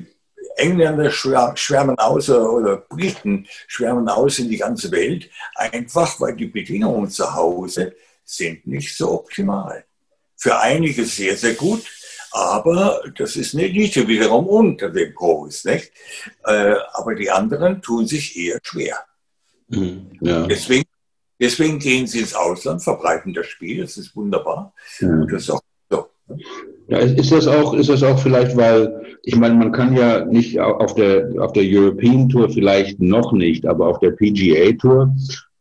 Engländer 0.57 1.09
schwärmen 1.11 1.97
aus 1.97 2.29
oder 2.29 2.77
Briten 2.77 3.47
schwärmen 3.67 4.09
aus 4.09 4.39
in 4.39 4.49
die 4.49 4.57
ganze 4.57 4.91
Welt, 4.91 5.29
einfach 5.55 6.19
weil 6.19 6.35
die 6.35 6.47
Bedingungen 6.47 7.09
zu 7.09 7.33
Hause 7.33 7.95
sind 8.25 8.67
nicht 8.67 8.95
so 8.95 9.11
optimal 9.11 9.85
für 10.43 10.59
einige 10.59 11.05
sehr, 11.05 11.37
sehr 11.37 11.53
gut, 11.53 11.83
aber 12.33 13.01
das 13.17 13.37
ist 13.37 13.53
eine 13.53 13.63
Elite 13.63 14.05
wiederum 14.05 14.45
unter 14.45 14.89
den 14.89 15.13
Pros. 15.13 15.63
Nicht? 15.63 15.93
Äh, 16.45 16.75
aber 16.91 17.15
die 17.15 17.31
anderen 17.31 17.81
tun 17.81 18.05
sich 18.05 18.37
eher 18.37 18.59
schwer. 18.61 18.97
Mhm, 19.69 20.11
ja. 20.19 20.45
Deswegen, 20.45 20.89
deswegen 21.39 21.79
gehen 21.79 22.07
sie 22.07 22.19
ins 22.19 22.33
Ausland, 22.33 22.83
verbreiten 22.83 23.33
das 23.33 23.47
Spiel, 23.47 23.83
das 23.83 23.95
ist 23.95 24.13
wunderbar. 24.17 24.73
Ja. 24.99 25.07
Und 25.07 25.31
das 25.31 25.43
ist 25.43 25.49
auch 25.51 25.61
so. 25.89 26.07
Ja, 26.89 26.97
ist 26.97 27.31
das 27.31 27.47
auch, 27.47 27.73
ist 27.73 27.87
das 27.87 28.03
auch 28.03 28.19
vielleicht, 28.19 28.57
weil, 28.57 29.17
ich 29.23 29.37
meine, 29.37 29.55
man 29.55 29.71
kann 29.71 29.95
ja 29.95 30.25
nicht 30.25 30.59
auf 30.59 30.93
der, 30.95 31.29
auf 31.39 31.53
der 31.53 31.63
European 31.63 32.27
Tour 32.27 32.49
vielleicht 32.49 32.99
noch 32.99 33.31
nicht, 33.31 33.65
aber 33.65 33.87
auf 33.87 33.99
der 33.99 34.11
PGA 34.11 34.73
Tour 34.73 35.15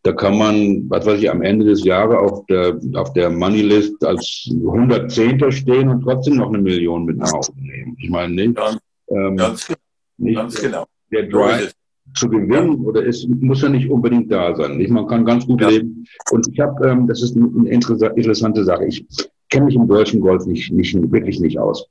da 0.04 0.12
kann 0.12 0.36
man, 0.36 0.90
was 0.90 1.06
weiß 1.06 1.20
ich, 1.20 1.30
am 1.30 1.42
Ende 1.42 1.64
des 1.64 1.84
Jahres 1.84 2.16
auf 2.16 2.44
der, 2.46 2.78
auf 2.94 3.12
der 3.12 3.30
Moneylist 3.30 4.04
als 4.04 4.48
110. 4.50 5.52
stehen 5.52 5.88
und 5.88 6.02
trotzdem 6.02 6.36
noch 6.36 6.48
eine 6.48 6.58
Million 6.58 7.04
mit 7.04 7.18
nach 7.18 7.32
Hause 7.32 7.52
nehmen. 7.56 7.96
Ich 8.00 8.10
meine, 8.10 8.34
nicht, 8.34 8.56
ganz, 8.56 8.78
ähm, 9.08 9.36
ganz, 9.36 9.72
nicht 10.18 10.36
ganz 10.36 10.60
genau. 10.60 10.86
Der 11.12 11.28
Drive 11.28 11.72
zu 12.14 12.28
gewinnen 12.28 12.84
oder 12.84 13.06
es 13.06 13.26
muss 13.28 13.62
ja 13.62 13.68
nicht 13.68 13.88
unbedingt 13.88 14.30
da 14.32 14.54
sein. 14.56 14.76
Nicht? 14.76 14.90
Man 14.90 15.06
kann 15.06 15.24
ganz 15.24 15.46
gut 15.46 15.60
ja. 15.60 15.68
leben. 15.68 16.04
Und 16.30 16.48
ich 16.52 16.58
habe, 16.58 16.88
ähm, 16.88 17.06
das 17.06 17.22
ist 17.22 17.36
eine 17.36 17.68
interessante 17.68 18.64
Sache. 18.64 18.86
Ich 18.86 19.06
kenne 19.52 19.66
mich 19.66 19.76
im 19.76 19.86
deutschen 19.86 20.22
Golf 20.22 20.46
nicht, 20.46 20.72
nicht, 20.72 20.94
wirklich 21.12 21.38
nicht 21.38 21.58
aus. 21.58 21.86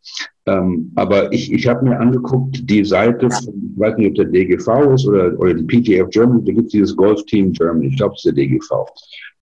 Ähm, 0.47 0.91
aber 0.95 1.31
ich, 1.31 1.53
ich 1.53 1.67
habe 1.67 1.87
mir 1.87 1.99
angeguckt, 1.99 2.67
die 2.67 2.83
Seite, 2.83 3.29
von, 3.29 3.71
ich 3.73 3.79
weiß 3.79 3.97
nicht, 3.97 4.09
ob 4.09 4.15
der 4.15 4.25
DGV 4.25 4.93
ist 4.95 5.07
oder, 5.07 5.39
oder 5.39 5.53
die 5.53 5.63
PGF 5.63 6.09
Germany, 6.09 6.43
da 6.43 6.53
gibt 6.53 6.65
es 6.65 6.71
dieses 6.71 6.95
Golf 6.95 7.23
Team 7.25 7.53
Germany, 7.53 7.87
ich 7.87 7.97
glaube, 7.97 8.15
es 8.15 8.25
ist 8.25 8.35
der 8.35 8.43
DGV, 8.43 8.87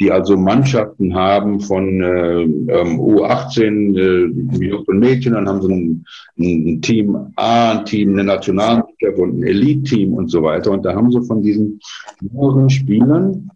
die 0.02 0.12
also 0.12 0.36
Mannschaften 0.36 1.16
haben 1.16 1.62
von 1.62 2.02
äh, 2.02 2.42
ähm, 2.42 3.00
U18, 3.00 3.98
äh, 3.98 4.66
Jungs 4.66 4.88
und 4.90 5.00
Mädchen, 5.00 5.34
dann 5.34 5.48
haben 5.48 5.62
sie 5.62 5.74
ein, 5.74 6.06
ein 6.38 6.82
Team 6.82 7.16
A, 7.38 7.72
ein 7.72 7.86
Team, 7.86 8.12
eine 8.12 8.26
Nationalmannschaft 8.26 9.18
und 9.18 9.40
ein 9.40 9.44
Elite-Team 9.44 10.14
und 10.14 10.30
so 10.30 10.44
weiter. 10.44 10.72
Und 10.72 10.84
da 10.84 10.94
haben 10.94 11.12
sie 11.12 11.22
von 11.26 11.42
diesen 11.42 11.80
jüngeren 12.22 12.70
Spielern 12.70 13.50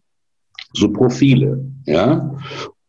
so 0.74 0.90
Profile, 0.92 1.64
ja 1.86 2.34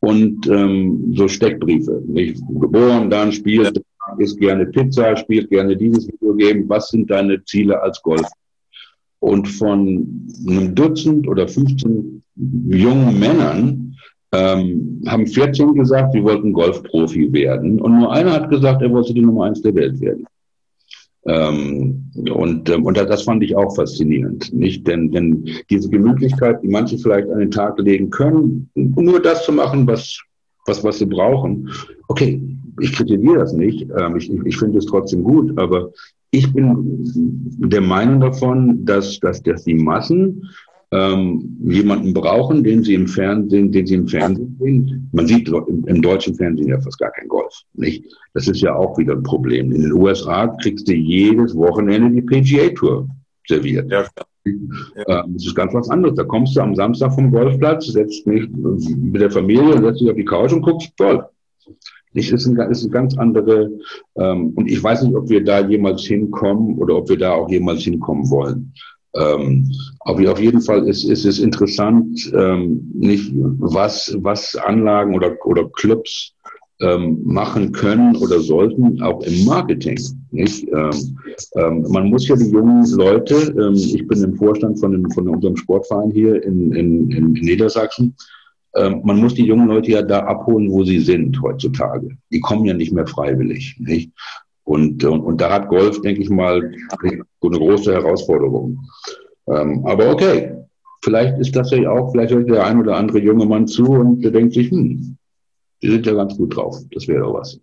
und 0.04 0.46
ähm, 0.48 1.12
so 1.16 1.26
Steckbriefe. 1.28 2.02
Nicht 2.06 2.42
geboren, 2.60 3.10
dann 3.10 3.32
spielt, 3.32 3.82
isst 4.18 4.38
gerne 4.38 4.66
Pizza, 4.66 5.16
spielt 5.16 5.50
gerne 5.50 5.76
dieses 5.76 6.06
Videogame. 6.08 6.68
Was 6.68 6.88
sind 6.88 7.10
deine 7.10 7.42
Ziele 7.44 7.80
als 7.82 8.00
Golf? 8.02 8.26
Und 9.20 9.48
von 9.48 10.28
einem 10.46 10.74
Dutzend 10.74 11.26
oder 11.26 11.48
15 11.48 12.22
jungen 12.68 13.18
Männern 13.18 13.96
ähm, 14.32 15.02
haben 15.06 15.26
14 15.26 15.74
gesagt, 15.74 16.12
sie 16.12 16.22
wollten 16.22 16.52
Golfprofi 16.52 17.32
werden. 17.32 17.80
Und 17.80 17.98
nur 17.98 18.12
einer 18.12 18.32
hat 18.32 18.50
gesagt, 18.50 18.82
er 18.82 18.90
wollte 18.90 19.14
die 19.14 19.22
Nummer 19.22 19.44
eins 19.44 19.62
der 19.62 19.74
Welt 19.74 19.98
werden. 20.00 20.26
Ähm, 21.26 22.10
und, 22.30 22.68
ähm, 22.68 22.84
und 22.84 22.96
das 22.96 23.22
fand 23.22 23.42
ich 23.42 23.56
auch 23.56 23.74
faszinierend, 23.74 24.52
nicht? 24.52 24.86
Denn, 24.86 25.10
denn 25.10 25.48
diese 25.70 25.88
Gemütlichkeit, 25.88 26.62
die 26.62 26.68
manche 26.68 26.98
vielleicht 26.98 27.28
an 27.30 27.38
den 27.38 27.50
Tag 27.50 27.78
legen 27.78 28.10
können, 28.10 28.70
nur 28.74 29.20
das 29.20 29.44
zu 29.44 29.52
machen, 29.52 29.86
was, 29.86 30.20
was, 30.66 30.84
was 30.84 30.98
sie 30.98 31.06
brauchen. 31.06 31.70
Okay, 32.08 32.42
ich 32.80 32.92
kritisiere 32.92 33.38
das 33.38 33.52
nicht. 33.52 33.88
Ähm, 33.98 34.16
ich, 34.16 34.30
ich 34.30 34.56
finde 34.58 34.78
es 34.78 34.86
trotzdem 34.86 35.24
gut, 35.24 35.58
aber 35.58 35.90
ich 36.30 36.52
bin 36.52 36.76
der 37.70 37.80
Meinung 37.80 38.20
davon, 38.20 38.84
dass, 38.84 39.18
dass, 39.20 39.42
dass 39.42 39.64
die 39.64 39.74
Massen 39.74 40.50
ähm, 40.94 41.56
jemanden 41.64 42.14
brauchen, 42.14 42.62
den 42.62 42.84
sie 42.84 42.94
im 42.94 43.08
Fernsehen, 43.08 43.72
den 43.72 43.84
sie 43.84 43.94
im 43.94 44.06
Fernsehen 44.06 44.56
sehen. 44.60 45.10
Man 45.12 45.26
sieht 45.26 45.48
im, 45.48 45.84
im, 45.86 46.00
deutschen 46.00 46.36
Fernsehen 46.36 46.68
ja 46.68 46.80
fast 46.80 46.98
gar 47.00 47.10
kein 47.10 47.26
Golf, 47.26 47.52
nicht? 47.72 48.04
Das 48.32 48.46
ist 48.46 48.60
ja 48.60 48.76
auch 48.76 48.96
wieder 48.96 49.14
ein 49.14 49.22
Problem. 49.24 49.72
In 49.72 49.82
den 49.82 49.92
USA 49.92 50.46
kriegst 50.62 50.86
du 50.88 50.94
jedes 50.94 51.54
Wochenende 51.56 52.10
die 52.10 52.22
PGA 52.22 52.68
Tour 52.74 53.08
serviert. 53.48 53.90
Ja. 53.90 54.04
Ja. 54.44 55.24
Ähm, 55.24 55.34
das 55.34 55.46
ist 55.46 55.54
ganz 55.54 55.74
was 55.74 55.90
anderes. 55.90 56.14
Da 56.16 56.24
kommst 56.24 56.54
du 56.54 56.60
am 56.60 56.76
Samstag 56.76 57.12
vom 57.14 57.32
Golfplatz, 57.32 57.86
setzt 57.86 58.26
mich 58.26 58.48
mit 58.50 59.20
der 59.20 59.30
Familie, 59.30 59.80
setzt 59.80 60.00
dich 60.00 60.10
auf 60.10 60.16
die 60.16 60.24
Couch 60.24 60.52
und 60.52 60.62
guckst 60.62 60.96
Golf. 60.96 61.24
Das 62.14 62.30
ist, 62.30 62.46
ein, 62.46 62.56
ist 62.70 62.82
eine 62.84 62.92
ganz 62.92 63.16
andere, 63.18 63.70
ähm, 64.16 64.52
und 64.54 64.70
ich 64.70 64.80
weiß 64.80 65.02
nicht, 65.02 65.16
ob 65.16 65.28
wir 65.28 65.42
da 65.42 65.66
jemals 65.66 66.02
hinkommen 66.02 66.78
oder 66.78 66.96
ob 66.96 67.08
wir 67.08 67.18
da 67.18 67.32
auch 67.32 67.50
jemals 67.50 67.82
hinkommen 67.82 68.30
wollen. 68.30 68.72
Ähm, 69.16 69.70
aber 70.00 70.32
auf 70.32 70.40
jeden 70.40 70.60
Fall 70.60 70.88
ist, 70.88 71.04
ist 71.04 71.24
es 71.24 71.38
interessant, 71.38 72.32
ähm, 72.34 72.90
nicht 72.94 73.32
was, 73.34 74.14
was 74.20 74.56
Anlagen 74.56 75.14
oder, 75.14 75.36
oder 75.44 75.68
Clubs 75.70 76.34
ähm, 76.80 77.20
machen 77.24 77.72
können 77.72 78.16
oder 78.16 78.40
sollten, 78.40 79.00
auch 79.02 79.22
im 79.22 79.44
Marketing. 79.44 79.98
Nicht? 80.32 80.66
Ähm, 80.68 81.18
ähm, 81.54 81.86
man 81.88 82.10
muss 82.10 82.26
ja 82.26 82.36
die 82.36 82.50
jungen 82.50 82.84
Leute, 82.96 83.54
ähm, 83.58 83.74
ich 83.74 84.06
bin 84.06 84.22
im 84.22 84.34
Vorstand 84.34 84.80
von, 84.80 84.92
dem, 84.92 85.10
von 85.12 85.28
unserem 85.28 85.56
Sportverein 85.56 86.10
hier 86.10 86.42
in, 86.42 86.72
in, 86.72 87.10
in 87.10 87.32
Niedersachsen, 87.32 88.16
ähm, 88.76 89.02
man 89.04 89.18
muss 89.18 89.34
die 89.34 89.44
jungen 89.44 89.68
Leute 89.68 89.92
ja 89.92 90.02
da 90.02 90.20
abholen, 90.20 90.70
wo 90.70 90.82
sie 90.82 90.98
sind 90.98 91.40
heutzutage. 91.40 92.08
Die 92.32 92.40
kommen 92.40 92.64
ja 92.64 92.74
nicht 92.74 92.92
mehr 92.92 93.06
freiwillig. 93.06 93.76
Nicht? 93.78 94.10
Und, 94.64 95.04
und, 95.04 95.20
und 95.20 95.40
da 95.40 95.52
hat 95.52 95.68
Golf, 95.68 96.00
denke 96.00 96.22
ich 96.22 96.30
mal, 96.30 96.72
eine 97.00 97.22
große 97.40 97.92
Herausforderung. 97.92 98.78
Ähm, 99.46 99.84
aber 99.86 100.10
okay, 100.10 100.56
vielleicht 101.02 101.38
ist 101.38 101.54
das 101.54 101.70
ja 101.70 101.90
auch, 101.90 102.10
vielleicht 102.12 102.32
hört 102.32 102.48
der 102.48 102.64
ein 102.64 102.80
oder 102.80 102.96
andere 102.96 103.18
junge 103.18 103.44
Mann 103.44 103.66
zu 103.66 103.84
und 103.84 104.22
der 104.22 104.30
denkt 104.30 104.54
sich, 104.54 104.70
hm, 104.70 105.16
die 105.82 105.90
sind 105.90 106.06
ja 106.06 106.14
ganz 106.14 106.36
gut 106.36 106.56
drauf. 106.56 106.78
Das 106.92 107.06
wäre 107.06 107.20
doch 107.20 107.34
was. 107.34 107.60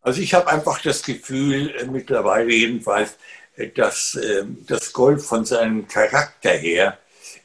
Also 0.00 0.20
ich 0.20 0.32
habe 0.32 0.48
einfach 0.48 0.80
das 0.80 1.02
Gefühl, 1.02 1.70
äh, 1.70 1.86
mittlerweile 1.86 2.52
jedenfalls, 2.52 3.18
äh, 3.56 3.68
dass 3.70 4.14
äh, 4.14 4.44
das 4.66 4.92
Golf 4.92 5.26
von 5.26 5.44
seinem 5.44 5.88
Charakter 5.88 6.50
her 6.50 6.98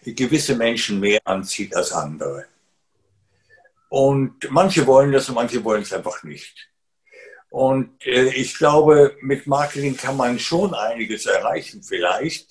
gewisse 0.05 0.55
Menschen 0.55 0.99
mehr 0.99 1.19
anzieht 1.25 1.75
als 1.75 1.91
andere. 1.91 2.45
Und 3.89 4.49
manche 4.49 4.85
wollen 4.85 5.11
das 5.11 5.29
und 5.29 5.35
manche 5.35 5.63
wollen 5.63 5.81
es 5.81 5.93
einfach 5.93 6.23
nicht. 6.23 6.69
Und 7.53 8.03
äh, 8.03 8.29
ich 8.29 8.57
glaube, 8.57 9.15
mit 9.21 9.45
Marketing 9.45 9.95
kann 9.95 10.17
man 10.17 10.39
schon 10.39 10.73
einiges 10.73 11.27
erreichen 11.27 11.83
vielleicht. 11.83 12.47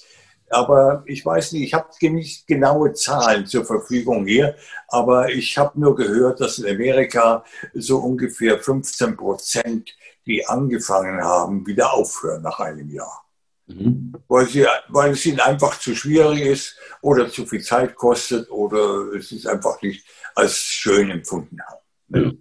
Aber 0.48 1.02
ich 1.06 1.26
weiß 1.26 1.52
nicht, 1.52 1.64
ich 1.64 1.74
habe 1.74 1.88
nicht 2.02 2.46
genaue 2.46 2.92
Zahlen 2.92 3.46
zur 3.46 3.64
Verfügung 3.64 4.26
hier, 4.26 4.54
aber 4.86 5.28
ich 5.30 5.58
habe 5.58 5.80
nur 5.80 5.96
gehört, 5.96 6.38
dass 6.38 6.60
in 6.60 6.72
Amerika 6.72 7.44
so 7.74 7.98
ungefähr 7.98 8.60
15 8.60 9.16
Prozent, 9.16 9.90
die 10.24 10.46
angefangen 10.46 11.20
haben, 11.20 11.66
wieder 11.66 11.94
aufhören 11.94 12.42
nach 12.42 12.60
einem 12.60 12.88
Jahr. 12.88 13.24
Mhm. 13.66 14.12
Weil, 14.28 14.46
sie, 14.46 14.66
weil 14.88 15.12
es 15.12 15.26
ihnen 15.26 15.40
einfach 15.40 15.80
zu 15.80 15.96
schwierig 15.96 16.42
ist 16.42 16.78
oder 17.00 17.28
zu 17.28 17.44
viel 17.44 17.62
Zeit 17.62 17.96
kostet 17.96 18.48
oder 18.52 19.12
es 19.16 19.32
ist 19.32 19.48
einfach 19.48 19.82
nicht 19.82 20.06
als 20.36 20.54
schön 20.58 21.10
empfunden 21.10 21.58
haben. 21.60 21.80
Ja. 22.14 22.32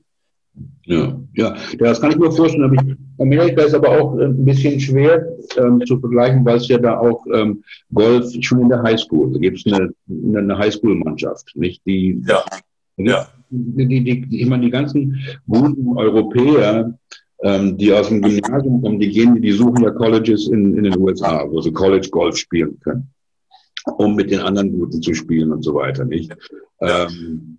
Ja, 0.85 1.17
ja, 1.33 1.55
das 1.79 2.01
kann 2.01 2.11
ich 2.11 2.17
mir 2.17 2.31
vorstellen. 2.31 2.97
Amerika 3.19 3.61
ist 3.63 3.75
aber 3.75 3.89
auch 3.89 4.17
äh, 4.17 4.25
ein 4.25 4.45
bisschen 4.45 4.79
schwer 4.79 5.27
ähm, 5.57 5.81
zu 5.85 5.99
vergleichen, 5.99 6.43
weil 6.43 6.57
es 6.57 6.67
ja 6.67 6.77
da 6.77 6.97
auch 6.99 7.25
ähm, 7.33 7.63
Golf 7.93 8.31
schon 8.41 8.61
in 8.61 8.69
der 8.69 8.81
Highschool, 8.81 9.31
da 9.31 9.39
gibt 9.39 9.59
es 9.59 9.71
eine, 9.71 9.93
eine 10.35 10.57
Highschool-Mannschaft, 10.57 11.51
nicht 11.55 11.81
die, 11.85 12.21
ja. 12.27 12.43
Ja. 12.97 13.27
Die, 13.49 13.87
die, 13.87 14.03
die, 14.03 14.41
ich 14.41 14.47
meine, 14.47 14.63
die 14.63 14.71
ganzen 14.71 15.19
guten 15.47 15.97
Europäer, 15.97 16.97
ähm, 17.43 17.77
die 17.77 17.91
aus 17.91 18.09
dem 18.09 18.21
Gymnasium 18.21 18.81
kommen, 18.81 18.99
die 18.99 19.09
gehen, 19.09 19.41
die 19.41 19.51
suchen 19.51 19.83
ja 19.83 19.91
Colleges 19.91 20.47
in, 20.47 20.77
in 20.77 20.83
den 20.83 20.97
USA, 20.97 21.45
wo 21.49 21.61
sie 21.61 21.71
College 21.71 22.07
Golf 22.11 22.37
spielen 22.37 22.79
können, 22.79 23.09
um 23.97 24.15
mit 24.15 24.31
den 24.31 24.39
anderen 24.39 24.71
Guten 24.71 25.01
zu 25.01 25.13
spielen 25.13 25.51
und 25.51 25.63
so 25.63 25.73
weiter, 25.73 26.05
nicht? 26.05 26.33
Ähm, 26.79 27.57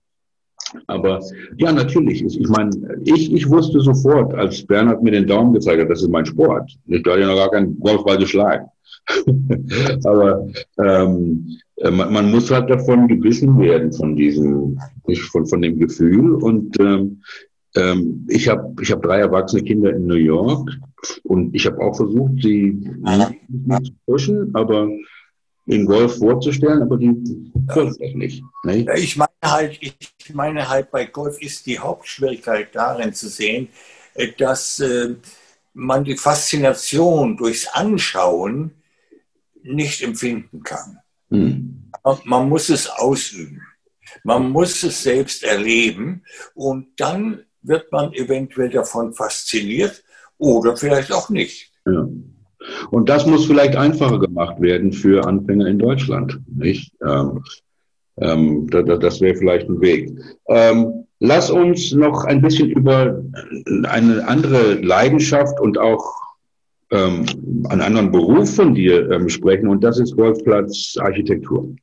aber 0.86 1.20
ja, 1.56 1.72
natürlich. 1.72 2.22
Ich 2.24 2.48
meine, 2.48 2.70
ich, 3.04 3.32
ich 3.32 3.48
wusste 3.48 3.80
sofort, 3.80 4.34
als 4.34 4.64
Bernhard 4.66 5.02
mir 5.02 5.12
den 5.12 5.26
Daumen 5.26 5.52
gezeigt 5.52 5.82
hat, 5.82 5.90
das 5.90 6.02
ist 6.02 6.10
mein 6.10 6.26
Sport. 6.26 6.70
Ich 6.86 6.98
hatte 7.00 7.20
ja 7.20 7.26
noch 7.26 7.36
gar 7.36 7.50
keinen 7.50 7.78
Golfball 7.80 8.18
geschlagen. 8.18 8.66
Aber 10.04 10.48
ähm, 10.78 11.58
äh, 11.76 11.90
man, 11.90 12.12
man, 12.12 12.30
muss 12.30 12.50
halt 12.50 12.70
davon 12.70 13.08
gebissen 13.08 13.58
werden, 13.58 13.92
von 13.92 14.14
diesem, 14.14 14.78
von, 15.30 15.46
von 15.46 15.60
dem 15.60 15.78
Gefühl. 15.78 16.34
Und 16.36 16.78
ähm, 16.80 17.20
ähm, 17.74 18.26
ich 18.28 18.48
habe 18.48 18.74
ich 18.80 18.92
hab 18.92 19.02
drei 19.02 19.20
erwachsene 19.20 19.62
Kinder 19.62 19.94
in 19.94 20.06
New 20.06 20.14
York 20.14 20.70
und 21.24 21.54
ich 21.54 21.66
habe 21.66 21.80
auch 21.80 21.96
versucht, 21.96 22.42
sie 22.42 22.78
nicht 23.48 23.86
zu 23.86 23.92
pushen, 24.06 24.50
aber 24.54 24.88
in 25.66 25.86
Golf 25.86 26.18
vorzustellen, 26.18 26.82
aber 26.82 26.96
die 26.96 27.52
können 27.68 27.94
das 27.98 28.14
nicht. 28.14 28.42
Ne? 28.64 28.86
Ich 28.96 29.16
meine 29.16 29.30
halt, 29.44 29.78
ich 29.80 30.34
meine 30.34 30.68
halt, 30.68 30.90
bei 30.90 31.04
Golf 31.04 31.40
ist 31.40 31.66
die 31.66 31.78
Hauptschwierigkeit 31.78 32.74
darin 32.74 33.14
zu 33.14 33.28
sehen, 33.28 33.68
äh, 34.14 34.32
dass 34.36 34.80
äh, 34.80 35.14
man 35.74 36.04
die 36.04 36.16
Faszination 36.16 37.36
durchs 37.36 37.66
Anschauen 37.68 38.72
nicht 39.62 40.02
empfinden 40.02 40.62
kann. 40.62 40.98
Hm. 41.30 41.90
Man 42.24 42.48
muss 42.48 42.68
es 42.68 42.88
ausüben. 42.88 43.62
Man 44.24 44.50
muss 44.50 44.82
es 44.82 45.02
selbst 45.02 45.44
erleben 45.44 46.24
und 46.54 46.88
dann 46.96 47.44
wird 47.62 47.90
man 47.92 48.12
eventuell 48.12 48.68
davon 48.68 49.14
fasziniert 49.14 50.02
oder 50.36 50.76
vielleicht 50.76 51.12
auch 51.12 51.30
nicht. 51.30 51.72
Ja. 51.86 52.06
Und 52.90 53.08
das 53.08 53.26
muss 53.26 53.46
vielleicht 53.46 53.76
einfacher 53.76 54.18
gemacht 54.18 54.60
werden 54.60 54.92
für 54.92 55.26
Anfänger 55.26 55.66
in 55.66 55.78
Deutschland. 55.78 56.40
Nicht? 56.46 56.92
Ähm, 57.06 57.42
ähm, 58.18 58.68
da, 58.70 58.82
da, 58.82 58.96
das 58.96 59.20
wäre 59.20 59.34
vielleicht 59.34 59.68
ein 59.68 59.80
Weg. 59.80 60.12
Ähm, 60.48 61.06
lass 61.18 61.50
uns 61.50 61.92
noch 61.92 62.24
ein 62.24 62.42
bisschen 62.42 62.70
über 62.70 63.22
eine 63.84 64.26
andere 64.26 64.74
Leidenschaft 64.74 65.58
und 65.60 65.78
auch 65.78 66.04
ähm, 66.90 67.24
einen 67.68 67.80
anderen 67.80 68.12
Beruf 68.12 68.54
von 68.54 68.74
dir 68.74 69.10
ähm, 69.10 69.28
sprechen, 69.28 69.68
und 69.68 69.82
das 69.82 69.98
ist 69.98 70.14
Golfplatzarchitektur. 70.14 71.74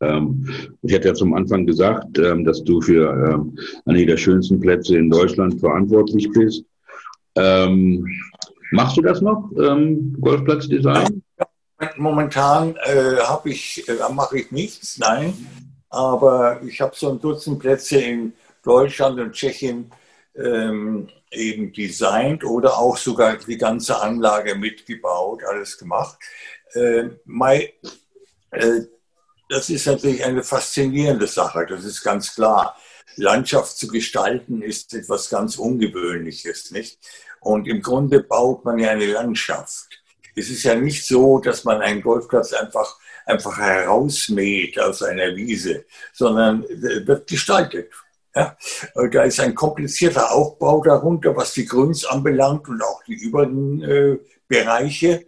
Ähm, 0.00 0.46
ich 0.82 0.94
hatte 0.94 1.08
ja 1.08 1.14
zum 1.14 1.32
Anfang 1.32 1.66
gesagt, 1.66 2.18
ähm, 2.18 2.44
dass 2.44 2.62
du 2.62 2.80
für 2.82 3.44
einige 3.86 4.06
der 4.06 4.16
schönsten 4.18 4.60
Plätze 4.60 4.98
in 4.98 5.10
Deutschland 5.10 5.58
verantwortlich 5.58 6.30
bist. 6.30 6.64
Machst 8.72 8.96
du 8.96 9.02
das 9.02 9.20
noch, 9.20 9.50
ähm, 9.56 10.16
Golfplatzdesign? 10.20 11.22
Momentan 11.96 12.76
äh, 12.84 13.16
ich, 13.44 13.88
äh, 13.88 13.96
mache 14.12 14.40
ich 14.40 14.50
nichts, 14.50 14.98
nein. 14.98 15.34
Aber 15.90 16.60
ich 16.62 16.80
habe 16.80 16.94
so 16.94 17.10
ein 17.10 17.20
Dutzend 17.20 17.60
Plätze 17.60 18.00
in 18.00 18.32
Deutschland 18.62 19.18
und 19.20 19.32
Tschechien 19.32 19.90
ähm, 20.34 21.08
eben 21.30 21.72
designt 21.72 22.44
oder 22.44 22.78
auch 22.78 22.96
sogar 22.96 23.36
die 23.36 23.56
ganze 23.56 24.00
Anlage 24.00 24.54
mitgebaut, 24.54 25.42
alles 25.48 25.78
gemacht. 25.78 26.18
Äh, 26.74 27.10
my, 27.24 27.72
äh, 28.50 28.80
das 29.48 29.70
ist 29.70 29.86
natürlich 29.86 30.24
eine 30.24 30.42
faszinierende 30.42 31.26
Sache, 31.26 31.66
das 31.68 31.84
ist 31.84 32.02
ganz 32.02 32.34
klar. 32.34 32.76
Landschaft 33.16 33.76
zu 33.76 33.88
gestalten 33.88 34.62
ist 34.62 34.94
etwas 34.94 35.28
ganz 35.28 35.56
Ungewöhnliches, 35.58 36.70
nicht? 36.70 36.98
Und 37.40 37.68
im 37.68 37.82
Grunde 37.82 38.20
baut 38.20 38.64
man 38.64 38.78
ja 38.78 38.90
eine 38.90 39.06
Landschaft. 39.06 40.02
Es 40.34 40.50
ist 40.50 40.62
ja 40.62 40.74
nicht 40.74 41.06
so, 41.06 41.38
dass 41.38 41.64
man 41.64 41.80
einen 41.80 42.02
Golfplatz 42.02 42.52
einfach, 42.52 42.96
einfach 43.26 43.58
herausmäht 43.58 44.78
aus 44.78 45.02
einer 45.02 45.34
Wiese, 45.34 45.84
sondern 46.12 46.64
wird 46.68 47.28
gestaltet. 47.28 47.90
Ja? 48.34 48.56
Da 48.94 49.22
ist 49.22 49.40
ein 49.40 49.54
komplizierter 49.54 50.32
Aufbau 50.32 50.82
darunter, 50.82 51.34
was 51.34 51.54
die 51.54 51.66
Grüns 51.66 52.04
anbelangt 52.04 52.68
und 52.68 52.82
auch 52.82 53.02
die 53.04 53.14
übrigen 53.14 53.82
äh, 53.82 54.18
Bereiche. 54.46 55.26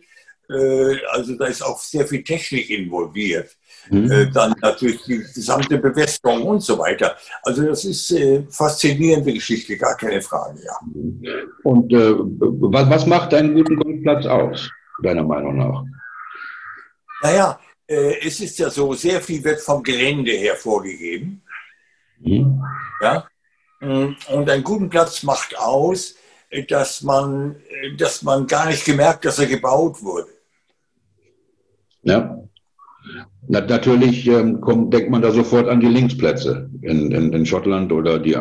Äh, 0.49 1.05
also 1.11 1.37
da 1.37 1.47
ist 1.47 1.62
auch 1.62 1.81
sehr 1.81 2.07
viel 2.07 2.23
Technik 2.23 2.70
involviert. 2.70 3.57
Mhm. 3.89 4.11
Äh, 4.11 4.31
dann 4.31 4.55
natürlich 4.61 5.02
die 5.05 5.19
gesamte 5.19 5.78
Bewässerung 5.78 6.43
und 6.43 6.61
so 6.61 6.78
weiter. 6.78 7.16
Also 7.43 7.65
das 7.65 7.85
ist 7.85 8.11
äh, 8.12 8.43
faszinierende 8.51 9.32
Geschichte, 9.32 9.77
gar 9.77 9.97
keine 9.97 10.20
Frage, 10.20 10.61
ja. 10.62 10.78
Und 11.62 11.93
äh, 11.93 12.15
was, 12.16 12.90
was 12.90 13.07
macht 13.07 13.35
einen 13.35 13.55
guten 13.55 13.77
Golfplatz 13.77 14.27
aus, 14.27 14.70
deiner 15.02 15.24
Meinung 15.24 15.57
nach? 15.57 15.85
Naja, 17.23 17.59
äh, 17.86 18.27
es 18.27 18.40
ist 18.40 18.59
ja 18.59 18.70
so, 18.70 18.94
sehr 18.94 19.20
viel 19.20 19.43
wird 19.43 19.61
vom 19.61 19.82
Gelände 19.82 20.32
her 20.32 20.55
vorgegeben. 20.57 21.43
Mhm. 22.20 22.62
Ja? 23.02 23.27
Mm, 23.81 24.15
und 24.28 24.51
einen 24.51 24.62
guten 24.62 24.89
Platz 24.89 25.23
macht 25.23 25.59
aus, 25.59 26.15
dass 26.69 27.02
man, 27.02 27.57
dass 27.97 28.23
man 28.23 28.47
gar 28.47 28.66
nicht 28.66 28.85
gemerkt, 28.85 29.24
dass 29.24 29.39
er 29.39 29.47
gebaut 29.47 30.02
wurde. 30.02 30.28
Ja. 32.02 32.36
Na, 33.52 33.60
natürlich 33.60 34.28
ähm, 34.28 34.60
kommt, 34.60 34.94
denkt 34.94 35.10
man 35.10 35.22
da 35.22 35.32
sofort 35.32 35.66
an 35.66 35.81
die 35.81 35.89
Linksplätze 35.89 36.70
in, 36.82 37.10
in, 37.10 37.32
in 37.32 37.44
Schottland 37.44 37.90
oder 37.90 38.20
die 38.20 38.36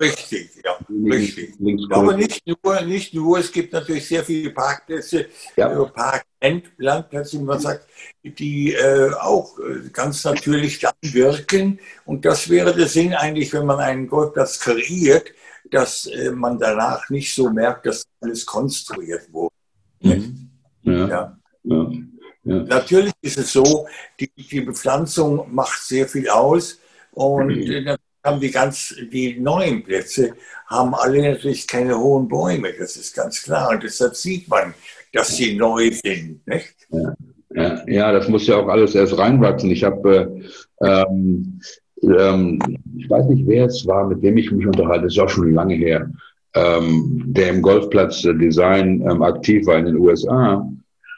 Richtig, 0.00 0.48
ja, 0.64 0.78
richtig. 1.10 1.56
Aber 1.90 2.16
nicht 2.16 2.46
nur, 2.46 2.80
nicht 2.82 3.14
nur, 3.14 3.40
es 3.40 3.50
gibt 3.50 3.72
natürlich 3.72 4.06
sehr 4.06 4.22
viele 4.22 4.50
Parkplätze, 4.50 5.26
ja. 5.56 5.72
äh, 5.72 5.86
Parklandplätze, 5.86 7.40
wie 7.40 7.42
man 7.42 7.58
sagt, 7.58 7.88
die 8.22 8.74
äh, 8.74 9.10
auch 9.14 9.58
äh, 9.58 9.88
ganz 9.92 10.22
natürlich 10.22 10.78
dann 10.78 10.92
wirken. 11.02 11.80
Und 12.04 12.24
das 12.24 12.48
wäre 12.48 12.72
der 12.72 12.86
Sinn 12.86 13.12
eigentlich, 13.12 13.52
wenn 13.52 13.66
man 13.66 13.80
einen 13.80 14.06
Golfplatz 14.06 14.60
kreiert, 14.60 15.32
dass 15.72 16.06
äh, 16.06 16.30
man 16.30 16.60
danach 16.60 17.10
nicht 17.10 17.34
so 17.34 17.50
merkt, 17.50 17.86
dass 17.86 18.06
alles 18.20 18.46
konstruiert 18.46 19.32
wurde. 19.32 19.54
Mhm. 20.00 20.50
ja. 20.84 21.08
ja. 21.08 21.38
ja. 21.64 21.90
Ja. 22.44 22.62
Natürlich 22.62 23.12
ist 23.22 23.38
es 23.38 23.52
so, 23.52 23.86
die, 24.20 24.30
die, 24.36 24.60
Bepflanzung 24.60 25.46
macht 25.54 25.82
sehr 25.82 26.06
viel 26.06 26.28
aus 26.28 26.78
und 27.12 27.46
mhm. 27.46 27.84
dann 27.84 27.96
haben 28.22 28.40
die 28.40 28.50
ganz, 28.50 28.94
die 29.12 29.38
neuen 29.38 29.82
Plätze 29.82 30.34
haben 30.66 30.94
alle 30.94 31.32
natürlich 31.32 31.66
keine 31.66 31.98
hohen 31.98 32.28
Bäume, 32.28 32.72
das 32.78 32.96
ist 32.96 33.14
ganz 33.14 33.42
klar. 33.42 33.70
Und 33.70 33.82
deshalb 33.82 34.14
sieht 34.14 34.48
man, 34.48 34.74
dass 35.12 35.36
sie 35.36 35.56
neu 35.56 35.90
sind. 35.90 36.46
Nicht? 36.46 36.74
Ja. 36.90 37.14
Ja, 37.54 37.82
ja, 37.86 38.12
das 38.12 38.28
muss 38.28 38.46
ja 38.46 38.56
auch 38.56 38.68
alles 38.68 38.94
erst 38.94 39.16
reinwachsen. 39.16 39.70
Ich 39.70 39.84
habe, 39.84 40.42
äh, 40.80 40.86
ähm, 40.86 41.60
ähm, 42.02 42.58
ich 42.96 43.08
weiß 43.08 43.26
nicht, 43.26 43.46
wer 43.46 43.66
es 43.66 43.86
war, 43.86 44.08
mit 44.08 44.22
dem 44.22 44.36
ich 44.36 44.50
mich 44.50 44.66
unterhalte, 44.66 45.04
das 45.04 45.14
ist 45.14 45.20
auch 45.20 45.28
schon 45.28 45.54
lange 45.54 45.74
her, 45.74 46.10
ähm, 46.54 47.22
der 47.28 47.50
im 47.50 47.62
Golfplatzdesign 47.62 49.02
ähm, 49.08 49.22
aktiv 49.22 49.66
war 49.66 49.78
in 49.78 49.86
den 49.86 49.98
USA. 49.98 50.68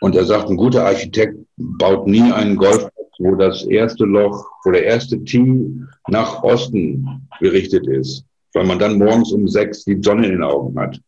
Und 0.00 0.14
er 0.14 0.24
sagt, 0.24 0.50
ein 0.50 0.56
guter 0.56 0.84
Architekt 0.84 1.38
baut 1.56 2.06
nie 2.06 2.32
einen 2.32 2.56
Golfplatz 2.56 2.92
wo 3.18 3.34
das 3.34 3.64
erste 3.64 4.04
Loch, 4.04 4.46
wo 4.64 4.70
der 4.70 4.84
erste 4.84 5.22
Tee 5.24 5.70
nach 6.08 6.42
Osten 6.42 7.28
gerichtet 7.40 7.86
ist, 7.86 8.24
weil 8.52 8.66
man 8.66 8.78
dann 8.78 8.98
morgens 8.98 9.32
um 9.32 9.48
sechs 9.48 9.84
die 9.84 10.00
Sonne 10.02 10.26
in 10.26 10.32
den 10.32 10.42
Augen 10.42 10.78
hat. 10.78 11.00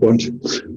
Und, 0.00 0.32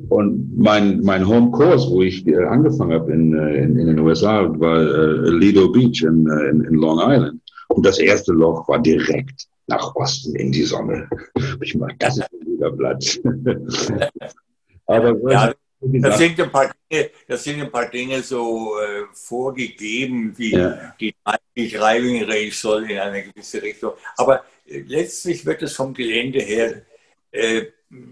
und 0.10 0.58
mein, 0.58 1.02
mein 1.02 1.26
Home-Kurs, 1.26 1.90
wo 1.90 2.02
ich 2.02 2.28
äh, 2.28 2.44
angefangen 2.44 2.92
habe 2.92 3.14
in, 3.14 3.34
äh, 3.34 3.64
in, 3.64 3.78
in 3.78 3.88
den 3.88 4.00
USA, 4.00 4.44
war 4.60 4.82
äh, 4.82 5.30
Lido 5.30 5.72
Beach 5.72 6.04
in, 6.04 6.28
in, 6.28 6.62
in 6.62 6.74
Long 6.74 7.00
Island. 7.00 7.40
Und 7.70 7.86
das 7.86 8.00
erste 8.00 8.34
Loch 8.34 8.68
war 8.68 8.80
direkt 8.82 9.48
nach 9.68 9.96
Osten 9.96 10.36
in 10.36 10.52
die 10.52 10.64
Sonne. 10.64 11.08
Ich 11.62 11.76
meine, 11.76 11.94
das 12.00 12.18
ist 12.18 12.28
ein 12.34 12.46
guter 12.46 12.72
Platz. 12.72 13.20
Aber 14.88 15.32
ja, 15.32 15.54
das 15.82 16.18
sind, 16.20 16.40
ein 16.40 16.52
paar 16.52 16.72
Dinge, 16.91 17.10
das 17.28 17.44
sind 17.44 17.60
ein 17.60 17.72
paar 17.72 17.90
Dinge 17.90 18.22
so 18.22 18.80
äh, 18.80 19.06
vorgegeben, 19.14 20.38
wie 20.38 20.52
ja. 20.52 20.94
die, 20.99 21.16
die 21.56 21.72
Driving 21.72 22.24
Range 22.24 22.52
soll 22.52 22.91
in 22.91 22.99
eine 22.99 23.24
gewisse 23.24 23.62
Richtung. 23.64 23.94
Aber 24.18 24.44
äh, 24.68 24.82
letztlich 24.82 25.44
wird 25.44 25.64
es 25.64 25.76
vom 25.76 25.94
Gelände 25.94 26.40
her 26.40 26.84
äh, 27.32 27.66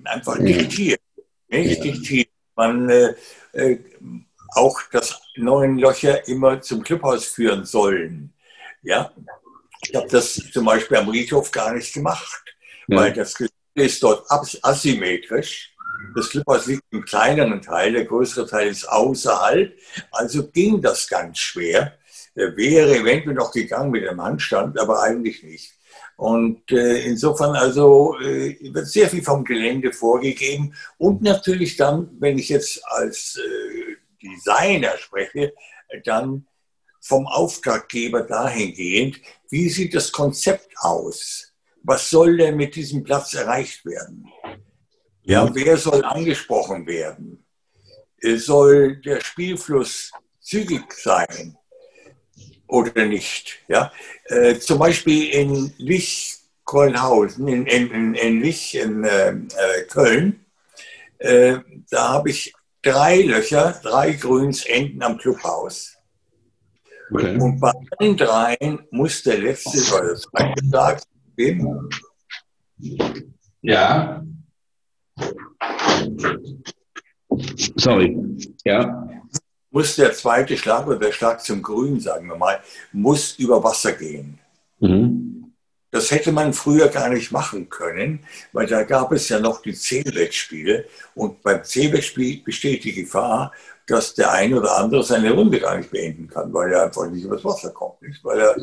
einfach 0.05 0.37
ja. 0.39 0.45
diktiert. 0.45 1.01
Nicht 1.47 1.77
ja. 1.77 1.91
diktiert. 1.91 2.29
Man 2.55 2.89
äh, 2.89 3.13
äh, 3.53 3.79
auch, 4.55 4.81
dass 4.91 5.21
neun 5.35 5.77
Löcher 5.77 6.27
immer 6.27 6.61
zum 6.61 6.83
Clubhaus 6.83 7.25
führen 7.27 7.65
sollen. 7.65 8.33
Ja, 8.81 9.13
ich 9.85 9.95
habe 9.95 10.07
das 10.07 10.33
zum 10.51 10.65
Beispiel 10.65 10.97
am 10.97 11.09
Riedhof 11.09 11.51
gar 11.51 11.73
nicht 11.73 11.93
gemacht, 11.93 12.43
weil 12.87 13.13
das 13.13 13.35
Gelände 13.35 13.53
ist 13.75 14.01
dort 14.01 14.25
asymmetrisch 14.63 15.75
das 16.15 16.29
Clubhaus 16.29 16.65
liegt 16.67 16.83
im 16.91 17.05
kleineren 17.05 17.61
Teil, 17.61 17.93
der 17.93 18.05
größere 18.05 18.47
Teil 18.47 18.69
ist 18.69 18.85
außerhalb. 18.85 19.73
Also 20.11 20.47
ging 20.49 20.81
das 20.81 21.07
ganz 21.07 21.39
schwer. 21.39 21.97
Wäre 22.35 22.97
eventuell 22.97 23.35
noch 23.35 23.51
gegangen 23.51 23.91
mit 23.91 24.03
dem 24.03 24.21
Handstand, 24.21 24.79
aber 24.79 25.01
eigentlich 25.01 25.43
nicht. 25.43 25.73
Und 26.15 26.69
äh, 26.71 27.05
insofern 27.05 27.55
also 27.55 28.17
äh, 28.19 28.57
wird 28.73 28.87
sehr 28.87 29.09
viel 29.09 29.23
vom 29.23 29.45
Gelände 29.45 29.93
vorgegeben. 29.93 30.73
Und 30.97 31.21
natürlich 31.21 31.77
dann, 31.77 32.09
wenn 32.19 32.37
ich 32.37 32.49
jetzt 32.49 32.81
als 32.85 33.37
äh, 33.37 33.95
Designer 34.21 34.97
spreche, 34.97 35.53
dann 36.03 36.45
vom 36.99 37.25
Auftraggeber 37.25 38.23
dahingehend, 38.23 39.21
wie 39.49 39.69
sieht 39.69 39.95
das 39.95 40.11
Konzept 40.11 40.69
aus? 40.77 41.53
Was 41.83 42.09
soll 42.09 42.37
denn 42.37 42.57
mit 42.57 42.75
diesem 42.75 43.03
Platz 43.03 43.33
erreicht 43.33 43.85
werden? 43.85 44.27
Ja, 45.29 45.47
wer 45.53 45.77
soll 45.77 46.03
angesprochen 46.03 46.87
werden? 46.87 47.45
Soll 48.19 48.95
der 48.95 49.21
Spielfluss 49.21 50.11
zügig 50.41 50.91
sein 50.91 51.55
oder 52.67 53.05
nicht? 53.05 53.59
Ja? 53.67 53.91
Äh, 54.25 54.57
zum 54.57 54.79
Beispiel 54.79 55.29
in 55.29 55.71
Lich-Kolnhausen, 55.77 57.47
in, 57.47 57.67
in, 57.67 58.15
in 58.15 58.41
Lich 58.41 58.73
in 58.73 59.03
äh, 59.03 59.29
äh, 59.29 59.83
Köln, 59.87 60.43
äh, 61.19 61.59
da 61.91 62.09
habe 62.09 62.31
ich 62.31 62.51
drei 62.81 63.21
Löcher, 63.21 63.79
drei 63.83 64.13
Grüns 64.13 64.65
enden 64.65 65.03
am 65.03 65.19
Clubhaus. 65.19 65.95
Okay. 67.11 67.37
Und 67.37 67.59
bei 67.59 67.71
allen 67.99 68.17
dreien 68.17 68.79
muss 68.89 69.21
der 69.21 69.37
letzte 69.37 69.77
oder 69.93 70.09
das 70.09 70.21
zweite 70.23 70.71
Tag 70.71 71.03
Ja. 73.61 74.23
Sorry, 77.75 78.17
ja. 78.65 79.07
Muss 79.71 79.95
der 79.95 80.13
zweite 80.13 80.57
Schlag 80.57 80.87
oder 80.87 80.97
der 80.97 81.11
Schlag 81.11 81.41
zum 81.41 81.61
Grün, 81.61 81.99
sagen 81.99 82.27
wir 82.27 82.35
mal, 82.35 82.59
muss 82.91 83.37
über 83.37 83.63
Wasser 83.63 83.91
gehen. 83.93 84.39
Mhm. 84.79 85.53
Das 85.91 86.11
hätte 86.11 86.31
man 86.31 86.53
früher 86.53 86.87
gar 86.87 87.09
nicht 87.09 87.31
machen 87.31 87.69
können, 87.69 88.19
weil 88.53 88.67
da 88.67 88.83
gab 88.83 89.11
es 89.11 89.27
ja 89.29 89.39
noch 89.39 89.61
die 89.61 89.73
Zählwettspiele 89.73 90.85
und 91.15 91.41
beim 91.41 91.63
Zählwettspiel 91.63 92.43
besteht 92.43 92.83
die 92.83 92.93
Gefahr, 92.93 93.51
dass 93.89 94.13
der 94.13 94.31
eine 94.31 94.59
oder 94.59 94.77
andere 94.77 95.03
seine 95.03 95.31
Runde 95.31 95.59
gar 95.59 95.77
nicht 95.77 95.89
beenden 95.89 96.27
kann, 96.27 96.53
weil 96.53 96.71
er 96.71 96.83
einfach 96.83 97.09
nicht 97.09 97.23
übers 97.23 97.43
Wasser 97.43 97.71
kommt. 97.71 98.01
Nicht? 98.01 98.23
Weil 98.23 98.39
er 98.39 98.55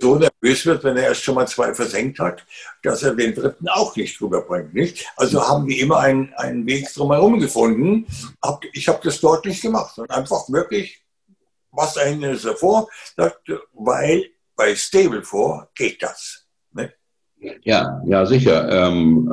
so 0.00 0.16
nervös 0.16 0.66
wird, 0.66 0.82
wenn 0.84 0.96
er 0.96 1.04
erst 1.04 1.22
schon 1.22 1.36
mal 1.36 1.46
zwei 1.46 1.72
versenkt 1.72 2.18
hat, 2.18 2.44
dass 2.82 3.02
er 3.02 3.14
den 3.14 3.34
dritten 3.34 3.68
auch 3.68 3.94
nicht 3.96 4.20
rüberbringt. 4.20 4.74
Nicht? 4.74 5.06
Also 5.16 5.46
haben 5.46 5.66
die 5.66 5.80
immer 5.80 5.98
einen, 6.00 6.32
einen 6.34 6.66
Weg 6.66 6.92
drumherum 6.92 7.38
gefunden. 7.38 8.06
Ich 8.72 8.88
habe 8.88 9.00
das 9.04 9.20
dort 9.20 9.46
nicht 9.46 9.62
gemacht, 9.62 9.94
sondern 9.94 10.18
einfach 10.18 10.48
wirklich 10.48 11.02
Wasserhindernisse 11.70 12.56
vor, 12.56 12.88
weil 13.72 14.26
bei 14.56 14.74
Stable 14.74 15.24
4 15.24 15.68
geht 15.74 16.02
das. 16.02 16.41
Ja, 17.64 18.00
ja, 18.06 18.24
sicher. 18.24 18.68
Ähm, 18.70 19.28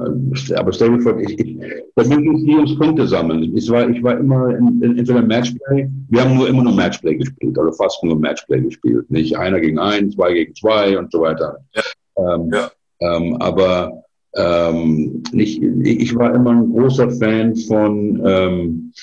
aber 0.56 0.70
ich, 0.70 1.40
ich, 1.40 1.58
bei 1.96 2.04
mir 2.06 2.18
ging 2.18 2.36
es 2.36 2.44
nie 2.44 2.56
ums 2.56 2.78
Punkte 2.78 3.08
sammeln. 3.08 3.56
Ich 3.56 3.70
war, 3.70 3.88
ich 3.88 4.02
war 4.02 4.18
immer 4.18 4.56
in, 4.56 4.82
in, 4.82 4.98
entweder 4.98 5.22
Matchplay, 5.22 5.90
wir 6.10 6.22
haben 6.22 6.36
nur 6.36 6.48
immer 6.48 6.64
nur 6.64 6.74
Matchplay 6.74 7.16
gespielt, 7.16 7.58
also 7.58 7.72
fast 7.74 8.04
nur 8.04 8.18
Matchplay 8.18 8.62
gespielt. 8.62 9.10
Nicht 9.12 9.38
einer 9.38 9.60
gegen 9.60 9.78
einen, 9.78 10.12
zwei 10.12 10.34
gegen 10.34 10.56
zwei 10.56 10.98
und 10.98 11.12
so 11.12 11.22
weiter. 11.22 11.58
Ja. 11.76 12.36
Ähm, 12.36 12.52
ja. 12.52 12.72
Ähm, 13.02 13.38
aber 13.38 14.04
ähm, 14.36 15.24
nicht, 15.32 15.62
ich 15.62 16.16
war 16.16 16.34
immer 16.34 16.52
ein 16.52 16.72
großer 16.72 17.12
Fan 17.12 17.56
von, 17.56 18.22
ähm, 18.26 18.94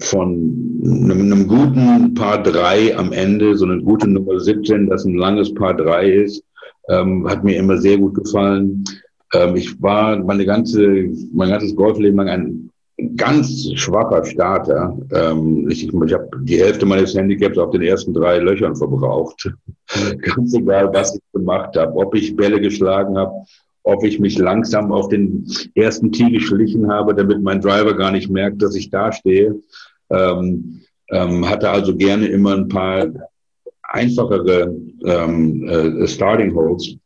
von 0.00 0.80
einem, 0.84 1.20
einem 1.20 1.48
guten 1.48 2.14
Paar 2.14 2.42
3 2.42 2.96
am 2.96 3.12
Ende, 3.12 3.56
so 3.56 3.66
eine 3.66 3.82
gute 3.82 4.08
Nummer 4.08 4.40
17, 4.40 4.88
das 4.88 5.04
ein 5.04 5.16
langes 5.16 5.52
Paar 5.52 5.76
3 5.76 6.10
ist 6.10 6.45
ähm, 6.88 7.28
hat 7.28 7.44
mir 7.44 7.56
immer 7.56 7.78
sehr 7.78 7.98
gut 7.98 8.14
gefallen. 8.14 8.84
Ähm, 9.34 9.56
ich 9.56 9.80
war 9.82 10.16
meine 10.18 10.44
ganze, 10.46 11.08
mein 11.32 11.50
ganzes 11.50 11.74
Golfleben 11.74 12.16
lang 12.16 12.28
ein 12.28 12.70
ganz 13.16 13.70
schwacher 13.74 14.24
Starter. 14.24 14.96
Ähm, 15.12 15.68
ich 15.68 15.92
ich 15.92 16.12
habe 16.12 16.30
die 16.42 16.58
Hälfte 16.58 16.86
meines 16.86 17.14
Handicaps 17.14 17.58
auf 17.58 17.70
den 17.70 17.82
ersten 17.82 18.14
drei 18.14 18.38
Löchern 18.38 18.76
verbraucht. 18.76 19.50
ganz 20.22 20.54
egal, 20.54 20.92
was 20.92 21.14
ich 21.14 21.22
gemacht 21.32 21.76
habe, 21.76 21.94
ob 21.96 22.14
ich 22.14 22.36
Bälle 22.36 22.60
geschlagen 22.60 23.18
habe, 23.18 23.32
ob 23.82 24.02
ich 24.04 24.18
mich 24.18 24.38
langsam 24.38 24.92
auf 24.92 25.08
den 25.08 25.46
ersten 25.74 26.10
Tee 26.10 26.30
geschlichen 26.30 26.90
habe, 26.90 27.14
damit 27.14 27.42
mein 27.42 27.60
Driver 27.60 27.94
gar 27.94 28.12
nicht 28.12 28.30
merkt, 28.30 28.62
dass 28.62 28.74
ich 28.74 28.90
da 28.90 29.12
stehe. 29.12 29.60
Ähm, 30.10 30.80
ähm, 31.10 31.48
hatte 31.48 31.70
also 31.70 31.94
gerne 31.94 32.26
immer 32.26 32.54
ein 32.54 32.68
paar 32.68 33.06
einfachere 33.88 34.74
ähm, 35.04 35.68
äh, 35.68 36.06
Starting 36.06 36.54
Holes. 36.54 36.96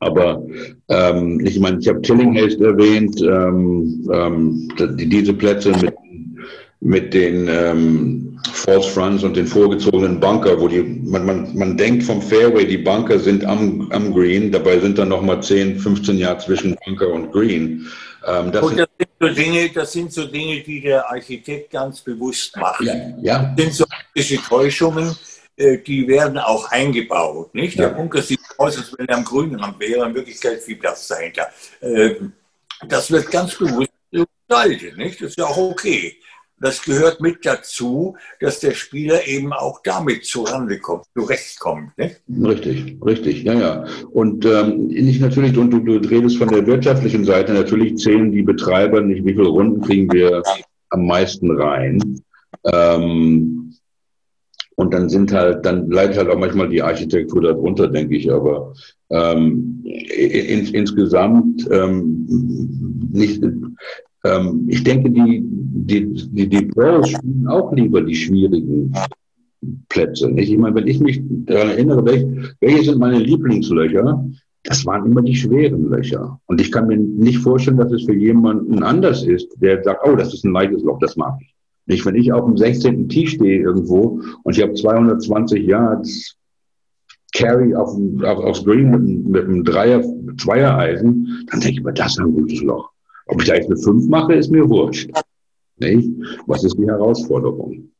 Aber 0.00 0.44
ähm, 0.88 1.40
ich 1.44 1.58
meine, 1.60 1.78
ich 1.78 1.88
habe 1.88 2.02
Tillinghast 2.02 2.60
erwähnt, 2.60 3.20
ähm, 3.22 4.08
ähm, 4.12 4.68
die, 4.98 5.08
diese 5.08 5.32
Plätze 5.32 5.70
mit, 5.80 5.94
mit 6.80 7.14
den 7.14 7.48
ähm, 7.48 8.38
False 8.52 8.88
Fronts 8.90 9.22
und 9.22 9.36
den 9.36 9.46
vorgezogenen 9.46 10.20
Bunker, 10.20 10.60
wo 10.60 10.68
die, 10.68 10.82
man, 10.82 11.24
man, 11.24 11.56
man 11.56 11.76
denkt 11.76 12.02
vom 12.02 12.20
Fairway, 12.20 12.66
die 12.66 12.78
Bunker 12.78 13.18
sind 13.18 13.44
am, 13.44 13.90
am 13.92 14.12
Green, 14.12 14.50
dabei 14.50 14.78
sind 14.78 14.98
dann 14.98 15.08
nochmal 15.08 15.42
10, 15.42 15.78
15 15.78 16.18
Jahre 16.18 16.38
zwischen 16.38 16.76
Bunker 16.84 17.12
und 17.12 17.32
Green. 17.32 17.86
Ähm, 18.26 18.50
das, 18.52 18.62
und 18.64 18.78
das 18.78 18.88
sind, 18.98 19.08
so 19.20 19.28
Dinge, 19.28 19.70
das 19.72 19.92
sind 19.92 20.12
so 20.12 20.26
Dinge, 20.26 20.60
die 20.60 20.80
der 20.80 21.08
Architekt 21.08 21.70
ganz 21.70 22.00
bewusst 22.00 22.56
macht. 22.56 22.82
Ja, 22.82 22.94
ja. 23.22 23.54
Das 23.56 23.76
sind 23.76 23.86
so 24.14 24.48
Täuschungen 24.48 25.14
die 25.58 26.06
werden 26.06 26.38
auch 26.38 26.70
eingebaut. 26.70 27.54
Nicht? 27.54 27.78
Der 27.78 27.88
Bunker 27.88 28.22
sieht 28.22 28.40
aus, 28.58 28.76
als 28.76 28.94
wenn 28.98 29.08
er 29.08 29.16
am 29.16 29.24
grünen 29.24 29.56
Rand 29.56 29.80
wäre, 29.80 30.06
in 30.06 30.14
Wirklichkeit 30.14 30.60
viel 30.60 30.76
Platz 30.76 31.08
dahinter. 31.08 31.48
Das 32.88 33.10
wird 33.10 33.30
ganz 33.30 33.54
bewusst 33.54 33.90
gestaltet. 34.10 34.96
Nicht? 34.98 35.20
Das 35.20 35.30
ist 35.30 35.38
ja 35.38 35.46
auch 35.46 35.56
okay. 35.56 36.16
Das 36.58 36.82
gehört 36.82 37.20
mit 37.20 37.44
dazu, 37.44 38.16
dass 38.40 38.60
der 38.60 38.72
Spieler 38.72 39.26
eben 39.26 39.52
auch 39.52 39.80
damit 39.84 40.24
zurande 40.24 40.78
kommt, 40.78 41.04
zurechtkommt. 41.14 41.96
Nicht? 41.98 42.22
Richtig, 42.28 42.96
richtig, 43.04 43.42
ja, 43.42 43.52
ja. 43.52 43.84
Und 44.10 44.46
ähm, 44.46 44.86
nicht 44.86 45.20
natürlich, 45.20 45.56
und 45.58 45.70
du, 45.70 45.80
du 45.80 45.96
redest 46.08 46.38
von 46.38 46.48
der 46.48 46.66
wirtschaftlichen 46.66 47.26
Seite, 47.26 47.52
natürlich 47.52 47.98
zählen 47.98 48.32
die 48.32 48.42
Betreiber 48.42 49.02
nicht, 49.02 49.26
wie 49.26 49.34
viele 49.34 49.48
Runden 49.48 49.82
kriegen 49.82 50.10
wir 50.10 50.42
am 50.88 51.06
meisten 51.06 51.60
rein. 51.60 52.22
Ähm, 52.64 53.74
und 54.76 54.92
dann 54.92 55.08
sind 55.08 55.32
halt, 55.32 55.64
dann 55.64 55.90
leidet 55.90 56.18
halt 56.18 56.28
auch 56.28 56.38
manchmal 56.38 56.68
die 56.68 56.82
Architektur 56.82 57.42
darunter, 57.42 57.88
denke 57.88 58.16
ich. 58.16 58.30
Aber 58.30 58.74
ähm, 59.10 59.82
in, 59.84 60.66
insgesamt 60.66 61.66
ähm, 61.70 62.26
nicht. 63.10 63.42
Ähm, 64.24 64.66
ich 64.68 64.84
denke, 64.84 65.10
die, 65.10 65.42
die, 65.42 66.12
die, 66.30 66.48
die 66.48 66.66
Pros 66.66 67.08
spielen 67.08 67.46
auch 67.48 67.72
lieber 67.72 68.02
die 68.02 68.14
schwierigen 68.14 68.92
Plätze. 69.88 70.28
Nicht? 70.28 70.50
Ich 70.50 70.58
meine, 70.58 70.76
wenn 70.76 70.86
ich 70.86 71.00
mich 71.00 71.22
daran 71.46 71.70
erinnere, 71.70 72.04
welche, 72.04 72.54
welche 72.60 72.84
sind 72.84 72.98
meine 72.98 73.18
Lieblingslöcher? 73.18 74.28
Das 74.64 74.84
waren 74.84 75.06
immer 75.06 75.22
die 75.22 75.36
schweren 75.36 75.88
Löcher. 75.88 76.38
Und 76.46 76.60
ich 76.60 76.70
kann 76.70 76.88
mir 76.88 76.98
nicht 76.98 77.38
vorstellen, 77.38 77.78
dass 77.78 77.92
es 77.92 78.04
für 78.04 78.14
jemanden 78.14 78.82
anders 78.82 79.24
ist, 79.24 79.48
der 79.62 79.82
sagt, 79.82 80.06
oh, 80.06 80.16
das 80.16 80.34
ist 80.34 80.44
ein 80.44 80.52
leichtes 80.52 80.82
Loch, 80.82 80.98
das 80.98 81.16
mag 81.16 81.38
ich. 81.40 81.55
Nicht, 81.86 82.04
wenn 82.04 82.16
ich 82.16 82.32
auf 82.32 82.44
dem 82.44 82.56
16. 82.56 83.08
Tee 83.08 83.26
stehe 83.26 83.62
irgendwo 83.62 84.20
und 84.42 84.56
ich 84.56 84.62
habe 84.62 84.74
220 84.74 85.64
Yards 85.64 86.36
Carry 87.32 87.74
auf, 87.74 87.90
auf, 88.22 88.38
aufs 88.38 88.64
Green 88.64 88.90
mit, 88.90 89.28
mit 89.28 89.44
einem 89.44 89.64
Dreier, 89.64 90.02
Zweiereisen, 90.38 91.46
dann 91.50 91.60
denke 91.60 91.78
ich 91.78 91.84
mir, 91.84 91.92
das 91.92 92.12
ist 92.12 92.20
ein 92.20 92.32
gutes 92.32 92.62
Loch. 92.62 92.90
Ob 93.26 93.40
ich 93.40 93.48
da 93.48 93.54
jetzt 93.54 93.66
eine 93.66 93.76
5 93.76 94.08
mache, 94.08 94.34
ist 94.34 94.50
mir 94.50 94.68
wurscht. 94.68 95.10
Nicht? 95.78 96.10
Was 96.46 96.64
ist 96.64 96.78
die 96.78 96.86
Herausforderung? 96.86 97.90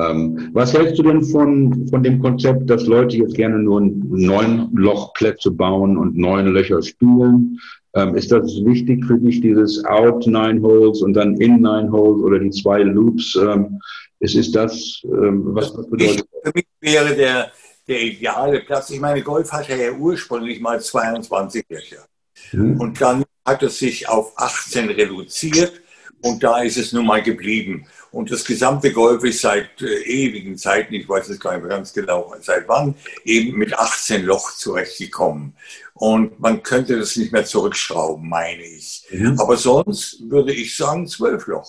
Ähm, 0.00 0.50
was 0.52 0.74
hältst 0.74 0.98
du 0.98 1.02
denn 1.02 1.22
von, 1.22 1.86
von 1.88 2.02
dem 2.02 2.20
Konzept, 2.20 2.68
dass 2.68 2.86
Leute 2.86 3.16
jetzt 3.16 3.34
gerne 3.34 3.58
nur 3.58 3.80
neun 3.80 4.70
Lochplätze 4.74 5.50
bauen 5.50 5.96
und 5.96 6.16
neun 6.16 6.46
Löcher 6.48 6.82
spielen? 6.82 7.58
Ähm, 7.96 8.14
ist 8.14 8.30
das 8.30 8.44
wichtig 8.64 9.04
für 9.06 9.18
dich, 9.18 9.40
dieses 9.40 9.82
Out 9.86 10.26
Nine 10.26 10.60
Holes 10.60 11.00
und 11.00 11.14
dann 11.14 11.34
In 11.40 11.62
Nine 11.62 11.90
Holes 11.90 12.22
oder 12.22 12.38
die 12.38 12.50
zwei 12.50 12.82
Loops? 12.82 13.34
Ähm, 13.36 13.80
ist, 14.20 14.34
ist 14.34 14.54
das, 14.54 15.00
ähm, 15.04 15.54
was 15.54 15.72
das 15.72 15.88
bedeutet? 15.88 16.28
Für 16.44 16.52
mich 16.54 16.66
wäre 16.80 17.14
der, 17.14 17.50
der 17.88 18.02
ideale 18.02 18.60
Platz. 18.60 18.90
Ich 18.90 19.00
meine, 19.00 19.22
Golf 19.22 19.50
hatte 19.50 19.74
ja 19.74 19.92
ursprünglich 19.92 20.60
mal 20.60 20.78
22 20.78 21.64
Löcher. 21.70 22.06
Mhm. 22.52 22.78
Und 22.78 23.00
dann 23.00 23.24
hat 23.46 23.62
es 23.62 23.78
sich 23.78 24.08
auf 24.08 24.32
18 24.36 24.90
reduziert 24.90 25.80
und 26.22 26.42
da 26.42 26.62
ist 26.62 26.76
es 26.76 26.92
nun 26.92 27.06
mal 27.06 27.22
geblieben. 27.22 27.86
Und 28.16 28.30
das 28.30 28.46
gesamte 28.46 28.94
Golf 28.94 29.22
ist 29.24 29.42
seit 29.42 29.82
äh, 29.82 30.02
ewigen 30.04 30.56
Zeiten, 30.56 30.94
ich 30.94 31.06
weiß 31.06 31.28
es 31.28 31.38
gar 31.38 31.52
nicht 31.52 31.66
mehr 31.66 31.76
ganz 31.76 31.92
genau, 31.92 32.34
seit 32.40 32.66
wann, 32.66 32.94
eben 33.26 33.58
mit 33.58 33.78
18 33.78 34.24
Loch 34.24 34.52
zurechtgekommen. 34.52 35.54
Und 35.92 36.40
man 36.40 36.62
könnte 36.62 36.98
das 36.98 37.14
nicht 37.16 37.30
mehr 37.32 37.44
zurückschrauben, 37.44 38.26
meine 38.26 38.62
ich. 38.62 39.06
Mhm. 39.10 39.38
Aber 39.38 39.58
sonst 39.58 40.30
würde 40.30 40.54
ich 40.54 40.74
sagen 40.74 41.06
12 41.06 41.46
Loch. 41.48 41.68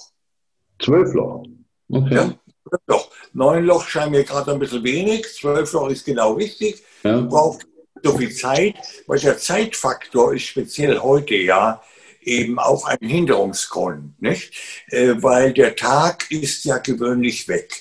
12 0.82 1.14
Loch? 1.16 1.44
Okay. 1.90 2.16
Ja, 2.16 2.34
12 2.70 2.82
Loch. 2.88 3.12
9 3.34 3.66
Loch 3.66 3.86
scheint 3.86 4.12
mir 4.12 4.24
gerade 4.24 4.54
ein 4.54 4.60
bisschen 4.60 4.86
wenig, 4.86 5.28
12 5.42 5.74
Loch 5.74 5.90
ist 5.90 6.06
genau 6.06 6.32
richtig. 6.32 6.82
Ja. 7.04 7.20
Braucht 7.20 7.68
so 8.02 8.18
viel 8.18 8.32
Zeit, 8.32 8.76
weil 9.06 9.20
der 9.20 9.38
Zeitfaktor 9.38 10.34
ist 10.34 10.44
speziell 10.44 10.98
heute 11.00 11.36
ja 11.36 11.82
eben 12.28 12.60
auch 12.60 12.86
ein 12.86 13.08
Hinderungsgrund, 13.08 14.22
nicht? 14.22 14.54
Äh, 14.90 15.16
weil 15.22 15.54
der 15.54 15.76
Tag 15.76 16.30
ist 16.30 16.66
ja 16.66 16.78
gewöhnlich 16.78 17.48
weg. 17.48 17.74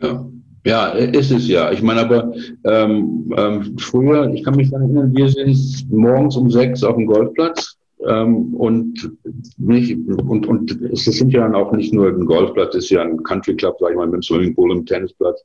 Ja. 0.00 0.26
Ja, 0.66 0.88
ist 0.88 1.30
es 1.30 1.46
ja. 1.46 1.70
Ich 1.72 1.82
meine 1.82 2.00
aber, 2.00 2.32
ähm, 2.64 3.30
ähm, 3.36 3.76
früher, 3.78 4.32
ich 4.32 4.42
kann 4.42 4.56
mich 4.56 4.70
daran 4.70 4.86
erinnern, 4.86 5.14
wir 5.14 5.28
sind 5.28 5.86
morgens 5.90 6.36
um 6.36 6.50
sechs 6.50 6.82
auf 6.82 6.96
dem 6.96 7.04
Golfplatz 7.04 7.76
ähm, 8.06 8.54
und 8.54 9.12
nicht, 9.58 9.94
und, 10.08 10.46
und 10.46 10.80
es 10.90 11.04
sind 11.04 11.34
ja 11.34 11.42
dann 11.42 11.54
auch 11.54 11.72
nicht 11.72 11.92
nur 11.92 12.08
ein 12.08 12.24
Golfplatz, 12.24 12.74
es 12.74 12.84
ist 12.84 12.90
ja 12.90 13.02
ein 13.02 13.22
Country 13.24 13.56
Club, 13.56 13.76
sag 13.78 13.90
ich 13.90 13.96
mal, 13.96 14.06
mit 14.06 14.14
einem 14.14 14.22
Swimmingpool 14.22 14.70
und 14.70 14.86
Tennisplatz. 14.86 15.44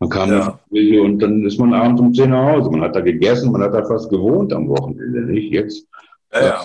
Man 0.00 0.10
kam 0.10 0.30
ja. 0.30 0.58
und 1.00 1.20
dann 1.20 1.46
ist 1.46 1.58
man 1.58 1.72
abends 1.72 2.00
um 2.00 2.12
zehn 2.12 2.30
nach 2.30 2.52
Hause. 2.52 2.70
Man 2.70 2.82
hat 2.82 2.96
da 2.96 3.00
gegessen, 3.00 3.52
man 3.52 3.62
hat 3.62 3.72
da 3.72 3.84
fast 3.84 4.10
gewohnt 4.10 4.52
am 4.52 4.68
Wochenende, 4.68 5.22
nicht? 5.22 5.50
Jetzt. 5.50 5.86
Ja, 6.34 6.44
ja. 6.44 6.60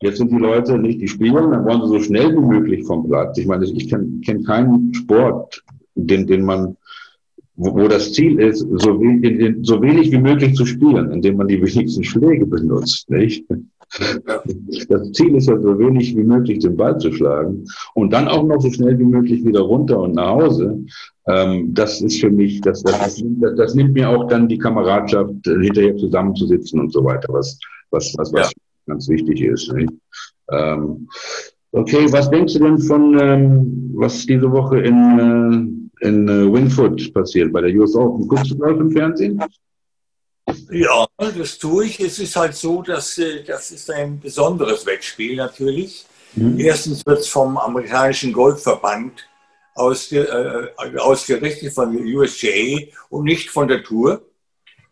Jetzt 0.00 0.18
sind 0.18 0.30
die 0.30 0.38
Leute 0.38 0.78
nicht, 0.78 1.00
die 1.00 1.08
spielen, 1.08 1.50
dann 1.50 1.64
wollen 1.64 1.82
sie 1.82 1.88
so 1.88 2.00
schnell 2.00 2.30
wie 2.32 2.40
möglich 2.40 2.84
vom 2.86 3.08
Platz. 3.08 3.36
Ich 3.38 3.46
meine, 3.46 3.64
ich 3.64 3.88
kenne 3.88 4.20
kenn 4.24 4.44
keinen 4.44 4.94
Sport, 4.94 5.62
den, 5.96 6.26
den 6.26 6.44
man, 6.44 6.76
wo, 7.56 7.74
wo 7.74 7.88
das 7.88 8.12
Ziel 8.12 8.38
ist, 8.38 8.60
so, 8.60 9.00
we, 9.00 9.56
so 9.62 9.82
wenig 9.82 10.12
wie 10.12 10.18
möglich 10.18 10.54
zu 10.54 10.64
spielen, 10.66 11.10
indem 11.10 11.36
man 11.36 11.48
die 11.48 11.60
wenigsten 11.60 12.04
Schläge 12.04 12.46
benutzt, 12.46 13.10
nicht? 13.10 13.44
Das 14.88 15.12
Ziel 15.12 15.34
ist 15.34 15.48
ja 15.48 15.58
so 15.58 15.78
wenig 15.78 16.14
wie 16.14 16.22
möglich 16.22 16.58
den 16.58 16.76
Ball 16.76 16.98
zu 16.98 17.10
schlagen 17.10 17.64
und 17.94 18.12
dann 18.12 18.28
auch 18.28 18.44
noch 18.44 18.60
so 18.60 18.70
schnell 18.70 18.98
wie 18.98 19.04
möglich 19.04 19.44
wieder 19.44 19.60
runter 19.60 19.98
und 20.00 20.14
nach 20.14 20.28
Hause. 20.28 20.84
Ähm, 21.26 21.72
das 21.72 22.00
ist 22.02 22.20
für 22.20 22.30
mich, 22.30 22.60
das, 22.60 22.82
das, 22.82 23.22
das, 23.40 23.56
das 23.56 23.74
nimmt 23.74 23.94
mir 23.94 24.10
auch 24.10 24.28
dann 24.28 24.46
die 24.46 24.58
Kameradschaft, 24.58 25.32
hinterher 25.42 25.96
zusammenzusitzen 25.96 26.80
und 26.80 26.92
so 26.92 27.02
weiter, 27.02 27.32
was, 27.32 27.58
was, 27.90 28.14
was, 28.18 28.32
was 28.32 28.52
ganz 28.88 29.08
wichtig 29.08 29.40
ist. 29.40 29.72
Ähm, 30.50 31.08
okay, 31.72 32.10
was 32.10 32.30
denkst 32.30 32.54
du 32.54 32.58
denn 32.60 32.78
von, 32.78 33.18
ähm, 33.18 33.92
was 33.94 34.26
diese 34.26 34.50
Woche 34.50 34.80
in, 34.80 35.78
äh, 36.02 36.06
in 36.06 36.28
äh, 36.28 36.52
Wingfoot 36.52 37.12
passiert 37.14 37.52
bei 37.52 37.60
der 37.60 37.74
US 37.74 37.94
Open? 37.94 38.26
Guckst 38.26 38.50
du 38.50 38.58
Golf 38.58 38.80
im 38.80 38.90
Fernsehen? 38.90 39.42
Ja, 40.70 41.06
das 41.18 41.58
tue 41.58 41.86
ich. 41.86 42.00
Es 42.00 42.18
ist 42.18 42.34
halt 42.36 42.54
so, 42.54 42.82
dass 42.82 43.18
äh, 43.18 43.44
das 43.44 43.70
ist 43.70 43.90
ein 43.90 44.18
besonderes 44.18 44.84
Wettspiel 44.86 45.36
natürlich. 45.36 46.06
Mhm. 46.34 46.58
Erstens 46.58 47.04
wird 47.06 47.20
es 47.20 47.28
vom 47.28 47.56
amerikanischen 47.56 48.32
Golfverband 48.32 49.28
äh, 49.76 50.98
ausgerichtet 50.98 51.72
von 51.72 51.92
der 51.92 52.04
USGA 52.04 52.80
und 53.10 53.24
nicht 53.24 53.50
von 53.50 53.68
der 53.68 53.82
Tour. 53.82 54.22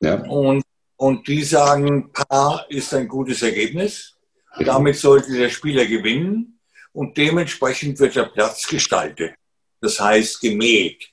Ja. 0.00 0.22
Und 0.26 0.62
und 0.96 1.28
die 1.28 1.42
sagen, 1.42 2.12
Paar 2.12 2.66
ist 2.68 2.92
ein 2.94 3.08
gutes 3.08 3.42
Ergebnis. 3.42 4.16
Damit 4.58 4.96
sollte 4.96 5.32
der 5.32 5.50
Spieler 5.50 5.84
gewinnen 5.84 6.58
und 6.92 7.16
dementsprechend 7.16 7.98
wird 8.00 8.16
der 8.16 8.24
Platz 8.24 8.66
gestaltet. 8.66 9.34
Das 9.80 10.00
heißt 10.00 10.40
gemäht. 10.40 11.10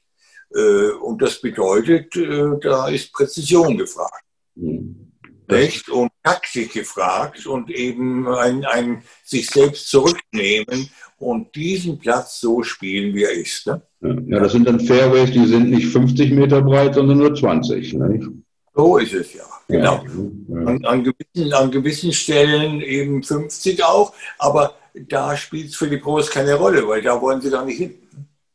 Äh, 0.55 0.91
und 1.01 1.21
das 1.21 1.41
bedeutet, 1.41 2.15
äh, 2.15 2.59
da 2.61 2.87
ist 2.87 3.11
Präzision 3.11 3.77
gefragt. 3.77 4.23
Mhm. 4.55 5.11
Recht 5.49 5.89
und 5.89 6.09
Taktik 6.23 6.73
gefragt 6.73 7.45
und 7.45 7.69
eben 7.69 8.27
ein, 8.27 8.63
ein 8.63 9.03
sich 9.25 9.47
selbst 9.47 9.89
zurücknehmen 9.89 10.89
und 11.17 11.53
diesen 11.55 11.99
Platz 11.99 12.39
so 12.39 12.63
spielen, 12.63 13.13
wie 13.13 13.23
er 13.23 13.33
ist. 13.33 13.67
Ne? 13.67 13.81
Ja, 14.27 14.39
das 14.39 14.53
sind 14.53 14.67
dann 14.67 14.79
Fairways, 14.79 15.31
die 15.31 15.45
sind 15.45 15.69
nicht 15.69 15.87
50 15.87 16.31
Meter 16.31 16.61
breit, 16.61 16.95
sondern 16.95 17.17
nur 17.17 17.35
20. 17.35 17.93
Ne? 17.93 18.42
So 18.75 18.97
ist 18.97 19.13
es 19.13 19.33
ja. 19.33 19.43
Genau. 19.67 20.03
Ja. 20.47 20.57
An, 20.65 20.85
an, 20.85 21.03
gewissen, 21.03 21.53
an 21.53 21.71
gewissen 21.71 22.11
Stellen 22.11 22.81
eben 22.81 23.23
50 23.23 23.83
auch, 23.83 24.13
aber 24.39 24.75
da 25.09 25.35
spielt 25.37 25.69
es 25.69 25.75
für 25.75 25.89
die 25.89 25.97
Pros 25.97 26.29
keine 26.29 26.55
Rolle, 26.55 26.87
weil 26.87 27.01
da 27.01 27.19
wollen 27.21 27.41
sie 27.41 27.49
doch 27.49 27.65
nicht 27.65 27.77
hin. 27.77 27.93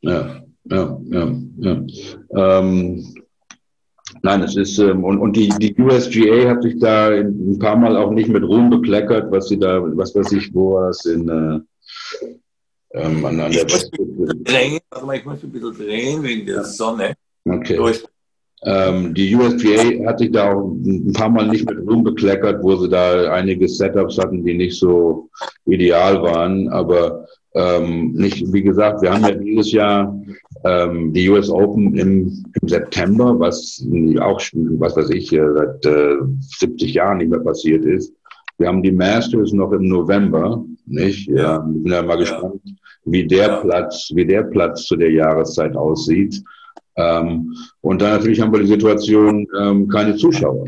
Ja, 0.00 0.42
ja, 0.64 1.00
ja. 1.10 1.32
ja. 1.58 1.82
Ähm, 2.34 3.14
nein, 4.22 4.42
es 4.42 4.56
ist, 4.56 4.78
ähm, 4.78 5.04
und, 5.04 5.18
und 5.18 5.36
die, 5.36 5.48
die 5.48 5.74
USGA 5.80 6.50
hat 6.50 6.62
sich 6.62 6.78
da 6.78 7.08
ein 7.08 7.58
paar 7.58 7.76
Mal 7.76 7.96
auch 7.96 8.10
nicht 8.10 8.28
mit 8.28 8.42
Ruhm 8.42 8.70
bekleckert, 8.70 9.30
was 9.30 9.48
sie 9.48 9.58
da, 9.58 9.80
was 9.96 10.14
weiß 10.14 10.32
ich, 10.32 10.52
wo 10.54 10.74
war 10.74 10.90
es 10.90 11.04
in, 11.04 11.28
äh, 11.28 11.60
ähm, 12.92 13.24
an, 13.24 13.40
an 13.40 13.50
ich 13.50 13.58
der 13.58 13.66
muss 13.66 13.90
drehen, 14.44 14.78
warte 14.90 15.06
mal, 15.06 15.16
ich 15.16 15.24
muss 15.24 15.42
ein 15.42 15.52
bisschen 15.52 15.74
drehen 15.74 16.22
wegen 16.22 16.46
der 16.46 16.64
Sonne. 16.64 17.14
Okay. 17.44 17.76
So 17.76 18.08
ähm, 18.64 19.14
die 19.14 19.34
USGA 19.34 20.06
hat 20.06 20.18
sich 20.18 20.32
da 20.32 20.52
auch 20.52 20.72
ein 20.72 21.12
paar 21.12 21.28
Mal 21.28 21.48
nicht 21.48 21.68
mit 21.68 21.78
Ruhm 21.86 22.02
bekleckert, 22.02 22.62
wo 22.62 22.76
sie 22.76 22.88
da 22.88 23.30
einige 23.32 23.68
Setups 23.68 24.18
hatten, 24.18 24.44
die 24.44 24.54
nicht 24.54 24.78
so 24.78 25.28
ideal 25.66 26.20
waren. 26.22 26.68
Aber 26.68 27.26
ähm, 27.54 28.12
nicht, 28.12 28.52
wie 28.52 28.62
gesagt, 28.62 29.02
wir 29.02 29.12
haben 29.12 29.22
ja 29.22 29.32
dieses 29.32 29.72
Jahr 29.72 30.20
ähm, 30.64 31.12
die 31.12 31.28
US 31.28 31.50
Open 31.50 31.96
im, 31.96 32.44
im, 32.60 32.68
September, 32.68 33.38
was 33.38 33.84
auch, 34.20 34.40
was 34.78 34.96
weiß 34.96 35.10
ich, 35.10 35.30
seit 35.30 35.86
äh, 35.86 36.16
70 36.58 36.94
Jahren 36.94 37.18
nicht 37.18 37.30
mehr 37.30 37.40
passiert 37.40 37.84
ist. 37.84 38.12
Wir 38.58 38.66
haben 38.66 38.82
die 38.82 38.92
Masters 38.92 39.52
noch 39.52 39.70
im 39.70 39.88
November, 39.88 40.64
nicht? 40.86 41.28
Ja, 41.28 41.64
ich 41.64 41.82
bin 41.82 41.92
ja 41.92 42.02
mal 42.02 42.18
gespannt, 42.18 42.60
wie 43.04 43.26
der 43.26 43.60
Platz, 43.60 44.10
wie 44.14 44.26
der 44.26 44.42
Platz 44.42 44.84
zu 44.84 44.96
der 44.96 45.12
Jahreszeit 45.12 45.76
aussieht. 45.76 46.42
Ähm, 46.98 47.54
und 47.80 48.02
dann 48.02 48.16
natürlich 48.16 48.40
haben 48.40 48.52
wir 48.52 48.60
die 48.60 48.66
Situation, 48.66 49.46
ähm, 49.58 49.88
keine 49.88 50.16
Zuschauer. 50.16 50.64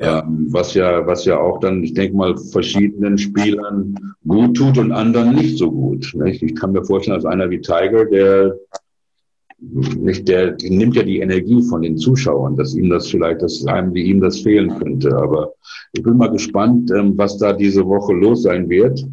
Ähm, 0.00 0.46
was 0.50 0.74
ja, 0.74 1.04
was 1.04 1.24
ja 1.24 1.40
auch 1.40 1.58
dann, 1.58 1.82
ich 1.82 1.92
denke 1.92 2.16
mal, 2.16 2.36
verschiedenen 2.38 3.18
Spielern 3.18 3.96
gut 4.26 4.56
tut 4.56 4.78
und 4.78 4.92
anderen 4.92 5.34
nicht 5.34 5.58
so 5.58 5.72
gut. 5.72 6.14
Nicht? 6.14 6.40
Ich 6.40 6.54
kann 6.54 6.70
mir 6.70 6.84
vorstellen, 6.84 7.16
als 7.16 7.24
einer 7.24 7.50
wie 7.50 7.60
Tiger, 7.60 8.04
der 8.04 8.56
nicht, 9.60 10.28
der, 10.28 10.52
der 10.52 10.70
nimmt 10.70 10.94
ja 10.94 11.02
die 11.02 11.18
Energie 11.18 11.60
von 11.62 11.82
den 11.82 11.98
Zuschauern, 11.98 12.56
dass 12.56 12.76
ihm 12.76 12.90
das 12.90 13.08
vielleicht, 13.08 13.42
dass 13.42 13.66
einem 13.66 13.92
wie 13.92 14.04
ihm 14.04 14.20
das 14.20 14.38
fehlen 14.38 14.78
könnte. 14.78 15.16
Aber 15.16 15.52
ich 15.94 16.02
bin 16.04 16.16
mal 16.16 16.30
gespannt, 16.30 16.92
ähm, 16.92 17.14
was 17.18 17.38
da 17.38 17.52
diese 17.52 17.84
Woche 17.84 18.12
los 18.12 18.44
sein 18.44 18.68
wird. 18.68 19.04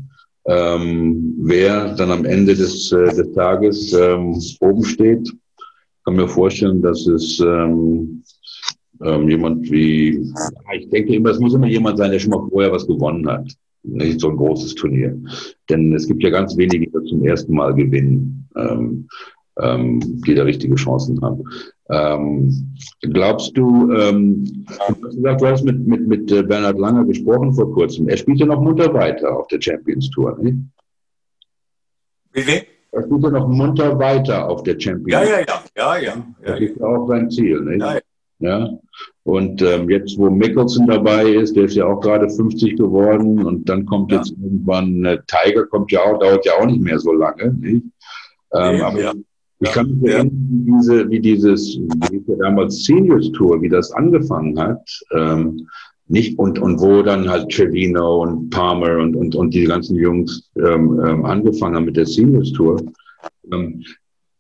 Ähm, 0.48 1.34
wer 1.40 1.96
dann 1.96 2.12
am 2.12 2.26
Ende 2.26 2.54
des, 2.54 2.92
äh, 2.92 3.06
des 3.16 3.32
Tages 3.34 3.92
ähm, 3.94 4.40
oben 4.60 4.84
steht 4.84 5.34
kann 6.06 6.16
mir 6.16 6.28
vorstellen, 6.28 6.82
dass 6.82 7.08
es 7.08 7.40
ähm, 7.40 8.24
ähm, 9.04 9.30
jemand 9.30 9.70
wie, 9.72 10.32
ich 10.74 10.90
denke 10.90 11.16
immer, 11.16 11.32
es 11.32 11.40
muss 11.40 11.54
immer 11.54 11.68
jemand 11.68 11.98
sein, 11.98 12.12
der 12.12 12.20
schon 12.20 12.32
mal 12.32 12.48
vorher 12.50 12.72
was 12.72 12.88
gewonnen 12.88 13.28
hat. 13.28 13.52
Nicht 13.84 14.20
so 14.20 14.30
ein 14.30 14.38
großes 14.38 14.76
Turnier. 14.76 15.20
Denn 15.70 15.94
es 15.94 16.08
gibt 16.08 16.24
ja 16.24 16.30
ganz 16.30 16.56
wenige, 16.58 16.88
die 16.88 17.10
zum 17.10 17.26
ersten 17.26 17.54
Mal 17.54 17.74
gewinnen, 17.74 18.48
ähm, 18.56 19.08
ähm, 19.60 20.00
die 20.26 20.34
da 20.34 20.44
richtige 20.44 20.76
Chancen 20.76 21.22
haben. 21.22 21.44
Ähm, 21.90 22.76
glaubst 23.02 23.56
du, 23.56 23.92
ähm, 23.92 24.44
du 24.44 24.74
hast 24.80 25.02
gesagt, 25.02 25.42
du 25.42 25.48
hast 25.48 25.64
mit, 25.64 25.86
mit, 25.86 26.08
mit 26.08 26.32
äh, 26.32 26.42
Bernhard 26.42 26.80
Langer 26.80 27.06
gesprochen 27.06 27.54
vor 27.54 27.72
kurzem. 27.72 28.10
Er 28.10 28.18
spielt 28.18 28.40
ja 28.40 28.48
noch 28.48 28.62
munter 28.62 28.92
weiter 28.94 29.38
auf 29.38 29.48
der 29.48 29.62
Champions 29.62 30.10
Tour, 30.10 30.38
nicht? 30.42 30.58
Bitte? 32.32 32.66
Das 32.96 33.10
geht 33.10 33.24
ja 33.24 33.30
noch 33.30 33.48
munter 33.48 33.98
weiter 34.00 34.48
auf 34.50 34.64
der 34.64 34.80
Champions 34.80 35.12
Ja, 35.12 35.24
ja, 35.24 35.40
ja, 35.46 35.64
ja, 35.78 35.98
ja. 35.98 36.14
Das 36.42 36.60
ja. 36.60 36.66
ist 36.66 36.78
ja 36.80 36.86
auch 36.86 37.08
sein 37.08 37.30
Ziel, 37.30 37.62
nicht? 37.62 37.82
Ja, 37.82 37.94
ja. 37.96 38.00
Ja. 38.40 38.70
Und 39.24 39.62
ähm, 39.62 39.90
jetzt, 39.90 40.18
wo 40.18 40.30
Mickelson 40.30 40.88
dabei 40.88 41.24
ist, 41.32 41.56
der 41.56 41.66
ist 41.66 41.76
ja 41.76 41.86
auch 41.86 42.02
gerade 42.02 42.30
50 42.30 42.76
geworden 42.78 43.44
und 43.46 43.68
dann 43.70 43.86
kommt 43.86 44.12
Ja. 44.12 44.18
jetzt 44.18 44.32
irgendwann 44.32 45.06
äh, 45.06 45.18
Tiger, 45.28 45.66
kommt 45.68 45.92
ja 45.92 46.02
auch, 46.02 46.20
dauert 46.20 46.46
ja 46.46 46.52
auch 46.60 46.66
nicht 46.66 46.82
mehr 46.82 47.00
so 47.00 47.14
lange. 47.14 47.54
Nicht? 47.54 47.84
Ähm, 48.54 48.76
Eben, 48.76 48.82
aber 48.84 49.00
ja. 49.02 49.14
ich 49.62 49.68
Ja. 49.68 49.74
kann 49.74 49.88
mich 50.00 50.12
Ja. 50.12 50.18
erinnern, 50.18 50.32
wie, 50.52 50.72
diese, 50.74 51.10
wie 51.10 51.20
dieses, 51.22 51.78
wie 52.12 52.24
damals 52.40 52.84
Seniors 52.84 53.32
Tour, 53.32 53.62
wie 53.62 53.70
das 53.70 53.92
angefangen 53.94 54.60
hat. 54.60 54.86
Ähm, 55.16 55.68
nicht 56.08 56.38
und, 56.38 56.60
und 56.60 56.80
wo 56.80 57.02
dann 57.02 57.28
halt 57.28 57.52
Trevino 57.52 58.22
und 58.24 58.50
Palmer 58.50 58.98
und, 59.00 59.16
und, 59.16 59.36
und 59.36 59.54
die 59.54 59.64
ganzen 59.66 59.96
Jungs 59.96 60.50
ähm, 60.56 61.00
ähm, 61.06 61.26
angefangen 61.26 61.76
haben 61.76 61.86
mit 61.86 61.98
der 61.98 62.06
Seniors 62.06 62.52
Tour. 62.52 62.82
Ähm, 63.52 63.84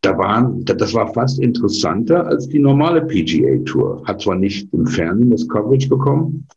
da 0.02 0.16
waren, 0.18 0.64
da- 0.66 0.76
das 0.76 0.94
war 0.94 1.12
fast 1.14 1.40
interessanter 1.40 2.28
als 2.28 2.48
die 2.48 2.60
normale 2.60 3.02
PGA 3.02 3.58
Tour. 3.66 4.04
Hat 4.06 4.22
zwar 4.22 4.36
nicht 4.36 4.72
im 4.74 4.86
Fernsehen 4.86 5.32
das 5.32 5.48
Coverage 5.48 5.90
bekommen, 5.90 6.48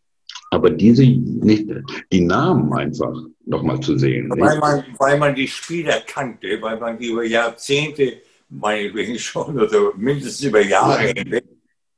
aber 0.51 0.71
diese 0.71 1.05
nicht, 1.07 1.69
die 2.13 2.21
Namen 2.21 2.73
einfach 2.75 3.15
nochmal 3.47 3.81
zu 3.81 3.97
sehen. 3.97 4.29
Weil 4.31 4.51
Nicht? 4.51 4.61
man, 4.61 4.85
weil 4.99 5.19
man 5.19 5.35
die 5.35 5.49
Spieler 5.49 6.01
kannte, 6.07 6.59
weil 6.61 6.79
man 6.79 6.99
die 6.99 7.07
über 7.07 7.25
Jahrzehnte, 7.25 8.15
meinetwegen 8.51 9.19
schon, 9.19 9.59
oder 9.59 9.93
mindestens 9.97 10.43
über 10.45 10.61
Jahre 10.61 11.13
hinweg, 11.17 11.45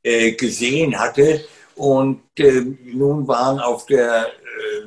äh, 0.04 0.32
gesehen 0.32 0.96
hatte. 0.96 1.40
Und 1.80 2.20
äh, 2.38 2.60
nun 2.92 3.26
waren 3.26 3.58
auf 3.58 3.86
der 3.86 4.26
äh, 4.26 4.86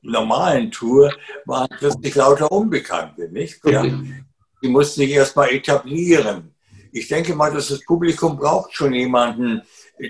normalen 0.00 0.70
Tour 0.70 1.12
waren 1.44 1.68
plötzlich 1.78 2.14
lauter 2.14 2.50
Unbekannte, 2.50 3.28
nicht? 3.30 3.60
Ja. 3.66 3.82
Die 3.82 4.68
mussten 4.68 5.02
sich 5.02 5.10
erstmal 5.10 5.50
etablieren. 5.50 6.54
Ich 6.92 7.08
denke 7.08 7.34
mal, 7.34 7.52
dass 7.52 7.68
das 7.68 7.84
Publikum 7.84 8.38
braucht 8.38 8.72
schon 8.72 8.94
jemanden, 8.94 9.60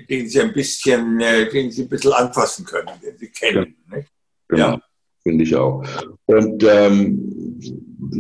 den 0.08 0.28
sie 0.28 0.40
ein 0.40 0.52
bisschen, 0.52 1.20
äh, 1.20 1.50
den 1.50 1.72
sie 1.72 1.82
ein 1.82 1.88
bisschen 1.88 2.12
anfassen 2.12 2.64
können, 2.64 2.92
den 3.02 3.18
sie 3.18 3.30
kennen. 3.32 3.76
Nicht? 3.90 4.08
Genau. 4.46 4.68
Ja. 4.68 4.80
Finde 5.24 5.42
ich 5.42 5.56
auch. 5.56 5.82
Und 6.28 6.62
ähm, 6.64 7.28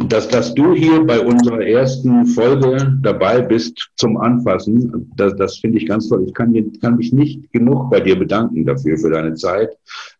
dass, 0.08 0.28
dass 0.28 0.54
du 0.54 0.74
hier 0.74 1.04
bei 1.04 1.20
unserer 1.20 1.60
ersten 1.60 2.26
Folge 2.26 2.98
dabei 3.02 3.40
bist 3.40 3.90
zum 3.96 4.16
Anfassen, 4.16 5.12
das, 5.16 5.36
das 5.36 5.58
finde 5.58 5.78
ich 5.78 5.86
ganz 5.86 6.08
toll. 6.08 6.24
Ich 6.26 6.34
kann, 6.34 6.54
kann 6.80 6.96
mich 6.96 7.12
nicht 7.12 7.52
genug 7.52 7.90
bei 7.90 8.00
dir 8.00 8.18
bedanken 8.18 8.66
dafür, 8.66 8.96
für 8.98 9.10
deine 9.10 9.34
Zeit, 9.34 9.70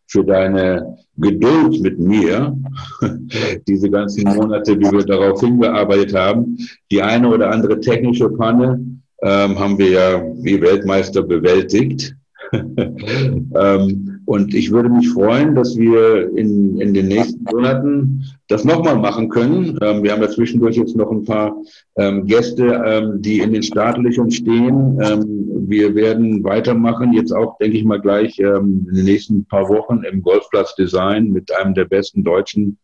für 0.07 0.25
deine 0.25 0.99
Geduld 1.17 1.81
mit 1.81 1.99
mir, 1.99 2.57
diese 3.67 3.91
ganzen 3.91 4.25
Monate, 4.25 4.77
die 4.77 4.91
wir 4.91 5.05
darauf 5.05 5.41
hingearbeitet 5.41 6.15
haben. 6.15 6.57
Die 6.91 7.03
eine 7.03 7.29
oder 7.29 7.51
andere 7.51 7.81
technische 7.81 8.29
Panne 8.29 8.85
ähm, 9.23 9.59
haben 9.59 9.79
wir 9.79 9.91
ja 9.91 10.23
wie 10.43 10.61
Weltmeister 10.61 11.23
bewältigt. 11.23 12.15
ähm, 12.53 14.08
und 14.29 14.53
ich 14.53 14.71
würde 14.71 14.91
mich 14.91 15.09
freuen, 15.09 15.55
dass 15.55 15.79
wir 15.79 16.37
in, 16.37 16.79
in 16.83 16.93
den 16.93 17.09
nächsten 17.09 17.43
Monaten 17.45 18.25
das 18.49 18.63
nochmal 18.63 18.97
machen 18.97 19.31
können. 19.31 19.79
Ähm, 19.81 20.03
wir 20.03 20.13
haben 20.13 20.21
ja 20.21 20.29
zwischendurch 20.29 20.77
jetzt 20.77 20.95
noch 20.95 21.11
ein 21.11 21.25
paar 21.25 21.57
ähm, 21.97 22.27
Gäste, 22.27 22.79
ähm, 22.85 23.23
die 23.23 23.39
in 23.39 23.55
den 23.55 23.63
Startlöchern 23.63 24.31
stehen. 24.31 25.01
Ähm, 25.03 25.65
wir 25.67 25.95
werden 25.95 26.45
weitermachen, 26.45 27.15
jetzt 27.15 27.33
auch, 27.33 27.57
denke 27.57 27.79
ich 27.79 27.87
mal, 27.87 28.03
gleich 28.03 28.39
ähm, 28.39 28.87
in 28.91 28.97
den 28.97 29.07
nächsten 29.07 29.47
paar 29.47 29.67
Wochen 29.71 30.03
im 30.03 30.21
Golfplatz 30.21 30.75
Design 30.75 31.31
mit 31.31 31.51
einem 31.57 31.73
der 31.73 31.87
besten 31.87 32.23
deutschen 32.23 32.77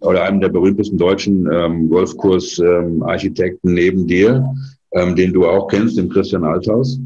oder 0.00 0.22
einem 0.22 0.40
der 0.40 0.48
berühmtesten 0.48 0.96
deutschen 0.96 1.46
ähm, 1.52 1.90
Golfkurs-Architekten 1.90 3.74
neben 3.74 4.06
dir, 4.06 4.48
ähm, 4.92 5.14
den 5.14 5.34
du 5.34 5.44
auch 5.46 5.68
kennst, 5.68 5.98
den 5.98 6.08
Christian 6.08 6.44
Althaus. 6.44 6.98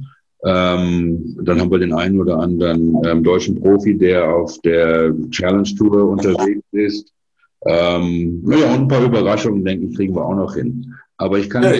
Ähm, 0.44 1.36
dann 1.42 1.60
haben 1.60 1.70
wir 1.70 1.78
den 1.78 1.92
einen 1.92 2.18
oder 2.18 2.38
anderen 2.38 2.96
ähm, 3.04 3.22
deutschen 3.22 3.60
Profi, 3.60 3.96
der 3.96 4.34
auf 4.34 4.58
der 4.60 5.12
Challenge 5.30 5.68
Tour 5.76 6.08
unterwegs 6.08 6.64
ist. 6.72 7.12
Ähm, 7.66 8.40
naja, 8.42 8.72
und 8.72 8.82
ein 8.82 8.88
paar 8.88 9.04
Überraschungen, 9.04 9.64
denke 9.64 9.86
ich, 9.86 9.96
kriegen 9.96 10.14
wir 10.14 10.24
auch 10.24 10.34
noch 10.34 10.54
hin. 10.54 10.94
Aber 11.18 11.38
ich 11.38 11.50
kann, 11.50 11.62
Ja. 11.62 11.72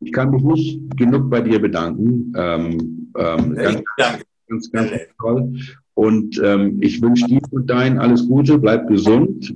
ich 0.00 0.12
kann 0.12 0.30
mich 0.30 0.42
nicht 0.42 0.96
genug 0.96 1.28
bei 1.28 1.42
dir 1.42 1.60
bedanken. 1.60 2.32
Ähm, 2.36 3.12
ähm, 3.18 3.54
ganz, 3.54 3.82
Danke. 3.98 4.24
ganz, 4.48 4.72
ganz 4.72 4.90
toll. 5.20 5.52
Und 5.94 6.40
ähm, 6.42 6.78
ich 6.80 7.00
wünsche 7.02 7.26
dir 7.26 7.40
und 7.50 7.68
dein 7.68 7.98
alles 7.98 8.26
Gute, 8.26 8.58
bleib 8.58 8.88
gesund. 8.88 9.54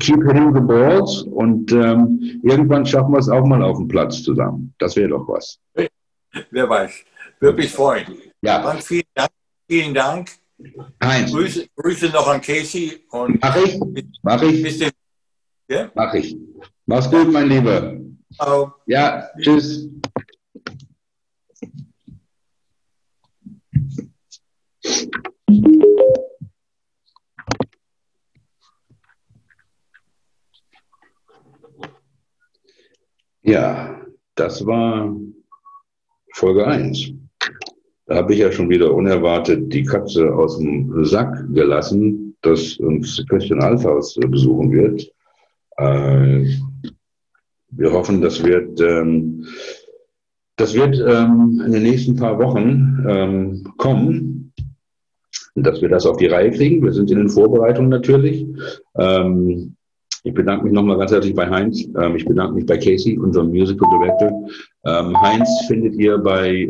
Keep 0.00 0.24
hitting 0.24 0.52
the 0.54 0.60
balls 0.60 1.22
und 1.22 1.70
ähm, 1.72 2.40
irgendwann 2.42 2.84
schaffen 2.84 3.12
wir 3.12 3.18
es 3.18 3.28
auch 3.28 3.46
mal 3.46 3.62
auf 3.62 3.78
dem 3.78 3.86
Platz 3.86 4.22
zusammen. 4.22 4.74
Das 4.78 4.96
wäre 4.96 5.10
doch 5.10 5.28
was. 5.28 5.60
Wer 6.50 6.68
weiß. 6.68 7.04
Würde 7.44 7.58
mich 7.58 7.72
freuen. 7.72 8.06
Ja, 8.40 8.62
Frank, 8.62 8.82
vielen 8.82 9.04
Dank. 9.14 9.30
Vielen 9.68 9.92
Dank. 9.92 10.30
Heinz, 11.02 11.30
Grüße, 11.30 11.68
Grüße 11.76 12.06
noch 12.08 12.26
an 12.26 12.40
Casey 12.40 13.04
und 13.10 13.38
mach 13.42 13.56
ich, 13.56 13.78
mach 14.22 14.40
ich, 14.40 14.62
bis. 14.62 14.90
Ja? 15.68 15.90
mach 15.94 16.14
ich. 16.14 16.34
Mach's 16.86 17.10
gut, 17.10 17.30
mein 17.30 17.50
Lieber. 17.50 18.00
Ciao. 18.32 18.76
Ja, 18.86 19.28
tschüss. 19.38 19.90
Ja, 33.42 34.00
das 34.34 34.64
war 34.64 35.14
Folge 36.32 36.66
1. 36.66 37.23
Da 38.06 38.16
habe 38.16 38.34
ich 38.34 38.40
ja 38.40 38.52
schon 38.52 38.68
wieder 38.68 38.92
unerwartet 38.92 39.72
die 39.72 39.84
Katze 39.84 40.34
aus 40.34 40.58
dem 40.58 41.04
Sack 41.06 41.46
gelassen, 41.54 42.36
dass 42.42 42.76
uns 42.76 43.24
Christian 43.28 43.62
Althaus 43.62 44.16
äh, 44.18 44.26
besuchen 44.26 44.70
wird. 44.72 45.10
Äh, 45.78 46.44
wir 47.70 47.92
hoffen, 47.92 48.20
das 48.20 48.44
wird, 48.44 48.78
ähm, 48.80 49.46
das 50.56 50.74
wird 50.74 50.98
ähm, 51.00 51.62
in 51.64 51.72
den 51.72 51.82
nächsten 51.82 52.16
paar 52.16 52.38
Wochen 52.38 53.04
ähm, 53.08 53.72
kommen, 53.78 54.52
dass 55.54 55.80
wir 55.80 55.88
das 55.88 56.04
auf 56.04 56.18
die 56.18 56.26
Reihe 56.26 56.50
kriegen. 56.50 56.84
Wir 56.84 56.92
sind 56.92 57.10
in 57.10 57.18
den 57.18 57.30
Vorbereitungen 57.30 57.88
natürlich. 57.88 58.44
Ich 60.24 60.34
bedanke 60.34 60.64
mich 60.64 60.72
nochmal 60.72 60.98
ganz 60.98 61.12
herzlich 61.12 61.34
bei 61.34 61.48
Heinz. 61.48 61.78
Ich 62.16 62.24
bedanke 62.24 62.54
mich 62.54 62.66
bei 62.66 62.76
Casey, 62.76 63.16
unserem 63.16 63.50
Musical 63.50 63.88
Director. 63.88 64.48
Heinz 64.84 65.48
findet 65.68 65.94
ihr 65.94 66.18
bei, 66.18 66.68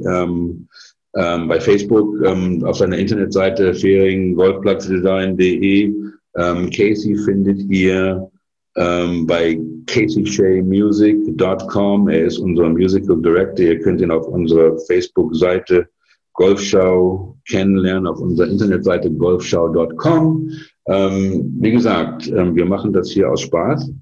ähm, 1.16 1.48
bei 1.48 1.60
Facebook 1.60 2.16
ähm, 2.24 2.64
auf 2.64 2.78
seiner 2.78 2.98
Internetseite 2.98 3.74
feringgolfplatzdesign.de. 3.74 5.92
Ähm, 6.36 6.68
Casey 6.70 7.16
findet 7.24 7.60
ihr 7.70 8.28
ähm, 8.76 9.24
bei 9.26 9.60
caseyshaymusic.com. 9.86 12.08
Er 12.08 12.24
ist 12.24 12.38
unser 12.38 12.68
Musical 12.68 13.22
Director. 13.22 13.66
Ihr 13.66 13.78
könnt 13.80 14.00
ihn 14.00 14.10
auf 14.10 14.26
unserer 14.26 14.76
Facebook-Seite 14.78 15.86
Golfschau 16.32 17.36
kennenlernen, 17.48 18.08
auf 18.08 18.18
unserer 18.20 18.48
Internetseite 18.48 19.08
golfschau.com. 19.10 20.50
Ähm, 20.86 21.56
wie 21.60 21.70
gesagt, 21.70 22.26
ähm, 22.28 22.54
wir 22.56 22.66
machen 22.66 22.92
das 22.92 23.10
hier 23.10 23.30
aus 23.30 23.40
Spaß. 23.42 23.92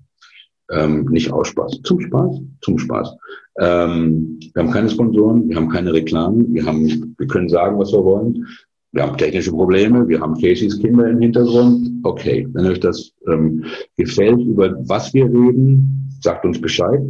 Ähm, 0.72 1.04
nicht 1.10 1.30
aus 1.32 1.48
Spaß, 1.48 1.80
zum 1.84 2.00
Spaß, 2.00 2.40
zum 2.62 2.78
Spaß. 2.78 3.14
Ähm, 3.58 4.40
wir 4.54 4.62
haben 4.62 4.70
keine 4.70 4.88
Sponsoren, 4.88 5.48
wir 5.48 5.56
haben 5.56 5.68
keine 5.68 5.92
Reklamen, 5.92 6.52
wir, 6.54 6.64
haben, 6.64 7.14
wir 7.18 7.26
können 7.26 7.48
sagen, 7.48 7.78
was 7.78 7.92
wir 7.92 8.02
wollen. 8.02 8.46
Wir 8.92 9.02
haben 9.02 9.16
technische 9.16 9.50
Probleme, 9.50 10.06
wir 10.06 10.20
haben 10.20 10.34
Caseys 10.34 10.78
Kinder 10.78 11.08
im 11.08 11.20
Hintergrund. 11.20 11.90
Okay, 12.02 12.46
wenn 12.52 12.66
euch 12.66 12.80
das 12.80 13.12
ähm, 13.26 13.64
gefällt, 13.96 14.40
über 14.40 14.74
was 14.88 15.12
wir 15.14 15.24
reden, 15.24 16.10
sagt 16.20 16.44
uns 16.44 16.60
Bescheid. 16.60 17.00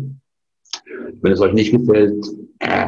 Wenn 1.21 1.33
es 1.33 1.41
euch 1.41 1.53
nicht 1.53 1.73
gefällt, 1.73 2.25
äh, 2.61 2.87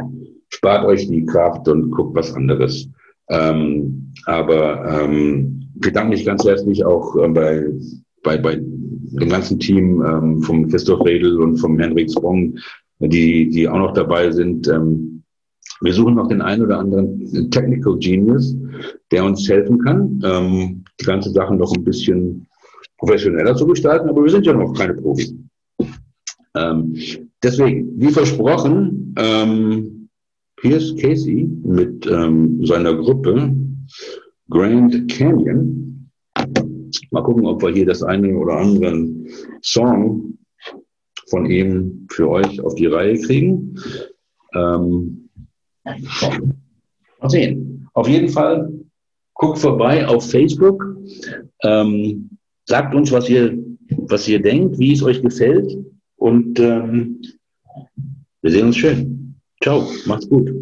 spart 0.48 0.84
euch 0.86 1.09
die 1.09 1.26
Kraft 1.26 1.68
und 1.68 1.90
guckt 1.90 2.16
was 2.16 2.34
anderes. 2.34 2.88
Ähm, 3.28 4.12
aber 4.26 5.02
ähm, 5.02 5.68
bedanke 5.74 6.10
mich 6.10 6.24
ganz 6.24 6.44
herzlich 6.44 6.84
auch 6.84 7.16
äh, 7.16 7.28
bei, 7.28 7.64
bei, 8.24 8.36
bei 8.36 8.56
dem 8.56 9.28
ganzen 9.28 9.60
Team 9.60 10.02
ähm, 10.05 10.42
vom 10.42 10.68
Christoph 10.68 11.05
Redl 11.05 11.38
und 11.38 11.59
vom 11.59 11.78
Henrik 11.78 12.10
Sprong, 12.10 12.59
die, 12.98 13.48
die 13.48 13.68
auch 13.68 13.78
noch 13.78 13.94
dabei 13.94 14.32
sind. 14.32 14.66
Ähm, 14.66 15.22
wir 15.80 15.92
suchen 15.92 16.14
noch 16.14 16.28
den 16.28 16.42
einen 16.42 16.62
oder 16.62 16.78
anderen 16.78 17.51
Technical 17.51 17.96
Genius, 17.98 18.56
der 19.12 19.24
uns 19.24 19.48
helfen 19.48 19.78
kann, 19.78 20.20
ähm, 20.24 20.84
die 21.01 21.05
ganze 21.05 21.30
Sache 21.30 21.55
noch 21.55 21.72
ein 21.74 21.84
bisschen 21.84 22.46
professioneller 22.98 23.55
zu 23.55 23.66
gestalten, 23.66 24.09
aber 24.09 24.22
wir 24.24 24.30
sind 24.30 24.46
ja 24.46 24.52
noch 24.52 24.72
keine 24.72 24.94
Profis. 24.94 25.34
Ähm, 26.56 26.96
deswegen, 27.42 28.01
wie 28.01 28.10
versprochen, 28.10 29.14
ähm, 29.18 30.09
ist 30.62 30.98
Casey 30.98 31.48
mit 31.64 32.06
ähm, 32.06 32.64
seiner 32.64 32.94
Gruppe 32.94 33.55
Grand 34.48 35.09
Canyon. 35.10 35.93
Mal 37.15 37.23
gucken, 37.23 37.47
ob 37.47 37.62
wir 37.62 37.70
hier 37.70 37.86
das 37.86 38.03
eine 38.03 38.36
oder 38.36 38.57
andere 38.57 39.07
Song 39.62 40.36
von 41.28 41.47
ihm 41.47 42.09
für 42.11 42.28
euch 42.28 42.61
auf 42.61 42.74
die 42.74 42.86
Reihe 42.86 43.16
kriegen. 43.20 43.78
Ähm, 44.53 45.28
mal 45.85 47.31
sehen. 47.31 47.89
Auf 47.95 48.09
jeden 48.09 48.28
Fall 48.28 48.69
guckt 49.35 49.61
vorbei 49.61 50.05
auf 50.09 50.28
Facebook. 50.28 50.85
Ähm, 51.62 52.31
sagt 52.65 52.97
uns, 52.97 53.12
was 53.12 53.31
ihr, 53.31 53.57
was 54.09 54.27
ihr 54.27 54.43
denkt, 54.43 54.77
wie 54.81 54.95
es 54.95 55.03
euch 55.05 55.23
gefällt. 55.23 55.73
Und 56.16 56.59
ähm, 56.59 57.23
wir 58.43 58.51
sehen 58.51 58.66
uns 58.66 58.77
schön. 58.77 59.36
Ciao, 59.62 59.86
macht's 60.07 60.28
gut. 60.28 60.53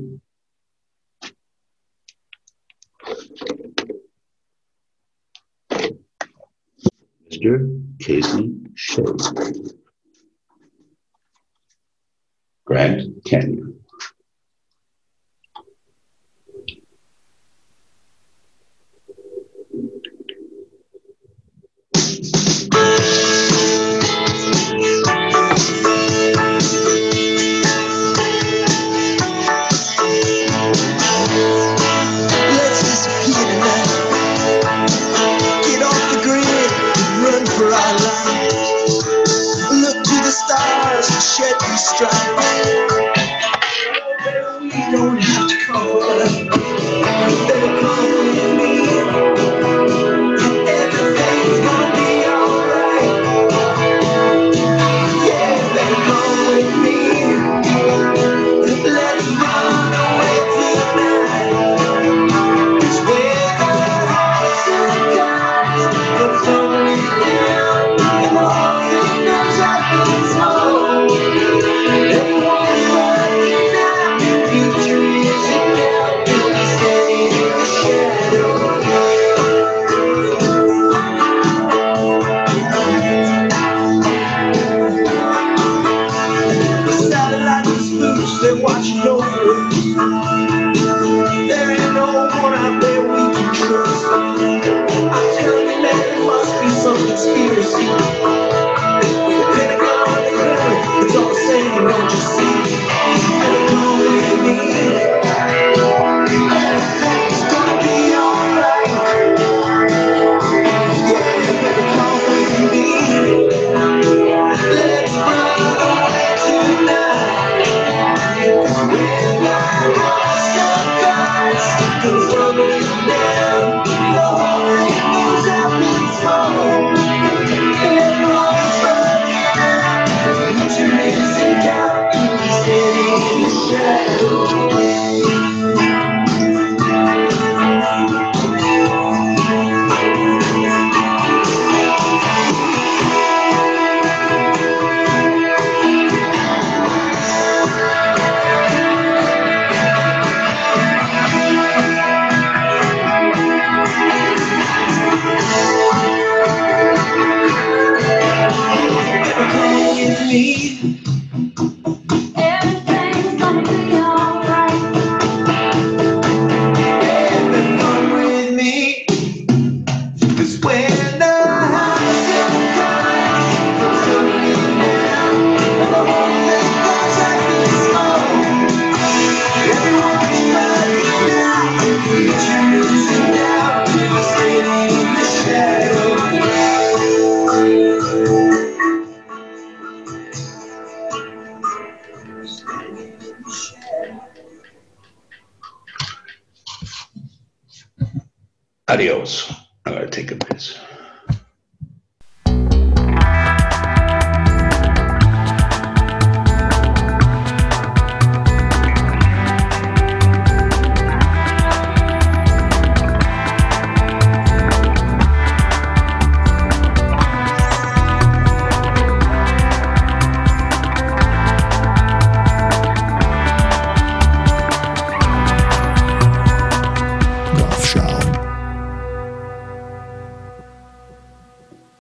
Mr. 7.33 7.83
Casey 7.99 8.53
Shea. 8.75 9.05
Grant 12.67 13.25
Canyon. 13.25 13.79